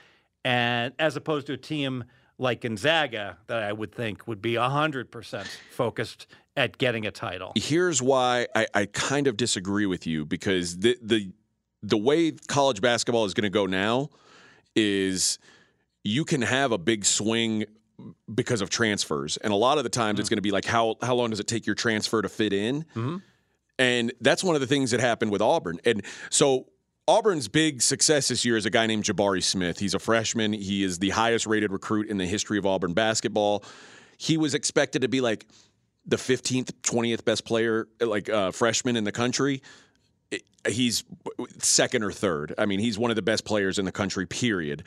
and 0.45 0.95
as 0.99 1.17
opposed 1.17 1.47
to 1.49 1.53
a 1.53 1.59
team 1.59 2.05
like 2.39 2.63
Gonzaga 2.63 3.37
that 3.47 3.63
I 3.63 3.73
would 3.73 3.95
think 3.95 4.27
would 4.27 4.41
be 4.41 4.55
100% 4.55 5.47
focused 5.71 6.27
at 6.57 6.79
getting 6.79 7.07
a 7.07 7.11
title. 7.11 7.53
Here's 7.57 8.03
why 8.03 8.47
I, 8.55 8.67
I 8.75 8.87
kind 8.87 9.27
of 9.27 9.37
disagree 9.37 9.87
with 9.87 10.07
you 10.07 10.25
because 10.25 10.79
the 10.79 10.99
the 11.03 11.33
the 11.83 11.99
way 11.99 12.33
college 12.33 12.81
basketball 12.81 13.25
is 13.25 13.35
going 13.35 13.45
to 13.45 13.51
go 13.51 13.67
now 13.67 14.09
is 14.77 15.39
you 16.05 16.25
can 16.25 16.43
have 16.43 16.73
a 16.73 16.79
big 16.79 17.05
swing 17.05 17.65
because 18.33 18.61
of 18.61 18.71
transfers, 18.71 19.37
and 19.37 19.53
a 19.53 19.57
lot 19.57 19.79
of 19.79 19.85
the 19.85 19.91
times 19.91 20.19
it's 20.19 20.29
going 20.29 20.39
to 20.39 20.43
be 20.43 20.51
like 20.51 20.65
how 20.65 20.97
how 21.03 21.15
long 21.15 21.31
does 21.31 21.41
it 21.41 21.47
take 21.47 21.67
your 21.67 21.75
transfer 21.75 22.23
to 22.23 22.29
fit 22.29 22.53
in, 22.53 22.85
and 23.79 24.13
that's 24.21 24.43
one 24.43 24.55
of 24.55 24.61
the 24.61 24.67
things 24.67 24.91
that 24.93 25.01
happened 25.01 25.31
with 25.31 25.43
Auburn, 25.43 25.79
and 25.85 26.03
so. 26.31 26.67
Auburn's 27.09 27.49
big 27.49 27.83
success 27.83 28.29
this 28.29 28.45
year 28.45 28.57
is 28.57 28.65
a 28.65 28.71
guy 28.71 28.87
named 28.87 29.03
Jabari 29.03 29.43
Smith. 29.43 29.81
He's 29.81 29.93
a 29.93 29.99
freshman. 29.99 30.53
He 30.53 30.85
is 30.85 31.01
the 31.01 31.11
highest 31.11 31.49
rated 31.49 31.73
recruit 31.73 32.09
in 32.09 32.17
the 32.17 32.25
history 32.27 32.59
of 32.59 32.65
Auburn 32.65 32.95
basketball. 32.95 33.65
He 34.19 34.37
was 34.37 34.55
expected 34.55 35.03
to 35.03 35.09
be 35.09 35.21
like 35.21 35.45
the 36.07 36.15
15th, 36.15 36.71
20th 36.83 37.25
best 37.25 37.45
player, 37.45 37.89
like 38.01 38.29
uh, 38.29 38.53
freshman 38.53 38.95
in 38.95 39.03
the 39.03 39.11
country. 39.11 39.63
He's 40.67 41.05
second 41.59 42.05
or 42.05 42.13
third. 42.13 42.55
I 42.57 42.67
mean, 42.67 42.81
he's 42.81 42.99
one 42.99 43.11
of 43.11 43.17
the 43.17 43.23
best 43.23 43.45
players 43.45 43.79
in 43.79 43.85
the 43.85 43.93
country, 43.93 44.27
period. 44.27 44.85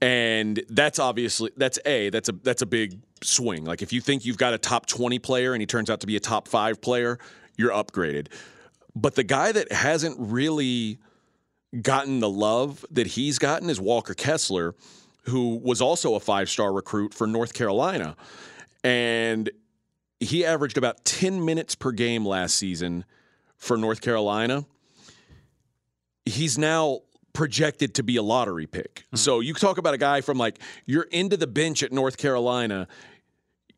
And 0.00 0.62
that's 0.68 1.00
obviously 1.00 1.50
that's 1.56 1.78
a 1.84 2.10
that's 2.10 2.28
a 2.28 2.32
that's 2.32 2.62
a 2.62 2.66
big 2.66 3.00
swing. 3.22 3.64
Like 3.64 3.82
if 3.82 3.92
you 3.92 4.00
think 4.00 4.24
you've 4.24 4.38
got 4.38 4.54
a 4.54 4.58
top 4.58 4.86
20 4.86 5.18
player 5.18 5.54
and 5.54 5.60
he 5.60 5.66
turns 5.66 5.90
out 5.90 6.00
to 6.00 6.06
be 6.06 6.14
a 6.14 6.20
top 6.20 6.46
5 6.46 6.80
player, 6.80 7.18
you're 7.56 7.72
upgraded. 7.72 8.28
But 8.94 9.16
the 9.16 9.24
guy 9.24 9.50
that 9.52 9.72
hasn't 9.72 10.16
really 10.18 10.98
gotten 11.82 12.20
the 12.20 12.30
love 12.30 12.84
that 12.90 13.08
he's 13.08 13.38
gotten 13.38 13.68
is 13.68 13.80
Walker 13.80 14.14
Kessler, 14.14 14.74
who 15.22 15.56
was 15.56 15.80
also 15.80 16.14
a 16.14 16.20
five 16.20 16.48
star 16.48 16.72
recruit 16.72 17.12
for 17.12 17.26
North 17.26 17.52
Carolina. 17.52 18.16
And 18.82 19.50
he 20.20 20.44
averaged 20.44 20.78
about 20.78 21.04
10 21.04 21.44
minutes 21.44 21.74
per 21.74 21.92
game 21.92 22.24
last 22.24 22.56
season 22.56 23.04
for 23.56 23.76
North 23.76 24.00
Carolina. 24.00 24.64
He's 26.28 26.58
now 26.58 27.00
projected 27.32 27.94
to 27.94 28.02
be 28.02 28.16
a 28.16 28.22
lottery 28.22 28.66
pick. 28.66 29.04
So 29.14 29.40
you 29.40 29.54
talk 29.54 29.78
about 29.78 29.94
a 29.94 29.98
guy 29.98 30.20
from 30.20 30.38
like 30.38 30.58
you're 30.86 31.04
into 31.04 31.36
the 31.36 31.46
bench 31.46 31.82
at 31.82 31.92
North 31.92 32.16
Carolina, 32.16 32.88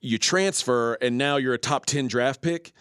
you 0.00 0.18
transfer, 0.18 0.94
and 0.94 1.18
now 1.18 1.36
you're 1.36 1.54
a 1.54 1.58
top 1.58 1.86
10 1.86 2.08
draft 2.08 2.40
pick. 2.40 2.72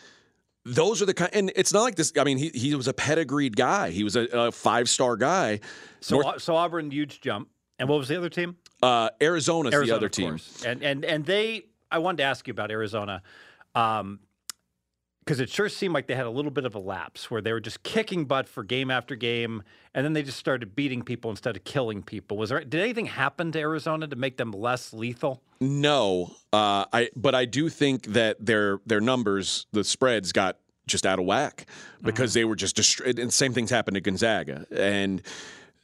Those 0.66 1.02
are 1.02 1.06
the 1.06 1.14
kind, 1.14 1.32
and 1.34 1.52
it's 1.56 1.74
not 1.74 1.82
like 1.82 1.96
this. 1.96 2.14
I 2.18 2.24
mean, 2.24 2.38
he, 2.38 2.50
he 2.50 2.76
was 2.76 2.88
a 2.88 2.94
pedigreed 2.94 3.56
guy. 3.56 3.90
He 3.90 4.04
was 4.04 4.16
a, 4.16 4.26
a 4.32 4.52
five 4.52 4.90
star 4.90 5.16
guy. 5.16 5.62
So, 6.02 6.20
North- 6.20 6.42
so 6.42 6.56
Auburn 6.56 6.92
huge 6.92 7.22
jump. 7.22 7.50
And 7.80 7.88
what 7.88 7.98
was 7.98 8.10
the 8.10 8.18
other 8.18 8.30
team? 8.30 8.58
Uh, 8.84 9.10
Arizona's 9.22 9.74
Arizona, 9.74 9.92
the 9.92 9.96
other 9.96 10.10
team. 10.10 10.38
And 10.66 10.84
and 10.84 11.06
and 11.06 11.26
they. 11.26 11.66
I 11.92 12.00
wanted 12.00 12.18
to 12.18 12.24
ask 12.24 12.46
you 12.46 12.52
about 12.52 12.72
Arizona, 12.72 13.24
um, 13.74 14.20
because 15.30 15.40
it 15.40 15.48
sure 15.48 15.70
seemed 15.70 15.94
like 15.94 16.08
they 16.08 16.16
had 16.16 16.26
a 16.26 16.30
little 16.32 16.50
bit 16.50 16.66
of 16.66 16.74
a 16.74 16.80
lapse 16.80 17.30
where 17.30 17.40
they 17.40 17.54
were 17.54 17.60
just 17.60 17.84
kicking 17.84 18.26
butt 18.26 18.50
for 18.50 18.64
game 18.64 18.90
after 18.90 19.16
game, 19.16 19.62
and 19.94 20.04
then 20.04 20.14
they 20.14 20.24
just 20.24 20.40
started 20.40 20.76
beating 20.76 21.04
people 21.04 21.30
instead 21.30 21.56
of 21.56 21.64
killing 21.64 22.02
people. 22.02 22.36
Was 22.36 22.50
there 22.50 22.62
did 22.62 22.82
anything 22.82 23.06
happen 23.06 23.52
to 23.52 23.60
Arizona 23.60 24.08
to 24.08 24.16
make 24.16 24.38
them 24.38 24.52
less 24.52 24.92
lethal? 24.92 25.44
No, 25.62 26.32
uh, 26.52 26.86
I 26.92 27.12
but 27.16 27.36
I 27.36 27.46
do 27.46 27.70
think 27.70 28.08
that 28.08 28.44
their 28.44 28.80
their 28.88 29.02
numbers, 29.02 29.68
the 29.72 29.84
spreads 29.84 30.32
got 30.32 30.58
just 30.88 31.06
out 31.06 31.20
of 31.20 31.26
whack 31.26 31.68
because 32.02 32.34
they 32.34 32.44
were 32.44 32.56
just 32.56 32.76
destroyed. 32.76 33.20
And 33.20 33.32
same 33.32 33.54
things 33.54 33.70
happened 33.70 33.94
to 33.96 34.02
Gonzaga. 34.02 34.66
And 34.72 35.22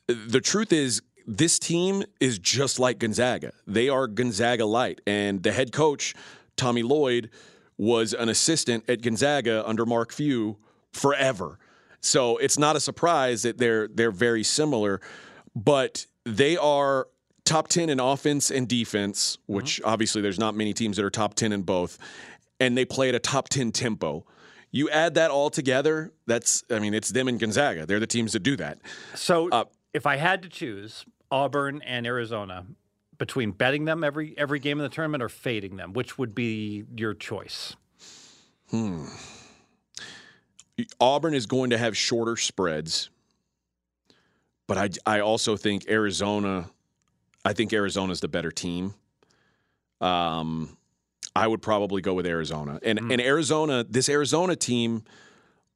the 0.08 0.42
truth 0.42 0.74
is, 0.74 1.04
this 1.28 1.60
team 1.60 2.04
is 2.20 2.40
just 2.40 2.80
like 2.80 2.98
Gonzaga. 2.98 3.54
They 3.68 3.90
are 3.90 4.08
Gonzaga 4.08 4.66
light, 4.66 5.02
and 5.06 5.44
the 5.44 5.52
head 5.52 5.72
coach 5.72 6.16
Tommy 6.58 6.82
Lloyd 6.82 7.30
was 7.78 8.14
an 8.14 8.30
assistant 8.30 8.84
at 8.90 9.02
Gonzaga 9.02 9.68
under 9.68 9.86
Mark 9.86 10.12
Few 10.14 10.58
forever. 10.94 11.60
So 12.02 12.38
it's 12.38 12.58
not 12.60 12.76
a 12.76 12.80
surprise 12.80 13.42
that 13.44 13.58
they're 13.58 13.88
they're 13.88 14.12
very 14.12 14.44
similar, 14.44 15.02
but 15.56 16.06
they 16.24 16.56
are 16.58 17.08
top 17.44 17.68
10 17.68 17.90
in 17.90 18.00
offense 18.00 18.50
and 18.50 18.68
defense, 18.68 19.38
which 19.46 19.80
obviously 19.84 20.22
there's 20.22 20.40
not 20.40 20.56
many 20.56 20.74
teams 20.74 20.98
that 20.98 21.06
are 21.06 21.10
top 21.12 21.36
10 21.36 21.52
in 21.52 21.62
both, 21.62 21.98
and 22.60 22.78
they 22.78 22.86
play 22.86 23.10
at 23.10 23.16
a 23.16 23.20
top 23.20 23.50
10 23.50 23.72
tempo. 23.72 24.26
You 24.72 24.90
add 24.90 25.14
that 25.14 25.32
all 25.32 25.50
together, 25.50 26.12
that's 26.26 26.64
I 26.70 26.80
mean, 26.80 26.94
it's 26.94 27.10
them 27.10 27.28
and 27.28 27.40
Gonzaga. 27.40 27.86
They're 27.86 28.00
the 28.00 28.08
teams 28.08 28.34
that 28.34 28.44
do 28.44 28.56
that. 28.58 28.80
So 29.14 29.50
Uh, 29.50 29.66
if 29.94 30.06
I 30.06 30.18
had 30.18 30.42
to 30.44 30.50
choose 30.50 31.06
Auburn 31.32 31.82
and 31.84 32.06
Arizona 32.06 32.66
between 33.18 33.52
betting 33.52 33.86
them 33.86 34.04
every 34.04 34.38
every 34.38 34.60
game 34.60 34.80
in 34.80 34.84
the 34.84 34.90
tournament 34.90 35.24
or 35.24 35.30
fading 35.30 35.78
them, 35.78 35.94
which 35.94 36.18
would 36.18 36.36
be 36.36 36.86
your 36.96 37.14
choice? 37.14 37.76
Auburn 41.00 41.34
is 41.34 41.46
going 41.46 41.70
to 41.70 41.78
have 41.78 41.96
shorter 41.96 42.36
spreads, 42.36 43.10
but 44.68 44.78
I, 44.78 44.90
I 45.06 45.20
also 45.22 45.56
think 45.56 45.88
Arizona, 45.90 46.70
I 47.46 47.54
think 47.54 47.72
Arizona's 47.72 48.20
the 48.20 48.28
better 48.28 48.52
team. 48.52 48.94
Um, 50.02 50.78
I 51.36 51.48
would 51.48 51.62
probably 51.62 52.02
go 52.02 52.14
with 52.14 52.26
Arizona. 52.26 52.80
And, 52.84 53.00
and 53.00 53.22
Arizona, 53.22 53.86
this 53.88 54.10
Arizona 54.10 54.56
team, 54.56 55.04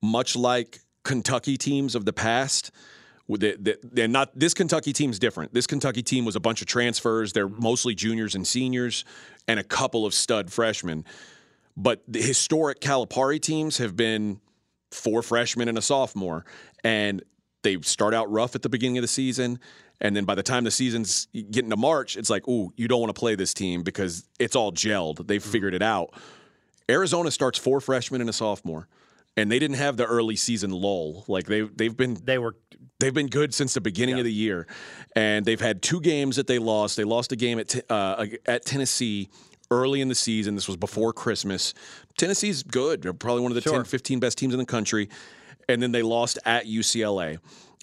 much 0.01 0.35
like 0.35 0.79
Kentucky 1.03 1.57
teams 1.57 1.95
of 1.95 2.05
the 2.05 2.13
past, 2.13 2.71
with 2.71 2.71
the, 2.71 2.71
the, 2.71 2.98
they're 3.37 4.07
not 4.07 4.37
this 4.37 4.53
Kentucky 4.53 4.91
team's 4.93 5.19
different. 5.19 5.53
This 5.53 5.67
Kentucky 5.67 6.01
team 6.01 6.25
was 6.25 6.35
a 6.35 6.39
bunch 6.39 6.61
of 6.61 6.67
transfers. 6.67 7.33
They're 7.33 7.47
mm-hmm. 7.47 7.63
mostly 7.63 7.95
juniors 7.95 8.35
and 8.35 8.45
seniors, 8.45 9.05
and 9.47 9.59
a 9.59 9.63
couple 9.63 10.05
of 10.05 10.13
stud 10.13 10.51
freshmen. 10.51 11.05
But 11.77 12.01
the 12.07 12.21
historic 12.21 12.81
Calipari 12.81 13.39
teams 13.39 13.77
have 13.77 13.95
been 13.95 14.41
four 14.91 15.21
freshmen 15.21 15.67
and 15.67 15.77
a 15.77 15.81
sophomore, 15.81 16.43
and 16.83 17.23
they 17.61 17.79
start 17.81 18.13
out 18.13 18.31
rough 18.31 18.55
at 18.55 18.63
the 18.63 18.69
beginning 18.69 18.97
of 18.97 19.03
the 19.03 19.07
season, 19.07 19.59
and 20.01 20.15
then 20.15 20.25
by 20.25 20.35
the 20.35 20.43
time 20.43 20.63
the 20.63 20.71
season's 20.71 21.27
getting 21.33 21.69
to 21.69 21.77
March, 21.77 22.17
it's 22.17 22.29
like, 22.29 22.47
ooh, 22.47 22.73
you 22.77 22.87
don't 22.87 23.01
want 23.01 23.13
to 23.13 23.19
play 23.19 23.35
this 23.35 23.53
team 23.53 23.83
because 23.83 24.27
it's 24.39 24.55
all 24.55 24.71
gelled. 24.71 25.27
They've 25.27 25.41
mm-hmm. 25.41 25.51
figured 25.51 25.73
it 25.73 25.81
out. 25.81 26.13
Arizona 26.89 27.31
starts 27.31 27.59
four 27.59 27.79
freshmen 27.81 28.21
and 28.21 28.29
a 28.29 28.33
sophomore, 28.33 28.87
and 29.37 29.51
they 29.51 29.59
didn't 29.59 29.77
have 29.77 29.97
the 29.97 30.05
early 30.05 30.35
season 30.35 30.71
lull. 30.71 31.25
Like 31.27 31.45
they 31.45 31.61
they've 31.61 31.95
been 31.95 32.17
They 32.23 32.39
were 32.39 32.55
They've 32.99 33.13
been 33.13 33.27
good 33.27 33.53
since 33.53 33.73
the 33.73 33.81
beginning 33.81 34.19
of 34.19 34.25
the 34.25 34.33
year, 34.33 34.67
and 35.15 35.45
they've 35.45 35.59
had 35.61 35.81
two 35.81 36.01
games 36.01 36.35
that 36.35 36.47
they 36.47 36.59
lost. 36.59 36.97
They 36.97 37.05
lost 37.05 37.31
a 37.31 37.35
game 37.37 37.57
at 37.59 37.75
uh, 37.89 38.25
at 38.45 38.65
Tennessee 38.65 39.29
early 39.71 40.01
in 40.01 40.09
the 40.09 40.15
season. 40.15 40.55
This 40.55 40.67
was 40.67 40.75
before 40.77 41.13
Christmas. 41.13 41.73
Tennessee's 42.17 42.61
good. 42.63 43.01
They're 43.01 43.13
probably 43.13 43.43
one 43.43 43.51
of 43.51 43.55
the 43.55 43.61
Sure. 43.61 43.73
10, 43.73 43.83
15 43.85 44.19
best 44.19 44.37
teams 44.37 44.53
in 44.53 44.59
the 44.59 44.65
country. 44.65 45.07
And 45.69 45.81
then 45.81 45.91
they 45.91 46.01
lost 46.01 46.39
at 46.45 46.65
UCLA 46.65 47.37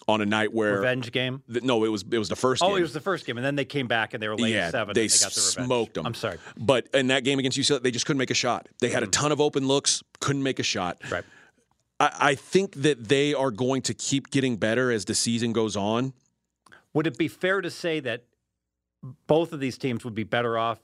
on 0.09 0.21
a 0.21 0.27
night 0.27 0.53
where 0.53 0.75
revenge 0.77 1.11
game. 1.13 1.43
th- 1.51 1.65
no, 1.65 1.85
it 1.85 1.89
was 1.89 2.05
it 2.11 2.19
was 2.19 2.29
the 2.29 2.37
first 2.37 2.63
Oh, 2.63 2.69
game. 2.71 2.79
it 2.79 2.83
was 2.83 2.93
the 2.93 3.01
first 3.01 3.25
game, 3.25 3.39
and 3.39 3.47
then 3.47 3.55
they 3.57 3.65
came 3.65 3.87
back 3.87 4.13
and 4.13 4.23
they 4.23 4.29
were 4.29 4.37
late 4.37 4.53
yeah, 4.53 4.71
seven. 4.71 4.93
they, 4.95 5.03
and 5.03 5.11
they 5.11 5.19
got 5.19 5.33
the 5.33 5.41
revenge. 5.41 5.67
smoked 5.67 5.95
them. 5.95 6.05
I'm 6.07 6.15
sorry. 6.15 6.39
but 6.59 6.89
in 6.93 7.07
that 7.07 7.25
game 7.25 7.39
against 7.39 7.57
UCLA, 7.57 7.81
they 7.83 7.91
just 7.93 8.05
couldn't 8.05 8.19
make 8.19 8.31
a 8.31 8.35
shot. 8.35 8.69
They 8.81 8.89
Mm. 8.91 8.93
had 8.95 9.03
a 9.05 9.07
ton 9.09 9.33
of 9.33 9.41
open 9.41 9.67
looks, 9.67 10.03
couldn't 10.21 10.43
make 10.43 10.59
a 10.59 10.63
shot. 10.65 10.99
Right. 11.11 11.25
I, 12.01 12.13
I 12.21 12.35
think 12.35 12.75
that 12.83 13.09
they 13.09 13.35
are 13.35 13.51
going 13.51 13.83
to 13.83 13.95
keep 13.95 14.31
getting 14.31 14.57
better 14.57 14.91
as 14.91 15.05
the 15.05 15.15
season 15.15 15.53
goes 15.53 15.77
on. 15.77 16.13
Would 16.95 17.07
it 17.07 17.19
be 17.19 17.29
fair 17.29 17.61
to 17.61 17.71
say 17.71 18.01
that 18.01 18.25
both 19.27 19.53
of 19.53 19.61
these 19.61 19.79
teams 19.79 20.05
would 20.05 20.15
be 20.15 20.25
better 20.25 20.59
off 20.59 20.81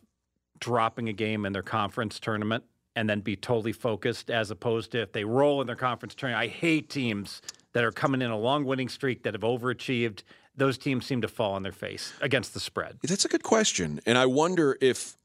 dropping 0.60 1.08
a 1.08 1.12
game 1.12 1.44
in 1.44 1.52
their 1.52 1.62
conference 1.62 2.20
tournament 2.20 2.64
and 2.94 3.08
then 3.08 3.20
be 3.20 3.34
totally 3.34 3.72
focused 3.72 4.30
as 4.30 4.50
opposed 4.50 4.92
to 4.92 5.00
if 5.00 5.12
they 5.12 5.24
roll 5.24 5.60
in 5.60 5.66
their 5.66 5.76
conference 5.76 6.14
tournament? 6.14 6.44
I 6.44 6.48
hate 6.48 6.90
teams 6.90 7.40
that 7.72 7.84
are 7.84 7.92
coming 7.92 8.22
in 8.22 8.30
a 8.30 8.38
long 8.38 8.64
winning 8.64 8.88
streak 8.88 9.22
that 9.22 9.34
have 9.34 9.42
overachieved. 9.42 10.22
Those 10.56 10.76
teams 10.76 11.06
seem 11.06 11.22
to 11.22 11.28
fall 11.28 11.54
on 11.54 11.62
their 11.62 11.72
face 11.72 12.12
against 12.20 12.52
the 12.52 12.60
spread. 12.60 12.98
That's 13.02 13.24
a 13.24 13.28
good 13.28 13.42
question, 13.42 14.00
and 14.04 14.18
I 14.18 14.26
wonder 14.26 14.76
if 14.80 15.16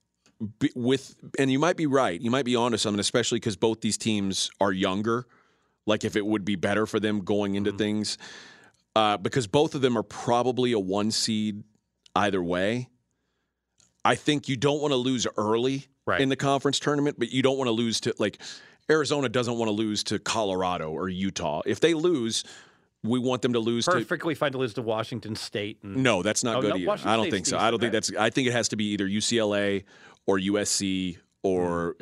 with 0.76 1.16
and 1.38 1.52
you 1.52 1.60
might 1.60 1.76
be 1.76 1.86
right. 1.86 2.20
You 2.22 2.32
might 2.32 2.46
be 2.46 2.56
onto 2.56 2.78
something, 2.78 3.00
especially 3.00 3.38
because 3.38 3.58
both 3.58 3.82
these 3.82 3.98
teams 3.98 4.50
are 4.62 4.72
younger. 4.72 5.26
Like 5.88 6.04
if 6.04 6.16
it 6.16 6.26
would 6.26 6.46
be 6.46 6.56
better 6.56 6.86
for 6.86 7.00
them 7.00 7.22
going 7.22 7.56
into 7.56 7.72
Mm-hmm. 7.72 7.78
things, 7.80 8.18
uh, 8.96 9.18
because 9.18 9.48
both 9.48 9.74
of 9.74 9.82
them 9.82 9.98
are 9.98 10.04
probably 10.04 10.72
a 10.74 10.80
one 10.80 11.10
seed 11.12 11.64
either 12.16 12.44
way. 12.44 12.90
I 14.06 14.16
think 14.16 14.48
you 14.48 14.56
don't 14.58 14.82
want 14.82 14.92
to 14.92 14.96
lose 14.98 15.26
early 15.38 15.88
Right. 16.06 16.22
in 16.22 16.30
the 16.30 16.36
conference 16.38 16.80
tournament, 16.80 17.18
but 17.20 17.32
you 17.32 17.42
don't 17.42 17.58
want 17.58 17.68
to 17.68 17.74
lose 17.74 18.00
to 18.02 18.14
like 18.18 18.40
Arizona 18.90 19.28
doesn't 19.28 19.58
want 19.58 19.68
to 19.68 19.74
lose 19.74 20.04
to 20.06 20.20
Colorado 20.20 20.90
or 20.92 21.10
Utah. 21.10 21.62
If 21.66 21.82
they 21.82 21.94
lose, 21.94 22.46
we 23.04 23.20
want 23.20 23.42
them 23.42 23.52
to 23.54 23.60
lose 23.60 23.84
to 23.86 23.92
Perfectly 23.92 24.34
fine 24.34 24.54
to 24.54 24.58
lose 24.58 24.74
to 24.76 24.82
Washington 24.82 25.36
State. 25.36 25.80
And 25.84 25.98
no, 25.98 26.24
that's 26.24 26.44
not 26.46 26.58
Oh, 26.58 26.62
good 26.62 26.70
no, 26.70 26.76
either. 26.78 26.88
Washington 26.88 27.12
I 27.12 27.16
don't 27.18 27.24
State's 27.26 27.34
think 27.36 27.46
so. 27.48 27.56
decent, 27.58 27.62
I 27.68 27.72
don't 27.72 27.80
think 27.82 27.92
that's. 27.92 28.12
I 28.18 28.30
think 28.30 28.48
it 28.48 28.54
has 28.54 28.70
to 28.70 28.78
be 28.78 28.86
either 28.94 29.06
UCLA 29.08 29.84
or 30.26 30.40
USC 30.40 31.18
or 31.44 31.98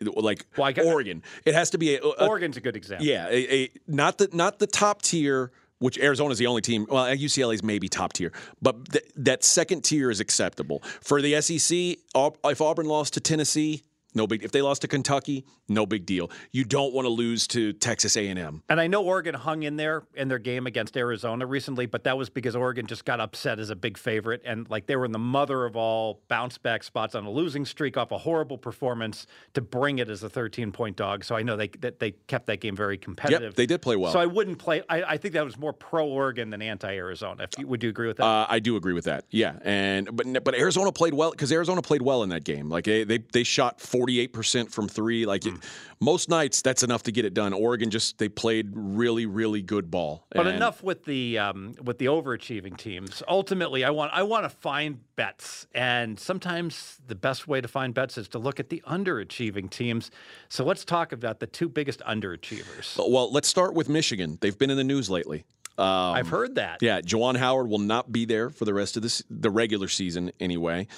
like 0.00 0.46
Well, 0.56 0.72
got- 0.72 0.84
Oregon. 0.86 1.22
It 1.44 1.54
has 1.54 1.70
to 1.70 1.78
be 1.78 1.96
a, 1.96 2.00
a- 2.02 2.26
Oregon's 2.28 2.56
a 2.56 2.60
good 2.60 2.76
example. 2.76 3.06
yeah, 3.06 3.28
a, 3.28 3.54
a 3.64 3.70
not 3.86 4.18
the 4.18 4.28
not 4.32 4.58
the 4.58 4.66
top 4.66 5.02
tier. 5.02 5.50
Which 5.80 5.96
Arizona's 5.96 6.38
the 6.38 6.48
only 6.48 6.60
team. 6.60 6.88
Well, 6.90 7.06
UCLA's 7.06 7.62
maybe 7.62 7.88
top 7.88 8.12
tier, 8.12 8.32
but 8.60 8.90
th- 8.90 9.04
that 9.14 9.44
second 9.44 9.82
tier 9.84 10.10
is 10.10 10.18
acceptable 10.18 10.82
for 11.00 11.22
the 11.22 11.40
SEC. 11.40 11.98
If 12.16 12.60
Auburn 12.60 12.86
lost 12.86 13.14
to 13.14 13.20
Tennessee, 13.20 13.84
no 14.18 14.26
big. 14.26 14.44
If 14.44 14.52
they 14.52 14.60
lost 14.60 14.82
to 14.82 14.88
Kentucky, 14.88 15.46
no 15.68 15.86
big 15.86 16.04
deal. 16.04 16.30
You 16.50 16.64
don't 16.64 16.92
want 16.92 17.06
to 17.06 17.10
lose 17.10 17.46
to 17.48 17.72
Texas 17.72 18.16
A&M. 18.16 18.62
And 18.68 18.80
I 18.80 18.86
know 18.88 19.02
Oregon 19.02 19.34
hung 19.34 19.62
in 19.62 19.76
there 19.76 20.02
in 20.14 20.28
their 20.28 20.40
game 20.40 20.66
against 20.66 20.96
Arizona 20.96 21.46
recently, 21.46 21.86
but 21.86 22.04
that 22.04 22.18
was 22.18 22.28
because 22.28 22.56
Oregon 22.56 22.86
just 22.86 23.04
got 23.04 23.20
upset 23.20 23.60
as 23.60 23.70
a 23.70 23.76
big 23.76 23.96
favorite. 23.96 24.42
And 24.44 24.68
like 24.68 24.86
they 24.86 24.96
were 24.96 25.04
in 25.04 25.12
the 25.12 25.18
mother 25.18 25.64
of 25.64 25.76
all 25.76 26.20
bounce 26.28 26.58
back 26.58 26.82
spots 26.82 27.14
on 27.14 27.24
a 27.24 27.30
losing 27.30 27.64
streak 27.64 27.96
off 27.96 28.10
a 28.10 28.18
horrible 28.18 28.58
performance 28.58 29.26
to 29.54 29.60
bring 29.60 30.00
it 30.00 30.10
as 30.10 30.22
a 30.22 30.28
13 30.28 30.72
point 30.72 30.96
dog. 30.96 31.24
So 31.24 31.36
I 31.36 31.42
know 31.42 31.56
they 31.56 31.68
that 31.78 32.00
they 32.00 32.12
kept 32.26 32.46
that 32.46 32.60
game 32.60 32.74
very 32.74 32.98
competitive. 32.98 33.42
Yep, 33.42 33.54
they 33.54 33.66
did 33.66 33.80
play 33.80 33.94
well. 33.94 34.12
So 34.12 34.18
I 34.18 34.26
wouldn't 34.26 34.58
play. 34.58 34.82
I, 34.88 35.02
I 35.02 35.16
think 35.16 35.34
that 35.34 35.44
was 35.44 35.56
more 35.56 35.72
pro 35.72 36.06
Oregon 36.08 36.50
than 36.50 36.60
anti 36.60 36.92
Arizona. 36.92 37.44
If 37.44 37.50
you, 37.58 37.68
would 37.68 37.82
you 37.84 37.88
agree 37.88 38.08
with 38.08 38.16
that? 38.16 38.24
Uh, 38.24 38.46
I 38.48 38.58
do 38.58 38.76
agree 38.76 38.94
with 38.94 39.04
that. 39.04 39.26
Yeah, 39.30 39.58
and 39.62 40.14
but 40.14 40.44
but 40.44 40.54
Arizona 40.56 40.90
played 40.90 41.14
well 41.14 41.30
because 41.30 41.52
Arizona 41.52 41.82
played 41.82 42.02
well 42.02 42.24
in 42.24 42.30
that 42.30 42.42
game. 42.44 42.68
Like 42.68 42.84
they 42.84 43.04
they, 43.04 43.18
they 43.32 43.44
shot 43.44 43.80
forty 43.80 44.07
eight 44.20 44.32
percent 44.32 44.72
from 44.72 44.88
three. 44.88 45.26
Like 45.26 45.44
Hmm. 45.44 45.56
it, 45.56 45.64
most 46.00 46.28
nights, 46.28 46.62
that's 46.62 46.82
enough 46.82 47.02
to 47.04 47.12
get 47.12 47.24
it 47.24 47.34
done. 47.34 47.52
Oregon 47.52 47.90
just 47.90 48.18
they 48.18 48.28
played 48.28 48.70
really 48.74 49.26
really 49.26 49.62
good 49.62 49.90
ball. 49.90 50.24
But 50.30 50.46
And- 50.46 50.56
enough 50.56 50.82
with 50.82 51.04
the 51.04 51.38
um, 51.38 51.74
with 51.82 51.98
the 51.98 52.06
overachieving 52.06 52.76
teams. 52.76 53.22
Ultimately, 53.28 53.84
I 53.84 53.90
want 53.90 54.12
I 54.14 54.22
want 54.22 54.44
to 54.44 54.48
find 54.50 55.00
bets, 55.16 55.66
and 55.74 56.18
sometimes 56.18 56.98
the 57.06 57.14
best 57.16 57.46
way 57.48 57.60
to 57.60 57.68
find 57.68 57.92
bets 57.92 58.16
is 58.16 58.28
to 58.28 58.38
look 58.38 58.58
at 58.60 58.68
the 58.70 58.82
underachieving 58.86 59.68
teams. 59.70 60.10
So 60.48 60.64
let's 60.64 60.84
talk 60.84 61.12
about 61.12 61.40
the 61.40 61.46
two 61.46 61.68
biggest 61.68 62.00
underachievers. 62.00 62.96
Well, 62.96 63.30
let's 63.32 63.48
start 63.48 63.74
with 63.74 63.88
Michigan. 63.88 64.38
They've 64.40 64.56
been 64.56 64.70
in 64.70 64.76
the 64.76 64.84
news 64.84 65.10
lately. 65.10 65.44
Um, 65.76 65.84
I've 66.14 66.28
heard 66.28 66.56
that. 66.56 66.78
Yeah, 66.80 67.00
Juwan 67.00 67.36
Howard 67.36 67.68
will 67.68 67.78
not 67.78 68.10
be 68.10 68.24
there 68.24 68.50
for 68.50 68.64
the 68.64 68.74
rest 68.74 68.96
of 68.96 69.02
this 69.02 69.22
the 69.30 69.50
regular 69.50 69.86
season 69.88 70.32
anyway. 70.40 70.88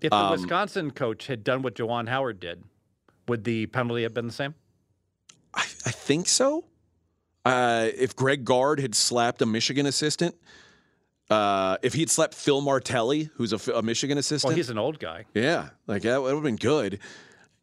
If 0.00 0.10
the 0.10 0.16
Um, 0.16 0.30
Wisconsin 0.32 0.90
coach 0.92 1.26
had 1.26 1.42
done 1.44 1.62
what 1.62 1.74
Juwan 1.74 2.08
Howard 2.08 2.38
did, 2.40 2.62
would 3.26 3.44
the 3.44 3.66
penalty 3.66 4.02
have 4.04 4.14
been 4.14 4.26
the 4.26 4.32
same? 4.32 4.54
I, 5.54 5.62
I 5.62 5.90
think 5.90 6.28
so. 6.28 6.64
Uh, 7.44 7.88
if 7.96 8.14
Greg 8.14 8.44
Gard 8.44 8.78
had 8.80 8.94
slapped 8.94 9.40
a 9.42 9.46
Michigan 9.46 9.86
assistant, 9.86 10.34
uh, 11.30 11.76
if 11.82 11.94
he 11.94 12.00
had 12.00 12.10
slapped 12.10 12.34
Phil 12.34 12.60
Martelli, 12.60 13.30
who's 13.34 13.52
a, 13.52 13.72
a 13.72 13.82
Michigan 13.82 14.18
assistant, 14.18 14.50
Well, 14.50 14.56
he's 14.56 14.70
an 14.70 14.78
old 14.78 14.98
guy. 14.98 15.24
yeah, 15.34 15.70
like 15.86 16.02
that 16.02 16.22
would 16.22 16.34
have 16.34 16.42
been 16.42 16.56
good. 16.56 16.98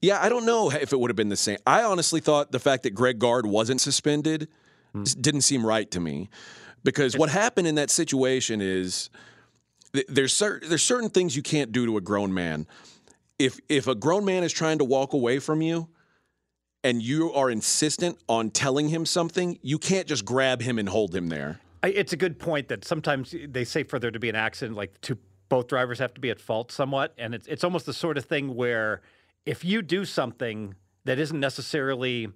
Yeah, 0.02 0.22
I 0.22 0.30
don't 0.30 0.46
know 0.46 0.72
if 0.72 0.92
it 0.94 1.00
would 1.00 1.10
have 1.10 1.16
been 1.16 1.30
the 1.30 1.36
same. 1.36 1.58
I 1.66 1.84
honestly 1.84 2.20
thought 2.20 2.52
the 2.52 2.60
fact 2.60 2.84
that 2.84 2.92
Greg 2.92 3.18
Gard 3.18 3.46
wasn't 3.48 3.82
suspended 3.82 4.50
s- 4.96 5.16
didn't 5.16 5.42
seem 5.42 5.66
right 5.66 5.90
to 5.92 6.00
me 6.00 6.30
because 6.84 7.18
what 7.18 7.30
happened 7.30 7.66
in 7.68 7.76
that 7.76 7.90
situation 7.90 8.62
is 8.62 9.10
there's 10.08 10.34
cer- 10.34 10.62
there's 10.68 10.84
certain 10.84 11.10
things 11.10 11.36
you 11.36 11.42
can't 11.42 11.72
do 11.72 11.86
to 11.86 11.98
a 11.98 12.02
grown 12.02 12.34
man. 12.34 12.68
If 13.38 13.60
if 13.70 13.88
a 13.88 13.96
grown 13.96 14.26
man 14.26 14.44
is 14.44 14.54
trying 14.54 14.78
to 14.80 14.86
walk 14.86 15.14
away 15.14 15.40
from 15.40 15.62
you 15.62 15.90
and 16.84 17.02
you 17.02 17.34
are 17.34 17.50
insistent 17.50 18.18
on 18.30 18.52
telling 18.52 18.90
him 18.90 19.06
something, 19.06 19.60
you 19.62 19.80
can't 19.80 20.08
just 20.08 20.24
grab 20.24 20.62
him 20.62 20.78
and 20.78 20.88
hold 20.88 21.16
him 21.16 21.30
there. 21.30 21.60
I, 21.84 21.90
it's 21.90 22.14
a 22.14 22.18
good 22.18 22.40
point 22.40 22.68
that 22.70 22.86
sometimes 22.86 23.36
they 23.48 23.64
say 23.64 23.84
for 23.84 24.00
there 24.00 24.12
to 24.12 24.20
be 24.20 24.30
an 24.30 24.36
accident, 24.36 24.78
like 24.78 25.00
two 25.02 25.18
both 25.50 25.68
drivers 25.68 26.00
have 26.00 26.14
to 26.16 26.22
be 26.22 26.30
at 26.30 26.40
fault 26.40 26.72
somewhat, 26.72 27.14
and 27.18 27.36
it's 27.36 27.48
it's 27.48 27.64
almost 27.64 27.86
the 27.86 27.94
sort 27.94 28.18
of 28.18 28.26
thing 28.26 28.56
where 28.56 29.02
if 29.46 29.64
you 29.64 29.82
do 29.82 30.06
something 30.06 30.76
that 31.04 31.20
isn't 31.20 31.40
necessarily 31.40 32.30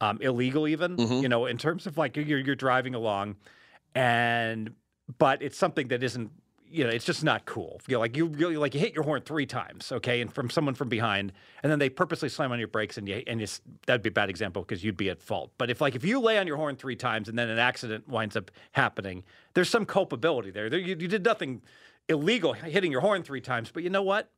um, 0.00 0.18
illegal, 0.20 0.66
even 0.66 0.96
you 1.22 1.28
know, 1.28 1.46
in 1.46 1.58
terms 1.58 1.86
of 1.86 1.98
like 1.98 2.16
you're 2.16 2.38
you're 2.38 2.54
driving 2.54 2.94
along, 2.94 3.36
and 3.94 4.74
but 5.18 5.42
it's 5.42 5.58
something 5.58 5.88
that 5.88 6.02
isn't 6.02 6.30
you 6.70 6.84
know 6.84 6.90
it's 6.90 7.04
just 7.04 7.24
not 7.24 7.44
cool. 7.46 7.80
You 7.86 7.94
know, 7.94 8.00
like 8.00 8.16
you 8.16 8.26
really 8.26 8.56
like 8.56 8.74
you 8.74 8.80
hit 8.80 8.94
your 8.94 9.04
horn 9.04 9.22
three 9.22 9.46
times, 9.46 9.90
okay, 9.92 10.20
and 10.20 10.32
from 10.32 10.50
someone 10.50 10.74
from 10.74 10.88
behind, 10.88 11.32
and 11.62 11.70
then 11.72 11.78
they 11.78 11.88
purposely 11.88 12.28
slam 12.28 12.52
on 12.52 12.58
your 12.58 12.68
brakes, 12.68 12.98
and 12.98 13.08
you 13.08 13.22
and 13.26 13.40
you, 13.40 13.46
that'd 13.86 14.02
be 14.02 14.08
a 14.08 14.12
bad 14.12 14.30
example 14.30 14.62
because 14.62 14.84
you'd 14.84 14.96
be 14.96 15.10
at 15.10 15.22
fault. 15.22 15.50
But 15.58 15.70
if 15.70 15.80
like 15.80 15.94
if 15.94 16.04
you 16.04 16.20
lay 16.20 16.38
on 16.38 16.46
your 16.46 16.56
horn 16.56 16.76
three 16.76 16.96
times 16.96 17.28
and 17.28 17.38
then 17.38 17.48
an 17.48 17.58
accident 17.58 18.08
winds 18.08 18.36
up 18.36 18.50
happening, 18.72 19.24
there's 19.54 19.68
some 19.68 19.86
culpability 19.86 20.50
there. 20.50 20.68
there 20.70 20.78
you, 20.78 20.96
you 20.98 21.08
did 21.08 21.24
nothing 21.24 21.62
illegal 22.08 22.52
hitting 22.52 22.92
your 22.92 23.00
horn 23.00 23.22
three 23.22 23.40
times, 23.40 23.70
but 23.72 23.82
you 23.82 23.90
know 23.90 24.02
what? 24.02 24.30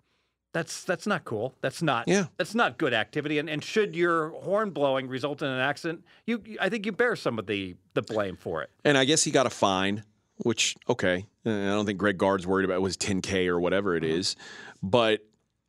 That's 0.52 0.82
that's 0.82 1.06
not 1.06 1.24
cool. 1.24 1.54
That's 1.60 1.80
not 1.80 2.08
Yeah. 2.08 2.26
that's 2.36 2.56
not 2.56 2.76
good 2.76 2.92
activity. 2.92 3.38
And 3.38 3.48
and 3.48 3.62
should 3.62 3.94
your 3.94 4.30
horn 4.30 4.70
blowing 4.70 5.06
result 5.06 5.42
in 5.42 5.48
an 5.48 5.60
accident, 5.60 6.04
you 6.26 6.42
I 6.60 6.68
think 6.68 6.86
you 6.86 6.92
bear 6.92 7.14
some 7.14 7.38
of 7.38 7.46
the 7.46 7.76
the 7.94 8.02
blame 8.02 8.36
for 8.36 8.62
it. 8.62 8.70
And 8.84 8.98
I 8.98 9.04
guess 9.04 9.22
he 9.22 9.30
got 9.30 9.46
a 9.46 9.50
fine, 9.50 10.02
which 10.42 10.76
okay. 10.88 11.26
I 11.44 11.50
don't 11.50 11.86
think 11.86 11.98
Greg 11.98 12.18
Gard's 12.18 12.46
worried 12.46 12.64
about 12.64 12.74
it 12.74 12.82
was 12.82 12.96
10k 12.96 13.46
or 13.48 13.60
whatever 13.60 13.96
it 13.96 14.04
is, 14.04 14.36
but 14.82 15.20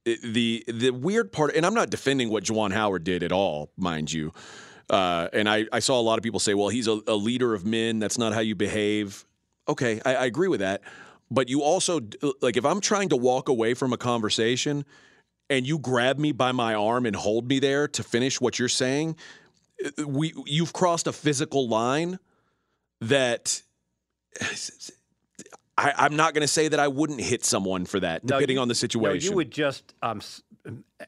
it- 0.05 0.21
the 0.21 0.63
the 0.67 0.91
weird 0.91 1.31
part, 1.31 1.55
and 1.55 1.65
I'm 1.65 1.73
not 1.73 1.89
defending 1.89 2.29
what 2.29 2.43
Juwan 2.43 2.71
Howard 2.73 3.03
did 3.03 3.23
at 3.23 3.31
all, 3.31 3.71
mind 3.77 4.11
you. 4.11 4.33
Uh, 4.89 5.29
and 5.31 5.47
I, 5.47 5.65
I 5.71 5.79
saw 5.79 5.99
a 5.99 6.03
lot 6.03 6.17
of 6.17 6.23
people 6.23 6.39
say, 6.41 6.53
well, 6.53 6.67
he's 6.67 6.87
a, 6.87 6.99
a 7.07 7.15
leader 7.15 7.53
of 7.53 7.65
men. 7.65 7.99
That's 7.99 8.17
not 8.17 8.33
how 8.33 8.41
you 8.41 8.55
behave. 8.55 9.25
Okay, 9.69 10.01
I, 10.05 10.15
I 10.15 10.25
agree 10.25 10.49
with 10.49 10.59
that. 10.59 10.81
But 11.29 11.47
you 11.47 11.61
also 11.63 12.01
like 12.41 12.57
if 12.57 12.65
I'm 12.65 12.81
trying 12.81 13.09
to 13.09 13.15
walk 13.15 13.47
away 13.47 13.73
from 13.73 13.93
a 13.93 13.97
conversation 13.97 14.83
and 15.49 15.65
you 15.65 15.79
grab 15.79 16.17
me 16.17 16.33
by 16.33 16.51
my 16.51 16.73
arm 16.73 17.05
and 17.05 17.15
hold 17.15 17.47
me 17.47 17.59
there 17.59 17.87
to 17.87 18.03
finish 18.03 18.41
what 18.41 18.59
you're 18.59 18.67
saying, 18.67 19.15
we 20.05 20.33
you've 20.45 20.73
crossed 20.73 21.07
a 21.07 21.13
physical 21.13 21.69
line 21.69 22.19
that 22.99 23.61
I, 25.77 25.93
I'm 25.97 26.15
not 26.15 26.33
going 26.33 26.41
to 26.41 26.47
say 26.47 26.67
that 26.67 26.79
I 26.79 26.87
wouldn't 26.87 27.21
hit 27.21 27.43
someone 27.45 27.85
for 27.85 27.99
that, 27.99 28.23
No, 28.23 28.35
depending 28.37 28.57
you- 28.57 28.61
on 28.61 28.67
the 28.67 28.75
situation. 28.75 29.25
No, 29.25 29.31
you 29.31 29.35
would 29.37 29.51
just 29.51 29.93
um, 30.01 30.21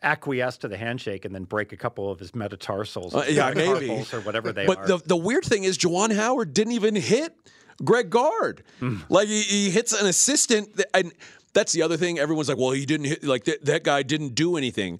acquiesce 0.01 0.57
to 0.57 0.67
the 0.67 0.77
handshake 0.77 1.25
and 1.25 1.35
then 1.35 1.43
break 1.43 1.73
a 1.73 1.77
couple 1.77 2.09
of 2.09 2.19
his 2.19 2.33
metatarsals, 2.33 3.13
Uh, 3.13 3.25
yeah, 3.29 3.51
maybe. 3.53 3.89
or 3.91 4.21
whatever 4.21 4.51
they 4.51 4.65
but 4.65 4.79
are. 4.79 4.87
the 4.87 4.97
the 5.05 5.17
weird 5.17 5.43
thing 5.45 5.63
is, 5.63 5.77
Juwan 5.77 6.15
Howard 6.15 6.53
didn't 6.53 6.73
even 6.73 6.95
hit 6.95 7.35
Greg 7.83 8.09
Gard. 8.09 8.63
Hmm. 8.79 8.97
Like 9.09 9.27
he, 9.27 9.41
he 9.41 9.69
hits 9.69 9.93
an 9.93 10.07
assistant, 10.07 10.75
that- 10.77 10.89
and 10.95 11.11
that's 11.53 11.71
the 11.73 11.83
other 11.83 11.97
thing. 11.97 12.17
Everyone's 12.17 12.49
like, 12.49 12.57
"Well, 12.57 12.71
he 12.71 12.85
didn't 12.85 13.05
hit. 13.07 13.23
Like 13.23 13.43
that, 13.43 13.63
that 13.65 13.83
guy 13.83 14.01
didn't 14.01 14.33
do 14.33 14.57
anything." 14.57 14.99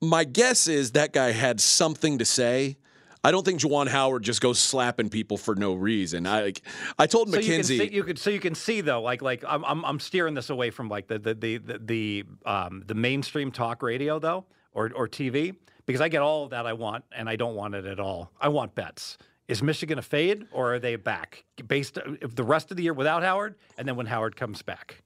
My 0.00 0.24
guess 0.24 0.66
is 0.66 0.92
that 0.92 1.12
guy 1.12 1.32
had 1.32 1.60
something 1.60 2.16
to 2.18 2.24
say. 2.24 2.78
I 3.22 3.30
don't 3.30 3.44
think 3.44 3.60
Juwan 3.60 3.86
Howard 3.88 4.22
just 4.22 4.40
goes 4.40 4.58
slapping 4.58 5.10
people 5.10 5.36
for 5.36 5.54
no 5.54 5.74
reason. 5.74 6.26
I 6.26 6.42
like, 6.42 6.62
I 6.98 7.06
told 7.06 7.30
so 7.30 7.38
you 7.38 7.54
can 7.54 7.64
see, 7.64 7.90
you 7.90 8.02
could 8.02 8.18
so 8.18 8.30
you 8.30 8.40
can 8.40 8.54
see 8.54 8.80
though, 8.80 9.02
like 9.02 9.20
like 9.20 9.44
I'm 9.46 9.64
I'm, 9.64 9.84
I'm 9.84 10.00
steering 10.00 10.34
this 10.34 10.48
away 10.50 10.70
from 10.70 10.88
like 10.88 11.06
the 11.08 11.18
the 11.18 11.34
the 11.34 11.56
the, 11.58 11.78
the 11.78 12.24
um 12.46 12.82
the 12.86 12.94
mainstream 12.94 13.50
talk 13.52 13.82
radio 13.82 14.18
though 14.18 14.46
or 14.72 14.90
or 14.94 15.06
TV 15.06 15.54
because 15.86 16.00
I 16.00 16.08
get 16.08 16.22
all 16.22 16.44
of 16.44 16.50
that 16.50 16.66
I 16.66 16.72
want 16.72 17.04
and 17.14 17.28
I 17.28 17.36
don't 17.36 17.54
want 17.54 17.74
it 17.74 17.84
at 17.84 18.00
all. 18.00 18.30
I 18.40 18.48
want 18.48 18.74
bets. 18.74 19.18
Is 19.48 19.62
Michigan 19.62 19.98
a 19.98 20.02
fade 20.02 20.46
or 20.52 20.74
are 20.74 20.78
they 20.78 20.96
back 20.96 21.44
based 21.66 21.98
if 22.22 22.34
the 22.36 22.44
rest 22.44 22.70
of 22.70 22.76
the 22.76 22.84
year 22.84 22.94
without 22.94 23.22
Howard 23.22 23.56
and 23.76 23.86
then 23.86 23.96
when 23.96 24.06
Howard 24.06 24.36
comes 24.36 24.62
back? 24.62 25.02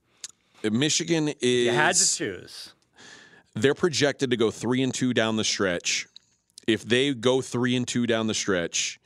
Michigan 0.62 1.28
is 1.40 1.66
You 1.66 1.72
had 1.72 1.96
to 1.96 2.16
choose. 2.16 2.74
they're 3.54 3.74
projected 3.74 4.30
to 4.30 4.36
go 4.36 4.50
three 4.50 4.82
and 4.82 4.92
two 4.94 5.12
down 5.14 5.36
the 5.36 5.44
stretch. 5.44 6.06
If 6.66 6.84
they 6.84 7.14
go 7.14 7.40
three 7.40 7.76
and 7.76 7.86
two 7.86 8.06
down 8.06 8.26
the 8.26 8.34
stretch, 8.34 9.00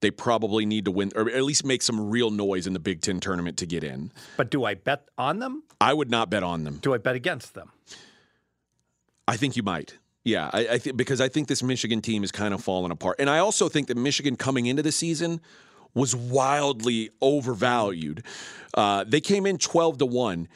they 0.00 0.10
probably 0.10 0.66
need 0.66 0.84
to 0.84 0.90
win 0.90 1.12
or 1.16 1.30
at 1.30 1.42
least 1.44 1.64
make 1.64 1.82
some 1.82 2.10
real 2.10 2.30
noise 2.30 2.66
in 2.66 2.72
the 2.72 2.78
Big 2.78 3.00
Ten 3.00 3.20
tournament 3.20 3.56
to 3.58 3.66
get 3.66 3.82
in. 3.82 4.12
But 4.36 4.50
do 4.50 4.64
I 4.64 4.74
bet 4.74 5.08
on 5.16 5.38
them? 5.38 5.62
I 5.80 5.94
would 5.94 6.10
not 6.10 6.30
bet 6.30 6.42
on 6.42 6.64
them. 6.64 6.78
Do 6.82 6.94
I 6.94 6.98
bet 6.98 7.14
against 7.14 7.54
them? 7.54 7.72
I 9.26 9.36
think 9.36 9.56
you 9.56 9.62
might. 9.62 9.96
Yeah, 10.24 10.50
I, 10.52 10.68
I 10.68 10.78
think 10.78 10.96
because 10.96 11.20
I 11.20 11.28
think 11.28 11.48
this 11.48 11.62
Michigan 11.62 12.00
team 12.00 12.24
is 12.24 12.32
kind 12.32 12.54
of 12.54 12.62
falling 12.62 12.90
apart, 12.92 13.16
and 13.18 13.28
I 13.28 13.38
also 13.38 13.68
think 13.68 13.88
that 13.88 13.96
Michigan 13.96 14.36
coming 14.36 14.66
into 14.66 14.82
the 14.82 14.92
season 14.92 15.40
was 15.94 16.16
wildly 16.16 17.10
overvalued. 17.20 18.24
Uh, 18.72 19.04
they 19.06 19.20
came 19.20 19.46
in 19.46 19.58
twelve 19.58 19.98
to 19.98 20.06
one. 20.06 20.48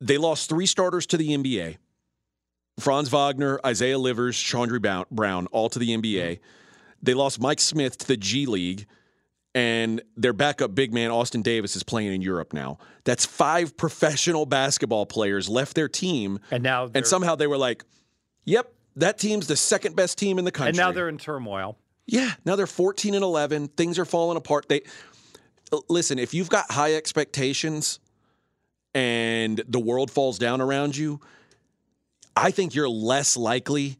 They 0.00 0.16
lost 0.16 0.48
three 0.48 0.66
starters 0.66 1.06
to 1.06 1.16
the 1.16 1.30
NBA. 1.30 1.76
Franz 2.80 3.08
Wagner, 3.08 3.60
Isaiah 3.64 3.98
Livers, 3.98 4.36
Chaundee 4.36 4.80
Brown, 4.80 5.04
Brown, 5.10 5.46
all 5.48 5.68
to 5.68 5.78
the 5.78 5.88
NBA. 5.90 6.32
Mm-hmm. 6.32 6.42
They 7.02 7.14
lost 7.14 7.40
Mike 7.40 7.60
Smith 7.60 7.98
to 7.98 8.06
the 8.06 8.16
G 8.16 8.46
League, 8.46 8.86
and 9.54 10.02
their 10.16 10.32
backup 10.32 10.74
big 10.74 10.92
man, 10.92 11.10
Austin 11.10 11.42
Davis, 11.42 11.74
is 11.76 11.82
playing 11.82 12.12
in 12.12 12.22
Europe 12.22 12.52
now. 12.52 12.78
That's 13.04 13.24
five 13.26 13.76
professional 13.76 14.46
basketball 14.46 15.06
players 15.06 15.48
left 15.48 15.74
their 15.74 15.88
team, 15.88 16.40
And 16.50 16.62
now 16.62 16.88
and 16.94 17.06
somehow 17.06 17.34
they 17.34 17.46
were 17.46 17.58
like, 17.58 17.84
yep, 18.44 18.72
that 18.96 19.18
team's 19.18 19.46
the 19.46 19.56
second 19.56 19.96
best 19.96 20.18
team 20.18 20.38
in 20.38 20.44
the 20.44 20.52
country. 20.52 20.70
and 20.70 20.76
now 20.76 20.92
they're 20.92 21.08
in 21.08 21.18
turmoil. 21.18 21.78
Yeah, 22.06 22.32
now 22.44 22.56
they're 22.56 22.66
14 22.66 23.14
and 23.14 23.22
11. 23.22 23.68
Things 23.68 23.98
are 23.98 24.04
falling 24.04 24.36
apart. 24.36 24.68
They 24.68 24.82
listen, 25.88 26.18
if 26.18 26.34
you've 26.34 26.50
got 26.50 26.70
high 26.70 26.94
expectations 26.94 28.00
and 28.94 29.62
the 29.68 29.78
world 29.78 30.10
falls 30.10 30.38
down 30.38 30.60
around 30.60 30.96
you, 30.96 31.20
I 32.36 32.50
think 32.50 32.74
you're 32.74 32.88
less 32.88 33.36
likely 33.36 33.98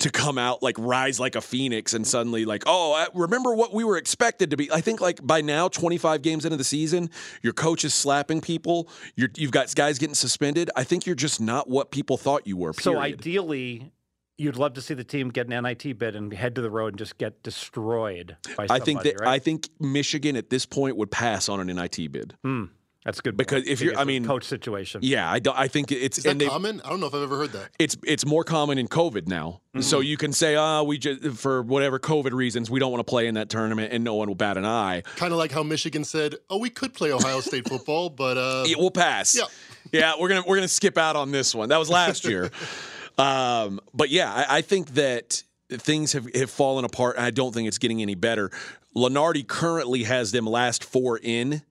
to 0.00 0.10
come 0.10 0.38
out 0.38 0.62
like 0.62 0.76
rise 0.78 1.18
like 1.18 1.34
a 1.34 1.40
phoenix 1.40 1.92
and 1.92 2.06
suddenly 2.06 2.44
like, 2.44 2.62
"Oh, 2.66 2.92
I- 2.92 3.08
remember 3.14 3.52
what 3.54 3.74
we 3.74 3.82
were 3.82 3.96
expected 3.96 4.50
to 4.50 4.56
be." 4.56 4.70
I 4.70 4.80
think 4.80 5.00
like 5.00 5.24
by 5.26 5.40
now 5.40 5.66
25 5.68 6.22
games 6.22 6.44
into 6.44 6.56
the 6.56 6.62
season, 6.64 7.10
your 7.42 7.52
coach 7.52 7.84
is 7.84 7.94
slapping 7.94 8.40
people, 8.40 8.88
you're, 9.16 9.30
you've 9.36 9.50
got 9.50 9.74
guys 9.74 9.98
getting 9.98 10.14
suspended. 10.14 10.70
I 10.76 10.84
think 10.84 11.04
you're 11.04 11.16
just 11.16 11.40
not 11.40 11.68
what 11.68 11.90
people 11.90 12.16
thought 12.16 12.46
you 12.46 12.56
were. 12.56 12.72
So 12.74 12.96
ideally, 12.98 13.90
you'd 14.36 14.56
love 14.56 14.74
to 14.74 14.80
see 14.80 14.94
the 14.94 15.02
team 15.02 15.30
get 15.30 15.48
an 15.48 15.64
NIT 15.64 15.98
bid 15.98 16.14
and 16.14 16.32
head 16.32 16.54
to 16.54 16.60
the 16.60 16.70
road 16.70 16.88
and 16.92 16.98
just 16.98 17.18
get 17.18 17.42
destroyed 17.42 18.36
by 18.56 18.68
somebody, 18.68 18.80
I 18.80 18.84
think 18.84 19.02
that 19.02 19.20
right? 19.20 19.28
I 19.30 19.38
think 19.40 19.68
Michigan 19.80 20.36
at 20.36 20.48
this 20.48 20.64
point 20.64 20.96
would 20.96 21.10
pass 21.10 21.48
on 21.48 21.58
an 21.58 21.66
NIT 21.74 22.12
bid. 22.12 22.36
Hmm. 22.44 22.66
That's 23.08 23.22
good 23.22 23.38
because 23.38 23.62
point, 23.62 23.68
if 23.68 23.80
you're- 23.80 23.96
I 23.96 24.04
mean- 24.04 24.26
coach 24.26 24.44
situation. 24.44 25.00
Yeah, 25.02 25.32
I, 25.32 25.38
don't- 25.38 25.58
I 25.58 25.66
think 25.66 25.90
it's 25.90 26.18
Is 26.18 26.24
that 26.24 26.38
common? 26.38 26.82
I 26.84 26.90
don't 26.90 27.00
know 27.00 27.06
if 27.06 27.14
I've 27.14 27.22
ever 27.22 27.38
heard 27.38 27.52
that. 27.52 27.70
it's 27.78 27.96
it's 28.04 28.26
more 28.26 28.44
common 28.44 28.76
in 28.76 28.86
COVID 28.86 29.26
now. 29.26 29.62
Mm-hmm. 29.70 29.80
So 29.80 30.00
you 30.00 30.18
can 30.18 30.34
say, 30.34 30.56
ah, 30.56 30.82
we 30.82 30.98
just 30.98 31.22
for 31.40 31.62
whatever 31.62 31.98
COVID 31.98 32.32
reasons, 32.32 32.70
we 32.70 32.78
don't 32.78 32.92
want 32.92 33.00
to 33.00 33.10
play 33.10 33.26
in 33.26 33.36
that 33.36 33.48
tournament, 33.48 33.94
and 33.94 34.04
no 34.04 34.14
one 34.14 34.28
will 34.28 34.34
bat 34.34 34.58
an 34.58 34.66
eye. 34.66 35.04
Kind 35.16 35.32
of 35.32 35.38
like 35.38 35.50
how 35.52 35.62
Michigan 35.62 36.04
said, 36.04 36.34
"Oh, 36.50 36.58
we 36.58 36.68
could 36.68 36.92
play 36.92 37.10
Ohio 37.10 37.40
State 37.40 37.66
football, 37.70 38.10
but 38.10 38.36
uh, 38.36 38.64
Yeah, 38.66 38.74
we'll 38.76 38.90
pass. 38.90 39.34
Yeah. 39.34 39.44
yeah, 39.90 40.12
we're 40.20 40.28
gonna 40.28 40.44
we're 40.46 40.56
gonna 40.56 40.68
skip 40.68 40.98
out 40.98 41.16
on 41.16 41.30
this 41.30 41.54
one. 41.54 41.70
That 41.70 41.78
was 41.78 41.88
last 41.88 42.26
year. 42.26 42.50
um, 43.16 43.80
but 43.94 44.10
yeah, 44.10 44.30
I, 44.30 44.58
I 44.58 44.60
think 44.60 44.90
that 44.96 45.42
things 45.70 46.12
have, 46.12 46.28
have 46.34 46.50
fallen 46.50 46.84
apart. 46.84 47.16
I 47.18 47.30
don't 47.30 47.54
think 47.54 47.68
it's 47.68 47.78
getting 47.78 48.02
any 48.02 48.16
better. 48.16 48.50
Lunardi 48.94 49.46
currently 49.46 50.02
has 50.02 50.30
them 50.32 50.44
last 50.46 50.84
four 50.84 51.18
in. 51.22 51.62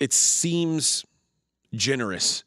It 0.00 0.12
seems 0.12 1.04
generous 1.74 2.44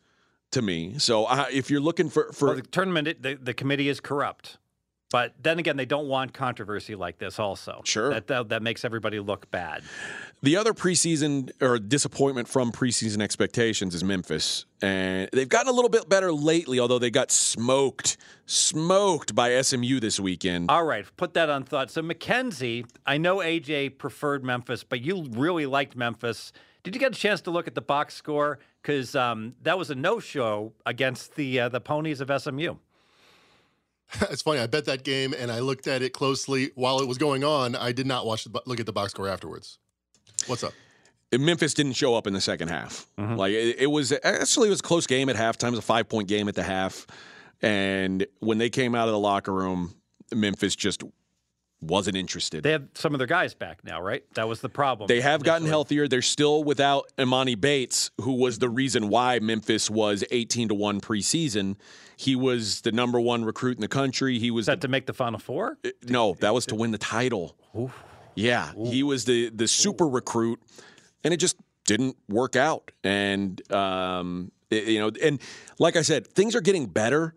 to 0.51 0.61
me. 0.61 0.95
So 0.97 1.25
I, 1.25 1.49
if 1.51 1.69
you're 1.69 1.81
looking 1.81 2.09
for 2.09 2.31
for 2.31 2.47
Well, 2.47 2.55
the 2.55 2.61
tournament, 2.63 3.07
it- 3.07 3.21
the, 3.21 3.35
the 3.35 3.53
committee 3.53 3.89
is 3.89 3.99
corrupt. 3.99 4.57
But 5.09 5.35
then 5.41 5.57
again, 5.57 5.77
they 5.77 5.85
don't 5.85 6.09
want 6.09 6.33
controversy 6.33 6.93
like 6.93 7.17
this. 7.17 7.39
Also, 7.39 7.79
Sure. 7.85 8.09
that 8.09 8.27
that, 8.27 8.49
that 8.49 8.61
makes 8.61 8.83
everybody 8.83 9.21
look 9.21 9.49
bad. 9.51 9.83
The 10.43 10.57
other 10.57 10.73
preseason 10.73 11.49
or 11.61 11.79
disappointment 11.79 12.49
from 12.49 12.73
preseason 12.73 13.21
expectations 13.21 13.95
is 13.95 14.03
Memphis. 14.03 14.65
And 14.81 15.29
they've 15.31 15.47
gotten 15.47 15.69
a 15.69 15.71
little 15.71 15.87
bit 15.89 16.09
better 16.09 16.33
lately, 16.33 16.77
although 16.81 16.99
they 16.99 17.09
got 17.09 17.31
smoked, 17.31 18.17
smoked 18.47 19.33
by 19.33 19.61
SMU 19.61 20.01
this 20.01 20.19
weekend. 20.19 20.69
All 20.69 20.83
right, 20.83 21.05
put 21.15 21.33
that 21.35 21.49
on 21.49 21.63
thought. 21.63 21.89
So 21.89 22.01
Mackenzie, 22.01 22.85
I 23.05 23.17
know 23.17 23.37
AJ 23.37 23.97
preferred 23.99 24.43
Memphis, 24.43 24.83
but 24.83 24.99
you 24.99 25.23
really 25.31 25.65
liked 25.67 25.95
Memphis. 25.95 26.51
Did 26.87 26.95
you 26.95 27.01
get 27.01 27.13
a 27.13 27.19
chance 27.19 27.41
to 27.41 27.51
look 27.51 27.67
at 27.67 27.75
the 27.75 27.81
box 27.81 28.13
score? 28.13 28.59
Because 28.81 29.13
um, 29.13 29.55
that 29.63 29.77
was 29.77 29.89
a 29.89 29.95
no-show 29.95 30.71
against 30.85 31.35
the 31.35 31.59
uh, 31.59 31.67
the 31.67 31.81
ponies 31.81 32.21
of 32.21 32.31
SMU. 32.41 32.75
It's 34.31 34.41
funny. 34.41 34.61
I 34.61 34.67
bet 34.67 34.85
that 34.85 35.03
game 35.03 35.35
and 35.37 35.51
I 35.51 35.59
looked 35.59 35.85
at 35.85 36.01
it 36.01 36.13
closely 36.13 36.71
while 36.75 37.01
it 37.01 37.09
was 37.09 37.17
going 37.17 37.43
on. 37.43 37.75
I 37.75 37.91
did 37.91 38.07
not 38.07 38.25
watch 38.25 38.45
the 38.45 38.61
look 38.65 38.79
at 38.79 38.85
the 38.85 38.93
box 38.93 39.11
score 39.11 39.27
afterwards. 39.27 39.79
What's 40.45 40.63
up? 40.63 40.71
Memphis 41.37 41.73
didn't 41.73 41.91
show 41.91 42.15
up 42.15 42.25
in 42.25 42.31
the 42.31 42.39
second 42.39 42.69
half. 42.69 43.05
Mm-hmm. 43.17 43.35
Like 43.35 43.51
it, 43.51 43.79
it 43.79 43.87
was 43.87 44.13
actually 44.23 44.67
it 44.67 44.71
was 44.71 44.79
a 44.79 44.83
close 44.83 45.07
game 45.07 45.27
at 45.27 45.35
halftime. 45.35 45.67
It 45.67 45.71
was 45.71 45.79
a 45.79 45.81
five 45.81 46.07
point 46.07 46.29
game 46.29 46.47
at 46.47 46.55
the 46.55 46.63
half, 46.63 47.05
and 47.61 48.25
when 48.39 48.59
they 48.59 48.69
came 48.69 48.95
out 48.95 49.09
of 49.09 49.11
the 49.11 49.19
locker 49.19 49.51
room, 49.51 49.93
Memphis 50.33 50.73
just 50.73 51.03
wasn't 51.81 52.17
interested. 52.17 52.63
They 52.63 52.71
have 52.71 52.87
some 52.95 53.13
of 53.13 53.19
their 53.19 53.27
guys 53.27 53.53
back 53.53 53.83
now, 53.83 54.01
right? 54.01 54.23
That 54.33 54.47
was 54.47 54.61
the 54.61 54.69
problem. 54.69 55.07
They 55.07 55.21
have 55.21 55.43
gotten 55.43 55.67
healthier. 55.67 56.07
They're 56.07 56.21
still 56.23 56.63
without 56.63 57.11
Emoni 57.17 57.59
Bates, 57.59 58.09
who 58.21 58.33
was 58.33 58.59
the 58.59 58.69
reason 58.69 59.09
why 59.09 59.39
Memphis 59.39 59.89
was 59.89 60.23
18 60.31 60.69
to 60.69 60.75
1 60.75 61.01
preseason. 61.01 61.75
He 62.15 62.35
was 62.35 62.81
the 62.81 62.91
number 62.91 63.19
one 63.19 63.45
recruit 63.45 63.77
in 63.77 63.81
the 63.81 63.87
country. 63.87 64.39
He 64.39 64.49
was 64.49 64.63
Is 64.63 64.67
that 64.67 64.81
to 64.81 64.87
make 64.87 65.05
the 65.05 65.13
Final 65.13 65.39
Four? 65.39 65.77
no, 66.07 66.35
that 66.39 66.53
was 66.53 66.65
to 66.67 66.75
win 66.75 66.89
the 66.91 66.97
title. 66.97 67.55
Yeah, 68.33 68.71
he 68.85 69.03
was 69.03 69.25
the 69.25 69.49
the 69.49 69.67
super 69.67 70.07
recruit, 70.07 70.59
and 71.23 71.33
it 71.33 71.37
just 71.37 71.57
didn't 71.85 72.17
work 72.27 72.55
out. 72.55 72.91
And 73.03 73.59
um, 73.71 74.51
it- 74.71 74.85
you 74.87 74.99
know, 74.99 75.11
and 75.23 75.39
like 75.79 75.95
I 75.95 76.01
said, 76.01 76.27
things 76.27 76.55
are 76.55 76.61
getting 76.61 76.87
better. 76.87 77.33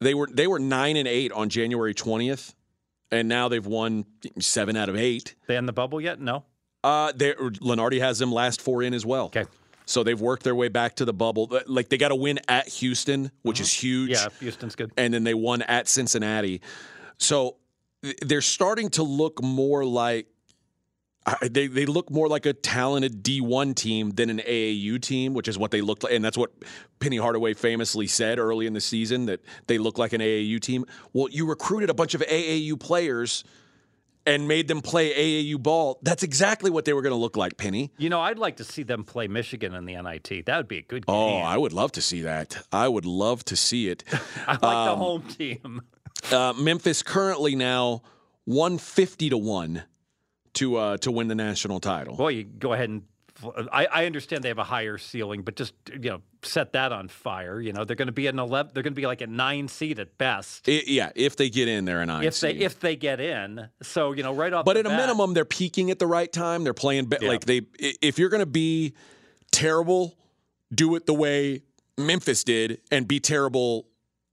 They 0.00 0.12
were 0.14 0.26
they 0.30 0.46
were 0.46 0.58
nine 0.58 0.96
and 0.96 1.08
eight 1.08 1.32
on 1.32 1.48
January 1.48 1.94
20th, 1.94 2.54
and 3.10 3.28
now 3.28 3.48
they've 3.48 3.66
won 3.66 4.04
seven 4.40 4.76
out 4.76 4.88
of 4.88 4.96
eight. 4.96 5.34
They 5.46 5.56
in 5.56 5.66
the 5.66 5.72
bubble 5.72 6.00
yet? 6.00 6.20
No. 6.20 6.44
Uh, 6.84 7.12
they 7.14 7.32
Lunardi 7.34 8.00
has 8.00 8.18
them 8.18 8.32
last 8.32 8.60
four 8.60 8.82
in 8.82 8.94
as 8.94 9.04
well. 9.04 9.26
Okay. 9.26 9.44
So 9.86 10.02
they've 10.02 10.20
worked 10.20 10.42
their 10.42 10.54
way 10.54 10.68
back 10.68 10.96
to 10.96 11.04
the 11.04 11.12
bubble. 11.12 11.60
Like 11.66 11.88
they 11.88 11.96
got 11.96 12.10
a 12.10 12.16
win 12.16 12.40
at 12.48 12.68
Houston, 12.68 13.30
which 13.42 13.60
is 13.60 13.72
huge. 13.72 14.10
Yeah, 14.10 14.28
Houston's 14.40 14.74
good. 14.74 14.90
And 14.96 15.14
then 15.14 15.22
they 15.22 15.34
won 15.34 15.62
at 15.62 15.86
Cincinnati. 15.88 16.60
So 17.18 17.56
they're 18.22 18.40
starting 18.40 18.90
to 18.90 19.04
look 19.04 19.42
more 19.42 19.84
like 19.84 20.26
I- 21.28 21.48
they 21.48 21.66
they 21.66 21.86
look 21.86 22.08
more 22.10 22.28
like 22.28 22.46
a 22.46 22.52
talented 22.52 23.22
D1 23.24 23.74
team 23.74 24.10
than 24.10 24.30
an 24.30 24.38
AAU 24.40 24.98
team, 25.02 25.34
which 25.34 25.48
is 25.48 25.58
what 25.58 25.72
they 25.72 25.80
looked 25.80 26.04
like, 26.04 26.12
and 26.12 26.24
that's 26.24 26.38
what 26.38 26.52
Penny 27.00 27.16
Hardaway 27.16 27.54
famously 27.54 28.06
said 28.06 28.38
early 28.38 28.66
in 28.66 28.74
the 28.74 28.80
season 28.80 29.26
that 29.26 29.40
they 29.66 29.76
look 29.78 29.98
like 29.98 30.12
an 30.12 30.20
AAU 30.20 30.60
team. 30.60 30.84
Well, 31.12 31.28
you 31.30 31.46
recruited 31.46 31.90
a 31.90 31.94
bunch 31.94 32.14
of 32.14 32.22
AAU 32.22 32.76
players 32.78 33.42
and 34.24 34.46
made 34.48 34.66
them 34.68 34.82
play 34.82 35.12
AAU 35.14 35.56
ball. 35.62 35.98
That's 36.02 36.22
exactly 36.24 36.70
what 36.70 36.84
they 36.84 36.92
were 36.92 37.02
going 37.02 37.12
to 37.12 37.16
look 37.18 37.36
like, 37.36 37.56
Penny. 37.56 37.92
You 37.96 38.08
know, 38.08 38.20
I'd 38.20 38.38
like 38.38 38.56
to 38.56 38.64
see 38.64 38.82
them 38.82 39.04
play 39.04 39.28
Michigan 39.28 39.72
in 39.74 39.84
the 39.84 39.94
NIT. 40.00 40.46
That 40.46 40.56
would 40.56 40.68
be 40.68 40.78
a 40.78 40.82
good 40.82 41.06
game. 41.06 41.14
Oh, 41.16 41.36
I 41.38 41.56
would 41.56 41.72
love 41.72 41.92
to 41.92 42.00
see 42.02 42.22
that. 42.22 42.56
I 42.72 42.88
would 42.88 43.04
love 43.06 43.44
to 43.46 43.56
see 43.56 43.88
it. 43.88 44.02
I 44.48 44.52
like 44.52 44.62
Um, 44.64 44.86
the 44.88 44.96
home 44.96 45.22
team. 45.22 45.82
Uh, 46.32 46.54
Memphis 46.58 47.02
currently 47.04 47.54
now 47.54 48.02
150 48.46 49.30
to 49.30 49.38
1 49.38 49.82
to 50.56 50.76
uh, 50.76 50.96
to 50.98 51.10
win 51.10 51.28
the 51.28 51.34
national 51.34 51.80
title. 51.80 52.16
Well, 52.16 52.30
you 52.30 52.44
go 52.44 52.72
ahead 52.72 52.90
and. 52.90 53.02
I, 53.70 53.84
I 53.84 54.06
understand 54.06 54.42
they 54.42 54.48
have 54.48 54.56
a 54.56 54.64
higher 54.64 54.96
ceiling, 54.96 55.42
but 55.42 55.56
just 55.56 55.74
you 55.92 56.08
know, 56.08 56.22
set 56.40 56.72
that 56.72 56.90
on 56.90 57.08
fire. 57.08 57.60
You 57.60 57.74
know, 57.74 57.84
they're 57.84 57.94
going 57.94 58.06
to 58.06 58.12
be 58.12 58.28
an 58.28 58.38
eleven. 58.38 58.70
They're 58.72 58.82
going 58.82 58.94
to 58.94 58.98
be 58.98 59.06
like 59.06 59.20
a 59.20 59.26
nine 59.26 59.68
seed 59.68 59.98
at 59.98 60.16
best. 60.16 60.66
I- 60.66 60.82
yeah, 60.86 61.10
if 61.14 61.36
they 61.36 61.50
get 61.50 61.68
in 61.68 61.84
there 61.84 62.00
and 62.00 62.10
if 62.24 62.40
they 62.40 62.52
if 62.52 62.80
they 62.80 62.96
get 62.96 63.20
in, 63.20 63.68
so 63.82 64.12
you 64.12 64.22
know, 64.22 64.32
right 64.32 64.50
off. 64.54 64.64
But 64.64 64.74
the 64.74 64.80
at 64.80 64.86
a 64.86 64.88
minimum, 64.96 65.34
they're 65.34 65.44
peaking 65.44 65.90
at 65.90 65.98
the 65.98 66.06
right 66.06 66.32
time. 66.32 66.64
They're 66.64 66.72
playing 66.72 67.06
be- 67.06 67.18
Yeah. 67.20 67.28
like 67.28 67.44
they. 67.44 67.60
If 67.78 68.18
you're 68.18 68.30
going 68.30 68.40
to 68.40 68.46
be 68.46 68.94
terrible, 69.52 70.16
do 70.74 70.94
it 70.94 71.04
the 71.04 71.12
way 71.14 71.62
Memphis 71.98 72.42
did 72.42 72.80
and 72.90 73.06
be 73.06 73.20
terrible 73.20 73.86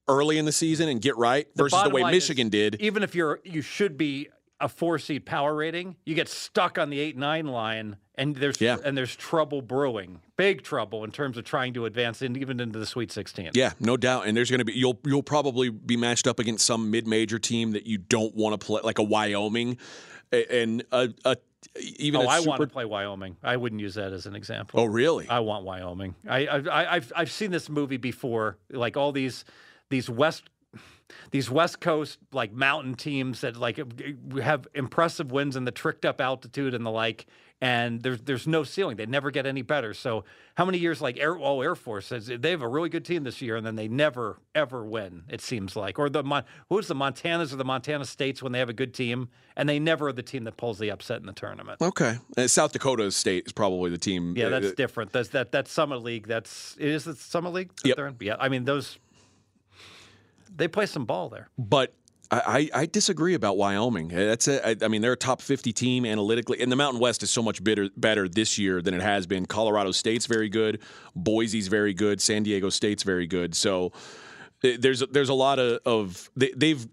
early 0.08 0.38
in 0.38 0.46
the 0.46 0.52
season 0.54 0.88
and 0.90 1.02
get 1.02 1.18
right 1.18 1.48
versus 1.56 1.82
the 1.84 1.90
way 1.90 2.04
line 2.04 2.14
is, 2.14 2.24
Michigan 2.24 2.50
did. 2.50 2.76
even 2.80 3.04
if 3.04 3.16
you're 3.16 3.40
you 3.44 3.62
should 3.62 3.98
be 3.98 4.30
a 4.64 4.68
four 4.70 4.98
seed 4.98 5.26
power 5.26 5.54
rating, 5.54 5.96
you 6.06 6.16
get 6.16 6.28
stuck 6.30 6.78
on 6.80 6.90
the 6.90 7.00
eight 7.00 7.18
nine 7.18 7.46
line, 7.48 7.98
and 8.16 8.36
there's 8.36 8.60
Yeah. 8.62 8.78
and 8.84 8.98
there's 8.98 9.16
trouble 9.16 9.62
brewing, 9.62 10.22
big 10.38 10.64
trouble 10.64 11.04
in 11.04 11.12
terms 11.12 11.38
of 11.38 11.44
trying 11.44 11.74
to 11.76 11.86
advance 11.86 12.22
in, 12.22 12.36
even 12.38 12.60
into 12.60 12.80
the 12.80 12.86
Sweet 12.86 13.12
Sixteen. 13.12 13.52
Yeah, 13.54 13.74
no 13.80 13.98
doubt. 13.98 14.26
And 14.28 14.36
there's 14.36 14.50
going 14.50 14.60
to 14.60 14.66
be 14.66 14.74
you'll 14.74 15.00
you'll 15.06 15.22
probably 15.24 15.70
be 15.70 15.98
matched 15.98 16.26
up 16.28 16.40
against 16.40 16.66
some 16.66 16.90
mid-major 16.90 17.38
team 17.40 17.72
that 17.74 17.86
you 17.86 17.98
don't 17.98 18.34
want 18.36 18.60
to 18.60 18.66
play, 18.66 18.82
like 18.84 19.00
a 19.00 19.04
Wyoming, 19.04 19.78
and 20.32 20.84
a, 20.92 21.10
a 21.26 21.36
even 21.80 22.22
Oh, 22.22 22.28
I 22.28 22.38
super. 22.40 22.50
want 22.50 22.62
to 22.62 22.68
play 22.68 22.86
Wyoming. 22.86 23.38
I 23.44 23.58
wouldn't 23.58 23.82
use 23.82 23.96
that 23.96 24.12
as 24.14 24.26
an 24.26 24.36
example. 24.36 24.80
oh, 24.82 24.86
really? 24.86 25.28
I 25.30 25.40
want 25.40 25.64
Wyoming. 25.66 26.16
I, 26.28 26.46
I, 26.48 26.58
I 26.58 26.96
I've 26.96 27.12
I've 27.16 27.32
seen 27.32 27.52
this 27.52 27.70
movie 27.70 27.98
before. 27.98 28.58
Like 28.70 28.98
all 28.98 29.12
these 29.12 29.46
these 29.90 30.10
West 30.10 30.44
these 31.32 31.50
West 31.50 31.80
Coast 31.80 32.20
like 32.32 32.52
mountain 32.54 32.96
teams 32.96 33.42
that 33.42 33.58
like 33.58 33.80
have 34.42 34.68
impressive 34.74 35.32
wins 35.32 35.56
in 35.56 35.66
the 35.66 35.72
tricked 35.72 36.06
up 36.06 36.22
altitude 36.22 36.74
and 36.74 36.86
the 36.86 36.92
like. 36.92 37.26
And 37.62 38.04
there's 38.04 38.20
there's 38.20 38.46
no 38.46 38.66
ceiling. 38.66 38.98
They 38.98 39.06
never 39.06 39.32
get 39.32 39.46
any 39.46 39.62
better. 39.62 39.94
So 39.94 40.26
how 40.56 40.66
many 40.66 40.80
years 40.80 41.00
like 41.00 41.18
Air 41.18 41.38
oh 41.38 41.62
Air 41.62 41.76
Force 41.76 42.08
says 42.08 42.28
they 42.28 42.50
have 42.50 42.62
a 42.62 42.68
really 42.68 42.90
good 42.90 43.06
team 43.06 43.24
this 43.24 43.42
year 43.42 43.56
and 43.56 43.66
then 43.66 43.78
they 43.78 43.88
never 43.88 44.42
ever 44.54 44.84
win. 44.84 45.24
It 45.30 45.40
seems 45.40 45.74
like 45.78 45.98
or 45.98 46.10
the 46.10 46.24
Mon- 46.24 46.44
who's 46.68 46.88
the 46.88 46.96
Montanas 46.96 47.54
or 47.54 47.56
the 47.56 47.64
Montana 47.64 48.04
States 48.04 48.44
when 48.44 48.52
they 48.52 48.60
have 48.60 48.68
a 48.68 48.74
good 48.74 48.94
team 48.94 49.30
and 49.56 49.70
they 49.70 49.80
never 49.80 50.10
are 50.10 50.14
the 50.14 50.24
team 50.24 50.44
that 50.44 50.58
pulls 50.58 50.78
the 50.78 50.92
upset 50.92 51.22
in 51.22 51.26
the 51.26 51.32
tournament. 51.32 51.80
Okay. 51.82 52.18
Uh, 52.36 52.48
South 52.48 52.74
Dakota 52.74 53.10
State 53.12 53.46
is 53.46 53.54
probably 53.54 53.90
the 53.92 53.98
team. 53.98 54.34
Yeah, 54.36 54.50
that's 54.50 54.68
uh, 54.68 54.74
different. 54.76 55.14
That's 55.14 55.30
that 55.30 55.54
that 55.54 55.70
Summit 55.70 56.04
League. 56.04 56.28
That's 56.28 56.76
it 56.78 56.90
is 56.90 57.06
the 57.06 57.16
Summit 57.16 57.54
League. 57.54 57.72
Yep. 57.86 58.16
Yeah, 58.20 58.36
I 58.40 58.50
mean 58.50 58.66
those. 58.66 58.98
They 60.56 60.68
play 60.68 60.86
some 60.86 61.06
ball 61.06 61.30
there. 61.30 61.50
but 61.58 61.94
I, 62.32 62.68
I 62.74 62.86
disagree 62.88 63.36
about 63.36 63.58
Wyoming. 63.58 64.08
That's 64.08 64.48
a, 64.48 64.68
I, 64.68 64.76
I 64.82 64.88
mean 64.88 65.02
they're 65.04 65.12
a 65.14 65.18
top 65.18 65.40
50 65.40 65.72
team 65.72 66.04
analytically, 66.04 66.62
and 66.62 66.72
the 66.72 66.76
Mountain 66.76 67.00
West 67.00 67.22
is 67.22 67.30
so 67.30 67.44
much 67.44 67.64
better 67.64 67.90
better 67.96 68.28
this 68.28 68.58
year 68.58 68.82
than 68.82 68.96
it 68.96 69.02
has 69.04 69.28
been. 69.28 69.46
Colorado 69.46 69.92
State's 69.92 70.26
very 70.26 70.50
good, 70.50 70.82
Boise's 71.16 71.68
very 71.68 71.94
good, 71.94 72.20
San 72.22 72.42
Diego 72.42 72.70
State's 72.70 73.04
very 73.04 73.28
good. 73.28 73.54
So 73.54 73.92
uh, 74.64 74.70
there's 74.80 75.02
there's 75.12 75.30
a 75.30 75.34
lot 75.36 75.60
of, 75.60 75.80
of 75.86 76.32
they, 76.36 76.52
they've 76.56 76.88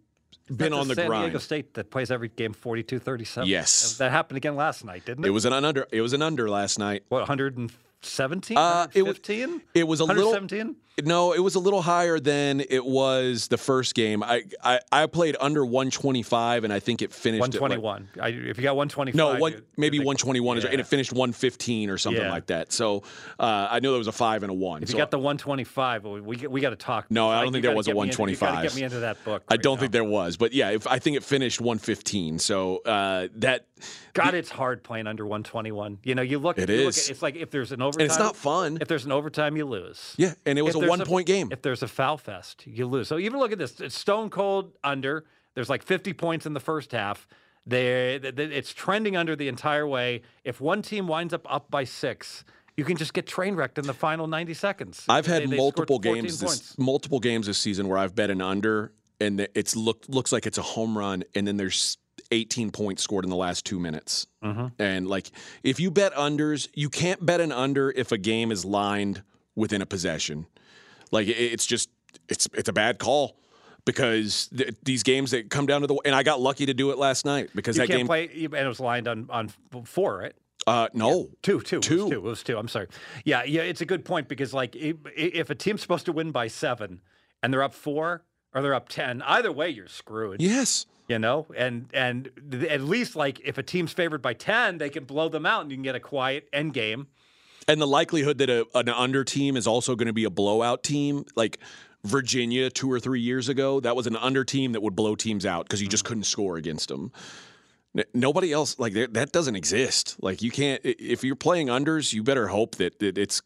been 0.55 0.75
on 0.75 0.89
the 0.89 0.95
San 0.95 1.07
grind. 1.07 1.21
San 1.23 1.29
Diego 1.31 1.39
State 1.39 1.75
that 1.75 1.91
plays 1.91 2.11
every 2.11 2.29
game 2.29 2.53
42-37. 2.53 3.47
Yes. 3.47 3.97
that 3.99 4.11
happened 4.11 4.37
again 4.37 4.57
last 4.57 4.85
night, 4.85 5.07
didn't 5.07 5.25
it? 5.25 5.29
It 5.29 5.31
was 5.31 5.47
an 5.47 5.53
under. 5.55 5.87
It 5.91 6.03
was 6.03 6.13
an 6.13 6.21
under 6.21 6.51
last 6.51 6.79
night. 6.79 7.05
what 7.09 7.21
117, 7.21 8.57
Uh, 8.59 8.89
it 8.93 9.03
was- 9.03 9.19
115? 9.21 9.63
It 9.75 9.85
was 9.87 10.01
a 10.01 10.05
little. 10.05 10.33
117. 11.05 11.09
No, 11.09 11.33
it 11.33 11.41
was 11.41 11.55
a 11.55 11.59
little 11.61 11.83
higher 11.83 12.19
than 12.21 12.61
it 12.69 12.85
was 12.85 13.49
the 13.49 13.59
first 13.59 13.95
game. 13.95 14.23
I 14.23 14.45
I, 14.63 14.81
I 14.93 15.07
played 15.07 15.37
under 15.41 15.65
125, 15.65 16.65
and 16.65 16.73
I 16.73 16.81
think 16.81 17.03
it 17.03 17.13
finished 17.13 17.43
at, 17.43 17.61
like- 17.61 17.61
121. 17.83 18.09
I, 18.21 18.29
if 18.29 18.57
you 18.57 18.63
got 18.63 18.77
125, 18.77 19.15
No, 19.17 19.39
one, 19.41 19.53
you- 19.53 19.63
maybe 19.77 19.97
you 19.97 20.01
think- 20.03 20.07
121, 20.07 20.59
is 20.59 20.65
yeah. 20.65 20.71
and 20.71 20.81
it 20.81 20.87
finished 20.87 21.13
115 21.13 21.91
or 21.91 21.99
something 21.99 22.23
Yeah. 22.23 22.31
like 22.31 22.47
that. 22.47 22.73
So 22.73 23.03
uh, 23.39 23.69
I 23.71 23.81
know 23.81 23.91
there 23.93 23.99
was 23.99 24.07
a 24.07 24.13
five 24.13 24.43
and 24.43 24.51
a 24.51 24.55
one. 24.55 24.83
If 24.83 24.89
so 24.91 24.95
you 24.95 24.99
got 24.99 25.11
the 25.11 25.19
125, 25.19 26.05
we 26.05 26.21
we, 26.21 26.37
we 26.47 26.61
got 26.61 26.71
to 26.71 26.77
talk. 26.77 27.11
No, 27.11 27.29
I 27.29 27.43
don't 27.43 27.53
think 27.53 27.63
there 27.65 27.75
was 27.75 27.87
a 27.87 27.91
get 27.91 27.97
me 27.97 28.03
into- 28.09 28.23
you 28.23 28.37
gotta 28.37 28.53
125. 28.53 28.63
Get 28.63 28.75
me 28.77 28.83
into 28.85 29.01
that 29.01 29.25
book. 29.25 29.43
I 29.49 29.57
don't 29.57 29.77
now. 29.77 29.81
think 29.81 29.93
there 29.93 30.05
was, 30.05 30.37
but 30.37 30.53
yeah, 30.53 30.71
if, 30.71 30.87
I 30.87 30.99
think 30.99 31.17
it 31.17 31.25
finished 31.25 31.61
115. 31.61 32.39
So 32.39 32.79
uh, 32.79 33.29
that 33.37 33.67
God, 34.13 34.35
it's 34.35 34.51
hard 34.51 34.83
playing 34.83 35.07
under 35.07 35.25
121. 35.25 35.99
You 36.05 36.15
know, 36.15 36.23
you 36.23 36.39
look. 36.39 36.59
It 36.59 36.69
you 36.69 36.77
look 36.85 36.89
at- 36.97 37.11
it's 37.11 37.23
like 37.23 37.37
if 37.37 37.51
there's 37.51 37.73
an 37.73 37.81
overtime. 37.83 38.03
and 38.03 38.11
it's 38.11 38.19
not 38.19 38.37
fun. 38.37 38.79
If 38.81 38.89
there's 38.89 39.05
an 39.05 39.13
overtime, 39.13 39.57
you 39.57 39.65
lose. 39.67 40.15
Yeah, 40.17 40.35
and 40.45 40.59
it 40.59 40.63
was 40.63 40.75
a 40.75 40.79
one 40.91 41.07
point 41.07 41.27
game. 41.27 41.49
If 41.51 41.63
there's 41.63 41.83
a 41.83 41.89
foul 41.89 42.19
fest, 42.19 42.67
you 42.67 42.87
lose. 42.87 43.09
So 43.09 43.19
even 43.19 43.39
look 43.39 43.53
at 43.53 43.59
this. 43.59 43.81
It's 43.81 43.99
stone 43.99 44.31
cold 44.31 44.73
under. 44.85 45.25
There's 45.55 45.69
like 45.69 45.83
50 45.83 46.13
points 46.13 46.47
in 46.47 46.53
the 46.53 46.61
first 46.61 46.93
half. 46.93 47.27
They, 47.67 48.19
th- 48.21 48.37
th- 48.37 48.51
it's 48.51 48.73
trending 48.73 49.17
under 49.17 49.37
the 49.37 49.49
entire 49.49 49.87
way. 49.87 50.23
If 50.45 50.61
one 50.61 50.83
team 50.83 51.07
winds 51.07 51.35
up 51.35 51.47
up 51.53 51.71
by 51.71 51.85
six, 51.85 52.45
you 52.77 52.85
can 52.85 52.97
just 52.97 53.13
get 53.13 53.27
train 53.27 53.55
wrecked 53.55 53.79
in 53.79 53.87
the 53.87 53.95
final 53.95 54.27
90 54.27 54.55
seconds. 54.55 55.05
I've 55.09 55.27
had 55.27 55.43
they 55.43 55.47
scored 55.47 55.59
multiple 55.59 56.01
14 56.03 56.15
games, 56.15 56.41
this, 56.41 56.79
multiple 56.79 57.21
games 57.21 57.47
this 57.47 57.59
season 57.59 57.89
where 57.89 57.99
I've 57.99 58.15
bet 58.15 58.31
an 58.31 58.41
under, 58.41 58.93
and 59.21 59.47
it's 59.55 59.77
look 59.77 60.05
looks 60.09 60.33
like 60.33 60.47
it's 60.47 60.59
a 60.59 60.63
home 60.63 60.97
run, 60.97 61.25
and 61.35 61.47
then 61.47 61.57
there's 61.59 61.99
18 62.31 62.71
points 62.71 63.03
scored 63.03 63.25
in 63.25 63.31
the 63.31 63.37
last 63.37 63.65
two 63.65 63.79
minutes. 63.79 64.27
Mm-hmm. 64.43 64.67
And 64.79 65.09
like, 65.09 65.31
if 65.63 65.81
you 65.81 65.91
bet 65.91 66.15
unders, 66.15 66.69
you 66.75 66.89
can't 66.89 67.25
bet 67.25 67.41
an 67.41 67.53
under 67.53 67.91
if 67.91 68.13
a 68.13 68.19
game 68.19 68.53
is 68.53 68.65
lined 68.65 69.23
within 69.55 69.83
a 69.83 69.87
possession. 69.87 70.47
Like, 71.11 71.29
it's 71.29 71.67
just 71.67 71.91
it's 72.29 72.49
it's 72.55 72.69
a 72.69 72.73
bad 72.73 72.99
call. 72.99 73.37
because 73.87 74.49
th- 74.57 74.75
these 74.83 75.03
games 75.03 75.31
that 75.31 75.49
come 75.51 75.67
down 75.67 75.81
to 75.81 75.87
the 75.87 75.97
and 76.05 76.15
I 76.15 76.23
got 76.23 76.41
lucky 76.41 76.67
to 76.67 76.75
do 76.75 76.91
it 76.91 76.99
last 76.99 77.25
night 77.25 77.51
because 77.55 77.77
You 77.77 77.83
that 77.83 77.87
can't 77.89 77.99
game. 78.01 78.07
play, 78.07 78.29
and 78.29 78.55
it 78.55 78.69
was 78.69 78.81
lined 78.81 79.09
on 79.09 79.27
on 79.31 79.49
four, 79.85 80.19
right? 80.19 80.35
uh, 80.67 80.89
no, 80.93 81.29
Two, 81.43 81.61
two, 81.63 81.81
Two. 81.81 81.95
It 81.95 82.01
was 82.03 82.11
two. 82.11 82.15
It 82.15 82.23
was 82.23 82.43
two. 82.43 82.59
I'm 82.59 82.69
sorry. 82.69 82.89
Yeah, 83.25 83.43
yeah. 83.45 83.63
It's 83.63 83.81
a 83.81 83.87
good 83.87 84.05
point 84.05 84.29
because 84.29 84.53
like 84.53 84.77
if 84.77 85.49
a 85.51 85.55
team's 85.55 85.81
supposed 85.81 86.05
to 86.07 86.13
win 86.13 86.31
by 86.31 86.49
seven 86.49 87.01
and 87.43 87.53
they're 87.53 87.63
up 87.63 87.73
four 87.75 88.23
or 88.55 88.61
they're 88.63 88.75
up 88.75 88.89
ten, 88.91 89.23
either 89.23 89.51
way 89.51 89.71
you're 89.71 89.89
screwed. 89.89 90.41
yes. 90.43 90.87
You 91.09 91.19
know, 91.19 91.47
and 91.57 91.89
and 91.93 92.31
th- 92.53 92.71
at 92.71 92.83
least 92.83 93.17
like 93.17 93.41
if 93.45 93.59
a 93.59 93.65
team's 93.65 93.93
favored 93.93 94.23
by 94.23 94.35
ten, 94.35 94.79
they 94.79 94.91
can 94.91 95.05
blow 95.05 95.29
them 95.29 95.45
out 95.47 95.63
and 95.63 95.71
you 95.73 95.77
can 95.77 95.83
get 95.83 95.97
a 95.97 96.01
quiet 96.01 96.49
end 96.53 96.73
game. 96.75 97.09
And 97.69 97.81
the 97.81 97.87
likelihood 97.87 98.39
that 98.39 98.51
a, 98.51 98.67
an 98.75 98.89
under 98.89 99.23
team 99.25 99.57
is 99.57 99.67
also 99.67 99.95
going 99.95 100.07
to 100.07 100.13
be 100.13 100.25
a 100.25 100.31
blowout 100.31 100.83
team, 100.83 101.25
like 101.37 101.59
Virginia 102.05 102.71
two 102.71 102.91
or 102.91 102.99
three 102.99 103.21
years 103.21 103.49
ago, 103.49 103.81
that 103.81 103.95
was 103.95 104.07
an 104.07 104.17
under 104.17 104.45
team 104.45 104.73
that 104.73 104.83
would 104.83 104.97
blow 104.97 105.15
teams 105.15 105.45
out 105.45 105.67
because 105.67 105.83
you 105.83 105.89
just 105.89 106.05
couldn't 106.05 106.25
score 106.25 106.57
against 106.57 106.89
them. 106.89 107.13
N- 107.97 108.05
Nobody 108.15 108.53
else 108.53 108.79
like 108.79 108.95
that, 108.95 109.15
that 109.15 109.33
doesn't 109.33 109.57
exist. 109.57 110.17
Like 110.21 110.43
you 110.43 110.51
can't 110.51 110.81
if 110.85 111.23
you're 111.23 111.37
playing 111.37 111.67
unders, 111.67 112.13
you 112.13 112.23
better 112.23 112.49
hope 112.49 112.77
that, 112.77 112.99
that 113.01 113.19
it's 113.19 113.43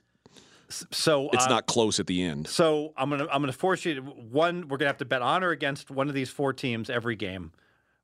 So 0.69 1.31
it's 1.32 1.47
uh, 1.47 1.49
not 1.49 1.66
close 1.66 1.99
at 1.99 2.07
the 2.07 2.23
end. 2.23 2.47
So 2.47 2.93
I'm 2.97 3.11
gonna 3.11 3.27
I'm 3.32 3.43
gonna 3.43 3.53
force 3.53 3.85
you 3.85 3.97
to 3.97 4.01
one. 4.03 4.69
We're 4.69 4.77
gonna 4.77 4.91
have 4.91 4.99
to 4.99 5.05
bet 5.05 5.23
honor 5.23 5.51
against 5.51 5.91
one 5.91 6.09
of 6.09 6.15
these 6.15 6.31
four 6.31 6.53
teams 6.53 6.89
every 6.89 7.16
game. 7.16 7.51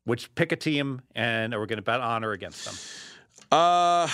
Which 0.04 0.34
pick 0.34 0.50
a 0.50 0.56
team 0.56 1.02
and 1.14 1.52
we're 1.54 1.66
gonna 1.66 1.82
bet 1.82 2.00
honor 2.00 2.32
against 2.32 2.64
them. 2.64 2.74
Uh, 3.52 4.08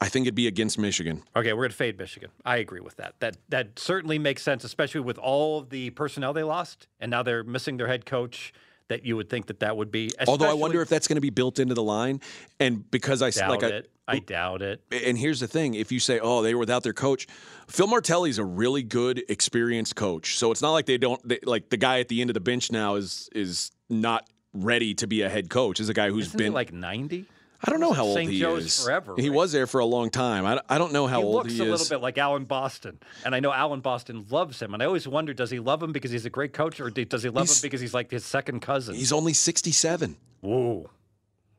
I 0.00 0.08
think 0.08 0.26
it'd 0.26 0.34
be 0.34 0.46
against 0.46 0.78
Michigan. 0.78 1.22
Okay, 1.34 1.52
we're 1.52 1.64
gonna 1.64 1.74
fade 1.74 1.98
Michigan. 1.98 2.30
I 2.44 2.58
agree 2.58 2.80
with 2.80 2.96
that. 2.96 3.14
That 3.20 3.36
that 3.48 3.78
certainly 3.78 4.18
makes 4.18 4.42
sense, 4.42 4.64
especially 4.64 5.00
with 5.00 5.18
all 5.18 5.62
the 5.62 5.90
personnel 5.90 6.32
they 6.32 6.44
lost, 6.44 6.86
and 7.00 7.10
now 7.10 7.22
they're 7.22 7.44
missing 7.44 7.76
their 7.76 7.88
head 7.88 8.06
coach. 8.06 8.52
That 8.88 9.04
you 9.04 9.16
would 9.16 9.28
think 9.28 9.48
that 9.48 9.60
that 9.60 9.76
would 9.76 9.90
be. 9.90 10.10
Although 10.26 10.48
I 10.48 10.54
wonder 10.54 10.80
if 10.80 10.88
that's 10.88 11.08
going 11.08 11.16
to 11.16 11.20
be 11.20 11.28
built 11.28 11.58
into 11.58 11.74
the 11.74 11.82
line, 11.82 12.22
and 12.58 12.90
because 12.90 13.20
I 13.20 13.28
doubt 13.28 13.50
like 13.50 13.62
I, 13.62 13.66
it. 13.68 13.90
I 14.08 14.18
doubt 14.20 14.62
it. 14.62 14.82
and 14.90 15.18
here's 15.18 15.40
the 15.40 15.46
thing: 15.46 15.74
if 15.74 15.92
you 15.92 16.00
say, 16.00 16.18
"Oh, 16.20 16.40
they 16.40 16.54
were 16.54 16.60
without 16.60 16.84
their 16.84 16.94
coach," 16.94 17.26
Phil 17.68 17.86
Martelli's 17.86 18.38
a 18.38 18.44
really 18.44 18.82
good, 18.82 19.22
experienced 19.28 19.94
coach. 19.94 20.38
So 20.38 20.50
it's 20.52 20.62
not 20.62 20.72
like 20.72 20.86
they 20.86 20.96
don't 20.96 21.20
they, 21.28 21.38
like 21.44 21.68
the 21.68 21.76
guy 21.76 22.00
at 22.00 22.08
the 22.08 22.22
end 22.22 22.30
of 22.30 22.34
the 22.34 22.40
bench 22.40 22.72
now 22.72 22.94
is 22.94 23.28
is 23.32 23.70
not 23.90 24.26
ready 24.54 24.94
to 24.94 25.06
be 25.06 25.20
a 25.20 25.28
head 25.28 25.50
coach. 25.50 25.80
Is 25.80 25.90
a 25.90 25.94
guy 25.94 26.08
who's 26.08 26.28
Isn't 26.28 26.38
been 26.38 26.46
he 26.46 26.54
like 26.54 26.72
90? 26.72 27.26
I 27.66 27.70
don't 27.70 27.80
know 27.80 27.92
how 27.92 28.04
old 28.04 28.14
St. 28.16 28.30
he 28.30 28.38
Joe's 28.38 28.66
is. 28.66 28.84
forever, 28.84 29.14
He 29.16 29.28
right? 29.30 29.36
was 29.36 29.50
there 29.52 29.66
for 29.66 29.80
a 29.80 29.84
long 29.84 30.10
time. 30.10 30.46
I, 30.46 30.60
I 30.68 30.78
don't 30.78 30.92
know 30.92 31.06
how 31.08 31.20
old 31.22 31.24
he 31.24 31.26
old 31.26 31.34
looks 31.34 31.52
he 31.54 31.58
looks 31.58 31.68
a 31.68 31.72
little 31.84 31.96
bit 31.98 32.02
like 32.04 32.16
Alan 32.18 32.44
Boston, 32.44 32.98
and 33.24 33.34
I 33.34 33.40
know 33.40 33.52
Alan 33.52 33.80
Boston 33.80 34.26
loves 34.30 34.62
him. 34.62 34.74
And 34.74 34.82
I 34.82 34.86
always 34.86 35.08
wonder, 35.08 35.34
does 35.34 35.50
he 35.50 35.58
love 35.58 35.82
him 35.82 35.90
because 35.92 36.10
he's 36.12 36.24
a 36.24 36.30
great 36.30 36.52
coach, 36.52 36.80
or 36.80 36.88
does 36.90 37.22
he 37.24 37.30
love 37.30 37.46
He's- 37.48 37.58
him 37.60 37.66
because 37.66 37.80
he's 37.80 37.94
like 37.94 38.10
his 38.12 38.24
second 38.24 38.60
cousin? 38.60 38.94
He's 38.94 39.12
only 39.12 39.32
sixty-seven. 39.32 40.16
Ooh, 40.44 40.88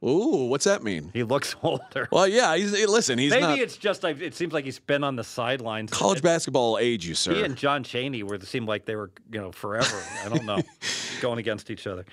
Ooh, 0.01 0.45
what's 0.45 0.63
that 0.63 0.81
mean? 0.81 1.09
he 1.13 1.23
looks 1.23 1.53
older. 1.63 2.07
Well, 2.13 2.25
yeah. 2.29 2.55
He's 2.55 2.71
listen. 2.87 3.19
He's 3.19 3.31
Maybe 3.31 3.41
not 3.41 3.59
it's 3.59 3.75
just 3.75 4.01
like 4.01 4.21
it 4.21 4.33
seems 4.33 4.53
like 4.53 4.63
he's 4.63 4.79
been 4.79 5.03
on 5.03 5.17
the 5.17 5.25
sidelines. 5.25 5.91
college 5.91 6.21
basketball 6.21 6.77
age, 6.79 7.05
you 7.05 7.13
sir. 7.15 7.33
He 7.33 7.43
and 7.43 7.57
John 7.57 7.83
Chaney 7.83 8.23
were 8.23 8.39
seemed 8.39 8.69
like 8.69 8.85
they 8.85 8.95
were 8.95 9.11
you 9.33 9.41
know 9.41 9.51
forever. 9.51 10.01
I 10.23 10.29
don't 10.29 10.45
know, 10.45 10.61
going 11.21 11.39
against 11.39 11.69
each 11.69 11.85
other. 11.87 12.05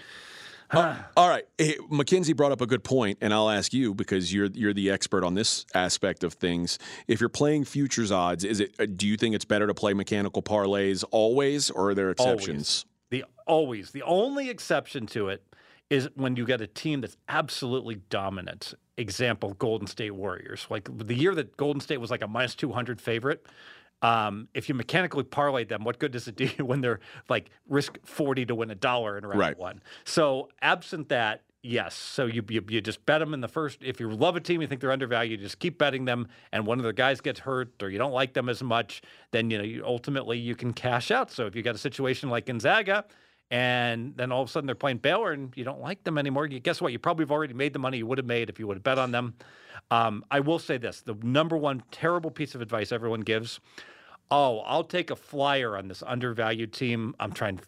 All 0.72 1.28
right, 1.28 1.44
hey, 1.59 1.76
Mackenzie 1.90 2.32
brought 2.32 2.52
up 2.52 2.60
a 2.60 2.66
good 2.66 2.82
point, 2.82 3.18
and 3.20 3.32
I'll 3.32 3.51
ask 3.51 3.72
you 3.72 3.94
because 3.94 4.32
you're 4.32 4.47
you're 4.47 4.72
the 4.72 4.90
expert 4.90 5.24
on 5.24 5.34
this 5.34 5.64
aspect 5.74 6.24
of 6.24 6.34
things. 6.34 6.78
If 7.06 7.20
you're 7.20 7.28
playing 7.28 7.64
futures 7.64 8.10
odds, 8.10 8.44
is 8.44 8.60
it? 8.60 8.74
uh, 8.78 8.86
Do 8.86 9.06
you 9.06 9.16
think 9.16 9.34
it's 9.34 9.44
better 9.44 9.66
to 9.66 9.74
play 9.74 9.94
mechanical 9.94 10.43
parlays 10.43 11.05
always, 11.10 11.70
or 11.70 11.90
are 11.90 11.94
there 11.94 12.10
exceptions? 12.10 12.84
The 13.10 13.24
always 13.47 13.93
the 13.93 14.02
only 14.02 14.51
exception 14.51 15.06
to 15.09 15.28
it 15.28 15.44
is 15.88 16.09
when 16.16 16.34
you 16.34 16.44
get 16.44 16.60
a 16.60 16.66
team 16.66 17.01
that's 17.01 17.16
absolutely 17.28 17.97
dominant. 18.10 18.74
Example: 18.98 19.55
Golden 19.59 19.86
State 19.86 20.12
Warriors. 20.12 20.66
Like 20.68 20.88
the 20.98 21.14
year 21.14 21.34
that 21.36 21.56
Golden 21.56 21.80
State 21.80 21.98
was 21.98 22.10
like 22.10 22.22
a 22.22 22.28
minus 22.28 22.55
two 22.55 22.72
hundred 22.72 23.01
favorite. 23.01 23.47
Um, 24.02 24.48
if 24.55 24.68
you 24.68 24.74
mechanically 24.74 25.24
parlay 25.24 25.64
them, 25.64 25.82
what 25.85 25.98
good 25.98 26.12
does 26.12 26.28
it 26.28 26.36
do 26.36 26.48
you 26.59 26.64
when 26.64 26.81
they're 26.81 27.01
like 27.28 27.51
risk 27.68 27.98
forty 28.05 28.44
to 28.47 28.55
win 28.55 28.70
a 28.70 28.74
dollar 28.74 29.16
in 29.18 29.24
a 29.24 29.28
round 29.28 29.40
Right. 29.40 29.59
one? 29.59 29.82
So 30.05 30.51
absent 30.62 31.09
that, 31.09 31.43
yes. 31.62 31.94
So 31.94 32.27
you, 32.27 32.44
you 32.48 32.62
you 32.68 32.81
just 32.82 33.05
bet 33.06 33.20
them 33.20 33.32
in 33.32 33.40
the 33.40 33.48
first. 33.48 33.78
If 33.82 33.98
you 33.98 34.10
love 34.10 34.36
a 34.36 34.40
team, 34.40 34.60
you 34.60 34.66
think 34.66 34.81
they're 34.82 34.93
undervalued, 34.93 35.40
you 35.40 35.47
just 35.47 35.59
keep 35.59 35.78
betting 35.78 36.05
them. 36.05 36.28
And 36.52 36.66
one 36.66 36.78
of 36.78 36.85
the 36.85 36.93
guys 36.93 37.20
gets 37.23 37.40
hurt, 37.40 37.82
or 37.82 37.89
you 37.89 37.98
don't 37.98 38.12
like 38.12 38.35
them 38.35 38.48
as 38.48 38.62
much, 38.62 39.01
then 39.31 39.51
you 39.51 39.59
know 39.59 39.64
you, 39.64 39.82
ultimately 39.85 40.39
you 40.39 40.55
can 40.55 40.73
cash 40.74 41.10
out. 41.10 41.31
So 41.31 41.47
if 41.47 41.56
you 41.56 41.62
got 41.62 41.74
a 41.74 41.78
situation 41.78 42.28
like 42.28 42.47
Gonzaga, 42.47 43.06
and 43.51 44.16
then 44.16 44.32
all 44.32 44.43
of 44.43 44.48
a 44.48 44.51
sudden 44.51 44.66
they're 44.66 44.74
playing 44.74 44.98
Baylor, 44.98 45.32
and 45.32 45.52
you 45.56 45.64
don't 45.64 45.81
like 45.81 46.02
them 46.05 46.18
anymore, 46.18 46.47
you 46.47 46.60
guess 46.60 46.81
what? 46.81 46.93
You 46.93 46.98
probably 46.98 47.23
have 47.24 47.31
already 47.31 47.55
made 47.55 47.73
the 47.73 47.78
money 47.78 47.98
you 47.98 48.06
would 48.06 48.18
have 48.18 48.27
made 48.27 48.48
if 48.48 48.59
you 48.59 48.66
would 48.66 48.77
have 48.77 48.85
bet 48.85 48.98
on 48.98 49.12
them. 49.12 49.35
Um, 49.90 50.24
I 50.31 50.40
will 50.40 50.59
say 50.59 50.78
this: 50.78 51.02
the 51.02 51.14
number 51.23 51.56
one 51.56 51.82
terrible 51.90 52.31
piece 52.31 52.55
of 52.55 52.60
advice 52.60 52.93
everyone 52.93 53.20
gives. 53.20 53.60
Oh, 54.31 54.60
I'll 54.60 54.85
take 54.85 55.10
a 55.10 55.16
flyer 55.16 55.77
on 55.77 55.86
this 55.86 56.02
undervalued 56.05 56.73
team. 56.73 57.14
I'm 57.20 57.32
trying. 57.32 57.59
to 57.59 57.64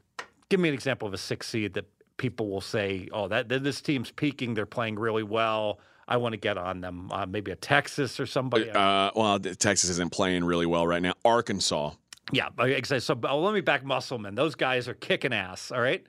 Give 0.48 0.58
me 0.58 0.68
an 0.68 0.74
example 0.74 1.06
of 1.06 1.14
a 1.14 1.18
six 1.18 1.48
seed 1.48 1.74
that 1.74 1.84
people 2.16 2.48
will 2.48 2.60
say, 2.60 3.08
"Oh, 3.12 3.28
that 3.28 3.48
this 3.48 3.80
team's 3.80 4.10
peaking. 4.10 4.54
They're 4.54 4.66
playing 4.66 4.98
really 4.98 5.22
well. 5.22 5.78
I 6.08 6.16
want 6.16 6.32
to 6.32 6.38
get 6.38 6.58
on 6.58 6.80
them." 6.80 7.12
Uh, 7.12 7.26
maybe 7.26 7.52
a 7.52 7.56
Texas 7.56 8.18
or 8.18 8.26
somebody. 8.26 8.68
Uh, 8.70 9.10
well, 9.14 9.38
Texas 9.38 9.90
isn't 9.90 10.10
playing 10.10 10.42
really 10.42 10.66
well 10.66 10.86
right 10.86 11.02
now. 11.02 11.14
Arkansas. 11.24 11.92
Yeah, 12.32 12.48
like 12.58 12.84
so 12.86 13.18
oh, 13.24 13.40
let 13.40 13.54
me 13.54 13.60
back 13.60 13.84
Musselman. 13.84 14.34
Those 14.34 14.54
guys 14.54 14.88
are 14.88 14.94
kicking 14.94 15.32
ass. 15.32 15.70
All 15.70 15.80
right, 15.80 16.04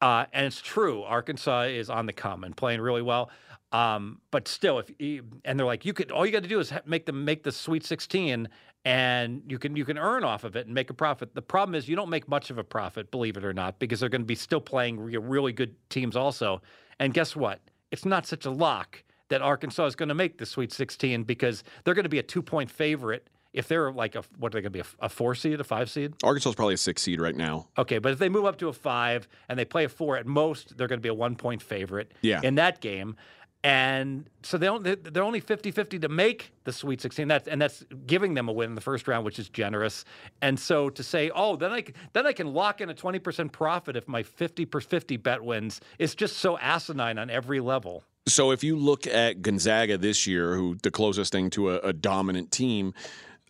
uh, 0.00 0.26
and 0.32 0.46
it's 0.46 0.60
true. 0.60 1.02
Arkansas 1.02 1.62
is 1.62 1.90
on 1.90 2.06
the 2.06 2.12
come 2.12 2.44
and 2.44 2.56
playing 2.56 2.80
really 2.80 3.02
well. 3.02 3.30
Um, 3.72 4.20
but 4.30 4.46
still, 4.46 4.78
if 4.78 4.90
you, 4.98 5.24
and 5.44 5.58
they're 5.58 5.66
like, 5.66 5.84
you 5.84 5.92
could 5.92 6.10
all 6.12 6.24
you 6.24 6.32
got 6.32 6.44
to 6.44 6.48
do 6.48 6.60
is 6.60 6.72
make 6.86 7.06
them 7.06 7.24
make 7.24 7.42
the 7.42 7.52
Sweet 7.52 7.84
16, 7.84 8.48
and 8.84 9.42
you 9.48 9.58
can 9.58 9.76
you 9.76 9.84
can 9.84 9.98
earn 9.98 10.24
off 10.24 10.44
of 10.44 10.56
it 10.56 10.66
and 10.66 10.74
make 10.74 10.90
a 10.90 10.94
profit. 10.94 11.34
The 11.34 11.42
problem 11.42 11.74
is 11.74 11.88
you 11.88 11.96
don't 11.96 12.10
make 12.10 12.28
much 12.28 12.50
of 12.50 12.58
a 12.58 12.64
profit, 12.64 13.10
believe 13.10 13.36
it 13.36 13.44
or 13.44 13.52
not, 13.52 13.78
because 13.78 14.00
they're 14.00 14.08
going 14.08 14.22
to 14.22 14.26
be 14.26 14.36
still 14.36 14.60
playing 14.60 15.00
really 15.00 15.52
good 15.52 15.74
teams 15.90 16.16
also. 16.16 16.62
And 17.00 17.12
guess 17.12 17.34
what? 17.34 17.60
It's 17.90 18.04
not 18.04 18.26
such 18.26 18.46
a 18.46 18.50
lock 18.50 19.02
that 19.28 19.42
Arkansas 19.42 19.86
is 19.86 19.96
going 19.96 20.08
to 20.08 20.14
make 20.14 20.38
the 20.38 20.46
Sweet 20.46 20.72
16 20.72 21.24
because 21.24 21.64
they're 21.82 21.94
going 21.94 22.04
to 22.04 22.08
be 22.08 22.18
a 22.18 22.22
two 22.22 22.42
point 22.42 22.70
favorite. 22.70 23.28
If 23.54 23.68
they're 23.68 23.90
like 23.92 24.16
a 24.16 24.24
what 24.38 24.48
are 24.52 24.58
they 24.58 24.62
going 24.62 24.72
to 24.72 24.82
be 24.82 24.86
a, 25.00 25.06
a 25.06 25.08
four 25.08 25.34
seed, 25.34 25.60
a 25.60 25.64
five 25.64 25.88
seed? 25.88 26.12
Arkansas 26.22 26.50
is 26.50 26.56
probably 26.56 26.74
a 26.74 26.78
six 26.78 27.00
seed 27.02 27.20
right 27.20 27.36
now. 27.36 27.68
Okay, 27.78 27.98
but 27.98 28.12
if 28.12 28.18
they 28.18 28.28
move 28.28 28.44
up 28.44 28.58
to 28.58 28.68
a 28.68 28.72
five 28.72 29.28
and 29.48 29.58
they 29.58 29.64
play 29.64 29.84
a 29.84 29.88
four 29.88 30.16
at 30.16 30.26
most, 30.26 30.76
they're 30.76 30.88
going 30.88 30.98
to 30.98 31.02
be 31.02 31.08
a 31.08 31.14
one 31.14 31.36
point 31.36 31.62
favorite 31.62 32.12
Yeah. 32.20 32.40
in 32.42 32.56
that 32.56 32.80
game. 32.80 33.16
And 33.62 34.28
so 34.42 34.58
they 34.58 34.66
don't, 34.66 34.82
they- 34.84 34.96
they're 34.96 35.22
only 35.22 35.40
50 35.40 35.70
50 35.70 35.98
to 36.00 36.08
make 36.10 36.52
the 36.64 36.72
Sweet 36.72 37.00
16. 37.00 37.28
That's, 37.28 37.48
and 37.48 37.62
that's 37.62 37.82
giving 38.06 38.34
them 38.34 38.48
a 38.50 38.52
win 38.52 38.68
in 38.70 38.74
the 38.74 38.80
first 38.82 39.08
round, 39.08 39.24
which 39.24 39.38
is 39.38 39.48
generous. 39.48 40.04
And 40.42 40.60
so 40.60 40.90
to 40.90 41.02
say, 41.02 41.30
oh, 41.34 41.56
then 41.56 41.72
I, 41.72 41.84
then 42.12 42.26
I 42.26 42.32
can 42.34 42.52
lock 42.52 42.82
in 42.82 42.90
a 42.90 42.94
20% 42.94 43.52
profit 43.52 43.96
if 43.96 44.06
my 44.06 44.22
50 44.22 44.66
per 44.66 44.80
50 44.80 45.16
bet 45.16 45.42
wins, 45.42 45.80
is 45.98 46.14
just 46.14 46.36
so 46.38 46.58
asinine 46.58 47.16
on 47.18 47.30
every 47.30 47.60
level. 47.60 48.04
So 48.26 48.50
if 48.50 48.62
you 48.62 48.76
look 48.76 49.06
at 49.06 49.40
Gonzaga 49.40 49.96
this 49.96 50.26
year, 50.26 50.54
who 50.56 50.76
the 50.82 50.90
closest 50.90 51.32
thing 51.32 51.48
to 51.50 51.70
a, 51.70 51.78
a 51.78 51.92
dominant 51.94 52.50
team, 52.50 52.92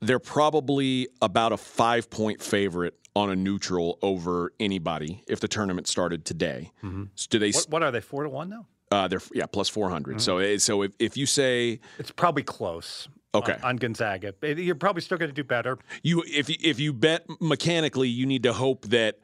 they're 0.06 0.18
probably 0.18 1.08
about 1.22 1.52
a 1.52 1.56
five 1.56 2.10
point 2.10 2.42
favorite 2.42 2.94
on 3.16 3.30
a 3.30 3.36
neutral 3.36 3.98
over 4.02 4.52
anybody 4.58 5.22
if 5.28 5.40
the 5.40 5.48
tournament 5.48 5.86
started 5.86 6.24
today. 6.24 6.72
Mm-hmm. 6.82 7.04
So 7.14 7.26
do 7.30 7.38
they? 7.38 7.50
What, 7.50 7.66
what 7.68 7.82
are 7.82 7.90
they, 7.90 8.00
four 8.00 8.22
to 8.24 8.28
one 8.28 8.50
now? 8.50 8.66
Uh, 8.90 9.08
they're 9.08 9.20
yeah 9.32 9.46
plus 9.46 9.68
four 9.68 9.88
mm-hmm. 9.90 10.18
So 10.18 10.38
it- 10.38 10.60
so 10.60 10.82
if, 10.82 10.92
if 10.98 11.16
you 11.16 11.26
say 11.26 11.80
It's 11.98 12.10
probably 12.10 12.42
close. 12.42 13.08
Okay. 13.34 13.54
On, 13.54 13.70
on 13.70 13.76
Gonzaga. 13.76 14.32
Eh, 14.44 14.54
you're 14.54 14.76
probably 14.76 15.02
still 15.02 15.18
going 15.18 15.30
to 15.30 15.34
do 15.34 15.42
better. 15.42 15.78
you 16.02 16.22
if 16.26 16.48
you- 16.48 16.58
if 16.62 16.78
you 16.78 16.92
bet 16.92 17.26
mechanically, 17.40 18.08
you 18.08 18.26
need 18.26 18.44
to 18.44 18.52
hope 18.52 18.86
that 18.86 19.18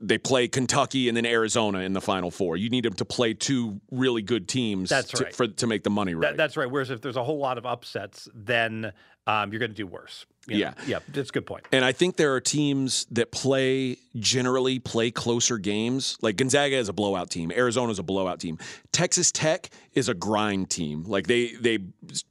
they 0.00 0.18
play 0.18 0.48
Kentucky 0.48 1.08
and 1.08 1.16
then 1.16 1.24
Arizona 1.24 1.78
in 1.80 1.92
the 1.92 2.00
Final 2.00 2.30
Four. 2.30 2.56
You 2.56 2.68
need 2.68 2.84
them 2.84 2.94
to 2.94 3.04
play 3.04 3.34
two 3.34 3.80
really 3.90 4.22
good 4.22 4.48
teams. 4.48 4.90
That's 4.90 5.10
to, 5.12 5.24
right. 5.24 5.34
for 5.34 5.46
to 5.46 5.66
make 5.66 5.84
the 5.84 5.90
money 5.90 6.14
right. 6.14 6.30
That, 6.30 6.36
that's 6.36 6.56
right. 6.56 6.70
Whereas 6.70 6.90
if 6.90 7.00
there's 7.00 7.16
a 7.16 7.24
whole 7.24 7.38
lot 7.38 7.58
of 7.58 7.66
upsets, 7.66 8.28
then 8.34 8.92
um, 9.26 9.52
you're 9.52 9.58
going 9.58 9.70
to 9.70 9.76
do 9.76 9.86
worse. 9.86 10.26
You 10.46 10.54
know? 10.54 10.60
Yeah. 10.60 10.74
yeah, 10.86 10.98
that's 11.08 11.30
a 11.30 11.32
good 11.32 11.46
point. 11.46 11.66
And 11.72 11.84
I 11.84 11.92
think 11.92 12.16
there 12.16 12.34
are 12.34 12.40
teams 12.40 13.06
that 13.12 13.32
play 13.32 13.96
generally 14.16 14.78
play 14.78 15.10
closer 15.10 15.56
games. 15.56 16.18
Like 16.20 16.36
Gonzaga 16.36 16.76
is 16.76 16.90
a 16.90 16.92
blowout 16.92 17.30
team. 17.30 17.50
Arizona 17.50 17.90
is 17.90 17.98
a 17.98 18.02
blowout 18.02 18.40
team. 18.40 18.58
Texas 18.92 19.32
Tech 19.32 19.70
is 19.94 20.10
a 20.10 20.14
grind 20.14 20.68
team. 20.68 21.04
Like 21.04 21.26
they 21.26 21.52
they 21.52 21.78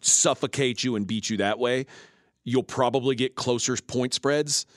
suffocate 0.02 0.84
you 0.84 0.96
and 0.96 1.08
beat 1.08 1.30
you 1.30 1.38
that 1.38 1.58
way. 1.58 1.88
You'll 2.44 2.62
probably 2.62 3.16
get 3.16 3.36
closer 3.36 3.76
point 3.78 4.14
spreads. 4.14 4.68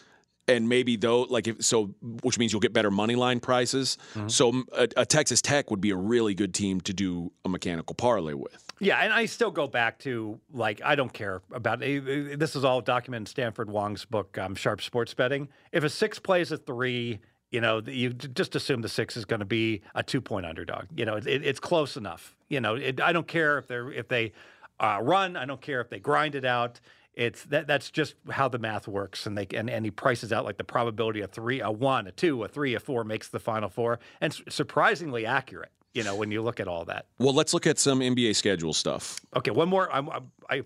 And 0.48 0.68
maybe 0.68 0.97
though, 0.97 1.23
like 1.23 1.48
if 1.48 1.64
so, 1.64 1.94
which 2.23 2.39
means 2.39 2.52
you'll 2.52 2.60
get 2.60 2.73
better 2.73 2.90
money 2.90 3.16
line 3.16 3.40
prices. 3.40 3.98
So 4.28 4.64
a 4.73 5.05
Texas 5.05 5.43
Tech 5.43 5.70
would 5.70 5.81
be 5.81 5.90
a 5.90 5.97
really 5.97 6.35
good 6.35 6.55
team 6.55 6.81
to 6.82 6.93
do 6.93 7.32
a 7.44 7.48
mechanical 7.48 7.94
parlay 7.94 8.35
with. 8.35 8.64
Yeah, 8.78 8.98
and 8.98 9.12
I 9.12 9.27
still 9.27 9.51
go 9.51 9.66
back 9.66 9.98
to 10.01 10.39
like 10.52 10.81
I 10.85 10.94
don't 10.94 11.12
care 11.12 11.43
about 11.52 11.82
eh, 11.82 12.36
this 12.36 12.55
is 12.55 12.64
all 12.64 12.81
documented 12.81 13.23
in 13.23 13.27
Stanford 13.27 13.70
Wong's 13.70 14.05
book, 14.05 14.36
um, 14.39 14.55
Sharp 14.55 14.82
Sports 14.82 15.14
Betting. 15.14 15.48
If 15.73 15.82
a 15.82 15.89
six 15.89 16.18
plays 16.18 16.52
a 16.52 16.59
three 16.59 17.20
you 17.51 17.60
know, 17.60 17.81
you 17.86 18.12
just 18.12 18.56
assume 18.56 18.82
the 18.82 18.89
six 18.89 19.16
is 19.16 19.24
going 19.24 19.40
to 19.40 19.47
be 19.47 19.82
a 19.94 20.02
two 20.02 20.20
point 20.20 20.47
underdog. 20.47 20.86
You 20.94 21.05
know, 21.05 21.14
it, 21.14 21.27
it, 21.27 21.44
it's 21.44 21.60
close 21.60 21.97
enough. 21.97 22.36
You 22.48 22.60
know, 22.60 22.74
it, 22.74 23.01
I 23.01 23.12
don't 23.12 23.27
care 23.27 23.59
if 23.59 23.66
they're 23.66 23.90
if 23.93 24.09
they 24.09 24.32
uh, 24.81 24.98
run. 25.02 25.36
I 25.36 25.47
don't 25.47 25.60
care 25.60 25.81
if 25.81 25.89
they 25.89 25.98
grind 25.98 26.35
it 26.35 26.44
out. 26.44 26.81
It's 27.16 27.44
that 27.44 27.66
that's 27.66 27.90
just 27.90 28.14
how 28.30 28.47
the 28.48 28.59
math 28.59 28.86
works, 28.86 29.26
and 29.26 29.36
they 29.38 29.47
and, 29.55 29.70
and 29.70 29.84
he 29.86 29.90
prices 29.90 30.32
out 30.34 30.44
like 30.44 30.59
the 30.59 30.64
probability 30.64 31.22
of 31.22 31.30
three, 31.32 31.60
a 31.62 31.70
one, 31.70 32.06
a 32.06 32.12
two, 32.12 32.44
a 32.44 32.48
three, 32.48 32.74
a 32.74 32.80
four 32.80 33.05
makes 33.05 33.28
the 33.28 33.38
final 33.40 33.70
four, 33.70 33.98
and 34.20 34.32
s- 34.34 34.43
surprisingly 34.51 35.24
accurate. 35.24 35.70
You 35.94 36.05
know, 36.05 36.14
when 36.14 36.30
you 36.30 36.43
look 36.43 36.60
at 36.60 36.68
all 36.68 36.84
that. 36.84 37.06
Well, 37.18 37.32
let's 37.32 37.55
look 37.55 37.66
at 37.66 37.78
some 37.78 38.01
NBA 38.01 38.36
schedule 38.36 38.74
stuff. 38.74 39.18
Okay, 39.34 39.51
one 39.51 39.70
more. 39.70 39.90
I'm, 39.90 40.10
I'm, 40.10 40.30
I, 40.51 40.56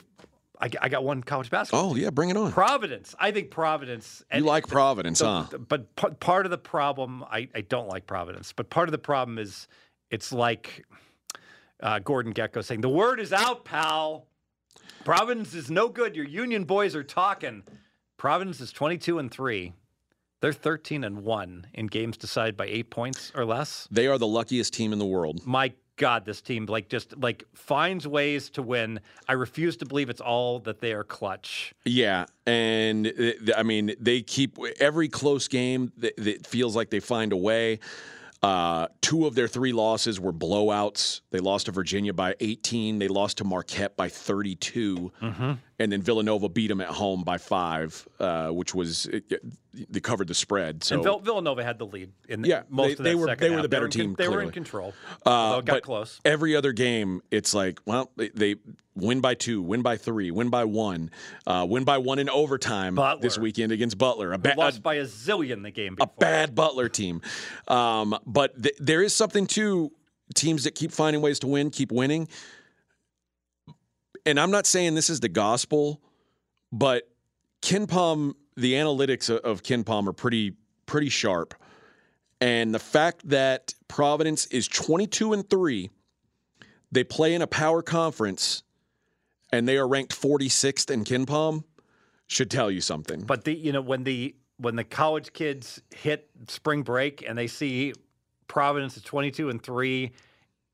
I, 0.61 0.71
I 0.83 0.89
got 0.89 1.05
one 1.05 1.23
college 1.23 1.51
basketball. 1.51 1.93
Oh 1.93 1.95
yeah, 1.95 2.11
bring 2.11 2.31
it 2.31 2.37
on. 2.37 2.51
Providence. 2.51 3.15
I 3.21 3.31
think 3.31 3.53
Providence. 3.53 4.25
You 4.35 4.41
like 4.41 4.67
Providence, 4.67 5.21
huh? 5.21 5.47
So, 5.53 5.59
But 5.59 5.95
p- 5.95 6.09
part 6.19 6.47
of 6.47 6.51
the 6.51 6.59
problem, 6.59 7.23
I, 7.31 7.49
I 7.55 7.61
don't 7.61 7.87
like 7.87 8.09
Providence. 8.09 8.53
But 8.53 8.71
part 8.71 8.89
of 8.89 8.93
the 8.93 8.99
problem 8.99 9.39
is 9.39 9.69
it's 10.11 10.33
like 10.33 10.85
uh, 11.81 12.01
Gordon 12.01 12.35
Gekko 12.35 12.65
saying, 12.65 12.81
"The 12.81 12.89
word 12.89 13.21
is 13.21 13.33
out, 13.33 13.65
pal. 13.65 14.27
Providence 15.05 15.55
is 15.55 15.71
no 15.71 15.89
good. 15.89 16.17
Your 16.17 16.27
Union 16.27 16.65
boys 16.65 16.95
are 16.95 17.05
talking." 17.05 17.63
Providence 18.17 18.61
is 18.61 18.73
twenty-two 18.73 19.19
and 19.19 19.31
three. 19.31 19.73
They're 20.41 20.53
thirteen 20.53 21.05
and 21.05 21.23
one 21.23 21.67
in 21.75 21.87
games 21.87 22.17
decided 22.17 22.57
by 22.57 22.67
eight 22.67 22.91
points 22.91 23.33
or 23.35 23.45
less. 23.45 23.89
They 23.91 24.07
are 24.07 24.19
the 24.19 24.27
luckiest 24.27 24.73
team 24.73 24.93
in 24.93 24.99
the 24.99 25.07
world. 25.07 25.47
My 25.47 25.73
God, 25.97 26.25
this 26.25 26.41
team 26.41 26.65
like 26.65 26.89
just 26.89 27.17
like 27.19 27.45
finds 27.55 28.09
ways 28.09 28.49
to 28.51 28.63
win. 28.63 29.01
I 29.29 29.35
refuse 29.35 29.77
to 29.79 29.85
believe 29.85 30.09
it's 30.09 30.23
all 30.23 30.59
that 30.61 30.81
they 30.81 30.93
are 30.93 31.05
clutch. 31.05 31.75
Yeah, 31.85 32.25
and 32.47 33.07
uh, 33.07 33.55
I 33.55 33.63
mean 33.63 33.95
they 34.01 34.23
keep 34.23 34.59
every 34.79 35.09
close 35.09 35.47
game. 35.47 35.93
That 35.99 36.47
feels 36.47 36.75
like 36.75 36.89
they 36.89 37.01
find 37.01 37.33
a 37.33 37.37
way. 37.37 37.81
Uh, 38.43 38.87
two 39.03 39.27
of 39.27 39.35
their 39.35 39.49
three 39.49 39.73
losses 39.73 40.19
were 40.19 40.33
blowouts. 40.33 41.21
They 41.31 41.41
lost 41.41 41.67
to 41.67 41.73
Virginia 41.73 42.15
by 42.15 42.37
18. 42.41 42.99
They 42.99 43.09
lost 43.09 43.39
to 43.39 43.45
Marquette 43.45 43.97
by 43.97 44.09
32, 44.09 45.13
and 45.81 45.91
then 45.91 46.03
Villanova 46.03 46.49
beat 46.51 46.67
them 46.69 46.81
at 46.83 46.89
home 46.89 47.25
by 47.25 47.39
five, 47.39 48.07
uh, 48.21 48.49
which 48.51 48.75
was 48.75 49.07
it, 49.07 49.25
it- 49.31 49.43
they 49.89 50.01
covered 50.01 50.27
the 50.29 50.35
spread. 50.35 50.83
So 50.85 50.97
And 50.97 51.05
Vill- 51.05 51.21
Villanova 51.21 51.63
had 51.65 51.79
the 51.79 51.87
lead 51.87 52.11
in 52.29 52.45
Yeah, 52.45 52.63
most 52.69 52.87
they- 52.87 52.93
of 52.93 52.99
that 52.99 53.03
they 53.05 53.15
were- 53.15 53.27
second 53.29 53.41
they 53.41 53.51
were 53.51 53.57
half. 53.57 53.63
the 53.63 53.69
better 53.69 53.83
were 53.83 53.87
in 53.87 53.93
con- 53.93 54.01
team, 54.01 54.15
They 54.19 54.29
were 54.29 54.43
in 54.43 54.51
control. 54.51 54.93
Uh, 55.25 55.57
it 55.61 55.65
got 55.65 55.83
close. 55.83 56.21
Every 56.25 56.55
other 56.55 56.73
game, 56.73 57.23
it's 57.31 57.55
like, 57.55 57.81
well, 57.87 58.11
they, 58.17 58.29
they 58.31 58.57
win 58.97 59.21
by 59.21 59.35
two, 59.35 59.63
win 59.63 59.81
by 59.83 59.97
three, 59.97 60.31
win 60.33 60.51
by 60.51 60.65
one, 60.65 61.11
uh, 61.47 61.65
win 61.69 61.85
by 61.85 61.99
one 61.99 62.19
in 62.19 62.29
overtime 62.29 62.97
Butler. 62.97 63.23
this 63.23 63.39
weekend 63.39 63.73
against 63.73 63.97
Butler. 63.97 64.33
A, 64.33 64.39
ba- 64.39 64.55
Lost 64.59 64.79
a, 64.79 64.83
by 64.83 64.95
a 64.97 65.05
zillion 65.05 65.63
the 65.63 65.71
game 65.71 65.97
a 66.01 66.07
bad 66.07 66.55
Butler 66.55 66.89
team. 66.91 67.23
Um, 67.69 68.19
but 68.27 68.61
th- 68.63 68.75
there 68.81 69.03
is 69.03 69.15
something 69.15 69.47
to 69.49 69.93
teams 70.35 70.65
that 70.65 70.75
keep 70.75 70.93
finding 70.93 71.23
ways 71.23 71.39
to 71.39 71.47
win, 71.47 71.71
keep 71.71 71.91
winning. 71.93 72.29
And 74.27 74.39
I'm 74.39 74.51
not 74.51 74.67
saying 74.67 74.95
this 74.95 75.11
is 75.11 75.21
the 75.21 75.29
gospel, 75.29 76.01
but 76.73 77.09
KenPom, 77.63 78.35
the 78.57 78.75
analytics 78.75 79.31
of, 79.31 79.63
KenPom 79.63 80.09
are 80.09 80.13
pretty 80.13 80.55
pretty 80.87 81.09
sharp. 81.09 81.55
And 82.41 82.75
the 82.75 82.79
fact 82.79 83.29
that 83.29 83.75
Providence 83.87 84.47
is 84.47 84.67
22 84.67 85.35
and 85.35 85.49
3, 85.49 85.91
they 86.91 87.05
play 87.05 87.35
in 87.35 87.43
a 87.43 87.47
power 87.47 87.83
conference 87.83 88.63
and 89.53 89.69
they 89.69 89.77
are 89.77 89.87
ranked 89.87 90.21
46th 90.21 90.91
in 90.91 91.05
KenPom 91.05 91.65
should 92.27 92.51
tell 92.51 92.71
you 92.71 92.81
something. 92.81 93.23
But 93.23 93.45
the 93.45 93.55
you 93.55 93.73
know 93.73 93.81
when 93.81 94.05
the 94.05 94.35
when 94.57 94.77
the 94.77 94.85
college 94.85 95.33
kids 95.33 95.83
hit 95.95 96.29
spring 96.49 96.83
break 96.83 97.25
and 97.27 97.37
they 97.37 97.47
see 97.49 97.93
Providence 98.47 98.97
is 98.97 99.03
twenty 99.03 99.31
two 99.31 99.51
and 99.51 99.63
three 99.63 100.13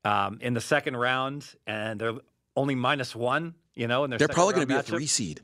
um, 0.05 0.37
in 0.41 0.53
the 0.53 0.61
second 0.61 0.97
round 0.97 1.55
and 1.65 1.99
they're 1.99 2.13
only 2.57 2.75
minus 2.75 3.15
one, 3.15 3.53
you 3.75 3.87
know, 3.87 4.03
and 4.03 4.11
They're 4.11 4.27
probably 4.27 4.55
going 4.55 4.67
to 4.67 4.73
be 4.73 4.79
a 4.79 4.83
three 4.83 5.05
seed. 5.07 5.39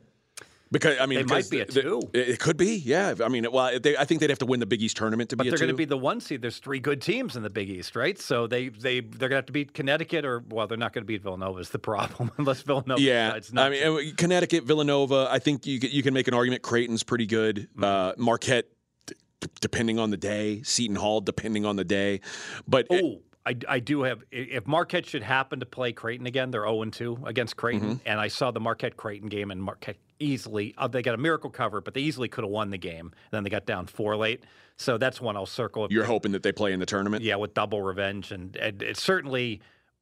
Because 0.71 0.97
I 0.99 1.05
mean, 1.05 1.19
They 1.19 1.23
might 1.35 1.47
be 1.51 1.59
a 1.59 1.65
two. 1.65 2.01
It 2.13 2.29
it 2.29 2.39
could 2.39 2.57
be, 2.57 2.77
yeah. 2.77 3.13
I 3.23 3.27
mean, 3.29 3.45
well, 3.51 3.79
they, 3.79 3.95
I 3.95 4.05
think 4.05 4.21
they'd 4.21 4.31
have 4.31 4.39
to 4.39 4.47
win 4.47 4.59
the 4.59 4.65
Big 4.65 4.81
East 4.81 4.97
tournament 4.97 5.29
to 5.29 5.35
But 5.37 5.43
be 5.43 5.49
a 5.49 5.51
they're 5.51 5.59
going 5.59 5.67
to 5.69 5.75
be 5.75 5.85
the 5.85 5.95
one 5.99 6.19
seed. 6.19 6.41
There's 6.41 6.57
three 6.57 6.79
good 6.79 6.99
teams 6.99 7.35
in 7.35 7.43
the 7.43 7.49
Big 7.51 7.69
East, 7.69 7.95
right? 7.95 8.17
So 8.19 8.47
they 8.47 8.69
they 8.69 9.01
they're 9.01 9.29
going 9.29 9.31
to 9.31 9.35
have 9.35 9.45
to 9.45 9.53
beat 9.53 9.75
Connecticut, 9.75 10.25
or 10.25 10.43
well, 10.49 10.65
they're 10.65 10.75
not 10.75 10.91
going 10.91 11.03
to 11.03 11.05
beat 11.05 11.21
Villanova. 11.21 11.59
Is 11.59 11.69
the 11.69 11.77
problem 11.91 12.31
unless 12.39 12.63
Villanova 12.63 12.99
yeah, 12.99 13.27
decides 13.27 13.53
not 13.53 13.67
I 13.67 13.69
mean, 13.69 14.09
to. 14.09 14.15
Connecticut, 14.15 14.63
Villanova. 14.63 15.27
I 15.29 15.37
think 15.37 15.67
you 15.67 15.77
you 15.79 16.01
can 16.01 16.15
make 16.15 16.27
an 16.27 16.33
argument. 16.33 16.63
Creighton's 16.63 17.03
pretty 17.03 17.27
good. 17.27 17.69
Mm-hmm. 17.77 17.83
Uh, 17.83 18.13
Marquette, 18.17 18.65
d- 19.05 19.13
d- 19.41 19.47
depending 19.61 19.99
on 19.99 20.09
the 20.09 20.17
day. 20.17 20.63
Seton 20.63 20.95
Hall, 20.95 21.21
depending 21.21 21.67
on 21.67 21.75
the 21.75 21.85
day. 21.85 22.19
But 22.67 22.87
it- 22.89 23.03
Oh, 23.05 23.21
I, 23.45 23.55
I 23.67 23.79
do 23.79 24.03
have. 24.03 24.23
If 24.31 24.65
Marquette 24.67 25.05
should 25.05 25.23
happen 25.23 25.59
to 25.59 25.65
play 25.65 25.91
Creighton 25.91 26.25
again, 26.27 26.51
they're 26.51 26.63
0 26.65 26.85
2 26.85 27.19
against 27.25 27.57
Creighton. 27.57 27.95
Mm-hmm. 27.95 28.07
And 28.07 28.19
I 28.19 28.27
saw 28.29 28.51
the 28.51 28.59
Marquette 28.61 28.95
Creighton 28.97 29.27
game, 29.29 29.51
and 29.51 29.61
Marquette 29.61 29.97
easily, 30.19 30.73
uh, 30.77 30.87
they 30.87 31.01
got 31.01 31.13
a 31.15 31.17
miracle 31.17 31.49
cover, 31.49 31.81
but 31.81 31.93
they 31.93 32.01
easily 32.01 32.29
could 32.29 32.43
have 32.45 32.51
won 32.51 32.69
the 32.69 32.77
game. 32.77 33.11
then 33.31 33.43
they 33.43 33.49
got 33.49 33.65
down 33.65 33.85
four 33.87 34.15
late. 34.15 34.43
So 34.77 34.97
that's 34.97 35.19
one 35.21 35.35
I'll 35.35 35.45
circle. 35.45 35.87
you're 35.91 36.05
hoping 36.05 36.31
that 36.31 36.41
they 36.43 36.51
play 36.51 36.71
in 36.73 36.79
the 36.79 36.85
tournament. 36.85 37.23
Yeah, 37.23 37.35
with 37.35 37.53
double 37.53 37.81
revenge. 37.81 38.31
And, 38.31 38.55
and 38.55 38.81
it's 38.81 39.01
certainly 39.03 39.61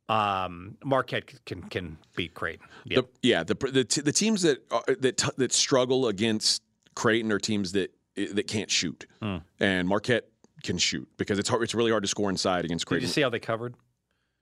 um, 0.10 0.78
Marquette 0.84 1.46
can 1.46 1.64
can 1.64 1.98
beat 2.16 2.34
Creighton. 2.34 2.66
Yeah. 2.86 3.02
The, 3.02 3.08
yeah, 3.22 3.44
the 3.44 3.56
the, 3.56 3.84
t- 3.84 4.02
the 4.02 4.12
teams 4.12 4.42
that 4.44 4.64
are, 4.72 4.84
that 5.00 5.18
t- 5.18 5.30
that 5.38 5.52
struggle 5.54 6.08
against 6.08 6.62
Creighton 6.96 7.32
are 7.32 7.40
teams 7.40 7.72
that 7.74 7.94
that 8.16 8.48
can't 8.48 8.70
shoot, 8.70 9.08
Hmm. 9.22 9.38
and 9.60 9.88
Marquette 9.88 10.28
can 10.64 10.78
shoot 10.78 11.08
because 11.18 11.40
it's 11.40 11.50
hard, 11.50 11.64
it's 11.64 11.76
really 11.76 11.92
hard 11.92 12.04
to 12.04 12.10
score 12.10 12.30
inside 12.30 12.66
against 12.66 12.86
Creighton. 12.86 13.02
Did 13.04 13.08
you 13.10 13.14
see 13.14 13.22
how 13.22 13.30
they 13.30 13.40
covered? 13.40 13.76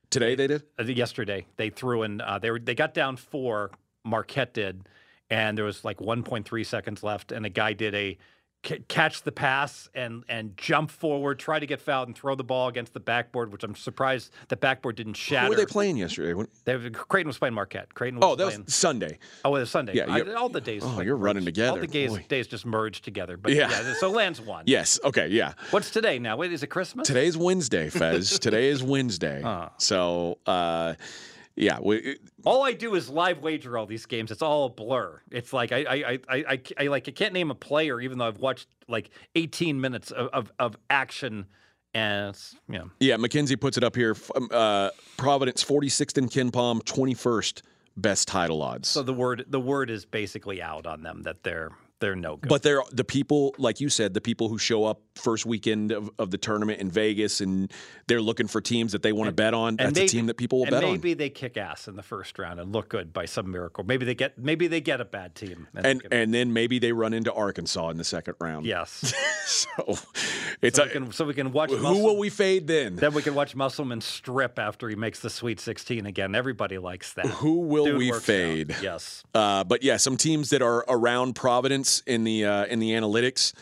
Today 0.09 0.35
they 0.35 0.47
did. 0.47 0.63
uh, 0.79 0.83
yesterday. 0.83 1.45
They 1.57 1.69
threw 1.69 2.03
in. 2.03 2.21
Uh, 2.21 2.39
they 2.39 2.51
were 2.51 2.59
they 2.59 2.75
got 2.75 2.93
down 2.93 3.15
four. 3.17 3.71
Marquette 4.05 4.53
did, 4.53 4.87
and 5.29 5.57
there 5.57 5.65
was 5.65 5.83
like 5.83 5.97
1.3 5.97 6.65
seconds 6.65 7.03
left, 7.03 7.31
and 7.31 7.45
a 7.45 7.49
guy 7.49 7.73
did 7.73 7.93
a 7.93 8.17
c- 8.65 8.83
catch 8.87 9.23
the 9.23 9.31
pass 9.31 9.89
and 9.95 10.23
and 10.29 10.55
jump 10.57 10.91
forward, 10.91 11.39
try 11.39 11.59
to 11.59 11.65
get 11.65 11.81
fouled, 11.81 12.07
and 12.07 12.15
throw 12.17 12.35
the 12.35 12.43
ball 12.43 12.67
against 12.67 12.93
the 12.93 12.99
backboard, 12.99 13.51
which 13.51 13.63
I'm 13.63 13.75
surprised 13.75 14.31
the 14.49 14.55
backboard 14.57 14.95
didn't 14.95 15.13
shatter. 15.15 15.45
Who 15.45 15.49
were 15.51 15.55
they 15.55 15.65
playing 15.65 15.97
yesterday? 15.97 16.33
When- 16.33 16.47
They 16.65 16.75
were- 16.77 16.89
Creighton 16.89 17.27
was 17.27 17.37
playing 17.37 17.53
Marquette. 17.53 17.93
Creighton 17.93 18.19
was 18.19 18.25
Oh, 18.25 18.35
that 18.35 18.45
playing. 18.45 18.65
was 18.65 18.75
Sunday. 18.75 19.19
Oh, 19.45 19.55
it 19.55 19.59
was 19.61 19.69
Sunday. 19.71 19.93
Yeah, 19.95 20.05
I- 20.13 20.33
all 20.33 20.49
the 20.49 20.61
days. 20.61 20.83
Oh, 20.83 20.89
like 20.97 21.05
you're 21.05 21.15
running 21.15 21.43
merged. 21.43 21.55
together. 21.55 21.71
All 21.71 21.77
the 21.77 21.87
days, 21.87 22.09
Boy. 22.11 22.25
days 22.27 22.47
just 22.47 22.65
merged 22.65 23.03
together. 23.03 23.37
But 23.37 23.53
Yeah. 23.53 23.69
yeah, 23.69 23.93
so 23.93 24.09
Lance 24.09 24.39
won. 24.41 24.63
Yes. 24.67 24.99
Okay. 25.03 25.27
Yeah. 25.27 25.53
What's 25.71 25.89
today 25.91 26.19
now? 26.19 26.37
Wait, 26.37 26.51
is 26.51 26.63
it 26.63 26.67
Christmas? 26.67 27.07
Today's 27.07 27.37
Wednesday, 27.37 27.89
Fez. 27.89 28.39
Today 28.39 28.67
is 28.69 28.83
Wednesday. 28.83 29.41
Ah. 29.43 29.71
So, 29.77 30.37
uh, 30.45 30.95
yeah. 31.59 31.77
We, 31.81 32.17
All 32.45 32.63
I 32.63 32.71
do 32.73 32.95
is 32.95 33.09
live 33.09 33.39
wager 33.39 33.77
all 33.77 33.85
these 33.85 34.05
games. 34.05 34.31
It's 34.31 34.41
all 34.41 34.65
a 34.65 34.69
blur. 34.69 35.21
It's 35.29 35.51
like 35.53 35.71
I 35.71 35.83
I, 35.83 35.93
I, 35.95 36.19
I, 36.29 36.37
I, 36.37 36.61
I 36.79 36.87
like 36.87 37.07
I 37.07 37.11
can't 37.11 37.33
name 37.33 37.51
a 37.51 37.55
player 37.55 37.99
even 37.99 38.17
though 38.17 38.27
I've 38.27 38.39
watched 38.39 38.67
like 38.87 39.11
18 39.35 39.79
minutes 39.79 40.11
of, 40.11 40.27
of, 40.29 40.51
of 40.57 40.77
action 40.89 41.45
and 41.93 42.35
you 42.69 42.91
yeah. 42.99 43.17
Mackenzie 43.17 43.55
puts 43.55 43.77
it 43.77 43.83
up 43.83 43.95
here. 43.95 44.15
Um, 44.35 44.47
Uh, 44.51 44.89
Providence, 45.17 45.63
46th 45.63 46.17
in 46.17 46.29
KenPom, 46.29 46.83
21st 46.83 47.61
best 47.97 48.27
title 48.29 48.61
odds. 48.61 48.87
so 48.87 49.03
the 49.03 49.13
word 49.13 49.43
the 49.49 49.59
word 49.59 49.89
is 49.89 50.05
basically 50.05 50.61
out 50.61 50.87
on 50.87 51.03
them 51.03 51.23
that 51.23 51.43
they're 51.43 51.71
they're 51.99 52.15
no 52.15 52.37
good. 52.37 52.49
But 52.49 52.63
they're 52.63 52.81
the 52.91 53.03
people, 53.03 53.53
like 53.57 53.79
you 53.81 53.89
said, 53.89 54.13
the 54.13 54.21
people 54.21 54.49
who 54.49 54.57
show 54.57 54.85
up 54.85 55.01
first 55.15 55.45
weekend 55.45 55.91
of, 55.91 56.09
of 56.17 56.31
the 56.31 56.37
tournament 56.37 56.79
in 56.79 56.89
Vegas 56.89 57.41
and 57.41 57.71
they're 58.07 58.21
looking 58.21 58.47
for 58.47 58.61
teams 58.61 58.93
that 58.93 59.03
they 59.03 59.11
want 59.11 59.27
to 59.27 59.31
bet 59.33 59.53
on. 59.53 59.75
That's 59.75 59.93
maybe, 59.95 60.05
a 60.05 60.09
team 60.09 60.25
that 60.27 60.35
people 60.37 60.59
will 60.59 60.65
and 60.65 60.71
bet 60.71 60.83
on. 60.83 60.91
maybe 60.93 61.13
they 61.13 61.29
kick 61.29 61.57
ass 61.57 61.87
in 61.87 61.95
the 61.95 62.03
first 62.03 62.39
round 62.39 62.59
and 62.59 62.71
look 62.71 62.89
good 62.89 63.11
by 63.11 63.25
some 63.25 63.51
miracle. 63.51 63.83
Maybe 63.83 64.05
they 64.05 64.15
get 64.15 64.37
maybe 64.37 64.67
they 64.67 64.81
get 64.81 65.01
a 65.01 65.05
bad 65.05 65.35
team. 65.35 65.67
And 65.75 66.01
can- 66.01 66.13
and 66.13 66.33
then 66.33 66.53
maybe 66.53 66.79
they 66.79 66.91
run 66.93 67.13
into 67.13 67.33
Arkansas 67.33 67.89
in 67.89 67.97
the 67.97 68.03
second 68.03 68.35
round. 68.39 68.65
yes, 68.65 69.13
So 69.45 69.97
it's 70.61 70.77
so 70.77 70.83
a, 70.83 70.85
we 70.85 70.91
can 70.91 71.11
so 71.11 71.25
we 71.25 71.33
can 71.33 71.51
watch. 71.51 71.71
who 71.71 71.77
Muscle- 71.79 72.03
will 72.03 72.17
we 72.17 72.29
fade 72.29 72.67
then? 72.67 72.95
Then 72.95 73.13
we 73.13 73.21
can 73.21 73.35
watch 73.35 73.55
Musselman 73.55 73.99
strip 74.01 74.57
after 74.59 74.87
he 74.87 74.95
makes 74.95 75.19
the 75.19 75.29
Sweet 75.29 75.59
16 75.59 76.05
again. 76.05 76.35
Everybody 76.35 76.77
likes 76.77 77.13
that. 77.13 77.25
Who 77.25 77.61
will 77.61 77.85
Dude 77.85 77.97
we 77.97 78.11
works 78.11 78.23
out. 78.23 78.25
fade? 78.25 78.75
Yes. 78.81 79.23
Uh, 79.33 79.63
but 79.63 79.83
yeah, 79.83 79.97
some 79.97 80.17
teams 80.17 80.51
that 80.51 80.61
are 80.61 80.85
around 80.87 81.33
Providence 81.35 81.88
in 82.05 82.23
the 82.23 82.45
uh, 82.45 82.65
in 82.65 82.79
the 82.79 82.91
analytics. 82.91 83.53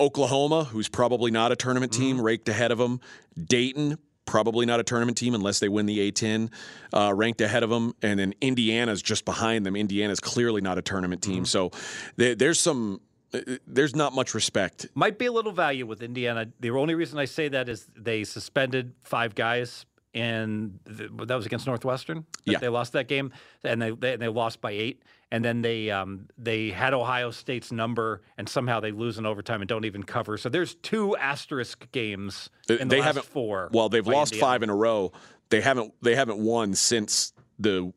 Oklahoma, 0.00 0.64
who's 0.64 0.88
probably 0.88 1.30
not 1.30 1.50
a 1.52 1.56
tournament 1.56 1.92
team, 1.92 2.16
Mm-hmm. 2.16 2.24
ranked 2.26 2.48
ahead 2.48 2.70
of 2.70 2.78
them. 2.78 3.00
Dayton, 3.42 3.98
probably 4.26 4.64
not 4.66 4.78
a 4.78 4.84
tournament 4.84 5.18
team 5.18 5.34
unless 5.34 5.58
they 5.58 5.68
win 5.68 5.86
the 5.86 5.98
A10, 6.12 6.50
uh, 6.92 7.12
ranked 7.14 7.40
ahead 7.40 7.62
of 7.64 7.70
them. 7.70 7.94
And 8.02 8.18
then 8.20 8.34
Indiana's 8.40 9.02
just 9.02 9.24
behind 9.24 9.66
them. 9.66 9.74
Indiana's 9.74 10.20
clearly 10.20 10.60
not 10.60 10.78
a 10.78 10.82
tournament 10.82 11.22
Mm-hmm. 11.22 11.32
team. 11.32 11.44
So 11.46 11.70
there, 12.16 12.34
there's 12.36 12.60
some. 12.60 13.00
uh, 13.34 13.40
There's 13.66 13.94
not 13.96 14.14
much 14.14 14.34
respect. 14.34 14.86
Might 14.94 15.18
be 15.18 15.26
a 15.26 15.32
little 15.32 15.52
value 15.52 15.84
with 15.86 16.00
Indiana. 16.02 16.46
The 16.60 16.70
only 16.70 16.94
reason 16.94 17.18
I 17.18 17.24
say 17.26 17.48
that 17.48 17.68
is 17.68 17.86
they 17.96 18.22
suspended 18.24 18.92
five 19.02 19.34
guys 19.34 19.84
the, 20.14 21.08
that 21.26 21.34
was 21.36 21.46
against 21.46 21.66
Northwestern. 21.66 22.24
that 22.46 22.52
Yeah. 22.52 22.58
they 22.58 22.68
lost 22.68 22.92
that 22.94 23.08
game, 23.08 23.32
and 23.64 23.80
they 23.80 23.90
they, 23.90 24.16
they 24.16 24.28
lost 24.28 24.60
by 24.60 24.72
eight. 24.72 25.02
And 25.30 25.44
then 25.44 25.60
they 25.60 25.90
um, 25.90 26.28
they 26.38 26.70
had 26.70 26.94
Ohio 26.94 27.30
State's 27.30 27.70
number, 27.70 28.22
and 28.38 28.48
somehow 28.48 28.80
they 28.80 28.92
lose 28.92 29.18
in 29.18 29.26
overtime 29.26 29.60
and 29.60 29.68
don't 29.68 29.84
even 29.84 30.02
cover. 30.02 30.38
So 30.38 30.48
there's 30.48 30.74
two 30.76 31.16
asterisk 31.18 31.90
games 31.92 32.48
in 32.68 32.88
the 32.88 32.96
they 32.96 33.02
haven't 33.02 33.26
four. 33.26 33.68
Well, 33.72 33.90
they've 33.90 34.06
lost 34.06 34.32
Indiana. 34.32 34.50
five 34.52 34.62
in 34.62 34.70
a 34.70 34.74
row. 34.74 35.12
They 35.50 35.60
haven't 35.60 35.92
they 36.02 36.14
haven't 36.14 36.38
won 36.38 36.72
since 36.74 37.34
the 37.58 37.92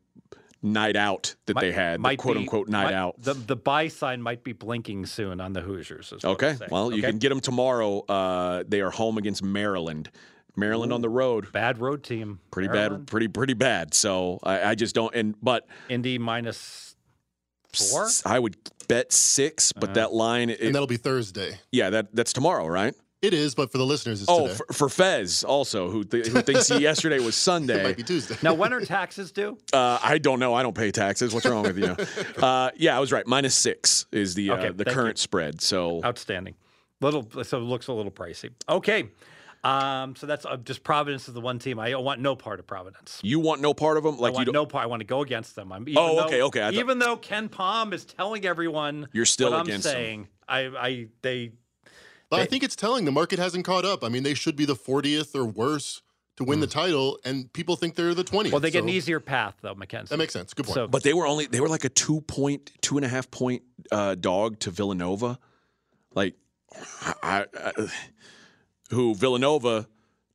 night 0.61 0.95
out 0.97 1.35
that 1.45 1.57
they 1.59 1.71
had, 1.71 2.03
the 2.03 2.17
quote 2.17 2.35
be- 2.35 2.41
unquote 2.41 2.67
night 2.67 2.83
might- 2.85 2.93
out. 2.93 3.15
The 3.21 3.33
the 3.33 3.55
buy 3.55 3.87
sign 3.87 4.21
might 4.21 4.43
be 4.43 4.51
blinking 4.51 5.05
soon 5.05 5.39
on 5.39 5.53
the 5.53 5.61
Hoosiers. 5.61 6.13
Okay. 6.23 6.57
Well, 6.69 6.91
you 6.91 6.99
Okay? 6.99 7.11
can 7.11 7.17
get 7.19 7.29
them 7.29 7.39
tomorrow. 7.39 7.99
Uh, 8.01 8.63
they 8.67 8.81
are 8.81 8.91
home 8.91 9.17
against 9.17 9.41
Maryland. 9.41 10.11
Maryland 10.55 10.91
on 10.93 11.01
the 11.01 11.09
road. 11.09 11.51
bad 11.51 11.79
road 11.79 12.03
team. 12.03 12.39
Pretty 12.51 12.69
Maryland. 12.69 13.05
bad. 13.05 13.11
Pretty 13.11 13.27
pretty 13.27 13.53
bad. 13.53 13.93
So 13.93 14.39
I, 14.43 14.71
I 14.71 14.75
just 14.75 14.93
don't. 14.95 15.13
And 15.15 15.35
but 15.41 15.67
Indy 15.89 16.17
minus 16.17 16.95
four. 17.73 18.05
s- 18.05 18.23
I 18.25 18.39
would 18.39 18.57
bet 18.87 19.11
six. 19.11 19.71
But 19.71 19.93
that 19.95 20.13
line, 20.13 20.49
it, 20.49 20.59
and 20.61 20.75
that'll 20.75 20.87
be 20.87 20.97
Thursday. 20.97 21.59
yeah, 21.71 21.89
that 21.91 22.13
that's 22.15 22.33
tomorrow, 22.33 22.67
right? 22.67 22.93
It 23.21 23.35
is, 23.35 23.53
but 23.53 23.71
for 23.71 23.77
the 23.77 23.85
listeners, 23.85 24.21
it's 24.21 24.31
Oh, 24.31 24.47
today. 24.47 24.55
for, 24.67 24.73
for 24.73 24.89
Fez 24.89 25.43
also, 25.43 25.91
who 25.91 26.03
th- 26.03 26.25
who 26.25 26.41
thinks 26.41 26.71
yesterday 26.79 27.19
was 27.19 27.35
it 27.35 27.37
Sunday. 27.37 27.83
might 27.83 27.95
be 27.95 28.01
Tuesday. 28.01 28.35
Now, 28.41 28.55
when 28.55 28.73
are 28.73 28.81
taxes 28.81 29.31
due? 29.31 29.59
Uh, 29.73 29.99
I 30.01 30.17
don't 30.17 30.39
know. 30.39 30.55
I 30.55 30.63
don't 30.63 30.75
pay 30.75 30.89
taxes. 30.89 31.31
What's 31.31 31.45
wrong 31.45 31.61
with 31.61 31.77
you? 31.77 31.95
uh, 32.43 32.71
yeah, 32.77 32.97
I 32.97 32.99
was 32.99 33.11
right. 33.11 33.25
Minus 33.27 33.53
six 33.53 34.07
is 34.11 34.33
the 34.33 34.49
uh, 34.49 34.55
Okay, 34.57 34.69
the 34.71 34.85
current 34.85 35.19
you. 35.19 35.21
spread. 35.21 35.61
So 35.61 36.01
Outstanding. 36.03 36.55
Little, 36.99 37.27
so 37.43 37.57
it 37.59 37.61
looks 37.61 37.87
a 37.87 37.93
little 37.93 38.11
pricey. 38.11 38.49
Okay. 38.67 39.09
Um, 39.63 40.15
so 40.15 40.25
that's 40.25 40.45
uh, 40.45 40.57
just 40.57 40.83
Providence 40.83 41.27
is 41.27 41.33
the 41.35 41.41
one 41.41 41.59
team 41.59 41.79
I 41.79 41.93
want 41.95 42.19
no 42.19 42.35
part 42.35 42.59
of 42.59 42.65
Providence. 42.65 43.19
you 43.21 43.39
want 43.39 43.61
no 43.61 43.73
part 43.75 43.97
of 43.97 44.03
them? 44.03 44.15
I 44.15 44.17
Like 44.17 44.31
you 44.31 44.35
want 44.37 44.45
don't? 44.47 44.53
no 44.53 44.65
part. 44.65 44.83
I 44.83 44.87
want 44.87 45.01
to 45.01 45.05
go 45.05 45.21
against 45.21 45.55
them. 45.55 45.71
I'm, 45.71 45.83
even 45.87 46.01
Oh, 46.01 46.15
though- 46.15 46.25
okay, 46.25 46.41
okay, 46.41 46.61
I 46.61 46.65
thought- 46.65 46.73
even 46.73 46.97
though 46.99 47.15
KenPom 47.17 47.93
is 47.93 48.03
telling 48.05 48.45
everyone 48.45 49.07
You're 49.13 49.25
still 49.25 49.51
what 49.51 49.67
against 49.67 49.87
I'm 49.87 49.93
them. 49.93 50.01
saying, 50.01 50.27
I, 50.49 50.59
I, 50.59 51.07
they, 51.21 51.51
But 52.29 52.39
I 52.39 52.45
think 52.45 52.63
it's 52.63 52.75
telling 52.75 53.05
the 53.05 53.11
market 53.11 53.37
hasn't 53.37 53.63
caught 53.65 53.85
up. 53.85 54.03
I 54.03 54.09
mean, 54.09 54.23
they 54.23 54.33
should 54.33 54.55
be 54.55 54.65
the 54.65 54.75
40th 54.75 55.35
or 55.35 55.45
worse 55.45 56.01
to 56.37 56.43
win 56.43 56.59
the 56.59 56.65
title, 56.67 57.19
and 57.23 57.51
people 57.53 57.75
think 57.75 57.93
they're 57.95 58.15
the 58.15 58.23
20th. 58.23 58.45
Hmm. 58.47 58.51
well, 58.53 58.59
they 58.61 58.71
get 58.71 58.81
an 58.83 58.89
easier 58.89 59.19
path 59.19 59.55
though, 59.61 59.75
Mackenzie. 59.75 60.09
That 60.09 60.17
makes 60.17 60.33
sense. 60.33 60.53
Good 60.55 60.65
point. 60.65 60.73
So, 60.73 60.87
But 60.87 61.03
they 61.03 61.13
were 61.13 61.27
only 61.27 61.45
they 61.45 61.59
were 61.59 61.67
like 61.69 61.83
a 61.85 61.89
two 61.89 62.21
point, 62.21 62.71
two 62.81 62.97
and 62.97 63.05
a 63.05 63.09
half 63.09 63.29
point 63.29 63.61
uh, 63.91 64.15
dog 64.15 64.57
to 64.61 64.71
Villanova. 64.71 65.37
Like, 66.15 66.33
I, 67.21 67.45
I, 67.53 67.71
who 68.91 69.15
Villanova, 69.15 69.87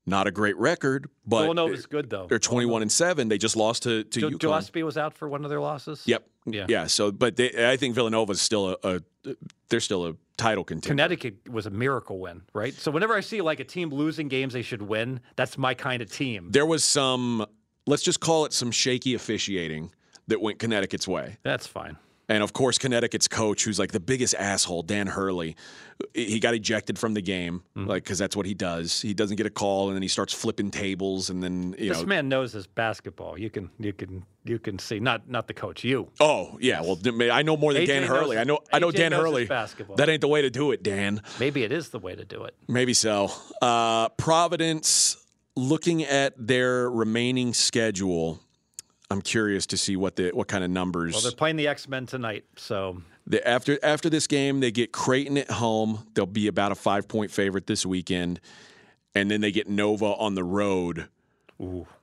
not 0.05 0.27
a 0.27 0.31
great 0.31 0.57
record, 0.57 1.09
but 1.25 1.43
Villanova's 1.43 1.87
good 1.87 2.11
though. 2.11 2.27
they're 2.29 2.39
twenty 2.39 2.67
one 2.67 2.83
and 2.83 2.91
seven. 2.91 3.29
They 3.29 3.39
just 3.39 3.57
lost 3.57 3.85
to 3.85 4.05
to 4.05 4.21
UConn. 4.21 4.39
Gillespie 4.39 4.83
was 4.83 4.97
out 4.99 5.15
for 5.15 5.29
one 5.29 5.45
of 5.45 5.51
their 5.51 5.61
losses. 5.61 6.03
Yep. 6.07 6.27
Yeah. 6.47 6.67
Yeah. 6.69 6.87
So, 6.87 7.11
but 7.11 7.37
they, 7.37 7.71
I 7.71 7.77
think 7.77 7.95
Villanova's 7.95 8.41
still 8.41 8.77
a, 8.83 9.01
a 9.25 9.35
they're 9.69 9.81
still 9.81 10.07
a 10.07 10.15
title 10.37 10.65
contender. 10.65 10.89
Connecticut 10.93 11.49
was 11.51 11.67
a 11.67 11.71
miracle 11.71 12.19
win, 12.21 12.43
right? 12.53 12.75
So 12.75 12.91
whenever 12.91 13.15
I 13.15 13.21
see 13.21 13.41
like 13.41 13.59
a 13.59 13.65
team 13.65 13.91
losing 13.91 14.29
games 14.29 14.53
they 14.53 14.63
should 14.63 14.83
win, 14.83 15.21
that's 15.35 15.59
my 15.59 15.75
kind 15.75 16.03
of 16.03 16.13
team. 16.13 16.51
There 16.53 16.67
was 16.67 16.85
some, 16.85 17.47
let's 17.87 18.03
just 18.03 18.21
call 18.21 18.45
it 18.45 18.53
some 18.53 18.71
shaky 18.71 19.15
officiating 19.15 19.91
that 20.29 20.41
went 20.41 20.59
Connecticut's 20.59 21.09
way. 21.09 21.39
That's 21.43 21.67
fine. 21.67 21.97
And 22.29 22.43
of 22.43 22.53
course, 22.53 22.77
Connecticut's 22.77 23.29
coach, 23.29 23.63
who's 23.65 23.79
like 23.79 23.93
the 23.93 24.01
biggest 24.01 24.35
asshole, 24.35 24.83
Dan 24.83 25.07
Hurley, 25.07 25.55
he 26.13 26.41
got 26.41 26.55
ejected 26.55 26.99
from 26.99 27.15
the 27.15 27.23
game, 27.23 27.63
Mm-hmm. 27.77 27.89
like 27.89 28.03
because 28.03 28.19
that's 28.19 28.35
what 28.37 28.47
he 28.47 28.53
does. 28.55 29.01
He 29.01 29.15
doesn't 29.15 29.37
get 29.37 29.47
a 29.47 29.51
call, 29.51 29.87
and 29.89 29.95
then 29.97 30.03
he 30.03 30.09
starts 30.09 30.33
flipping 30.35 30.73
tables, 30.73 31.31
and 31.31 31.41
then 31.43 31.77
you 31.79 31.91
This 31.91 32.01
know. 32.01 32.07
man 32.07 32.29
knows 32.29 32.53
his 32.53 32.67
basketball. 32.67 33.39
You 33.39 33.49
can 33.49 33.71
you 33.79 33.93
can 33.93 34.25
you 34.45 34.59
can 34.59 34.79
see 34.81 34.99
not 34.99 35.31
not 35.31 35.47
the 35.47 35.55
coach, 35.55 35.85
you. 35.85 36.11
Oh 36.19 36.59
yeah, 36.61 36.81
well 36.81 36.99
I 37.33 37.43
know 37.43 37.57
more 37.57 37.73
than 37.73 37.83
AJ 37.83 37.87
Dan 37.87 38.03
Hurley. 38.03 38.37
his- 38.37 38.41
I 38.41 38.45
know 38.45 38.59
I 38.73 38.79
know 38.81 38.89
AJ 38.91 38.97
Dan 38.97 39.13
Hurley. 39.13 39.47
basketball. 39.47 39.95
That 39.97 40.09
ain't 40.09 40.21
the 40.21 40.29
way 40.29 40.43
to 40.43 40.51
do 40.51 40.73
it, 40.73 40.83
Dan. 40.83 41.23
Maybe 41.39 41.63
it 41.63 41.71
is 41.71 41.91
the 41.91 42.01
way 42.01 42.17
to 42.17 42.25
do 42.25 42.43
it. 42.43 42.55
Maybe 42.67 42.93
so. 42.93 43.31
Uh, 43.63 44.09
Providence, 44.11 45.17
looking 45.55 46.03
at 46.05 46.35
their 46.37 46.91
remaining 46.91 47.55
schedule, 47.55 48.41
I'm 49.11 49.23
curious 49.23 49.67
to 49.67 49.77
see 49.77 49.97
what 49.97 50.17
the 50.17 50.31
what 50.31 50.49
kind 50.49 50.65
of 50.65 50.71
numbers. 50.71 51.13
Well, 51.13 51.23
they're 51.23 51.31
playing 51.33 51.57
the 51.57 51.69
X 51.69 51.89
Men 51.89 52.07
tonight, 52.07 52.45
so 52.57 53.03
The, 53.27 53.47
after 53.47 53.79
after 53.83 54.11
this 54.11 54.27
game, 54.27 54.61
they 54.61 54.71
get 54.73 54.93
Creighton 54.93 55.39
at 55.39 55.51
home. 55.51 56.07
They'll 56.15 56.27
be 56.27 56.49
about 56.49 56.73
a 56.73 56.75
five 56.75 57.07
point 57.07 57.31
favorite 57.31 57.67
this 57.69 57.87
weekend, 57.87 58.41
and 59.15 59.31
then 59.31 59.41
they 59.41 59.53
get 59.53 59.69
Nova 59.69 60.07
on 60.07 60.35
the 60.35 60.43
road, 60.45 61.09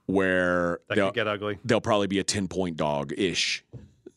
where 0.06 0.80
that 0.88 0.96
they'll, 0.96 1.08
could 1.08 1.16
get 1.16 1.28
ugly. 1.28 1.60
they'll 1.66 1.82
probably 1.82 2.08
be 2.08 2.20
a 2.20 2.24
ten 2.24 2.48
point 2.48 2.78
dog 2.78 3.14
ish. 3.18 3.64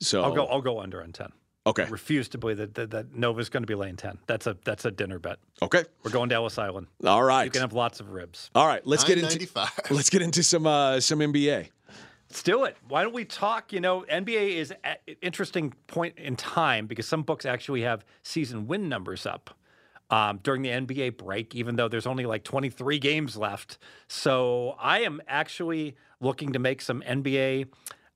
So 0.00 0.22
I'll 0.22 0.34
go. 0.34 0.46
I'll 0.46 0.60
go 0.62 0.80
under 0.80 1.02
on 1.02 1.12
ten. 1.12 1.32
okay, 1.66 1.86
Refuse 1.88 2.28
to 2.30 2.38
believe 2.38 2.58
that 2.58 2.74
that, 2.74 2.90
that 2.90 3.14
Nova's 3.14 3.48
going 3.48 3.62
to 3.62 3.66
be 3.66 3.74
laying 3.74 3.96
ten. 3.96 4.18
That's 4.26 4.46
a 4.46 4.56
that's 4.64 4.84
a 4.84 4.90
dinner 4.90 5.18
bet. 5.18 5.38
okay, 5.62 5.84
We're 6.04 6.10
going 6.10 6.28
to 6.28 6.34
Ellis 6.34 6.58
Island. 6.58 6.86
all 7.04 7.22
right, 7.22 7.44
You 7.44 7.50
can 7.50 7.62
have 7.62 7.72
lots 7.72 7.98
of 8.00 8.10
ribs. 8.10 8.50
all 8.54 8.66
right. 8.66 8.86
Let's 8.86 9.04
get 9.04 9.18
into 9.18 9.38
995. 9.38 9.90
let's 9.96 10.10
get 10.10 10.22
into 10.22 10.42
some 10.42 10.66
uh, 10.66 11.00
some 11.00 11.18
NBA. 11.20 11.70
Let's 12.36 12.42
do 12.42 12.64
it. 12.64 12.76
Why 12.86 13.02
don't 13.02 13.14
we 13.14 13.24
talk? 13.24 13.72
You 13.72 13.80
know, 13.80 14.04
NBA 14.12 14.56
is 14.56 14.70
an 14.84 14.96
interesting 15.22 15.72
point 15.86 16.18
in 16.18 16.36
time 16.36 16.86
because 16.86 17.08
some 17.08 17.22
books 17.22 17.46
actually 17.46 17.80
have 17.80 18.04
season 18.22 18.66
win 18.66 18.90
numbers 18.90 19.24
up 19.24 19.56
um, 20.10 20.40
during 20.42 20.60
the 20.60 20.68
NBA 20.68 21.16
break, 21.16 21.54
even 21.54 21.76
though 21.76 21.88
there's 21.88 22.06
only 22.06 22.26
like 22.26 22.44
23 22.44 22.98
games 22.98 23.38
left. 23.38 23.78
So 24.06 24.76
I 24.78 24.98
am 24.98 25.22
actually 25.26 25.96
looking 26.20 26.52
to 26.52 26.58
make 26.58 26.82
some 26.82 27.00
NBA 27.00 27.68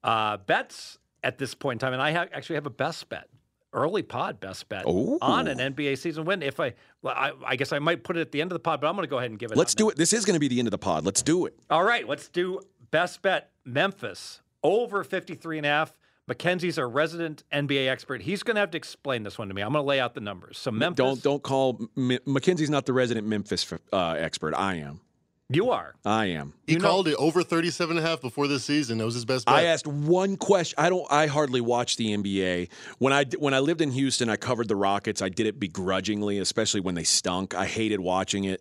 uh, 0.05 0.37
bets 0.37 0.99
at 1.25 1.39
this 1.39 1.55
point 1.55 1.77
in 1.83 1.87
time, 1.87 1.95
and 1.95 2.03
I 2.03 2.13
ha- 2.13 2.27
actually 2.31 2.57
have 2.57 2.67
a 2.67 2.71
best 2.71 3.09
bet. 3.09 3.27
Early 3.73 4.03
pod 4.03 4.39
best 4.39 4.69
bet 4.69 4.85
on 4.85 5.49
an 5.49 5.57
NBA 5.57 5.97
season 5.97 6.27
win. 6.27 6.43
If 6.43 6.61
I, 6.61 6.75
well, 7.01 7.15
I, 7.17 7.33
I 7.47 7.57
guess 7.57 7.73
I 7.73 7.79
might 7.79 8.05
put 8.05 8.19
it 8.19 8.21
at 8.21 8.33
the 8.33 8.43
end 8.43 8.53
of 8.53 8.55
the 8.55 8.61
pod, 8.61 8.83
but 8.83 8.89
I'm 8.89 8.97
going 8.97 9.07
to 9.07 9.11
go 9.11 9.17
ahead 9.17 9.31
and 9.31 9.39
give 9.39 9.51
it. 9.51 9.57
Let's 9.57 9.73
out 9.75 9.79
now. 9.79 9.85
do 9.85 9.91
it. 9.91 9.97
This 9.97 10.13
is 10.13 10.27
going 10.27 10.35
to 10.35 10.41
be 10.41 10.49
the 10.49 10.59
end 10.59 10.69
of 10.69 10.73
the 10.73 10.79
pod. 10.79 11.07
Let's 11.07 11.23
do 11.23 11.47
it. 11.47 11.55
All 11.71 11.85
right, 11.85 12.07
let's 12.07 12.29
do 12.29 12.61
best 12.91 13.23
bet 13.23 13.51
Memphis 13.73 14.41
over 14.63 15.05
53 15.05 15.59
and 15.59 15.67
a 15.67 15.71
half. 15.71 15.93
Mackenzie's 16.27 16.79
our 16.79 16.89
resident 16.89 17.43
NBA 17.53 17.89
expert. 17.89 18.23
He's 18.23 18.43
going 18.45 18.55
to 18.55 18.61
have 18.61 18.71
to 18.71 18.79
explain 18.79 19.25
this 19.25 19.37
one 19.37 19.49
to 19.49 19.55
me. 19.55 19.63
I'm 19.63 19.73
going 19.73 19.83
to 19.83 19.89
lay 19.89 19.99
out 19.99 20.15
the 20.15 20.21
numbers. 20.21 20.59
So 20.59 20.71
Memphis, 20.71 20.97
Don't 20.97 21.23
don't 21.23 21.43
call 21.43 21.81
M- 21.97 22.19
Mackenzie's 22.25 22.71
not 22.71 22.87
the 22.87 22.93
resident 22.93 23.27
Memphis 23.27 23.67
uh, 23.93 24.11
expert. 24.13 24.55
I 24.55 24.77
am. 24.77 25.01
you 25.49 25.71
are. 25.71 25.97
I 26.05 26.27
am. 26.27 26.53
He 26.69 26.77
called 26.77 27.09
it 27.09 27.17
over 27.17 27.43
37 27.43 27.97
and 27.97 28.07
a 28.07 28.09
half 28.09 28.21
before 28.21 28.47
this 28.47 28.63
season. 28.65 28.99
That 28.99 29.07
was 29.07 29.15
his 29.15 29.25
best 29.25 29.47
bet. 29.47 29.57
I 29.57 29.65
asked 29.65 29.89
one 29.89 30.37
question. 30.37 30.77
I 30.79 30.89
don't. 30.89 31.05
I 31.11 31.27
hardly 31.27 31.61
watch 31.61 31.97
the 31.97 32.17
NBA. 32.17 32.69
When 32.99 33.13
I 33.13 33.25
when 33.39 33.53
I 33.53 33.59
lived 33.59 33.81
in 33.81 33.91
Houston, 33.91 34.29
I 34.29 34.37
covered 34.37 34.69
the 34.69 34.77
Rockets. 34.77 35.23
I 35.23 35.31
did 35.31 35.47
it 35.47 35.59
begrudgingly, 35.59 36.39
especially 36.39 36.81
when 36.81 36.95
they 36.95 37.03
stunk. 37.05 37.57
I 37.57 37.67
hated 37.67 37.99
watching 37.99 38.45
it. 38.45 38.61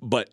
But 0.00 0.30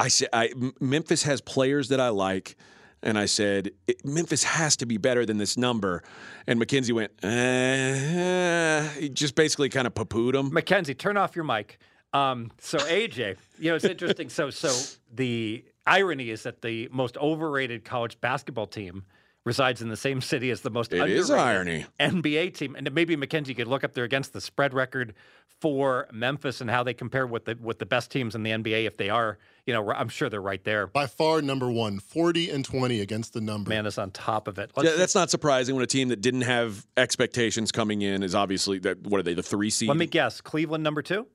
I 0.00 0.08
said, 0.08 0.30
I 0.32 0.50
Memphis 0.80 1.22
has 1.22 1.40
players 1.40 1.90
that 1.90 2.00
I 2.00 2.08
like, 2.08 2.56
and 3.02 3.18
I 3.18 3.26
said 3.26 3.72
Memphis 4.04 4.44
has 4.44 4.76
to 4.76 4.86
be 4.86 4.96
better 4.96 5.26
than 5.26 5.38
this 5.38 5.56
number. 5.56 6.02
And 6.46 6.58
Mackenzie 6.58 6.92
went, 6.92 7.12
eh, 7.24 8.88
he 8.98 9.08
just 9.08 9.34
basically 9.34 9.68
kind 9.68 9.86
of 9.86 9.94
poo-pooed 9.94 10.34
him. 10.34 10.52
Mackenzie, 10.52 10.94
turn 10.94 11.16
off 11.16 11.34
your 11.36 11.44
mic. 11.44 11.78
Um, 12.12 12.50
so 12.58 12.78
AJ, 12.78 13.36
you 13.58 13.70
know 13.70 13.76
it's 13.76 13.84
interesting. 13.84 14.28
So 14.28 14.50
so 14.50 14.98
the 15.12 15.64
irony 15.86 16.30
is 16.30 16.42
that 16.42 16.60
the 16.62 16.88
most 16.92 17.16
overrated 17.16 17.84
college 17.84 18.20
basketball 18.20 18.66
team 18.66 19.04
resides 19.44 19.82
in 19.82 19.88
the 19.88 19.96
same 19.96 20.20
city 20.32 20.50
as 20.50 20.60
the 20.60 20.70
most 20.70 20.92
It 20.92 21.00
underrated 21.00 21.30
irony. 21.30 21.86
NBA 22.00 22.54
team, 22.54 22.74
and 22.76 22.92
maybe 22.94 23.16
Mackenzie 23.16 23.54
could 23.54 23.68
look 23.68 23.84
up 23.84 23.94
there 23.94 24.04
against 24.04 24.32
the 24.32 24.40
spread 24.40 24.74
record 24.74 25.14
for 25.60 26.08
Memphis 26.12 26.60
and 26.60 26.68
how 26.68 26.82
they 26.82 26.94
compare 26.94 27.26
with 27.26 27.44
the 27.44 27.56
with 27.60 27.78
the 27.78 27.86
best 27.86 28.10
teams 28.10 28.34
in 28.34 28.42
the 28.42 28.50
NBA. 28.50 28.84
If 28.86 28.96
they 28.96 29.10
are, 29.10 29.38
you 29.66 29.72
know, 29.72 29.92
I'm 29.92 30.08
sure 30.08 30.28
they're 30.28 30.40
right 30.42 30.62
there. 30.64 30.86
By 30.88 31.06
far, 31.06 31.40
number 31.40 31.70
one, 31.70 32.00
40 32.00 32.50
and 32.50 32.64
20 32.64 33.00
against 33.00 33.32
the 33.32 33.40
number. 33.40 33.68
Man 33.68 33.86
is 33.86 33.96
on 33.98 34.10
top 34.10 34.48
of 34.48 34.58
it. 34.58 34.72
Let's 34.76 34.86
Yeah, 34.86 34.92
see. 34.94 34.98
that's 34.98 35.14
not 35.14 35.30
surprising 35.30 35.74
when 35.76 35.84
a 35.84 35.86
team 35.86 36.08
that 36.08 36.20
didn't 36.20 36.40
have 36.42 36.84
expectations 36.96 37.70
coming 37.70 38.02
in 38.02 38.22
is 38.22 38.34
obviously 38.34 38.78
that. 38.80 39.06
What 39.06 39.20
are 39.20 39.22
they? 39.22 39.34
The 39.34 39.42
three 39.42 39.70
seed. 39.70 39.88
Let 39.88 39.98
me 39.98 40.06
guess. 40.06 40.40
Cleveland 40.40 40.82
number 40.82 41.02
two. 41.02 41.26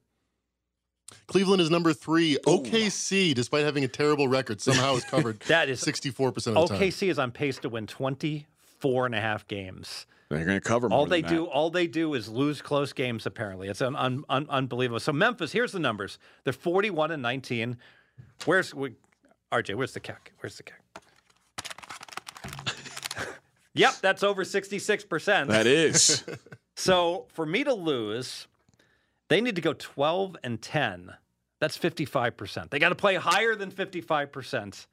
Cleveland 1.27 1.61
is 1.61 1.69
number 1.69 1.93
three. 1.93 2.37
Oh, 2.45 2.59
OKC, 2.59 3.33
despite 3.33 3.63
having 3.63 3.83
a 3.83 3.87
terrible 3.87 4.27
record, 4.27 4.61
somehow 4.61 4.95
is 4.95 5.05
covered 5.05 5.39
That 5.47 5.69
is 5.69 5.81
64% 5.81 6.27
of 6.27 6.33
the 6.43 6.53
time. 6.53 6.79
OKC 6.79 7.09
is 7.09 7.19
on 7.19 7.31
pace 7.31 7.57
to 7.59 7.69
win 7.69 7.87
24 7.87 9.05
and 9.05 9.15
a 9.15 9.21
half 9.21 9.47
games. 9.47 10.05
They're 10.29 10.43
going 10.43 10.59
to 10.59 10.61
cover 10.61 10.89
more 10.89 10.99
All 10.99 11.05
than 11.05 11.11
they 11.11 11.21
that. 11.21 11.29
do, 11.29 11.45
all 11.45 11.69
they 11.69 11.87
do 11.87 12.13
is 12.13 12.27
lose 12.27 12.61
close 12.61 12.91
games. 12.91 13.25
Apparently, 13.25 13.69
it's 13.69 13.81
un, 13.81 13.95
un, 13.95 14.25
un, 14.29 14.45
unbelievable. 14.49 14.99
So 14.99 15.13
Memphis, 15.13 15.53
here's 15.53 15.71
the 15.71 15.79
numbers: 15.79 16.19
they're 16.43 16.51
41 16.51 17.11
and 17.11 17.21
19. 17.23 17.77
Where's 18.43 18.75
we, 18.75 18.95
RJ? 19.53 19.75
Where's 19.75 19.93
the 19.93 20.01
kick? 20.01 20.33
Where's 20.41 20.57
the 20.57 20.63
kick? 20.63 20.81
yep, 23.73 23.93
that's 24.01 24.21
over 24.21 24.43
66 24.43 25.05
percent. 25.05 25.49
That 25.49 25.67
is. 25.67 26.23
So 26.79 27.25
for 27.29 27.43
me 27.43 27.63
to 27.63 27.73
lose, 27.73 28.45
they 29.29 29.41
need 29.41 29.55
to 29.55 29.61
go 29.61 29.73
12 29.73 30.37
and 30.43 30.61
10. 30.61 31.13
That's 31.59 31.77
55%. 31.77 32.69
They 32.69 32.79
got 32.79 32.89
to 32.89 32.95
play 32.95 33.15
higher 33.15 33.55
than 33.55 33.71
55%. 33.71 34.85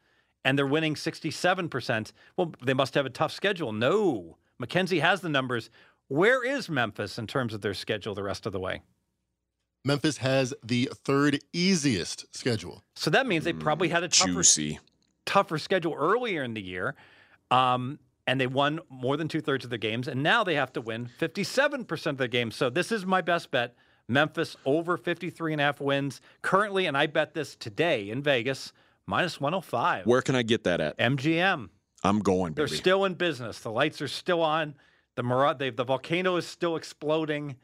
and 0.46 0.58
they're 0.58 0.66
winning 0.66 0.94
67%. 0.94 2.12
Well, 2.36 2.52
they 2.62 2.74
must 2.74 2.94
have 2.94 3.06
a 3.06 3.10
tough 3.10 3.32
schedule. 3.32 3.72
No. 3.72 4.36
Mackenzie 4.58 5.00
has 5.00 5.20
the 5.20 5.28
numbers. 5.28 5.70
Where 6.08 6.44
is 6.44 6.68
Memphis 6.68 7.18
in 7.18 7.26
terms 7.26 7.54
of 7.54 7.60
their 7.62 7.74
schedule 7.74 8.14
the 8.14 8.22
rest 8.22 8.44
of 8.46 8.52
the 8.52 8.60
way? 8.60 8.82
Memphis 9.86 10.18
has 10.18 10.54
the 10.62 10.90
third 11.04 11.38
easiest 11.52 12.34
schedule. 12.34 12.82
So 12.96 13.10
that 13.10 13.26
means 13.26 13.44
they 13.44 13.52
probably 13.52 13.88
had 13.88 14.02
a 14.02 14.08
tougher, 14.08 14.32
Juicy. 14.32 14.80
tougher 15.26 15.58
schedule 15.58 15.94
earlier 15.94 16.42
in 16.42 16.54
the 16.54 16.62
year. 16.62 16.94
Um, 17.50 17.98
and 18.26 18.40
they 18.40 18.46
won 18.46 18.80
more 18.88 19.16
than 19.18 19.28
two 19.28 19.42
thirds 19.42 19.64
of 19.64 19.70
their 19.70 19.78
games. 19.78 20.08
And 20.08 20.22
now 20.22 20.44
they 20.44 20.54
have 20.54 20.72
to 20.74 20.80
win 20.80 21.10
57% 21.20 22.06
of 22.06 22.16
their 22.16 22.28
games. 22.28 22.56
So 22.56 22.70
this 22.70 22.90
is 22.90 23.04
my 23.04 23.20
best 23.20 23.50
bet. 23.50 23.74
Memphis 24.08 24.56
over 24.64 24.96
53 24.96 25.52
and 25.52 25.60
a 25.60 25.64
half 25.64 25.80
wins 25.80 26.20
currently. 26.42 26.86
And 26.86 26.96
I 26.96 27.06
bet 27.06 27.34
this 27.34 27.56
today 27.56 28.10
in 28.10 28.22
Vegas, 28.22 28.72
minus 29.06 29.40
105. 29.40 30.06
Where 30.06 30.22
can 30.22 30.34
I 30.34 30.42
get 30.42 30.64
that 30.64 30.80
at? 30.80 30.98
MGM. 30.98 31.68
I'm 32.02 32.18
going, 32.18 32.52
They're 32.52 32.68
still 32.68 33.06
in 33.06 33.14
business. 33.14 33.60
The 33.60 33.70
lights 33.70 34.02
are 34.02 34.08
still 34.08 34.42
on. 34.42 34.74
The 35.16 35.22
Mirage, 35.22 35.56
they, 35.58 35.70
the 35.70 35.84
volcano 35.84 36.36
is 36.36 36.46
still 36.46 36.76
exploding. 36.76 37.56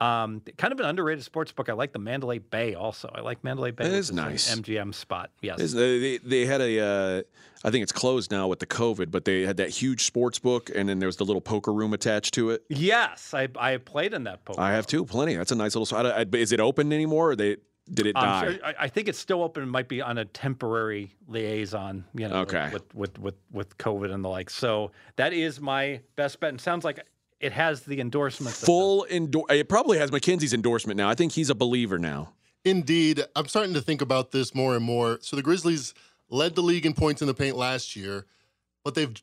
Um, 0.00 0.42
kind 0.56 0.72
of 0.72 0.78
an 0.78 0.86
underrated 0.86 1.24
sports 1.24 1.50
book. 1.50 1.68
I 1.68 1.72
like 1.72 1.92
the 1.92 1.98
Mandalay 1.98 2.38
Bay 2.38 2.74
also. 2.74 3.10
I 3.14 3.20
like 3.20 3.42
Mandalay 3.42 3.72
Bay. 3.72 3.86
It 3.86 3.92
is 3.92 4.12
nice. 4.12 4.54
MGM 4.54 4.94
spot. 4.94 5.30
Yes. 5.42 5.58
Is- 5.60 5.72
They, 5.72 6.18
they 6.18 6.46
had 6.46 6.60
a, 6.60 6.80
uh, 6.80 7.22
I 7.64 7.70
think 7.72 7.82
it's 7.82 7.90
closed 7.90 8.30
now 8.30 8.46
with 8.46 8.60
the 8.60 8.66
COVID, 8.66 9.10
but 9.10 9.24
they 9.24 9.42
had 9.42 9.56
that 9.56 9.70
huge 9.70 10.04
sports 10.04 10.38
book, 10.38 10.70
and 10.72 10.88
then 10.88 11.00
there 11.00 11.08
was 11.08 11.16
the 11.16 11.24
little 11.24 11.40
poker 11.40 11.72
room 11.72 11.92
attached 11.94 12.34
to 12.34 12.50
it. 12.50 12.62
yes, 12.68 13.34
I 13.34 13.48
I 13.58 13.78
played 13.78 14.14
in 14.14 14.22
that 14.24 14.44
poker. 14.44 14.60
I 14.60 14.70
have 14.70 14.86
two, 14.86 15.04
plenty. 15.04 15.34
That's 15.34 15.50
a 15.50 15.56
nice 15.56 15.74
little. 15.74 15.86
spot. 15.86 16.06
I- 16.06 16.20
I- 16.20 16.26
Is 16.36 16.52
it 16.52 16.60
open 16.60 16.92
anymore, 16.92 17.30
or 17.32 17.36
they 17.36 17.56
did 17.92 18.06
it 18.06 18.14
die? 18.14 18.52
Sure, 18.52 18.64
I, 18.64 18.74
I 18.80 18.88
think 18.88 19.08
it's 19.08 19.18
still 19.18 19.42
open. 19.42 19.64
It 19.64 19.66
might 19.66 19.88
be 19.88 20.00
on 20.00 20.18
a 20.18 20.24
temporary 20.26 21.16
liaison, 21.26 22.04
you 22.14 22.28
know, 22.28 22.40
Okay. 22.42 22.70
with, 22.72 22.94
with 22.94 23.18
with 23.18 23.34
with 23.50 23.76
COVID 23.78 24.12
and 24.14 24.24
the 24.24 24.28
like. 24.28 24.50
So 24.50 24.92
that 25.16 25.32
is 25.32 25.60
my 25.60 26.00
best 26.14 26.38
bet. 26.38 26.50
And 26.50 26.60
sounds 26.60 26.84
like 26.84 27.00
it 27.40 27.52
has 27.52 27.82
the 27.82 28.00
endorsement. 28.00 28.54
Full 28.54 29.04
endor. 29.06 29.44
It 29.50 29.68
probably 29.68 29.98
has 29.98 30.10
Mackenzie's 30.10 30.54
endorsement 30.54 30.96
now. 30.96 31.08
I 31.08 31.14
think 31.14 31.32
he's 31.32 31.50
a 31.50 31.54
believer 31.54 31.98
now. 31.98 32.32
Indeed, 32.64 33.24
I'm 33.36 33.46
starting 33.46 33.74
to 33.74 33.80
think 33.80 34.02
about 34.02 34.32
this 34.32 34.54
more 34.54 34.74
and 34.74 34.84
more. 34.84 35.18
So 35.22 35.36
the 35.36 35.42
Grizzlies 35.42 35.94
led 36.28 36.54
the 36.54 36.62
league 36.62 36.84
in 36.84 36.92
points 36.92 37.22
in 37.22 37.28
the 37.28 37.34
paint 37.34 37.56
last 37.56 37.96
year, 37.96 38.26
but 38.84 38.94
they've 38.94 39.14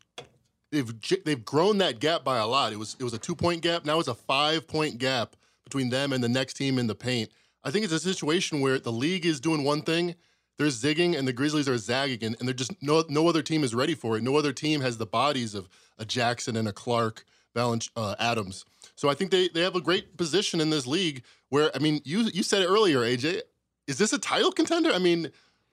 they've 0.71 1.23
they've 1.25 1.45
grown 1.45 1.77
that 1.79 1.99
gap 1.99 2.23
by 2.23 2.37
a 2.37 2.47
lot. 2.47 2.73
It 2.73 2.79
was 2.79 2.95
it 2.99 3.03
was 3.03 3.13
a 3.13 3.19
two 3.19 3.35
point 3.35 3.61
gap. 3.61 3.85
Now 3.85 3.99
it's 3.99 4.07
a 4.07 4.15
five 4.15 4.67
point 4.67 4.97
gap 4.97 5.35
between 5.63 5.89
them 5.89 6.13
and 6.13 6.23
the 6.23 6.29
next 6.29 6.53
team 6.53 6.79
in 6.79 6.87
the 6.87 6.95
paint. 6.95 7.29
I 7.63 7.71
think 7.71 7.83
it's 7.83 7.93
a 7.93 7.99
situation 7.99 8.61
where 8.61 8.79
the 8.79 8.91
league 8.91 9.25
is 9.25 9.39
doing 9.39 9.63
one 9.63 9.81
thing, 9.81 10.13
they're 10.57 10.67
zigging, 10.67 11.17
and 11.17 11.27
the 11.27 11.33
Grizzlies 11.33 11.67
are 11.67 11.77
zagging, 11.77 12.23
and, 12.23 12.35
and 12.39 12.47
they're 12.47 12.53
just 12.53 12.81
no 12.81 13.03
no 13.09 13.27
other 13.27 13.41
team 13.41 13.63
is 13.63 13.75
ready 13.75 13.95
for 13.95 14.17
it. 14.17 14.23
No 14.23 14.37
other 14.37 14.53
team 14.53 14.81
has 14.81 14.97
the 14.97 15.05
bodies 15.05 15.53
of 15.53 15.67
a 15.97 16.05
Jackson 16.05 16.55
and 16.55 16.67
a 16.67 16.73
Clarke, 16.73 17.25
Valent, 17.56 17.90
uh, 17.95 18.15
Adams. 18.19 18.65
So 18.95 19.10
I 19.10 19.15
think 19.15 19.32
they 19.32 19.48
they 19.48 19.61
have 19.61 19.76
a 19.76 19.82
great 19.82 20.18
position 20.18 20.61
in 20.61 20.69
this 20.69 20.86
league. 20.86 21.23
Where 21.49 21.72
I 21.76 21.80
mean, 21.80 22.02
you 22.03 22.22
you 22.34 22.44
said 22.44 22.61
it 22.61 22.68
earlier, 22.68 22.99
AJ. 22.99 23.41
Is 23.88 23.98
this 23.98 24.14
a 24.14 24.19
title 24.19 24.52
contender? 24.52 24.91
I 24.91 24.99
mean, 24.99 25.32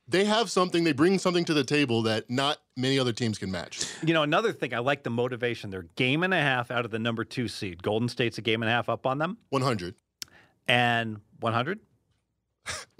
they 0.09 0.25
have 0.25 0.51
something. 0.51 0.85
They 0.85 0.93
bring 0.93 1.19
something 1.19 1.45
to 1.47 1.55
the 1.55 1.65
table 1.65 2.03
that 2.03 2.31
not 2.31 2.59
many 2.77 2.99
other 2.99 3.13
teams 3.13 3.39
can 3.39 3.51
match. 3.51 3.87
You 4.05 4.15
know, 4.15 4.23
another 4.23 4.53
thing 4.53 4.75
I 4.75 4.79
like 4.79 5.03
the 5.03 5.11
motivation. 5.11 5.71
They're 5.71 5.87
game 5.97 6.23
and 6.23 6.33
a 6.33 6.41
half 6.41 6.71
out 6.71 6.85
of 6.85 6.91
the 6.91 6.99
number 6.99 7.25
two 7.25 7.49
seed. 7.49 7.83
Golden 7.83 8.09
State's 8.09 8.39
a 8.39 8.43
game 8.43 8.63
and 8.63 8.69
a 8.69 8.73
half 8.73 8.89
up 8.89 9.07
on 9.07 9.19
them, 9.19 9.39
100. 9.51 9.95
and 10.69 11.21
100. 11.41 11.81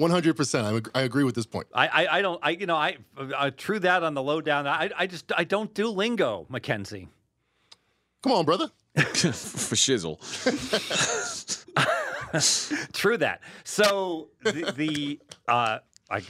100%. 0.01 0.91
I, 0.95 0.99
I 0.99 1.03
agree 1.03 1.23
with 1.25 1.35
this 1.37 1.47
point. 1.47 1.69
I, 1.73 1.87
I, 1.87 2.19
I 2.19 2.23
don't, 2.23 2.41
I, 2.43 2.51
you 2.51 2.67
know, 2.67 2.75
I, 2.75 2.97
uh, 3.17 3.51
true 3.57 3.79
that 3.79 4.03
on 4.03 4.15
the 4.15 4.23
lowdown. 4.23 4.67
I, 4.67 4.91
I 4.97 5.07
just, 5.07 5.31
I 5.37 5.45
don't 5.45 5.73
do 5.73 5.89
lingo, 5.89 6.47
Mackenzie. 6.49 7.09
Come 8.23 8.33
on, 8.33 8.45
brother. 8.45 8.71
For 8.97 9.75
shizzle. 9.75 10.19
True 12.93 13.17
that. 13.19 13.41
So 13.65 14.29
the, 14.43 14.73
the 14.77 15.21
uh, 15.49 15.79
I, 16.11 16.23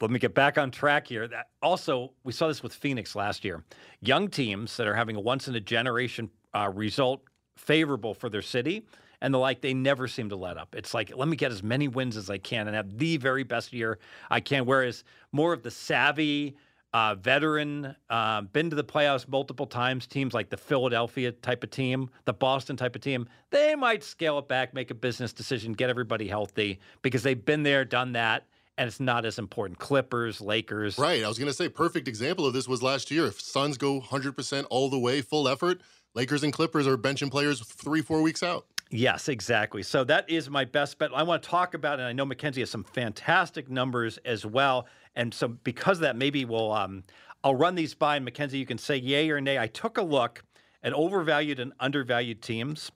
let 0.00 0.10
me 0.10 0.18
get 0.18 0.34
back 0.34 0.58
on 0.58 0.70
track 0.70 1.06
here. 1.06 1.28
That 1.28 1.48
also, 1.62 2.12
we 2.24 2.32
saw 2.32 2.48
this 2.48 2.62
with 2.62 2.74
Phoenix 2.74 3.14
last 3.14 3.44
year. 3.44 3.64
Young 4.00 4.28
teams 4.28 4.76
that 4.76 4.86
are 4.86 4.94
having 4.94 5.16
a 5.16 5.20
once 5.20 5.48
in 5.48 5.54
a 5.54 5.60
generation 5.60 6.30
uh, 6.54 6.70
result 6.74 7.22
favorable 7.56 8.12
for 8.12 8.28
their 8.28 8.42
city 8.42 8.86
and 9.20 9.32
the 9.32 9.38
like, 9.38 9.60
they 9.60 9.74
never 9.74 10.08
seem 10.08 10.28
to 10.28 10.36
let 10.36 10.56
up. 10.58 10.74
It's 10.74 10.94
like, 10.94 11.14
let 11.16 11.28
me 11.28 11.36
get 11.36 11.50
as 11.50 11.62
many 11.62 11.88
wins 11.88 12.16
as 12.16 12.28
I 12.28 12.38
can 12.38 12.66
and 12.66 12.76
have 12.76 12.98
the 12.98 13.16
very 13.16 13.42
best 13.44 13.72
year 13.72 13.98
I 14.30 14.40
can. 14.40 14.66
Whereas 14.66 15.04
more 15.32 15.52
of 15.52 15.62
the 15.62 15.70
savvy, 15.70 16.56
uh, 16.96 17.14
veteran, 17.14 17.94
uh, 18.08 18.40
been 18.40 18.70
to 18.70 18.76
the 18.76 18.82
playoffs 18.82 19.28
multiple 19.28 19.66
times, 19.66 20.06
teams 20.06 20.32
like 20.32 20.48
the 20.48 20.56
Philadelphia 20.56 21.30
type 21.30 21.62
of 21.62 21.68
team, 21.68 22.08
the 22.24 22.32
Boston 22.32 22.74
type 22.74 22.96
of 22.96 23.02
team, 23.02 23.28
they 23.50 23.74
might 23.74 24.02
scale 24.02 24.38
it 24.38 24.48
back, 24.48 24.72
make 24.72 24.90
a 24.90 24.94
business 24.94 25.34
decision, 25.34 25.74
get 25.74 25.90
everybody 25.90 26.26
healthy 26.26 26.80
because 27.02 27.22
they've 27.22 27.44
been 27.44 27.62
there, 27.62 27.84
done 27.84 28.12
that, 28.12 28.46
and 28.78 28.88
it's 28.88 28.98
not 28.98 29.26
as 29.26 29.38
important. 29.38 29.78
Clippers, 29.78 30.40
Lakers. 30.40 30.96
Right. 30.96 31.22
I 31.22 31.28
was 31.28 31.38
going 31.38 31.50
to 31.50 31.54
say, 31.54 31.68
perfect 31.68 32.08
example 32.08 32.46
of 32.46 32.54
this 32.54 32.66
was 32.66 32.82
last 32.82 33.10
year. 33.10 33.26
If 33.26 33.42
Suns 33.42 33.76
go 33.76 34.00
100% 34.00 34.64
all 34.70 34.88
the 34.88 34.98
way, 34.98 35.20
full 35.20 35.48
effort, 35.48 35.82
Lakers 36.14 36.44
and 36.44 36.52
Clippers 36.52 36.86
are 36.86 36.96
benching 36.96 37.30
players 37.30 37.60
three, 37.60 38.00
four 38.00 38.22
weeks 38.22 38.42
out. 38.42 38.64
Yes, 38.90 39.28
exactly. 39.28 39.82
So 39.82 40.04
that 40.04 40.30
is 40.30 40.48
my 40.48 40.64
best 40.64 40.98
bet. 40.98 41.10
I 41.12 41.24
want 41.24 41.42
to 41.42 41.48
talk 41.48 41.74
about, 41.74 41.98
and 41.98 42.06
I 42.06 42.12
know 42.12 42.24
Mackenzie 42.24 42.60
has 42.60 42.70
some 42.70 42.84
fantastic 42.84 43.68
numbers 43.68 44.18
as 44.24 44.46
well. 44.46 44.86
And 45.16 45.32
so 45.32 45.48
because 45.48 45.98
of 45.98 46.02
that, 46.02 46.14
maybe 46.14 46.44
we'll 46.44 46.70
um, 46.72 47.02
I'll 47.42 47.54
run 47.54 47.74
these 47.74 47.94
by, 47.94 48.16
and 48.16 48.24
Mackenzie, 48.24 48.58
you 48.58 48.66
can 48.66 48.78
say 48.78 48.96
yay 48.96 49.30
or 49.30 49.40
nay. 49.40 49.58
I 49.58 49.66
took 49.66 49.98
a 49.98 50.02
look 50.02 50.44
at 50.82 50.92
overvalued 50.92 51.58
and 51.58 51.72
undervalued 51.80 52.42
teams, 52.42 52.92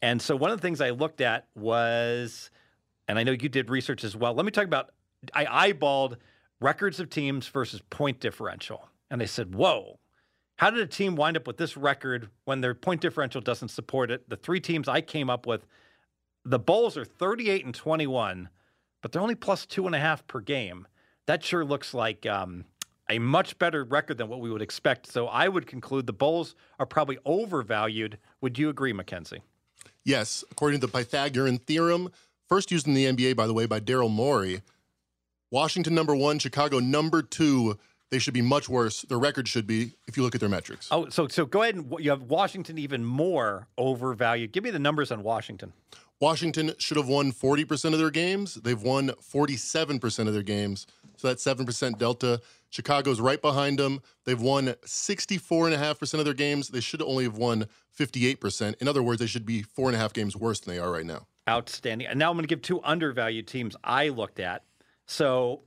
and 0.00 0.22
so 0.22 0.36
one 0.36 0.50
of 0.50 0.58
the 0.58 0.62
things 0.62 0.80
I 0.80 0.90
looked 0.90 1.20
at 1.20 1.48
was, 1.54 2.50
and 3.08 3.18
I 3.18 3.24
know 3.24 3.32
you 3.32 3.48
did 3.48 3.68
research 3.70 4.04
as 4.04 4.16
well. 4.16 4.32
Let 4.34 4.46
me 4.46 4.52
talk 4.52 4.64
about. 4.64 4.90
I 5.32 5.72
eyeballed 5.72 6.16
records 6.60 7.00
of 7.00 7.10
teams 7.10 7.48
versus 7.48 7.80
point 7.90 8.20
differential, 8.20 8.88
and 9.10 9.20
they 9.20 9.26
said, 9.26 9.54
"Whoa." 9.54 9.98
How 10.56 10.70
did 10.70 10.78
a 10.78 10.86
team 10.86 11.16
wind 11.16 11.36
up 11.36 11.48
with 11.48 11.56
this 11.56 11.76
record 11.76 12.28
when 12.44 12.60
their 12.60 12.76
point 12.76 13.00
differential 13.00 13.40
doesn't 13.40 13.70
support 13.70 14.12
it? 14.12 14.28
The 14.30 14.36
three 14.36 14.60
teams 14.60 14.86
I 14.86 15.00
came 15.00 15.28
up 15.28 15.46
with, 15.48 15.66
the 16.44 16.60
Bulls 16.60 16.96
are 16.96 17.04
38 17.04 17.64
and 17.64 17.74
21, 17.74 18.48
but 19.02 19.10
they're 19.10 19.20
only 19.20 19.34
plus 19.34 19.66
two 19.66 19.86
and 19.86 19.96
a 19.96 19.98
half 19.98 20.24
per 20.28 20.38
game. 20.38 20.86
That 21.26 21.42
sure 21.42 21.64
looks 21.64 21.94
like 21.94 22.26
um, 22.26 22.64
a 23.08 23.18
much 23.18 23.58
better 23.58 23.84
record 23.84 24.18
than 24.18 24.28
what 24.28 24.40
we 24.40 24.50
would 24.50 24.62
expect. 24.62 25.10
So 25.10 25.26
I 25.26 25.48
would 25.48 25.66
conclude 25.66 26.06
the 26.06 26.12
Bulls 26.12 26.54
are 26.78 26.86
probably 26.86 27.18
overvalued. 27.24 28.18
Would 28.40 28.58
you 28.58 28.68
agree, 28.68 28.92
Mackenzie? 28.92 29.42
Yes, 30.04 30.44
according 30.50 30.80
to 30.80 30.86
the 30.86 30.92
Pythagorean 30.92 31.58
theorem, 31.58 32.10
first 32.48 32.70
used 32.70 32.86
in 32.86 32.94
the 32.94 33.06
NBA, 33.06 33.36
by 33.36 33.46
the 33.46 33.54
way, 33.54 33.66
by 33.66 33.80
Daryl 33.80 34.10
Morey. 34.10 34.62
Washington 35.50 35.94
number 35.94 36.14
one, 36.14 36.38
Chicago 36.38 36.78
number 36.78 37.22
two. 37.22 37.78
They 38.10 38.18
should 38.18 38.34
be 38.34 38.42
much 38.42 38.68
worse. 38.68 39.02
Their 39.02 39.18
record 39.18 39.48
should 39.48 39.66
be 39.66 39.92
if 40.06 40.16
you 40.16 40.22
look 40.22 40.34
at 40.34 40.40
their 40.40 40.48
metrics. 40.48 40.88
Oh, 40.90 41.08
so 41.08 41.26
so 41.26 41.46
go 41.46 41.62
ahead 41.62 41.74
and 41.74 41.92
you 41.98 42.10
have 42.10 42.22
Washington 42.22 42.78
even 42.78 43.04
more 43.04 43.66
overvalued. 43.78 44.52
Give 44.52 44.62
me 44.62 44.70
the 44.70 44.78
numbers 44.78 45.10
on 45.10 45.22
Washington. 45.22 45.72
Washington 46.20 46.72
should 46.78 46.96
have 46.96 47.08
won 47.08 47.32
40% 47.32 47.92
of 47.92 47.98
their 47.98 48.10
games. 48.10 48.54
They've 48.54 48.80
won 48.80 49.10
47% 49.10 50.28
of 50.28 50.32
their 50.32 50.42
games. 50.42 50.86
So 51.24 51.28
that's 51.28 51.42
7% 51.42 51.96
delta. 51.96 52.42
Chicago's 52.68 53.18
right 53.18 53.40
behind 53.40 53.78
them. 53.78 54.02
They've 54.26 54.38
won 54.38 54.66
64.5% 54.84 56.18
of 56.18 56.24
their 56.26 56.34
games. 56.34 56.68
They 56.68 56.80
should 56.80 57.00
only 57.00 57.24
have 57.24 57.38
won 57.38 57.64
58%. 57.98 58.74
In 58.82 58.88
other 58.88 59.02
words, 59.02 59.20
they 59.20 59.26
should 59.26 59.46
be 59.46 59.62
four 59.62 59.88
and 59.88 59.96
a 59.96 59.98
half 59.98 60.12
games 60.12 60.36
worse 60.36 60.60
than 60.60 60.74
they 60.74 60.78
are 60.78 60.90
right 60.92 61.06
now. 61.06 61.26
Outstanding. 61.48 62.08
And 62.08 62.18
now 62.18 62.28
I'm 62.28 62.36
going 62.36 62.42
to 62.42 62.46
give 62.46 62.60
two 62.60 62.82
undervalued 62.82 63.46
teams 63.46 63.74
I 63.82 64.10
looked 64.10 64.38
at. 64.38 64.64
So 65.06 65.62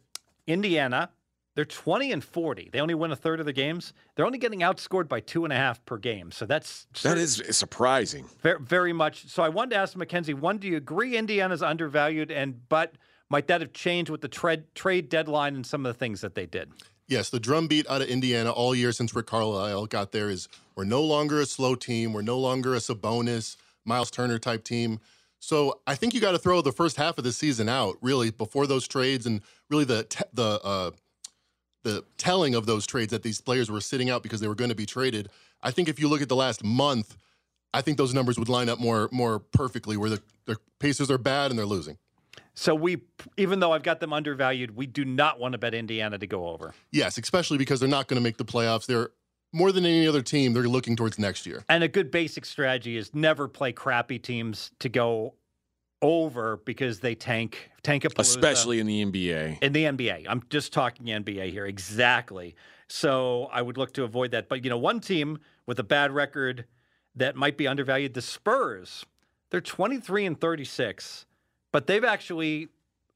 Indiana, 0.45 1.09
they're 1.55 1.65
20 1.65 2.11
and 2.11 2.23
40. 2.23 2.69
They 2.71 2.79
only 2.79 2.93
win 2.93 3.11
a 3.11 3.15
third 3.15 3.39
of 3.39 3.47
the 3.47 3.53
games. 3.53 3.93
They're 4.15 4.27
only 4.27 4.37
getting 4.37 4.59
outscored 4.59 5.07
by 5.07 5.21
two 5.21 5.43
and 5.43 5.51
a 5.51 5.55
half 5.55 5.83
per 5.85 5.97
game. 5.97 6.29
So 6.29 6.45
that's 6.45 6.85
That 7.01 7.17
is 7.17 7.41
surprising. 7.49 8.29
very, 8.43 8.59
very 8.61 8.93
much. 8.93 9.25
So 9.27 9.41
I 9.41 9.49
wanted 9.49 9.71
to 9.71 9.77
ask 9.77 9.95
Mackenzie, 9.95 10.35
one, 10.35 10.59
do 10.59 10.67
you 10.67 10.77
agree 10.77 11.17
Indiana's 11.17 11.63
undervalued? 11.63 12.29
And 12.29 12.69
but 12.69 12.93
might 13.29 13.47
that 13.47 13.61
have 13.61 13.73
changed 13.73 14.09
with 14.09 14.21
the 14.21 14.27
trade 14.27 14.63
trade 14.75 15.09
deadline 15.09 15.55
and 15.55 15.65
some 15.65 15.85
of 15.85 15.93
the 15.93 15.97
things 15.97 16.21
that 16.21 16.35
they 16.35 16.45
did? 16.45 16.71
Yes, 17.07 17.29
the 17.29 17.39
drumbeat 17.39 17.89
out 17.89 18.01
of 18.01 18.09
Indiana 18.09 18.51
all 18.51 18.75
year 18.75 18.91
since 18.91 19.15
Rick 19.15 19.27
Carlisle 19.27 19.85
got 19.87 20.11
there 20.11 20.29
is 20.29 20.49
we're 20.75 20.83
no 20.83 21.01
longer 21.01 21.39
a 21.39 21.45
slow 21.45 21.75
team. 21.75 22.11
We're 22.11 22.21
no 22.21 22.37
longer 22.37 22.75
a 22.75 22.79
Sabonis, 22.79 23.55
Miles 23.85 24.11
Turner 24.11 24.39
type 24.39 24.63
team. 24.63 24.99
So 25.39 25.79
I 25.87 25.95
think 25.95 26.13
you 26.13 26.19
got 26.19 26.31
to 26.31 26.39
throw 26.39 26.61
the 26.61 26.71
first 26.71 26.97
half 26.97 27.17
of 27.17 27.23
the 27.23 27.31
season 27.31 27.69
out, 27.69 27.95
really, 28.01 28.31
before 28.31 28.67
those 28.67 28.87
trades 28.87 29.25
and 29.25 29.41
really 29.69 29.85
the 29.85 30.03
te- 30.03 30.25
the 30.33 30.59
uh, 30.63 30.91
the 31.83 32.03
telling 32.17 32.55
of 32.55 32.65
those 32.65 32.85
trades 32.85 33.11
that 33.11 33.23
these 33.23 33.39
players 33.39 33.71
were 33.71 33.79
sitting 33.79 34.09
out 34.09 34.23
because 34.23 34.41
they 34.41 34.47
were 34.47 34.55
going 34.55 34.69
to 34.69 34.75
be 34.75 34.85
traded. 34.85 35.29
I 35.61 35.71
think 35.71 35.87
if 35.87 35.99
you 35.99 36.09
look 36.09 36.21
at 36.21 36.27
the 36.27 36.35
last 36.35 36.63
month, 36.63 37.15
I 37.73 37.81
think 37.81 37.97
those 37.97 38.13
numbers 38.13 38.37
would 38.37 38.49
line 38.49 38.67
up 38.67 38.79
more 38.79 39.07
more 39.11 39.39
perfectly 39.39 39.95
where 39.95 40.09
the, 40.09 40.21
the 40.45 40.57
Pacers 40.79 41.09
are 41.09 41.17
bad 41.17 41.51
and 41.51 41.57
they're 41.57 41.65
losing. 41.65 41.97
So 42.53 42.73
we, 42.73 43.01
even 43.37 43.59
though 43.59 43.73
I've 43.73 43.83
got 43.83 43.99
them 43.99 44.13
undervalued, 44.13 44.75
we 44.75 44.87
do 44.87 45.05
not 45.05 45.39
want 45.39 45.53
to 45.53 45.57
bet 45.57 45.73
Indiana 45.73 46.17
to 46.17 46.27
go 46.27 46.47
over. 46.47 46.73
Yes, 46.91 47.17
especially 47.17 47.57
because 47.57 47.79
they're 47.79 47.89
not 47.89 48.07
going 48.07 48.19
to 48.19 48.23
make 48.23 48.37
the 48.37 48.45
playoffs. 48.45 48.85
They're 48.85 49.09
more 49.53 49.71
than 49.71 49.85
any 49.85 50.07
other 50.07 50.21
team. 50.21 50.53
They're 50.53 50.63
looking 50.63 50.95
towards 50.95 51.19
next 51.19 51.45
year. 51.45 51.63
And 51.69 51.83
a 51.83 51.87
good 51.87 52.11
basic 52.11 52.45
strategy 52.45 52.97
is 52.97 53.13
never 53.13 53.47
play 53.47 53.71
crappy 53.71 54.19
teams 54.19 54.71
to 54.79 54.89
go 54.89 55.35
over 56.01 56.57
because 56.57 56.99
they 56.99 57.15
tank 57.15 57.71
tank 57.83 58.05
a 58.05 58.09
especially 58.17 58.79
in 58.79 58.87
the 58.87 59.03
NBA. 59.03 59.59
In 59.61 59.73
the 59.73 59.83
NBA, 59.85 60.25
I'm 60.29 60.43
just 60.49 60.73
talking 60.73 61.07
NBA 61.07 61.51
here 61.51 61.65
exactly. 61.65 62.55
So 62.87 63.49
I 63.51 63.61
would 63.61 63.77
look 63.77 63.93
to 63.93 64.03
avoid 64.03 64.31
that. 64.31 64.47
But 64.49 64.63
you 64.63 64.69
know, 64.69 64.77
one 64.77 64.99
team 64.99 65.39
with 65.65 65.79
a 65.79 65.83
bad 65.83 66.11
record 66.11 66.65
that 67.15 67.35
might 67.35 67.57
be 67.57 67.67
undervalued, 67.67 68.13
the 68.13 68.21
Spurs. 68.21 69.05
They're 69.49 69.61
23 69.61 70.25
and 70.25 70.39
36, 70.39 71.25
but 71.77 71.85
they've 71.85 72.03
actually 72.03 72.69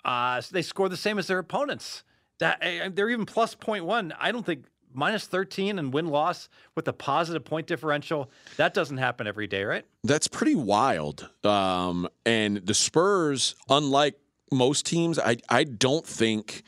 uh, 0.06 0.40
they 0.52 0.62
score 0.62 0.88
the 0.88 0.96
same 0.96 1.18
as 1.18 1.26
their 1.26 1.40
opponents. 1.40 2.04
That 2.38 2.62
they're 2.96 3.10
even 3.10 3.26
plus 3.26 3.56
0.1. 3.56 4.14
I 4.20 4.32
don't 4.32 4.46
think 4.46 4.66
minus 4.94 5.26
13 5.26 5.80
and 5.80 5.92
win 5.92 6.06
loss 6.06 6.48
with 6.76 6.88
a 6.88 6.94
positive 6.94 7.44
point 7.44 7.66
differential. 7.66 8.30
That 8.58 8.76
doesn't 8.76 8.98
happen 8.98 9.26
every 9.26 9.48
day, 9.48 9.64
right? 9.64 9.84
That's 10.04 10.28
pretty 10.28 10.54
wild. 10.54 11.28
Um, 11.44 12.08
and 12.24 12.58
the 12.58 12.76
Spurs, 12.76 13.56
unlike 13.68 14.20
most 14.52 14.86
teams, 14.86 15.18
I 15.18 15.38
I 15.50 15.64
don't 15.64 16.06
think. 16.06 16.62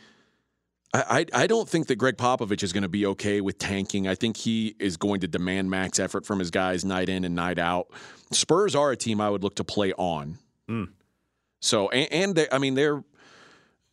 I, 0.96 1.28
I 1.32 1.46
don't 1.46 1.70
think 1.70 1.88
that 1.88 1.98
Gregg 1.98 2.18
Popovich 2.18 2.64
is 2.64 2.74
going 2.74 2.84
to 2.84 2.90
be 2.90 3.06
okay 3.06 3.40
with 3.40 3.60
tanking. 3.60 4.08
I 4.08 4.16
think 4.16 4.36
he 4.36 4.76
is 4.80 4.98
going 4.98 5.22
to 5.22 5.28
demand 5.28 5.70
max 5.70 6.00
effort 6.00 6.26
from 6.26 6.40
his 6.40 6.50
guys 6.50 6.84
night 6.84 7.08
in 7.10 7.24
and 7.24 7.36
night 7.36 7.60
out. 7.60 7.88
Spurs 8.32 8.74
are 8.74 8.92
a 8.92 8.98
team 8.98 9.22
I 9.22 9.30
would 9.30 9.44
look 9.44 9.56
to 9.58 9.64
play 9.64 9.94
on. 9.94 10.40
Mm. 10.68 10.90
So 11.64 11.90
and, 11.90 12.12
and 12.12 12.36
they, 12.36 12.48
I 12.52 12.58
mean 12.58 12.76
they're 12.76 13.04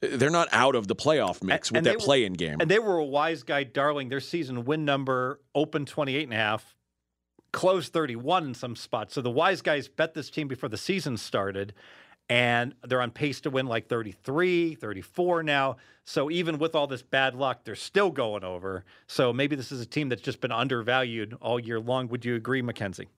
they're 0.00 0.30
not 0.30 0.48
out 0.50 0.74
of 0.74 0.88
the 0.88 0.96
playoff 0.96 1.42
mix 1.42 1.68
and, 1.68 1.76
with 1.76 1.86
and 1.86 1.98
that 1.98 2.04
play-in 2.04 2.32
game. 2.32 2.56
And 2.60 2.70
they 2.70 2.78
were 2.78 2.96
a 2.96 3.04
wise 3.04 3.42
guy, 3.42 3.64
darling. 3.64 4.08
Their 4.08 4.20
season 4.20 4.64
win 4.64 4.84
number 4.84 5.40
open 5.54 5.84
28 5.84 6.24
and 6.24 6.32
a 6.32 6.36
half, 6.36 6.74
closed 7.52 7.92
31 7.92 8.44
in 8.44 8.54
some 8.54 8.76
spots. 8.76 9.14
So 9.14 9.20
the 9.20 9.30
wise 9.30 9.60
guys 9.60 9.88
bet 9.88 10.14
this 10.14 10.30
team 10.30 10.48
before 10.48 10.68
the 10.68 10.78
season 10.78 11.16
started 11.16 11.74
and 12.30 12.76
they're 12.86 13.02
on 13.02 13.10
pace 13.10 13.40
to 13.40 13.50
win 13.50 13.66
like 13.66 13.88
33, 13.88 14.76
34 14.76 15.42
now. 15.42 15.76
So 16.04 16.30
even 16.30 16.58
with 16.58 16.76
all 16.76 16.86
this 16.86 17.02
bad 17.02 17.34
luck, 17.34 17.64
they're 17.64 17.74
still 17.74 18.10
going 18.10 18.44
over. 18.44 18.84
So 19.08 19.32
maybe 19.32 19.56
this 19.56 19.72
is 19.72 19.80
a 19.80 19.86
team 19.86 20.08
that's 20.08 20.22
just 20.22 20.40
been 20.40 20.52
undervalued 20.52 21.36
all 21.40 21.58
year 21.58 21.80
long. 21.80 22.06
Would 22.08 22.24
you 22.24 22.36
agree, 22.36 22.62
Mackenzie? 22.62 23.08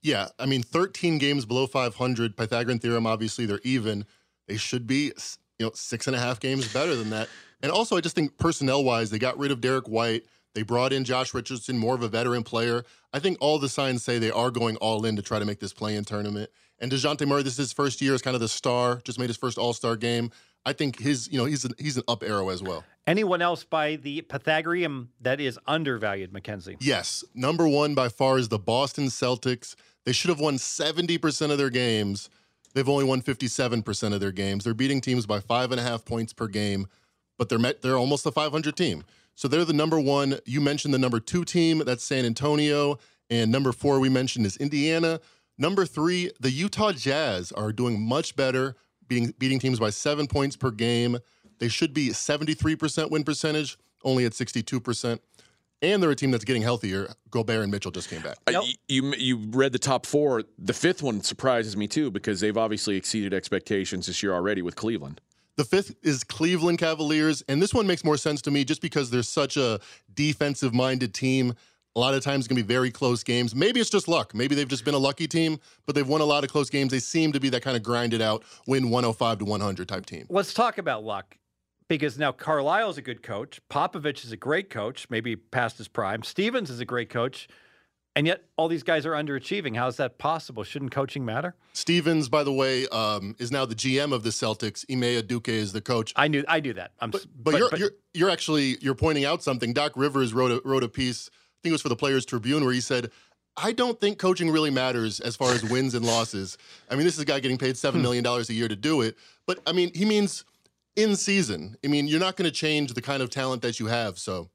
Yeah, 0.00 0.28
I 0.38 0.46
mean, 0.46 0.62
13 0.62 1.18
games 1.18 1.44
below 1.44 1.66
500. 1.66 2.36
Pythagorean 2.36 2.78
theorem, 2.78 3.06
obviously, 3.06 3.44
they're 3.44 3.60
even. 3.62 4.06
They 4.48 4.56
should 4.56 4.86
be, 4.86 5.12
you 5.58 5.66
know, 5.66 5.72
six 5.74 6.06
and 6.06 6.16
a 6.16 6.18
half 6.18 6.40
games 6.40 6.72
better 6.72 6.96
than 6.96 7.10
that. 7.10 7.28
And 7.62 7.70
also, 7.70 7.96
I 7.96 8.00
just 8.00 8.16
think 8.16 8.38
personnel-wise, 8.38 9.10
they 9.10 9.18
got 9.18 9.38
rid 9.38 9.52
of 9.52 9.60
Derrick 9.60 9.86
White. 9.86 10.24
They 10.54 10.62
brought 10.62 10.92
in 10.92 11.04
Josh 11.04 11.32
Richardson, 11.32 11.78
more 11.78 11.94
of 11.94 12.02
a 12.02 12.08
veteran 12.08 12.42
player. 12.42 12.84
I 13.12 13.18
think 13.18 13.36
all 13.40 13.58
the 13.58 13.68
signs 13.68 14.02
say 14.02 14.18
they 14.18 14.30
are 14.30 14.50
going 14.50 14.76
all 14.76 15.04
in 15.04 15.16
to 15.16 15.22
try 15.22 15.38
to 15.38 15.44
make 15.44 15.60
this 15.60 15.72
play-in 15.72 16.04
tournament. 16.04 16.50
And 16.82 16.90
Dejounte 16.90 17.26
Murray, 17.28 17.44
this 17.44 17.52
is 17.52 17.58
his 17.58 17.72
first 17.72 18.00
year 18.02 18.12
as 18.12 18.22
kind 18.22 18.34
of 18.34 18.40
the 18.40 18.48
star, 18.48 19.00
just 19.04 19.16
made 19.16 19.28
his 19.28 19.36
first 19.36 19.56
All 19.56 19.72
Star 19.72 19.94
game. 19.94 20.32
I 20.66 20.72
think 20.72 20.98
his, 21.00 21.30
you 21.30 21.38
know, 21.38 21.44
he's 21.44 21.64
an, 21.64 21.72
he's 21.78 21.96
an 21.96 22.02
up 22.08 22.24
arrow 22.24 22.48
as 22.48 22.60
well. 22.60 22.84
Anyone 23.06 23.40
else 23.40 23.64
by 23.64 23.96
the 23.96 24.20
Pythagorean 24.22 25.08
that 25.20 25.40
is 25.40 25.58
undervalued, 25.66 26.32
Mackenzie? 26.32 26.76
Yes. 26.80 27.24
Number 27.34 27.68
one 27.68 27.94
by 27.94 28.08
far 28.08 28.36
is 28.36 28.48
the 28.48 28.58
Boston 28.58 29.06
Celtics. 29.06 29.76
They 30.04 30.12
should 30.12 30.28
have 30.28 30.40
won 30.40 30.56
70% 30.56 31.50
of 31.52 31.58
their 31.58 31.70
games. 31.70 32.28
They've 32.74 32.88
only 32.88 33.04
won 33.04 33.22
57% 33.22 34.12
of 34.12 34.20
their 34.20 34.32
games. 34.32 34.64
They're 34.64 34.74
beating 34.74 35.00
teams 35.00 35.24
by 35.24 35.38
five 35.40 35.70
and 35.70 35.80
a 35.80 35.84
half 35.84 36.04
points 36.04 36.32
per 36.32 36.48
game, 36.48 36.86
but 37.38 37.48
they're 37.48 37.58
met, 37.58 37.82
they're 37.82 37.98
almost 37.98 38.26
a 38.26 38.32
500 38.32 38.76
team. 38.76 39.04
So 39.34 39.46
they're 39.46 39.64
the 39.64 39.72
number 39.72 40.00
one. 40.00 40.38
You 40.46 40.60
mentioned 40.60 40.94
the 40.94 40.98
number 40.98 41.20
two 41.20 41.44
team, 41.44 41.82
that's 41.84 42.02
San 42.04 42.24
Antonio. 42.24 42.98
And 43.30 43.50
number 43.52 43.72
four, 43.72 44.00
we 44.00 44.08
mentioned, 44.08 44.46
is 44.46 44.56
Indiana. 44.56 45.20
Number 45.58 45.84
three, 45.84 46.30
the 46.40 46.50
Utah 46.50 46.92
Jazz 46.92 47.52
are 47.52 47.72
doing 47.72 48.00
much 48.00 48.36
better, 48.36 48.76
beating, 49.06 49.34
beating 49.38 49.58
teams 49.58 49.78
by 49.78 49.90
seven 49.90 50.26
points 50.26 50.56
per 50.56 50.70
game. 50.70 51.18
They 51.58 51.68
should 51.68 51.94
be 51.94 52.08
73% 52.08 53.10
win 53.10 53.24
percentage, 53.24 53.78
only 54.04 54.24
at 54.24 54.32
62%. 54.32 55.18
And 55.82 56.00
they're 56.02 56.10
a 56.10 56.16
team 56.16 56.30
that's 56.30 56.44
getting 56.44 56.62
healthier. 56.62 57.08
Gobert 57.30 57.62
and 57.62 57.72
Mitchell 57.72 57.90
just 57.90 58.08
came 58.08 58.22
back. 58.22 58.38
Uh, 58.46 58.62
you 58.88 59.12
you 59.18 59.36
read 59.50 59.72
the 59.72 59.80
top 59.80 60.06
four. 60.06 60.44
The 60.56 60.72
fifth 60.72 61.02
one 61.02 61.22
surprises 61.22 61.76
me 61.76 61.88
too 61.88 62.10
because 62.10 62.40
they've 62.40 62.56
obviously 62.56 62.96
exceeded 62.96 63.34
expectations 63.34 64.06
this 64.06 64.22
year 64.22 64.32
already 64.32 64.62
with 64.62 64.76
Cleveland. 64.76 65.20
The 65.56 65.64
fifth 65.64 65.96
is 66.02 66.24
Cleveland 66.24 66.78
Cavaliers, 66.78 67.42
and 67.48 67.60
this 67.60 67.74
one 67.74 67.86
makes 67.86 68.04
more 68.04 68.16
sense 68.16 68.40
to 68.42 68.50
me 68.50 68.64
just 68.64 68.80
because 68.80 69.10
they're 69.10 69.22
such 69.22 69.56
a 69.56 69.80
defensive 70.14 70.72
minded 70.72 71.12
team. 71.14 71.54
A 71.94 72.00
lot 72.00 72.14
of 72.14 72.22
times, 72.22 72.40
it's 72.40 72.48
going 72.48 72.56
to 72.56 72.66
be 72.66 72.74
very 72.74 72.90
close 72.90 73.22
games. 73.22 73.54
Maybe 73.54 73.78
it's 73.78 73.90
just 73.90 74.08
luck. 74.08 74.34
Maybe 74.34 74.54
they've 74.54 74.68
just 74.68 74.84
been 74.84 74.94
a 74.94 74.98
lucky 74.98 75.28
team, 75.28 75.58
but 75.84 75.94
they've 75.94 76.08
won 76.08 76.22
a 76.22 76.24
lot 76.24 76.42
of 76.42 76.50
close 76.50 76.70
games. 76.70 76.90
They 76.90 76.98
seem 76.98 77.32
to 77.32 77.40
be 77.40 77.50
that 77.50 77.60
kind 77.60 77.76
of 77.76 77.82
grinded 77.82 78.22
out, 78.22 78.44
win 78.66 78.88
105 78.88 79.38
to 79.40 79.44
100 79.44 79.88
type 79.88 80.06
team. 80.06 80.26
Let's 80.30 80.54
talk 80.54 80.78
about 80.78 81.04
luck 81.04 81.36
because 81.88 82.18
now 82.18 82.32
Carlisle's 82.32 82.96
a 82.96 83.02
good 83.02 83.22
coach. 83.22 83.60
Popovich 83.68 84.24
is 84.24 84.32
a 84.32 84.38
great 84.38 84.70
coach, 84.70 85.06
maybe 85.10 85.36
past 85.36 85.76
his 85.76 85.86
prime. 85.86 86.22
Stevens 86.22 86.70
is 86.70 86.80
a 86.80 86.86
great 86.86 87.10
coach. 87.10 87.46
And 88.14 88.26
yet, 88.26 88.44
all 88.56 88.68
these 88.68 88.82
guys 88.82 89.06
are 89.06 89.12
underachieving. 89.12 89.76
How 89.76 89.88
is 89.88 89.96
that 89.96 90.18
possible? 90.18 90.64
Shouldn't 90.64 90.92
coaching 90.92 91.24
matter? 91.24 91.54
Stevens, 91.72 92.28
by 92.28 92.44
the 92.44 92.52
way, 92.52 92.86
um, 92.88 93.34
is 93.38 93.50
now 93.50 93.64
the 93.64 93.74
GM 93.74 94.12
of 94.12 94.22
the 94.22 94.28
Celtics. 94.30 94.84
Ime 94.90 95.22
Udoka 95.22 95.48
is 95.48 95.72
the 95.72 95.80
coach. 95.80 96.12
I 96.14 96.28
knew, 96.28 96.44
I 96.46 96.60
knew 96.60 96.74
that. 96.74 96.92
But, 97.00 97.12
but, 97.12 97.24
but, 97.36 97.54
you're, 97.54 97.70
but, 97.70 97.78
you're, 97.78 97.90
you're 98.12 98.30
actually 98.30 98.76
you're 98.80 98.94
pointing 98.94 99.24
out 99.24 99.42
something. 99.42 99.72
Doc 99.72 99.92
Rivers 99.96 100.34
wrote 100.34 100.50
a, 100.50 100.60
wrote 100.62 100.84
a 100.84 100.88
piece 100.88 101.30
think 101.62 101.70
it 101.70 101.72
was 101.72 101.82
for 101.82 101.88
the 101.88 101.96
Players 101.96 102.26
Tribune, 102.26 102.64
where 102.64 102.74
he 102.74 102.80
said, 102.80 103.10
I 103.56 103.72
don't 103.72 104.00
think 104.00 104.18
coaching 104.18 104.50
really 104.50 104.70
matters 104.70 105.20
as 105.20 105.36
far 105.36 105.52
as 105.52 105.62
wins 105.62 105.94
and 105.94 106.04
losses. 106.04 106.56
I 106.90 106.94
mean, 106.94 107.04
this 107.04 107.14
is 107.14 107.20
a 107.20 107.24
guy 107.24 107.40
getting 107.40 107.58
paid 107.58 107.74
$7 107.74 108.00
hmm. 108.00 108.52
a 108.52 108.54
year 108.54 108.68
to 108.68 108.76
do 108.76 109.02
it. 109.02 109.16
But 109.46 109.60
I 109.66 109.72
mean, 109.72 109.90
he 109.94 110.04
means 110.04 110.44
in 110.96 111.16
season. 111.16 111.76
I 111.84 111.88
mean, 111.88 112.06
you're 112.06 112.20
not 112.20 112.36
going 112.36 112.50
to 112.50 112.54
change 112.54 112.94
the 112.94 113.02
kind 113.02 113.22
of 113.22 113.30
talent 113.30 113.62
that 113.62 113.78
you 113.78 113.86
have. 113.86 114.18
So, 114.18 114.50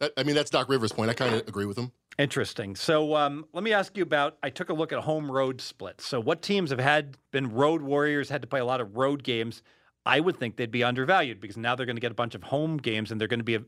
that, 0.00 0.12
I 0.16 0.24
mean, 0.24 0.34
that's 0.34 0.50
Doc 0.50 0.68
Rivers' 0.68 0.92
point. 0.92 1.10
I 1.10 1.14
kind 1.14 1.34
of 1.34 1.46
agree 1.46 1.66
with 1.66 1.78
him. 1.78 1.92
Interesting. 2.18 2.76
So 2.76 3.16
um, 3.16 3.44
let 3.52 3.64
me 3.64 3.72
ask 3.72 3.96
you 3.96 4.02
about. 4.02 4.38
I 4.42 4.50
took 4.50 4.68
a 4.68 4.74
look 4.74 4.92
at 4.92 5.00
home 5.00 5.30
road 5.30 5.60
splits. 5.60 6.06
So 6.06 6.20
what 6.20 6.42
teams 6.42 6.70
have 6.70 6.78
had 6.78 7.16
been 7.32 7.52
road 7.52 7.82
warriors, 7.82 8.28
had 8.28 8.42
to 8.42 8.48
play 8.48 8.60
a 8.60 8.64
lot 8.64 8.80
of 8.80 8.96
road 8.96 9.24
games? 9.24 9.62
I 10.06 10.20
would 10.20 10.36
think 10.38 10.56
they'd 10.56 10.70
be 10.70 10.84
undervalued 10.84 11.40
because 11.40 11.56
now 11.56 11.74
they're 11.74 11.86
going 11.86 11.96
to 11.96 12.00
get 12.00 12.10
a 12.10 12.14
bunch 12.14 12.34
of 12.34 12.42
home 12.42 12.76
games 12.76 13.10
and 13.10 13.18
they're 13.18 13.28
going 13.28 13.40
to 13.40 13.44
be, 13.44 13.58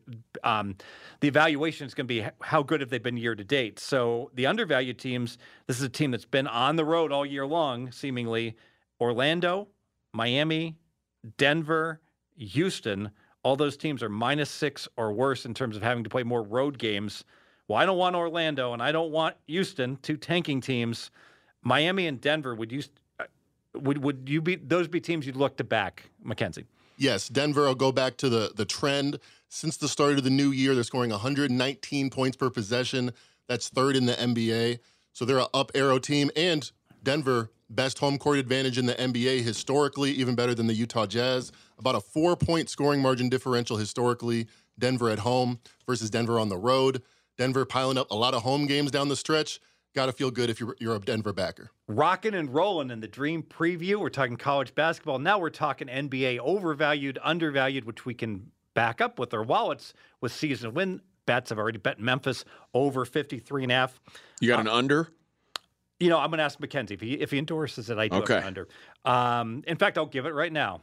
um, 0.44 0.76
the 1.20 1.28
evaluation 1.28 1.86
is 1.86 1.94
going 1.94 2.06
to 2.06 2.14
be 2.14 2.26
how 2.42 2.62
good 2.62 2.80
have 2.80 2.90
they 2.90 2.98
been 2.98 3.16
year 3.16 3.34
to 3.34 3.44
date. 3.44 3.78
So 3.78 4.30
the 4.34 4.46
undervalued 4.46 4.98
teams, 4.98 5.38
this 5.66 5.78
is 5.78 5.82
a 5.82 5.88
team 5.88 6.10
that's 6.10 6.26
been 6.26 6.46
on 6.46 6.76
the 6.76 6.84
road 6.84 7.10
all 7.10 7.24
year 7.24 7.46
long, 7.46 7.90
seemingly. 7.90 8.54
Orlando, 9.00 9.68
Miami, 10.12 10.76
Denver, 11.38 12.00
Houston, 12.36 13.10
all 13.42 13.56
those 13.56 13.76
teams 13.76 14.02
are 14.02 14.08
minus 14.08 14.50
six 14.50 14.88
or 14.96 15.12
worse 15.12 15.46
in 15.46 15.54
terms 15.54 15.76
of 15.76 15.82
having 15.82 16.04
to 16.04 16.10
play 16.10 16.22
more 16.22 16.42
road 16.42 16.78
games. 16.78 17.24
Well, 17.68 17.78
I 17.78 17.86
don't 17.86 17.98
want 17.98 18.16
Orlando 18.16 18.72
and 18.72 18.82
I 18.82 18.92
don't 18.92 19.10
want 19.10 19.36
Houston, 19.46 19.96
two 20.02 20.16
tanking 20.16 20.60
teams. 20.60 21.10
Miami 21.62 22.06
and 22.06 22.20
Denver, 22.20 22.54
would 22.54 22.72
you 22.72 22.82
would 23.82 23.98
would 23.98 24.28
you 24.28 24.40
be 24.40 24.56
those 24.56 24.88
be 24.88 25.00
teams 25.00 25.26
you'd 25.26 25.36
look 25.36 25.56
to 25.58 25.64
back, 25.64 26.10
Mackenzie? 26.22 26.66
Yes, 26.96 27.28
Denver 27.28 27.62
will 27.62 27.74
go 27.74 27.92
back 27.92 28.16
to 28.18 28.28
the 28.28 28.52
the 28.54 28.64
trend 28.64 29.18
since 29.48 29.76
the 29.76 29.88
start 29.88 30.18
of 30.18 30.24
the 30.24 30.30
new 30.30 30.50
year. 30.50 30.74
They're 30.74 30.84
scoring 30.84 31.10
119 31.10 32.10
points 32.10 32.36
per 32.36 32.50
possession. 32.50 33.12
That's 33.48 33.68
third 33.68 33.96
in 33.96 34.06
the 34.06 34.14
NBA. 34.14 34.78
So 35.12 35.24
they're 35.24 35.38
an 35.38 35.46
up 35.54 35.70
arrow 35.74 35.98
team. 35.98 36.30
And 36.36 36.70
Denver, 37.02 37.50
best 37.70 37.98
home 37.98 38.18
court 38.18 38.38
advantage 38.38 38.78
in 38.78 38.86
the 38.86 38.94
NBA 38.94 39.42
historically, 39.42 40.10
even 40.12 40.34
better 40.34 40.54
than 40.54 40.66
the 40.66 40.74
Utah 40.74 41.06
Jazz. 41.06 41.52
About 41.78 41.94
a 41.94 42.00
four 42.00 42.36
point 42.36 42.68
scoring 42.68 43.00
margin 43.00 43.28
differential 43.28 43.76
historically. 43.76 44.46
Denver 44.78 45.08
at 45.08 45.20
home 45.20 45.60
versus 45.86 46.10
Denver 46.10 46.38
on 46.38 46.48
the 46.48 46.58
road. 46.58 47.02
Denver 47.38 47.64
piling 47.64 47.98
up 47.98 48.10
a 48.10 48.14
lot 48.14 48.34
of 48.34 48.42
home 48.42 48.66
games 48.66 48.90
down 48.90 49.08
the 49.08 49.16
stretch 49.16 49.60
got 49.96 50.06
to 50.06 50.12
feel 50.12 50.30
good 50.30 50.50
if 50.50 50.60
you're, 50.60 50.76
you're 50.78 50.94
a 50.94 51.00
Denver 51.00 51.32
backer. 51.32 51.70
Rocking 51.88 52.34
and 52.34 52.52
rolling 52.52 52.90
in 52.90 53.00
the 53.00 53.08
dream 53.08 53.42
preview. 53.42 53.96
We're 53.96 54.10
talking 54.10 54.36
college 54.36 54.74
basketball. 54.74 55.18
Now 55.18 55.38
we're 55.38 55.50
talking 55.50 55.88
NBA 55.88 56.38
overvalued, 56.38 57.18
undervalued, 57.22 57.84
which 57.84 58.04
we 58.04 58.14
can 58.14 58.52
back 58.74 59.00
up 59.00 59.18
with 59.18 59.32
our 59.32 59.42
wallets 59.42 59.94
with 60.20 60.32
season 60.32 60.74
win 60.74 61.00
bets. 61.24 61.50
I've 61.50 61.58
already 61.58 61.78
bet 61.78 61.98
Memphis 61.98 62.44
over 62.74 63.04
53 63.06 63.64
and 63.64 63.72
a 63.72 63.74
half. 63.74 63.98
You 64.40 64.48
got 64.48 64.58
uh, 64.58 64.60
an 64.60 64.68
under? 64.68 65.08
You 65.98 66.10
know, 66.10 66.18
I'm 66.18 66.28
going 66.28 66.38
to 66.38 66.44
ask 66.44 66.60
Mackenzie 66.60 66.94
if 66.94 67.00
he, 67.00 67.14
if 67.14 67.30
he 67.30 67.38
endorses 67.38 67.88
it. 67.88 67.96
I 67.96 68.08
do 68.08 68.18
okay. 68.18 68.36
under. 68.36 68.68
Um, 69.06 69.64
in 69.66 69.78
fact, 69.78 69.96
I'll 69.96 70.04
give 70.04 70.26
it 70.26 70.34
right 70.34 70.52
now. 70.52 70.82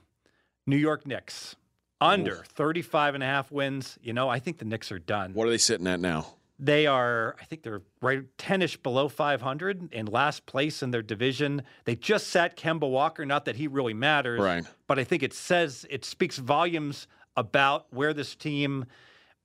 New 0.66 0.78
York 0.78 1.06
Knicks 1.06 1.56
under 2.02 2.40
Oof. 2.40 2.48
35 2.48 3.14
and 3.14 3.24
a 3.24 3.28
half 3.28 3.52
wins. 3.52 4.00
You 4.02 4.14
know, 4.14 4.28
I 4.28 4.40
think 4.40 4.58
the 4.58 4.66
Knicks 4.66 4.92
are 4.92 4.98
done. 4.98 5.36
What 5.36 5.48
are 5.48 5.52
they 5.52 5.60
sitting 5.60 5.86
at 5.86 6.00
now? 6.00 6.34
They 6.60 6.86
are, 6.88 7.36
I 7.42 7.46
think 7.46 7.64
they're 7.64 7.82
right 8.02 8.24
10ish 8.38 8.84
below 8.84 9.10
500 9.10 9.92
in 9.92 10.06
last 10.06 10.46
place 10.46 10.84
in 10.84 10.92
their 10.92 11.02
division. 11.02 11.64
They 11.86 11.96
just 11.96 12.28
sat 12.28 12.56
Kemba 12.56 12.90
Walker, 12.90 13.26
not 13.26 13.46
that 13.46 13.56
he 13.56 13.68
really 13.68 13.94
matters, 13.94 14.40
Right. 14.40 14.64
but 14.88 15.00
I 15.00 15.04
think 15.04 15.24
it 15.24 15.34
says, 15.34 15.86
it 15.90 16.06
speaks 16.06 16.38
volumes 16.38 17.08
about 17.36 17.88
where 17.92 18.14
this 18.14 18.36
team, 18.36 18.86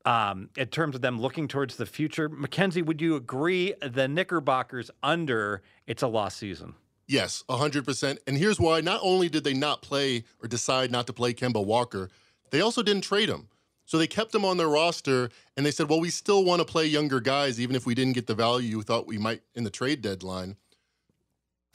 um, 0.05 0.51
in 0.57 0.67
terms 0.69 0.95
of 0.95 1.01
them 1.01 1.19
looking 1.21 1.49
towards 1.49 1.77
the 1.77 1.87
future. 1.87 2.29
Mackenzie, 2.29 2.83
would 2.83 3.01
you 3.01 3.17
agree 3.17 3.75
the 3.81 4.07
Knickerbockers 4.07 4.91
under 5.03 5.63
it's 5.87 6.03
a 6.03 6.07
lost 6.09 6.37
season? 6.37 6.75
Yes, 7.07 7.43
100%. 7.49 8.19
And 8.27 8.37
here's 8.37 8.61
why. 8.61 8.83
Not 8.83 9.01
only 9.03 9.31
did 9.31 9.43
they 9.45 9.55
not 9.55 9.81
play 9.81 10.25
or 10.43 10.47
decide 10.49 10.91
not 10.93 11.07
to 11.07 11.15
play 11.15 11.33
Kemba 11.33 11.65
Walker, 11.65 12.11
they 12.51 12.61
also 12.61 12.83
didn't 12.83 13.03
trade 13.05 13.31
him. 13.31 13.49
So 13.89 13.97
they 13.97 14.07
kept 14.07 14.35
him 14.35 14.45
on 14.45 14.59
their 14.59 14.69
roster 14.69 15.31
and 15.57 15.65
they 15.65 15.71
said, 15.71 15.89
well, 15.89 15.99
we 15.99 16.11
still 16.11 16.45
want 16.45 16.61
to 16.61 16.67
play 16.67 16.85
younger 16.85 17.21
guys, 17.21 17.59
even 17.59 17.75
if 17.75 17.87
we 17.87 17.95
didn't 17.95 18.13
get 18.13 18.27
the 18.27 18.35
value 18.35 18.77
we 18.77 18.85
thought 18.85 19.07
we 19.07 19.17
might 19.17 19.41
in 19.55 19.65
the 19.65 19.71
trade 19.71 20.03
deadline. 20.03 20.57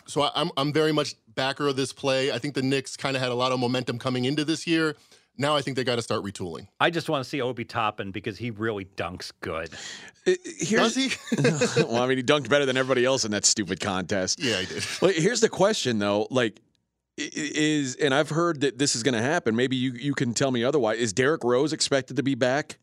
So 0.06 0.22
I- 0.22 0.32
I'm, 0.36 0.52
I'm 0.56 0.72
very 0.72 0.92
much 0.92 1.16
backer 1.34 1.68
of 1.68 1.76
this 1.76 1.92
play. 1.92 2.32
I 2.32 2.38
think 2.38 2.54
the 2.54 2.62
Knicks 2.62 2.96
kind 2.96 3.16
of 3.16 3.24
had 3.24 3.32
a 3.32 3.36
lot 3.36 3.52
of 3.52 3.60
momentum 3.60 3.98
coming 3.98 4.26
into 4.26 4.46
this 4.46 4.68
year. 4.68 4.96
Now 5.40 5.56
I 5.56 5.64
think 5.64 5.76
they 5.76 5.84
got 5.84 5.96
to 5.96 6.04
start 6.04 6.24
retooling. 6.24 6.68
I 6.80 6.92
just 6.92 7.10
want 7.10 7.24
to 7.24 7.28
see 7.30 7.42
Obi 7.42 7.66
Toppin 7.66 8.12
because 8.12 8.38
he 8.38 8.52
really 8.52 8.86
dunks 8.86 9.32
good. 9.42 9.72
I- 10.28 10.38
Here's, 10.60 10.94
Does 10.94 10.96
he? 10.96 11.12
well, 11.84 12.04
I 12.04 12.06
mean, 12.08 12.18
he 12.18 12.24
dunked 12.24 12.48
better 12.48 12.68
than 12.68 12.78
everybody 12.78 13.06
else 13.06 13.26
in 13.26 13.32
that 13.32 13.44
stupid 13.44 13.80
contest. 13.80 14.40
yeah, 14.40 14.58
he 14.62 14.68
did. 14.68 14.86
Well, 15.02 15.12
here's 15.16 15.42
the 15.42 15.50
question 15.50 15.98
though, 15.98 16.28
like 16.30 16.60
i- 16.60 16.73
is 17.18 17.96
and 17.96 18.14
I've 18.14 18.30
heard 18.30 18.62
that 18.62 18.78
this 18.78 18.96
is 18.96 19.04
going 19.04 19.14
to 19.14 19.22
happen. 19.22 19.56
Maybe 19.56 19.76
you 19.76 19.94
you 19.94 20.14
can 20.14 20.34
tell 20.34 20.52
me 20.52 20.64
otherwise. 20.64 21.00
Is 21.00 21.14
Derrick 21.14 21.44
Rose 21.44 21.74
expected 21.74 22.16
to 22.18 22.24
be 22.24 22.36
back? 22.36 22.80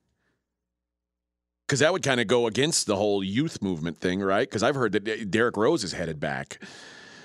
Cuz 1.69 1.81
that 1.81 1.93
would 1.93 2.03
kind 2.03 2.21
of 2.21 2.27
go 2.27 2.47
against 2.47 2.87
the 2.87 2.97
whole 2.97 3.23
youth 3.23 3.63
movement 3.63 3.99
thing, 3.99 4.21
right? 4.21 4.49
Cuz 4.51 4.63
I've 4.63 4.75
heard 4.75 4.93
that 4.93 5.31
Derrick 5.31 5.57
Rose 5.57 5.85
is 5.85 5.93
headed 5.93 6.21
back. 6.21 6.63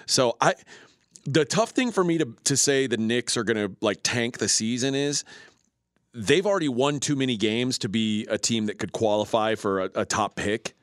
So 0.05 0.37
I 0.41 0.55
the 1.25 1.45
tough 1.45 1.71
thing 1.71 1.91
for 1.91 2.03
me 2.03 2.17
to 2.17 2.35
to 2.43 2.57
say 2.57 2.87
the 2.87 2.97
Knicks 2.97 3.37
are 3.37 3.43
going 3.43 3.57
to 3.57 3.75
like 3.81 3.99
tank 4.03 4.37
the 4.37 4.49
season 4.49 4.95
is 4.95 5.23
they've 6.13 6.45
already 6.45 6.69
won 6.69 6.99
too 6.99 7.15
many 7.15 7.35
games 7.35 7.77
to 7.79 7.89
be 7.89 8.25
a 8.29 8.37
team 8.37 8.67
that 8.67 8.79
could 8.79 8.93
qualify 8.93 9.55
for 9.55 9.81
a, 9.81 9.89
a 9.95 10.05
top 10.05 10.35
pick. 10.35 10.75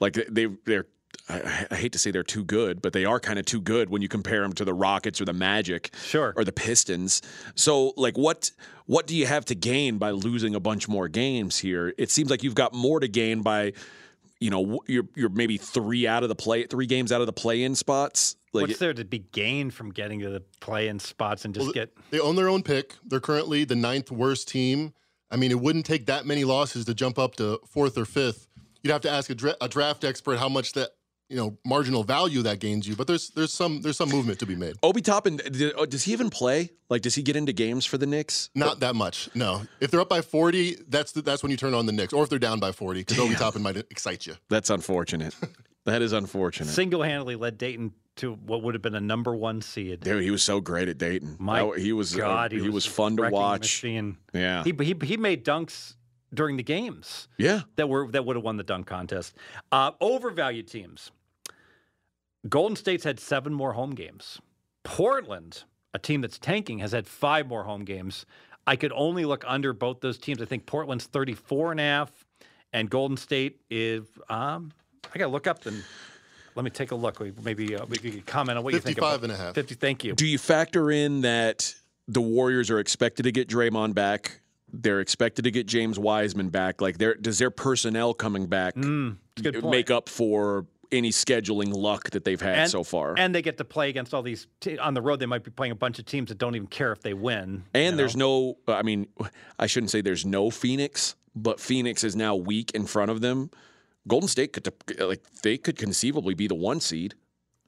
Like 0.00 0.14
they 0.28 0.46
they're 0.64 0.86
I, 1.28 1.66
I 1.70 1.74
hate 1.76 1.92
to 1.92 1.98
say 1.98 2.10
they're 2.10 2.22
too 2.22 2.44
good, 2.44 2.82
but 2.82 2.92
they 2.92 3.04
are 3.04 3.18
kind 3.20 3.38
of 3.38 3.46
too 3.46 3.60
good 3.60 3.88
when 3.90 4.02
you 4.02 4.08
compare 4.08 4.42
them 4.42 4.52
to 4.54 4.64
the 4.64 4.74
Rockets 4.74 5.20
or 5.20 5.24
the 5.24 5.32
Magic 5.32 5.90
Sure. 6.04 6.32
or 6.36 6.44
the 6.44 6.52
Pistons. 6.52 7.22
So 7.54 7.92
like 7.96 8.16
what 8.18 8.50
what 8.86 9.06
do 9.06 9.16
you 9.16 9.26
have 9.26 9.44
to 9.46 9.54
gain 9.54 9.98
by 9.98 10.10
losing 10.10 10.54
a 10.54 10.60
bunch 10.60 10.88
more 10.88 11.08
games 11.08 11.58
here? 11.58 11.94
It 11.98 12.10
seems 12.10 12.30
like 12.30 12.42
you've 12.42 12.54
got 12.54 12.74
more 12.74 13.00
to 13.00 13.08
gain 13.08 13.42
by 13.42 13.72
you 14.40 14.50
know 14.50 14.80
you're 14.86 15.08
you're 15.14 15.30
maybe 15.30 15.56
3 15.56 16.06
out 16.06 16.22
of 16.22 16.28
the 16.28 16.34
play 16.34 16.64
3 16.66 16.86
games 16.86 17.12
out 17.12 17.20
of 17.20 17.26
the 17.26 17.32
play-in 17.32 17.74
spots. 17.74 18.36
Like 18.52 18.68
What's 18.68 18.78
there 18.78 18.94
to 18.94 19.04
be 19.04 19.18
gained 19.20 19.74
from 19.74 19.90
getting 19.90 20.20
to 20.20 20.30
the 20.30 20.40
play-in 20.60 20.98
spots 21.00 21.44
and 21.44 21.52
just 21.54 21.66
Well, 21.66 21.72
get? 21.72 21.96
They 22.10 22.20
own 22.20 22.36
their 22.36 22.48
own 22.48 22.62
pick. 22.62 22.94
They're 23.04 23.18
currently 23.20 23.64
the 23.64 23.74
ninth 23.74 24.10
worst 24.12 24.46
team. 24.48 24.92
I 25.30 25.36
mean, 25.36 25.50
it 25.50 25.58
wouldn't 25.58 25.86
take 25.86 26.06
that 26.06 26.24
many 26.26 26.44
losses 26.44 26.84
to 26.84 26.94
jump 26.94 27.18
up 27.18 27.34
to 27.36 27.58
fourth 27.68 27.98
or 27.98 28.04
fifth. 28.04 28.46
You'd 28.82 28.92
have 28.92 29.00
to 29.00 29.10
ask 29.10 29.28
a, 29.30 29.34
dra- 29.34 29.56
a 29.60 29.66
draft 29.68 30.04
expert 30.04 30.38
how 30.38 30.48
much 30.48 30.74
that 30.74 30.90
you 31.34 31.40
know 31.40 31.58
marginal 31.66 32.04
value 32.04 32.42
that 32.42 32.60
gains 32.60 32.86
you. 32.86 32.94
But 32.94 33.08
there's 33.08 33.30
there's 33.30 33.52
some 33.52 33.82
there's 33.82 33.96
some 33.96 34.08
movement 34.08 34.38
to 34.38 34.46
be 34.46 34.54
made. 34.54 34.76
Obi 34.84 35.02
Toppin, 35.02 35.40
oh, 35.76 35.84
does 35.84 36.04
he 36.04 36.12
even 36.12 36.30
play? 36.30 36.70
Like, 36.88 37.02
does 37.02 37.16
he 37.16 37.22
get 37.22 37.34
into 37.34 37.52
games 37.52 37.84
for 37.84 37.98
the 37.98 38.06
Knicks? 38.06 38.50
Not 38.54 38.80
that 38.80 38.94
much. 38.94 39.28
No. 39.34 39.62
If 39.80 39.90
they're 39.90 40.00
up 40.00 40.08
by 40.08 40.20
40, 40.20 40.76
that's 40.86 41.12
the, 41.12 41.22
that's 41.22 41.42
when 41.42 41.50
you 41.50 41.56
turn 41.56 41.74
on 41.74 41.86
the 41.86 41.92
Knicks. 41.92 42.12
Or 42.12 42.22
if 42.22 42.28
they're 42.28 42.38
down 42.38 42.60
by 42.60 42.72
40, 42.72 43.00
because 43.00 43.18
Obi 43.18 43.34
Toppin 43.34 43.62
might 43.62 43.76
excite 43.76 44.26
you. 44.26 44.36
That's 44.48 44.70
unfortunate. 44.70 45.34
that 45.86 46.02
is 46.02 46.12
unfortunate. 46.12 46.68
Single-handedly 46.68 47.36
led 47.36 47.58
Dayton 47.58 47.94
to 48.16 48.34
what 48.34 48.62
would 48.62 48.74
have 48.74 48.82
been 48.82 48.94
a 48.94 49.00
number 49.00 49.34
one 49.34 49.60
seed. 49.60 50.00
Dude, 50.00 50.22
he 50.22 50.30
was 50.30 50.42
so 50.42 50.60
great 50.60 50.88
at 50.88 50.98
Dayton. 50.98 51.36
My 51.40 51.64
That- 51.64 51.78
he 51.78 51.92
was 51.92 52.14
uh, 52.14 52.18
God, 52.18 52.52
he, 52.52 52.68
was, 52.68 52.86
fun 52.86 53.16
to 53.16 53.28
watch. 53.30 53.62
machine. 53.62 54.18
Yeah. 54.32 54.62
He, 54.62 54.72
he 54.78 54.94
he 55.02 55.16
made 55.16 55.44
dunks 55.44 55.94
during 56.32 56.56
the 56.56 56.62
games 56.62 57.28
yeah. 57.38 57.62
that 57.76 57.88
were 57.88 58.08
that 58.12 58.24
would 58.24 58.36
have 58.36 58.44
won 58.44 58.56
the 58.56 58.62
dunk 58.62 58.86
contest. 58.86 59.34
Uh, 59.72 59.92
overvalued 60.00 60.68
teams. 60.68 61.10
Golden 62.48 62.76
State's 62.76 63.04
had 63.04 63.18
seven 63.20 63.52
more 63.54 63.72
home 63.72 63.90
games. 63.94 64.40
Portland, 64.82 65.64
a 65.94 65.98
team 65.98 66.20
that's 66.20 66.38
tanking, 66.38 66.78
has 66.80 66.92
had 66.92 67.06
five 67.06 67.46
more 67.48 67.64
home 67.64 67.84
games. 67.84 68.26
I 68.66 68.76
could 68.76 68.92
only 68.94 69.24
look 69.24 69.44
under 69.46 69.72
both 69.72 70.00
those 70.00 70.18
teams. 70.18 70.40
I 70.40 70.44
think 70.44 70.66
Portland's 70.66 71.04
34 71.06 71.72
and 71.72 71.80
a 71.80 71.82
half, 71.82 72.10
and 72.72 72.88
Golden 72.90 73.16
State 73.16 73.60
is. 73.70 74.04
Um, 74.28 74.72
I 75.14 75.18
got 75.18 75.26
to 75.26 75.30
look 75.32 75.46
up 75.46 75.64
and 75.66 75.82
let 76.54 76.64
me 76.64 76.70
take 76.70 76.90
a 76.90 76.94
look. 76.94 77.20
We- 77.20 77.32
Maybe 77.42 77.76
uh, 77.76 77.84
we 77.86 77.98
could 77.98 78.26
comment 78.26 78.58
on 78.58 78.64
what 78.64 78.72
you 78.74 78.80
think. 78.80 78.96
55 78.96 79.22
and 79.24 79.32
a 79.32 79.36
half. 79.36 79.54
50. 79.54 79.74
Thank 79.74 80.04
you. 80.04 80.14
Do 80.14 80.26
you 80.26 80.38
factor 80.38 80.90
in 80.90 81.22
that 81.22 81.74
the 82.08 82.20
Warriors 82.20 82.70
are 82.70 82.78
expected 82.78 83.24
to 83.24 83.32
get 83.32 83.48
Draymond 83.48 83.94
back? 83.94 84.40
They're 84.72 85.00
expected 85.00 85.42
to 85.42 85.50
get 85.50 85.66
James 85.66 85.98
Wiseman 85.98 86.48
back. 86.48 86.80
Like, 86.80 86.98
their 86.98 87.14
does 87.14 87.38
their 87.38 87.50
personnel 87.50 88.12
coming 88.12 88.46
back 88.46 88.74
Mm, 88.74 89.16
it's 89.36 89.46
a 89.46 89.50
good 89.52 89.62
point. 89.62 89.70
make 89.70 89.90
up 89.90 90.08
for 90.08 90.66
any 90.92 91.10
scheduling 91.10 91.72
luck 91.74 92.10
that 92.10 92.24
they've 92.24 92.40
had 92.40 92.58
and, 92.58 92.70
so 92.70 92.84
far? 92.84 93.14
And 93.16 93.34
they 93.34 93.42
get 93.42 93.58
to 93.58 93.64
play 93.64 93.88
against 93.88 94.14
all 94.14 94.22
these 94.22 94.46
te- 94.60 94.78
on 94.78 94.94
the 94.94 95.02
road. 95.02 95.20
They 95.20 95.26
might 95.26 95.44
be 95.44 95.50
playing 95.50 95.72
a 95.72 95.76
bunch 95.76 95.98
of 95.98 96.06
teams 96.06 96.28
that 96.28 96.38
don't 96.38 96.54
even 96.54 96.68
care 96.68 96.92
if 96.92 97.02
they 97.02 97.14
win. 97.14 97.64
And 97.74 97.98
there's 97.98 98.16
know? 98.16 98.56
no, 98.66 98.74
I 98.74 98.82
mean, 98.82 99.08
I 99.58 99.66
shouldn't 99.66 99.90
say 99.90 100.00
there's 100.00 100.26
no 100.26 100.50
Phoenix, 100.50 101.14
but 101.34 101.60
Phoenix 101.60 102.04
is 102.04 102.16
now 102.16 102.34
weak 102.36 102.70
in 102.72 102.86
front 102.86 103.10
of 103.10 103.20
them. 103.20 103.50
Golden 104.06 104.28
State 104.28 104.52
could, 104.52 104.68
like, 105.00 105.22
they 105.42 105.56
could 105.56 105.78
conceivably 105.78 106.34
be 106.34 106.46
the 106.46 106.54
one 106.54 106.80
seed. 106.80 107.14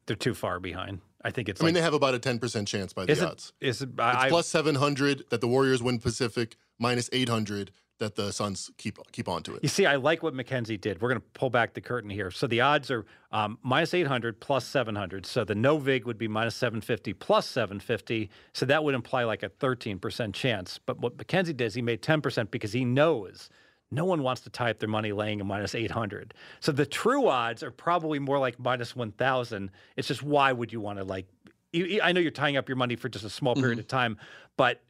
they're 0.07 0.17
too 0.17 0.35
far 0.35 0.61
behind. 0.61 1.01
I 1.23 1.31
think 1.31 1.49
it's. 1.49 1.61
I 1.61 1.65
mean, 1.65 1.75
they 1.75 1.81
have 1.81 1.95
about 1.95 2.15
a 2.15 2.21
10% 2.21 2.67
chance 2.69 2.93
by 2.93 3.05
the 3.05 3.13
is 3.13 3.21
it? 3.21 3.25
odds. 3.25 3.53
Is 3.61 3.83
it? 3.83 3.89
It's 3.89 3.99
I, 3.99 4.29
plus 4.29 4.47
700 4.47 5.25
that 5.31 5.41
the 5.41 5.49
Warriors 5.49 5.83
win 5.83 5.99
Pacific, 5.99 6.57
minus 6.79 7.11
800 7.13 7.73
that 7.99 8.15
the 8.15 8.33
Suns 8.33 8.71
keep 8.77 8.99
keep 9.13 9.29
on 9.29 9.43
to 9.45 9.55
it. 9.55 9.63
You 9.63 9.69
see, 9.69 9.87
I 9.87 9.97
like 9.97 10.23
what 10.23 10.35
Mackenzie 10.35 10.77
did. 10.77 11.01
We're 11.01 11.09
going 11.09 11.21
to 11.21 11.27
pull 11.35 11.51
back 11.51 11.75
the 11.75 11.81
curtain 11.81 12.11
here. 12.11 12.31
So 12.31 12.47
the 12.47 12.61
odds 12.61 12.91
are 12.91 13.07
um, 13.33 13.59
minus 13.63 13.95
800 13.95 14.41
plus 14.41 14.67
700. 14.67 15.27
So 15.27 15.45
the 15.45 15.55
no 15.55 15.79
vig 15.79 16.05
would 16.05 16.19
be 16.19 16.29
minus 16.29 16.55
750 16.57 17.15
plus 17.15 17.47
750. 17.47 18.31
So 18.53 18.67
that 18.67 18.85
would 18.85 18.95
imply 18.95 19.25
like 19.25 19.43
a 19.43 19.49
13% 19.49 20.35
chance. 20.35 20.79
But 20.85 21.01
what 21.01 21.17
Mackenzie 21.17 21.53
did 21.53 21.65
is 21.65 21.75
he 21.75 21.83
made 21.83 22.03
10% 22.03 22.51
because 22.51 22.73
he 22.73 22.85
knows 22.85 23.49
no 23.91 24.05
one 24.05 24.23
wants 24.23 24.43
to 24.43 24.51
tie 24.51 24.71
up 24.71 24.79
their 24.79 24.89
money 24.89 25.13
laying 25.13 25.41
a 25.41 25.45
minus 25.45 25.75
800. 25.75 26.35
So 26.61 26.73
the 26.73 26.87
true 26.87 27.29
odds 27.29 27.63
are 27.63 27.71
probably 27.71 28.19
more 28.19 28.39
like 28.39 28.59
minus 28.59 28.97
1,000. 28.97 29.71
It's 29.97 30.09
just 30.09 30.23
why 30.23 30.53
would 30.53 30.73
you 30.73 30.81
want 30.81 30.99
to 30.99 31.05
like, 31.05 31.27
I 32.03 32.13
know 32.13 32.21
you're 32.21 32.31
tying 32.31 32.57
up 32.57 32.69
your 32.69 32.77
money 32.77 32.97
for 32.97 33.09
just 33.09 33.25
a 33.25 33.31
small 33.31 33.55
period 33.55 33.79
of 33.79 33.87
time, 33.87 34.19
but 34.57 34.83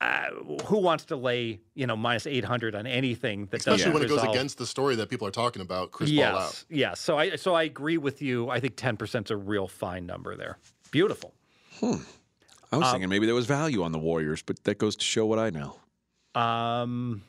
uh, 0.00 0.26
who 0.66 0.78
wants 0.78 1.06
to 1.06 1.16
lay, 1.16 1.60
you 1.74 1.86
know, 1.86 1.96
minus 1.96 2.26
800 2.26 2.74
on 2.74 2.86
anything 2.86 3.46
that 3.46 3.60
Especially 3.60 3.78
doesn't 3.78 3.94
when 3.94 4.02
it 4.02 4.08
goes 4.08 4.22
against 4.24 4.58
the 4.58 4.66
story 4.66 4.94
that 4.96 5.08
people 5.08 5.26
are 5.26 5.30
talking 5.32 5.62
about, 5.62 5.90
Chris 5.90 6.10
yes, 6.10 6.32
Paul 6.32 6.40
out. 6.42 6.64
Yes. 6.68 7.00
So 7.00 7.16
I 7.18 7.36
so 7.36 7.54
I 7.54 7.62
agree 7.62 7.96
with 7.98 8.20
you. 8.20 8.50
I 8.50 8.60
think 8.60 8.76
10% 8.76 9.24
is 9.24 9.30
a 9.30 9.36
real 9.36 9.66
fine 9.66 10.04
number 10.04 10.36
there. 10.36 10.58
Beautiful. 10.90 11.32
hmm. 11.80 11.94
I 12.72 12.76
Um, 12.76 12.80
was 12.82 12.90
thinking 12.90 13.08
maybe 13.08 13.26
there 13.26 13.34
was 13.34 13.46
value 13.46 13.82
on 13.84 13.92
the 13.92 13.98
Warriors, 13.98 14.42
but 14.42 14.62
that 14.64 14.76
goes 14.78 14.96
to 14.96 15.04
show 15.04 15.24
what 15.24 15.38
I 15.38 15.50
know. 15.50 15.76
Um 16.40 17.22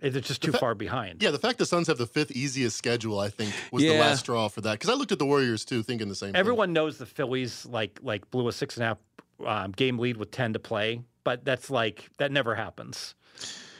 is 0.00 0.14
it 0.14 0.22
just 0.22 0.40
too 0.42 0.52
fa- 0.52 0.58
far 0.58 0.74
behind? 0.76 1.22
Yeah, 1.22 1.32
the 1.32 1.40
fact 1.40 1.58
the 1.58 1.66
Suns 1.66 1.88
have 1.88 1.98
the 1.98 2.06
fifth 2.06 2.30
easiest 2.30 2.76
schedule, 2.76 3.18
I 3.18 3.30
think, 3.30 3.52
was 3.72 3.82
the 3.82 3.98
last 3.98 4.20
straw 4.20 4.46
for 4.48 4.60
that. 4.60 4.72
Because 4.74 4.90
I 4.90 4.94
looked 4.94 5.10
at 5.10 5.18
the 5.18 5.26
Warriors 5.26 5.64
too, 5.64 5.82
thinking 5.82 6.08
the 6.08 6.14
same 6.14 6.28
thing. 6.28 6.36
Everyone 6.36 6.72
knows 6.72 6.98
the 6.98 7.06
Phillies 7.06 7.66
like 7.66 7.98
like 8.02 8.30
blew 8.30 8.46
a 8.48 8.52
six 8.52 8.76
and 8.76 8.84
a 8.84 8.86
half 8.86 8.98
um, 9.44 9.72
game 9.72 9.98
lead 9.98 10.16
with 10.16 10.30
10 10.30 10.52
to 10.52 10.58
play, 10.58 11.00
but 11.28 11.44
that's 11.44 11.68
like 11.68 12.08
that 12.16 12.32
never 12.32 12.54
happens. 12.54 13.14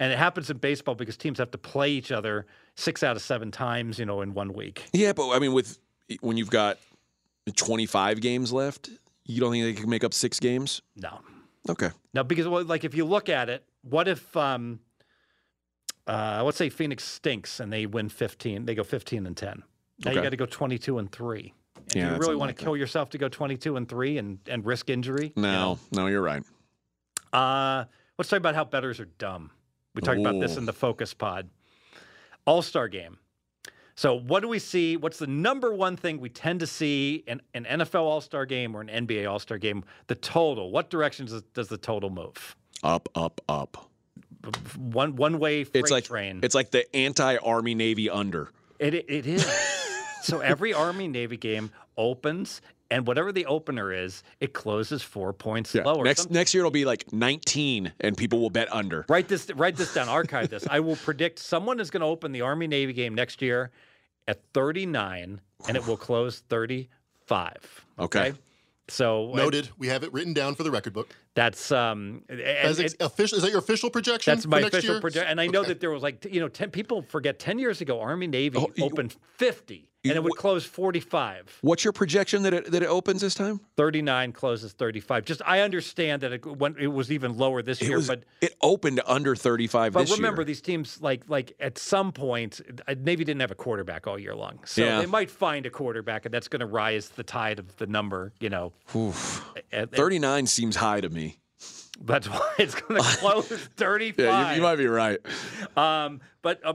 And 0.00 0.12
it 0.12 0.18
happens 0.18 0.50
in 0.50 0.58
baseball 0.58 0.94
because 0.94 1.16
teams 1.16 1.38
have 1.38 1.50
to 1.52 1.56
play 1.56 1.90
each 1.90 2.12
other 2.12 2.44
six 2.74 3.02
out 3.02 3.16
of 3.16 3.22
seven 3.22 3.50
times, 3.50 3.98
you 3.98 4.04
know, 4.04 4.20
in 4.20 4.34
one 4.34 4.52
week. 4.52 4.84
Yeah, 4.92 5.14
but 5.14 5.30
I 5.30 5.38
mean, 5.38 5.54
with 5.54 5.78
when 6.20 6.36
you've 6.36 6.50
got 6.50 6.76
25 7.56 8.20
games 8.20 8.52
left, 8.52 8.90
you 9.24 9.40
don't 9.40 9.52
think 9.52 9.64
they 9.64 9.80
can 9.80 9.88
make 9.88 10.04
up 10.04 10.12
six 10.12 10.38
games? 10.38 10.82
No. 10.94 11.20
Okay. 11.70 11.88
No, 12.12 12.22
because 12.22 12.46
well, 12.46 12.62
like 12.64 12.84
if 12.84 12.94
you 12.94 13.06
look 13.06 13.30
at 13.30 13.48
it, 13.48 13.64
what 13.80 14.08
if 14.08 14.36
um 14.36 14.80
uh 16.06 16.42
let's 16.44 16.58
say 16.58 16.68
Phoenix 16.68 17.02
stinks 17.02 17.60
and 17.60 17.72
they 17.72 17.86
win 17.86 18.10
15, 18.10 18.66
they 18.66 18.74
go 18.74 18.84
15 18.84 19.24
and 19.24 19.34
10. 19.34 19.62
Now 20.04 20.10
you 20.10 20.20
got 20.20 20.30
to 20.30 20.36
go 20.36 20.44
22 20.44 20.98
and 20.98 21.10
3. 21.10 21.54
And 21.76 21.96
Yeah, 21.96 22.08
do 22.08 22.12
you 22.12 22.20
really 22.20 22.36
want 22.36 22.54
to 22.54 22.62
kill 22.62 22.76
yourself 22.76 23.08
to 23.10 23.18
go 23.18 23.30
22 23.30 23.76
and 23.76 23.88
3 23.88 24.18
and 24.18 24.38
and 24.48 24.66
risk 24.66 24.90
injury? 24.90 25.32
You 25.34 25.42
No, 25.42 25.78
no, 25.92 26.08
you're 26.08 26.20
right. 26.20 26.42
Uh 27.32 27.84
let's 28.18 28.28
talk 28.30 28.38
about 28.38 28.54
how 28.54 28.64
bettors 28.64 29.00
are 29.00 29.06
dumb. 29.18 29.50
We 29.94 30.02
talked 30.02 30.20
about 30.20 30.40
this 30.40 30.56
in 30.56 30.64
the 30.64 30.72
focus 30.72 31.14
pod. 31.14 31.48
All-Star 32.46 32.88
game. 32.88 33.18
So 33.94 34.14
what 34.14 34.40
do 34.40 34.48
we 34.48 34.58
see? 34.60 34.96
What's 34.96 35.18
the 35.18 35.26
number 35.26 35.74
one 35.74 35.96
thing 35.96 36.20
we 36.20 36.28
tend 36.28 36.60
to 36.60 36.66
see 36.66 37.24
in 37.26 37.42
an 37.52 37.64
NFL 37.64 38.02
All-Star 38.02 38.46
game 38.46 38.76
or 38.76 38.80
an 38.80 38.88
NBA 38.88 39.28
All-Star 39.28 39.58
game? 39.58 39.84
The 40.06 40.14
total. 40.14 40.70
What 40.70 40.88
directions 40.88 41.32
does, 41.32 41.42
does 41.52 41.68
the 41.68 41.78
total 41.78 42.08
move? 42.10 42.54
Up, 42.84 43.08
up, 43.16 43.40
up. 43.48 43.90
one 44.76 45.16
one 45.16 45.40
way 45.40 45.64
freight 45.64 45.82
It's 45.82 45.90
like 45.90 46.04
train. 46.04 46.40
it's 46.44 46.54
like 46.54 46.70
the 46.70 46.94
anti-Army 46.94 47.74
Navy 47.74 48.08
under. 48.08 48.50
It, 48.78 48.94
it 48.94 49.26
is. 49.26 49.44
so 50.22 50.38
every 50.40 50.72
Army 50.72 51.08
Navy 51.08 51.36
game 51.36 51.72
opens, 51.96 52.60
and 52.90 53.06
whatever 53.06 53.32
the 53.32 53.44
opener 53.46 53.92
is, 53.92 54.22
it 54.40 54.52
closes 54.54 55.02
four 55.02 55.32
points 55.32 55.74
lower. 55.74 56.04
Next 56.04 56.22
Some- 56.24 56.32
next 56.32 56.54
year 56.54 56.62
it'll 56.62 56.70
be 56.70 56.84
like 56.84 57.12
19, 57.12 57.92
and 58.00 58.16
people 58.16 58.40
will 58.40 58.50
bet 58.50 58.72
under. 58.72 59.04
Write 59.08 59.28
this 59.28 59.50
write 59.54 59.76
this 59.76 59.92
down. 59.94 60.08
Archive 60.08 60.48
this. 60.48 60.66
I 60.70 60.80
will 60.80 60.96
predict 60.96 61.38
someone 61.38 61.80
is 61.80 61.90
going 61.90 62.00
to 62.00 62.06
open 62.06 62.32
the 62.32 62.40
Army 62.42 62.66
Navy 62.66 62.92
game 62.92 63.14
next 63.14 63.42
year 63.42 63.70
at 64.26 64.40
39, 64.54 65.40
and 65.68 65.76
it 65.76 65.86
will 65.86 65.96
close 65.96 66.40
35. 66.48 67.84
Okay. 67.98 68.32
So 68.90 69.32
uh, 69.34 69.36
Noted. 69.36 69.68
We 69.76 69.88
have 69.88 70.02
it 70.02 70.12
written 70.14 70.32
down 70.32 70.54
for 70.54 70.62
the 70.62 70.70
record 70.70 70.94
book. 70.94 71.14
that's 71.34 71.70
um. 71.70 72.22
and- 72.30 72.40
As 72.40 72.80
ex- 72.80 72.94
and- 72.94 73.02
official, 73.02 73.36
is 73.36 73.44
that 73.44 73.50
your 73.50 73.58
official 73.58 73.90
projection? 73.90 74.32
That's 74.32 74.44
for 74.44 74.48
my 74.50 74.60
next 74.62 74.74
official 74.78 75.00
projection, 75.00 75.30
and 75.30 75.40
I 75.40 75.46
know 75.46 75.60
Okay. 75.60 75.68
that 75.68 75.80
there 75.80 75.90
was 75.90 76.02
like 76.02 76.24
you 76.30 76.40
know, 76.40 76.48
ten 76.48 76.70
people 76.70 77.02
forget 77.02 77.38
ten 77.38 77.58
years 77.58 77.82
ago, 77.82 78.00
Army 78.00 78.26
Navy 78.26 78.56
Oh, 78.58 78.70
you- 78.74 78.84
opened 78.86 79.14
fifty, 79.36 79.87
and 80.04 80.12
it 80.14 80.22
would 80.22 80.36
close 80.36 80.64
forty-five. 80.64 81.58
What's 81.62 81.84
your 81.84 81.92
projection 81.92 82.42
that 82.44 82.54
it, 82.54 82.70
that 82.70 82.82
it 82.82 82.86
opens 82.88 83.20
this 83.20 83.34
time? 83.34 83.60
39 83.76 84.32
closes 84.32 84.72
35. 84.72 85.24
Just 85.24 85.42
I 85.44 85.60
understand 85.60 86.22
that 86.22 86.32
it 86.32 86.46
when 86.46 86.76
it 86.78 86.86
was 86.88 87.10
even 87.10 87.36
lower 87.36 87.62
this 87.62 87.80
It 87.82 87.88
year, 87.88 87.96
was 87.96 88.06
but 88.08 88.22
it 88.40 88.54
opened 88.62 89.00
under 89.06 89.34
35 89.34 89.92
but 89.92 90.08
remember 90.10 90.42
year. 90.42 90.46
these 90.46 90.60
teams 90.60 91.00
like 91.02 91.24
like 91.28 91.52
at 91.60 91.78
some 91.78 92.12
point 92.12 92.60
uh, 92.86 92.94
Navy 92.98 93.24
didn't 93.24 93.40
have 93.40 93.50
a 93.50 93.54
quarterback 93.56 94.06
all 94.06 94.18
year 94.18 94.34
long, 94.34 94.60
so 94.64 94.82
Yeah. 94.84 95.00
they 95.00 95.06
might 95.06 95.30
find 95.30 95.66
a 95.66 95.70
quarterback 95.70 96.24
and 96.24 96.32
that's 96.32 96.48
going 96.48 96.60
to 96.60 96.66
rise 96.66 97.08
the 97.10 97.24
tide 97.24 97.58
of 97.58 97.76
the 97.76 97.86
number. 97.86 98.32
You 98.40 98.50
know, 98.50 98.72
and 99.72 99.90
39 99.90 100.46
seems 100.46 100.76
high 100.76 101.00
to 101.00 101.08
me. 101.08 101.38
that's 102.00 102.28
why 102.28 102.48
it's 102.58 102.74
going 102.74 103.02
to 103.02 103.08
close 103.18 103.46
35. 103.48 104.18
Yeah, 104.24 104.50
you, 104.50 104.56
you 104.56 104.62
might 104.62 104.76
be 104.76 104.86
right. 104.86 105.18
Um, 105.76 106.20
but 106.42 106.60
uh, 106.64 106.74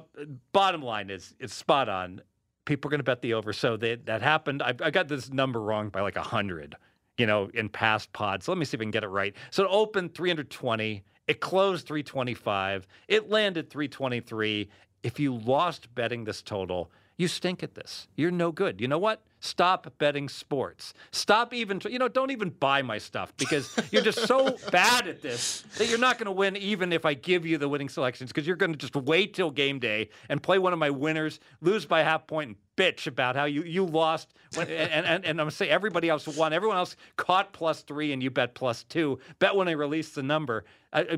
bottom 0.52 0.82
line 0.82 1.10
is, 1.10 1.34
it's 1.40 1.54
spot 1.54 1.88
on. 1.90 2.22
People 2.66 2.90
are 2.90 2.92
going 2.92 3.00
to 3.00 3.04
bet 3.04 3.22
the 3.22 3.34
over. 3.34 3.54
So 3.54 3.78
they, 3.78 3.96
that 3.96 4.22
happened. 4.22 4.62
I, 4.62 4.74
I 4.82 4.92
got 4.92 5.08
this 5.08 5.32
number 5.32 5.62
wrong 5.62 5.90
by 5.90 6.02
like 6.02 6.16
100, 6.16 6.76
you 7.18 7.26
know, 7.26 7.50
in 7.54 7.70
past 7.70 8.12
pods. 8.14 8.46
So 8.46 8.52
let 8.52 8.58
me 8.58 8.66
see 8.66 8.76
if 8.76 8.82
I 8.82 8.86
can 8.86 8.92
get 8.92 9.04
it 9.04 9.10
right. 9.10 9.36
So 9.52 9.64
it 9.64 9.70
opened 9.72 10.16
320. 10.16 11.04
It 11.28 11.40
closed 11.40 11.88
325. 11.88 12.88
It 13.08 13.30
landed 13.30 13.70
323. 13.70 14.70
If 15.04 15.20
you 15.20 15.36
lost 15.36 15.94
betting 15.96 16.24
this 16.24 16.42
total, 16.42 16.92
you 17.18 17.28
stink 17.28 17.62
at 17.62 17.76
this. 17.76 18.08
You're 18.16 18.32
no 18.32 18.52
good. 18.52 18.82
You 18.82 18.88
know 18.88 18.98
what? 18.98 19.22
Stop 19.40 19.92
betting 19.98 20.30
sports. 20.30 20.94
Stop 21.12 21.54
even, 21.54 21.80
you 21.90 22.00
know, 22.00 22.08
don't 22.08 22.32
even 22.32 22.50
buy 22.50 22.82
my 22.82 22.98
stuff 22.98 23.36
because 23.38 23.76
you're 23.92 24.02
just 24.02 24.26
so 24.26 24.58
bad 24.72 25.08
at 25.08 25.22
this 25.22 25.64
that 25.78 25.90
you're 25.90 26.00
not 26.00 26.18
going 26.18 26.26
to 26.26 26.32
win 26.32 26.56
even 26.58 26.92
if 26.92 27.06
I 27.06 27.14
give 27.14 27.46
you 27.46 27.58
the 27.58 27.70
winning 27.70 27.90
selections 27.90 28.32
because 28.32 28.48
you're 28.48 28.56
going 28.56 28.72
to 28.72 28.78
just 28.78 28.96
wait 28.96 29.34
till 29.34 29.52
game 29.52 29.80
day 29.80 30.10
and 30.30 30.42
play 30.42 30.58
one 30.60 30.74
of 30.74 30.80
my 30.80 30.90
winners, 30.90 31.40
lose 31.62 31.86
by 31.86 32.02
half 32.02 32.26
point, 32.26 32.48
and 32.50 32.58
bitch 32.78 33.06
about 33.06 33.36
how 33.36 33.46
you, 33.46 33.64
you 33.64 33.86
lost. 33.86 34.34
When, 34.56 34.68
and, 34.70 35.06
and, 35.06 35.26
and 35.26 35.26
I'm 35.26 35.36
going 35.36 35.50
to 35.50 35.56
say 35.56 35.70
everybody 35.70 36.10
else 36.10 36.28
won. 36.28 36.54
Everyone 36.54 36.78
else 36.78 36.96
caught 37.18 37.54
plus 37.54 37.82
three 37.82 38.12
and 38.14 38.24
you 38.24 38.32
bet 38.32 38.56
plus 38.56 38.84
two. 38.86 39.20
Bet 39.40 39.56
when 39.56 39.68
I 39.68 39.72
release 39.72 40.12
the 40.12 40.24
number. 40.24 40.64
I, 40.94 41.18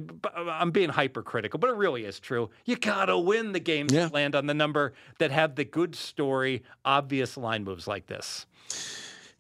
am 0.61 0.72
being 0.72 0.89
hypercritical, 0.89 1.60
but 1.60 1.69
it 1.69 1.76
really 1.76 2.06
is 2.06 2.19
true. 2.19 2.49
You 2.64 2.77
got 2.77 3.06
to 3.06 3.18
win 3.18 3.52
the 3.52 3.60
games 3.60 3.91
Yeah. 3.91 4.06
that 4.06 4.14
land 4.14 4.34
on 4.35 4.47
the 4.47 4.53
number 4.53 4.93
that 5.19 5.31
have 5.31 5.56
the 5.56 5.65
good 5.65 5.95
story, 5.95 6.64
obvious 6.85 7.35
line 7.35 7.64
moves 7.65 7.85
like 7.88 8.07
this. 8.07 8.45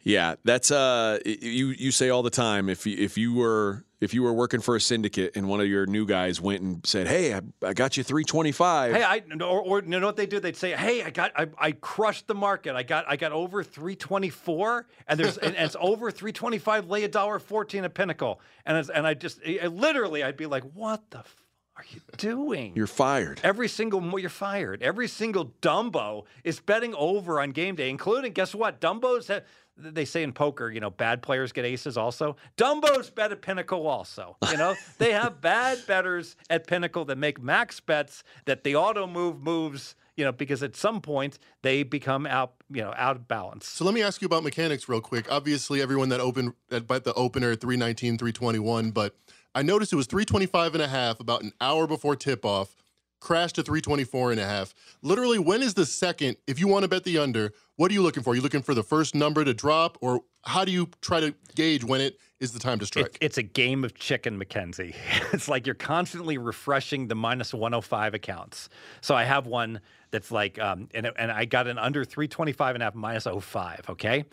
Yeah, 0.05 0.35
that's 0.43 0.69
uh 0.69 1.17
you 1.25 1.67
you 1.69 1.91
say 1.91 2.09
all 2.09 2.21
the 2.21 2.29
time 2.29 2.69
if 2.69 2.85
you, 2.85 2.95
if 2.97 3.17
you 3.17 3.33
were 3.33 3.83
if 3.99 4.13
you 4.13 4.21
were 4.21 4.33
working 4.33 4.59
for 4.61 4.75
a 4.75 4.81
syndicate 4.81 5.35
and 5.35 5.49
one 5.49 5.59
of 5.59 5.65
your 5.67 5.87
new 5.87 6.05
guys 6.05 6.39
went 6.39 6.61
and 6.61 6.85
said, 6.85 7.07
"Hey, 7.07 7.33
I, 7.33 7.41
I 7.63 7.73
got 7.73 7.97
you 7.97 8.03
325." 8.03 8.93
Hey, 8.93 9.03
I 9.03 9.23
or, 9.41 9.61
or 9.61 9.81
you 9.81 9.87
know 9.99 10.05
what 10.05 10.15
they 10.15 10.27
do? 10.27 10.39
They'd 10.39 10.55
say, 10.55 10.73
"Hey, 10.73 11.01
I 11.01 11.09
got 11.09 11.31
I, 11.35 11.47
I 11.57 11.71
crushed 11.71 12.27
the 12.27 12.35
market. 12.35 12.75
I 12.75 12.83
got 12.83 13.05
I 13.07 13.15
got 13.15 13.31
over 13.31 13.63
324, 13.63 14.85
and 15.07 15.19
there's 15.19 15.37
and, 15.39 15.55
and 15.55 15.65
it's 15.65 15.75
over 15.79 16.11
325. 16.11 16.87
Lay 16.87 17.03
a 17.03 17.07
dollar 17.07 17.39
14 17.39 17.83
at 17.83 17.93
Pinnacle, 17.95 18.39
and 18.63 18.77
it's, 18.77 18.89
and 18.89 19.07
I 19.07 19.15
just 19.15 19.39
I- 19.43 19.65
literally 19.67 20.23
I'd 20.23 20.37
be 20.37 20.45
like, 20.45 20.63
"What 20.75 21.09
the 21.09 21.19
f- 21.19 21.35
are 21.77 21.85
you 21.89 22.01
doing?" 22.17 22.73
You're 22.75 22.85
fired. 22.85 23.39
Every 23.43 23.67
single 23.67 24.19
you're 24.19 24.29
fired. 24.29 24.83
Every 24.83 25.07
single 25.07 25.53
Dumbo 25.63 26.25
is 26.43 26.59
betting 26.59 26.93
over 26.95 27.41
on 27.41 27.51
game 27.51 27.73
day, 27.75 27.89
including 27.89 28.33
guess 28.33 28.53
what? 28.53 28.79
Dumbos 28.79 29.29
have, 29.29 29.43
they 29.77 30.05
say 30.05 30.23
in 30.23 30.31
poker, 30.31 30.69
you 30.69 30.79
know, 30.79 30.89
bad 30.89 31.21
players 31.21 31.51
get 31.51 31.65
aces 31.65 31.97
also. 31.97 32.35
Dumbos 32.57 33.13
bet 33.13 33.31
at 33.31 33.41
Pinnacle 33.41 33.87
also. 33.87 34.37
You 34.49 34.57
know, 34.57 34.75
they 34.97 35.11
have 35.11 35.41
bad 35.41 35.79
bettors 35.87 36.35
at 36.49 36.67
Pinnacle 36.67 37.05
that 37.05 37.17
make 37.17 37.41
max 37.41 37.79
bets 37.79 38.23
that 38.45 38.63
the 38.63 38.75
auto 38.75 39.05
move 39.05 39.41
moves, 39.41 39.95
you 40.15 40.23
know, 40.23 40.31
because 40.31 40.63
at 40.63 40.75
some 40.75 41.01
point 41.01 41.39
they 41.61 41.83
become 41.83 42.25
out, 42.25 42.53
you 42.71 42.81
know, 42.81 42.93
out 42.95 43.17
of 43.17 43.27
balance. 43.27 43.67
So 43.67 43.83
let 43.83 43.93
me 43.93 44.01
ask 44.01 44.21
you 44.21 44.25
about 44.25 44.43
mechanics 44.43 44.87
real 44.87 45.01
quick. 45.01 45.31
Obviously, 45.31 45.81
everyone 45.81 46.09
that 46.09 46.19
opened 46.19 46.53
that 46.69 46.87
bet 46.87 47.03
the 47.03 47.13
opener 47.13 47.51
at 47.51 47.61
319, 47.61 48.17
321, 48.17 48.91
but 48.91 49.15
I 49.53 49.61
noticed 49.61 49.93
it 49.93 49.97
was 49.97 50.07
325 50.07 50.75
and 50.75 50.83
a 50.83 50.87
half 50.87 51.19
about 51.19 51.41
an 51.41 51.53
hour 51.61 51.87
before 51.87 52.15
tip 52.15 52.45
off, 52.45 52.75
crashed 53.19 53.55
to 53.55 53.63
324 53.63 54.31
and 54.31 54.39
a 54.39 54.45
half. 54.45 54.73
Literally, 55.01 55.39
when 55.39 55.61
is 55.61 55.73
the 55.73 55.85
second, 55.85 56.37
if 56.47 56.59
you 56.59 56.67
want 56.67 56.83
to 56.83 56.87
bet 56.87 57.03
the 57.03 57.17
under, 57.17 57.53
what 57.75 57.91
are 57.91 57.93
you 57.93 58.01
looking 58.01 58.23
for? 58.23 58.31
Are 58.31 58.35
you 58.35 58.41
looking 58.41 58.61
for 58.61 58.73
the 58.73 58.83
first 58.83 59.15
number 59.15 59.43
to 59.43 59.53
drop, 59.53 59.97
or 60.01 60.21
how 60.43 60.65
do 60.65 60.71
you 60.71 60.89
try 61.01 61.19
to 61.19 61.33
gauge 61.55 61.83
when 61.83 62.01
it 62.01 62.17
is 62.39 62.51
the 62.51 62.59
time 62.59 62.79
to 62.79 62.85
strike? 62.85 63.07
It, 63.07 63.17
it's 63.21 63.37
a 63.37 63.43
game 63.43 63.83
of 63.83 63.95
chicken, 63.95 64.37
Mackenzie. 64.37 64.95
It's 65.33 65.47
like 65.47 65.65
you're 65.65 65.75
constantly 65.75 66.37
refreshing 66.37 67.07
the 67.07 67.15
minus 67.15 67.53
105 67.53 68.13
accounts. 68.13 68.69
So 69.01 69.15
I 69.15 69.23
have 69.23 69.47
one 69.47 69.81
that's 70.11 70.31
like, 70.31 70.59
um, 70.59 70.87
and, 70.93 71.11
and 71.17 71.31
I 71.31 71.45
got 71.45 71.67
an 71.67 71.77
under 71.77 72.05
325 72.05 72.75
and 72.75 72.81
a 72.81 72.85
half 72.85 72.95
minus 72.95 73.25
05, 73.25 73.89
okay? 73.89 74.25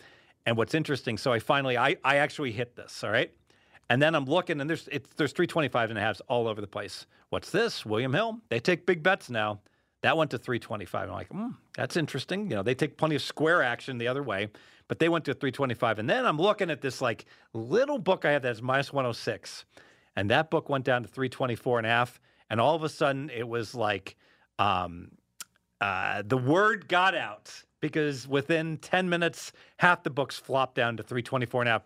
And 0.45 0.55
what's 0.55 0.73
interesting, 0.73 1.17
so 1.17 1.33
I 1.33 1.39
finally, 1.39 1.77
I, 1.77 1.97
I 2.03 2.17
actually 2.17 2.51
hit 2.51 2.75
this, 2.75 3.03
all 3.03 3.11
right? 3.11 3.33
And 3.89 4.01
then 4.01 4.15
I'm 4.15 4.25
looking, 4.25 4.61
and 4.61 4.69
there's 4.69 4.87
it's, 4.91 5.09
there's 5.17 5.33
325 5.33 5.89
and 5.89 5.99
a 5.99 6.01
halves 6.01 6.21
all 6.27 6.47
over 6.47 6.61
the 6.61 6.67
place. 6.67 7.05
What's 7.29 7.49
this? 7.49 7.85
William 7.85 8.13
Hill. 8.13 8.39
They 8.49 8.59
take 8.59 8.85
big 8.85 9.03
bets 9.03 9.29
now. 9.29 9.59
That 10.01 10.17
went 10.17 10.31
to 10.31 10.37
325. 10.37 11.07
I'm 11.07 11.13
like, 11.13 11.29
hmm, 11.29 11.49
that's 11.75 11.95
interesting. 11.95 12.49
You 12.49 12.57
know, 12.57 12.63
they 12.63 12.75
take 12.75 12.97
plenty 12.97 13.15
of 13.15 13.21
square 13.21 13.63
action 13.63 13.97
the 13.97 14.07
other 14.07 14.21
way, 14.21 14.49
but 14.87 14.99
they 14.99 15.09
went 15.09 15.25
to 15.25 15.33
325. 15.33 15.99
And 15.99 16.09
then 16.09 16.25
I'm 16.25 16.37
looking 16.37 16.69
at 16.69 16.81
this 16.81 17.01
like 17.01 17.25
little 17.53 17.97
book 17.97 18.25
I 18.25 18.31
have 18.31 18.41
that's 18.41 18.61
minus 18.61 18.91
106. 18.91 19.65
And 20.15 20.29
that 20.29 20.49
book 20.49 20.69
went 20.69 20.85
down 20.85 21.03
to 21.03 21.07
324 21.07 21.79
and 21.79 21.87
a 21.87 21.89
half. 21.89 22.19
And 22.49 22.59
all 22.59 22.75
of 22.75 22.83
a 22.83 22.89
sudden 22.89 23.29
it 23.29 23.47
was 23.47 23.73
like 23.73 24.17
um, 24.59 25.11
uh, 25.79 26.23
the 26.25 26.37
word 26.37 26.87
got 26.87 27.15
out 27.15 27.51
because 27.79 28.27
within 28.27 28.77
10 28.77 29.09
minutes, 29.09 29.51
half 29.77 30.03
the 30.03 30.09
books 30.09 30.37
flopped 30.37 30.75
down 30.75 30.97
to 30.97 31.03
324 31.03 31.61
and 31.61 31.69
a 31.69 31.71
half. 31.73 31.81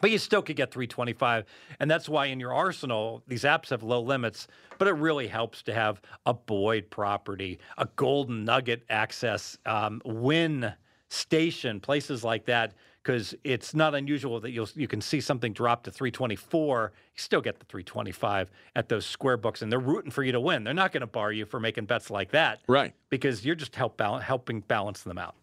But 0.00 0.10
you 0.10 0.18
still 0.18 0.42
could 0.42 0.56
get 0.56 0.70
325. 0.70 1.44
And 1.80 1.90
that's 1.90 2.08
why 2.08 2.26
in 2.26 2.40
your 2.40 2.52
arsenal, 2.52 3.22
these 3.26 3.42
apps 3.44 3.70
have 3.70 3.82
low 3.82 4.00
limits, 4.00 4.46
but 4.78 4.88
it 4.88 4.92
really 4.92 5.26
helps 5.26 5.62
to 5.62 5.74
have 5.74 6.00
a 6.26 6.34
Boyd 6.34 6.90
property, 6.90 7.58
a 7.76 7.86
Golden 7.96 8.44
Nugget 8.44 8.84
access, 8.88 9.58
um, 9.66 10.00
Wynn 10.04 10.72
station, 11.08 11.80
places 11.80 12.22
like 12.22 12.44
that, 12.46 12.74
because 13.02 13.34
it's 13.42 13.74
not 13.74 13.94
unusual 13.94 14.38
that 14.40 14.50
you'll 14.50 14.68
you 14.74 14.86
can 14.86 15.00
see 15.00 15.20
something 15.20 15.52
drop 15.52 15.82
to 15.84 15.90
324. 15.90 16.92
You 16.94 17.20
still 17.20 17.40
get 17.40 17.58
the 17.58 17.64
325 17.64 18.50
at 18.76 18.88
those 18.88 19.06
square 19.06 19.38
books, 19.38 19.62
and 19.62 19.72
they're 19.72 19.78
rooting 19.78 20.10
for 20.10 20.22
you 20.22 20.32
to 20.32 20.40
win. 20.40 20.64
They're 20.64 20.74
not 20.74 20.92
going 20.92 21.00
to 21.00 21.06
bar 21.06 21.32
you 21.32 21.46
for 21.46 21.58
making 21.58 21.86
bets 21.86 22.10
like 22.10 22.30
that, 22.32 22.60
Right. 22.66 22.92
Because 23.08 23.44
you're 23.44 23.54
just 23.54 23.74
help 23.74 23.96
bal- 23.96 24.18
helping 24.18 24.60
balance 24.60 25.02
them 25.02 25.16
out. 25.16 25.34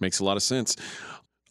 Makes 0.00 0.20
a 0.20 0.24
lot 0.24 0.36
of 0.36 0.42
sense. 0.42 0.76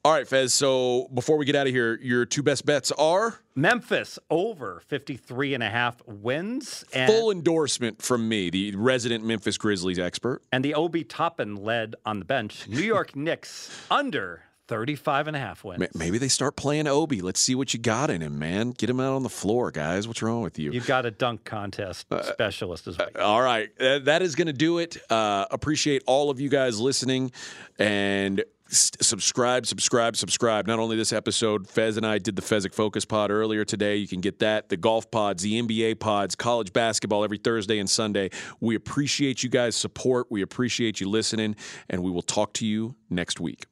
All 0.05 0.11
right, 0.11 0.27
Fez. 0.27 0.53
So 0.53 1.07
before 1.13 1.37
we 1.37 1.45
get 1.45 1.55
out 1.55 1.65
of 1.65 1.71
here, 1.71 1.97
your 2.01 2.25
two 2.25 2.43
best 2.43 2.65
bets 2.65 2.91
are 2.91 3.39
Memphis 3.55 4.19
over 4.29 4.81
53 4.87 5.53
and 5.53 5.63
a 5.63 5.69
half 5.69 6.05
wins. 6.05 6.83
And, 6.91 7.09
full 7.09 7.31
endorsement 7.31 8.01
from 8.01 8.27
me, 8.27 8.49
the 8.49 8.75
resident 8.75 9.23
Memphis 9.23 9.57
Grizzlies 9.57 9.99
expert. 9.99 10.41
and 10.51 10.65
the 10.65 10.73
Obi 10.75 11.05
Toppin 11.05 11.55
led 11.55 11.95
on 12.05 12.19
the 12.19 12.25
bench. 12.25 12.67
New 12.67 12.81
York 12.81 13.15
Knicks 13.15 13.71
under 13.89 14.43
35 14.67 15.27
and 15.27 15.37
a 15.37 15.39
half 15.39 15.63
wins. 15.63 15.87
Maybe 15.95 16.17
they 16.17 16.27
start 16.27 16.57
playing 16.57 16.85
Obi. 16.85 17.21
Let's 17.21 17.39
see 17.39 17.55
what 17.55 17.73
you 17.73 17.79
got 17.79 18.09
in 18.09 18.19
him, 18.19 18.37
man. 18.37 18.71
Get 18.71 18.89
him 18.89 18.99
out 18.99 19.13
on 19.13 19.23
the 19.23 19.29
floor, 19.29 19.71
guys. 19.71 20.05
What's 20.05 20.21
wrong 20.21 20.41
with 20.41 20.59
you? 20.59 20.71
You've 20.71 20.87
got 20.87 21.05
a 21.05 21.11
dunk 21.11 21.45
contest 21.45 22.07
specialist 22.23 22.87
as 22.87 22.97
well. 22.97 23.09
All 23.21 23.41
right. 23.41 23.69
Uh, 23.79 23.99
that 23.99 24.21
is 24.21 24.35
going 24.35 24.47
to 24.47 24.53
do 24.53 24.79
it. 24.79 24.97
Uh, 25.09 25.45
appreciate 25.49 26.03
all 26.07 26.29
of 26.29 26.41
you 26.41 26.49
guys 26.49 26.77
listening 26.77 27.31
and 27.79 28.43
subscribe, 28.73 29.65
subscribe, 29.65 30.15
subscribe. 30.15 30.67
Not 30.67 30.79
only 30.79 30.97
this 30.97 31.13
episode, 31.13 31.67
Fez 31.67 31.97
and 31.97 32.05
I 32.05 32.17
did 32.17 32.35
the 32.35 32.41
Fezzik 32.41 32.73
Focus 32.73 33.05
Pod 33.05 33.31
earlier 33.31 33.65
today. 33.65 33.95
You 33.95 34.07
can 34.07 34.21
get 34.21 34.39
that, 34.39 34.69
the 34.69 34.77
golf 34.77 35.09
pods, 35.11 35.43
the 35.43 35.61
NBA 35.61 35.99
pods, 35.99 36.35
college 36.35 36.73
basketball 36.73 37.23
every 37.23 37.37
Thursday 37.37 37.79
and 37.79 37.89
Sunday. 37.89 38.29
We 38.59 38.75
appreciate 38.75 39.43
you 39.43 39.49
guys' 39.49 39.75
support. 39.75 40.27
We 40.29 40.41
appreciate 40.41 40.99
you 40.99 41.09
listening, 41.09 41.55
and 41.89 42.03
we 42.03 42.11
will 42.11 42.21
talk 42.21 42.53
to 42.53 42.65
you 42.65 42.95
next 43.09 43.39
week. 43.39 43.65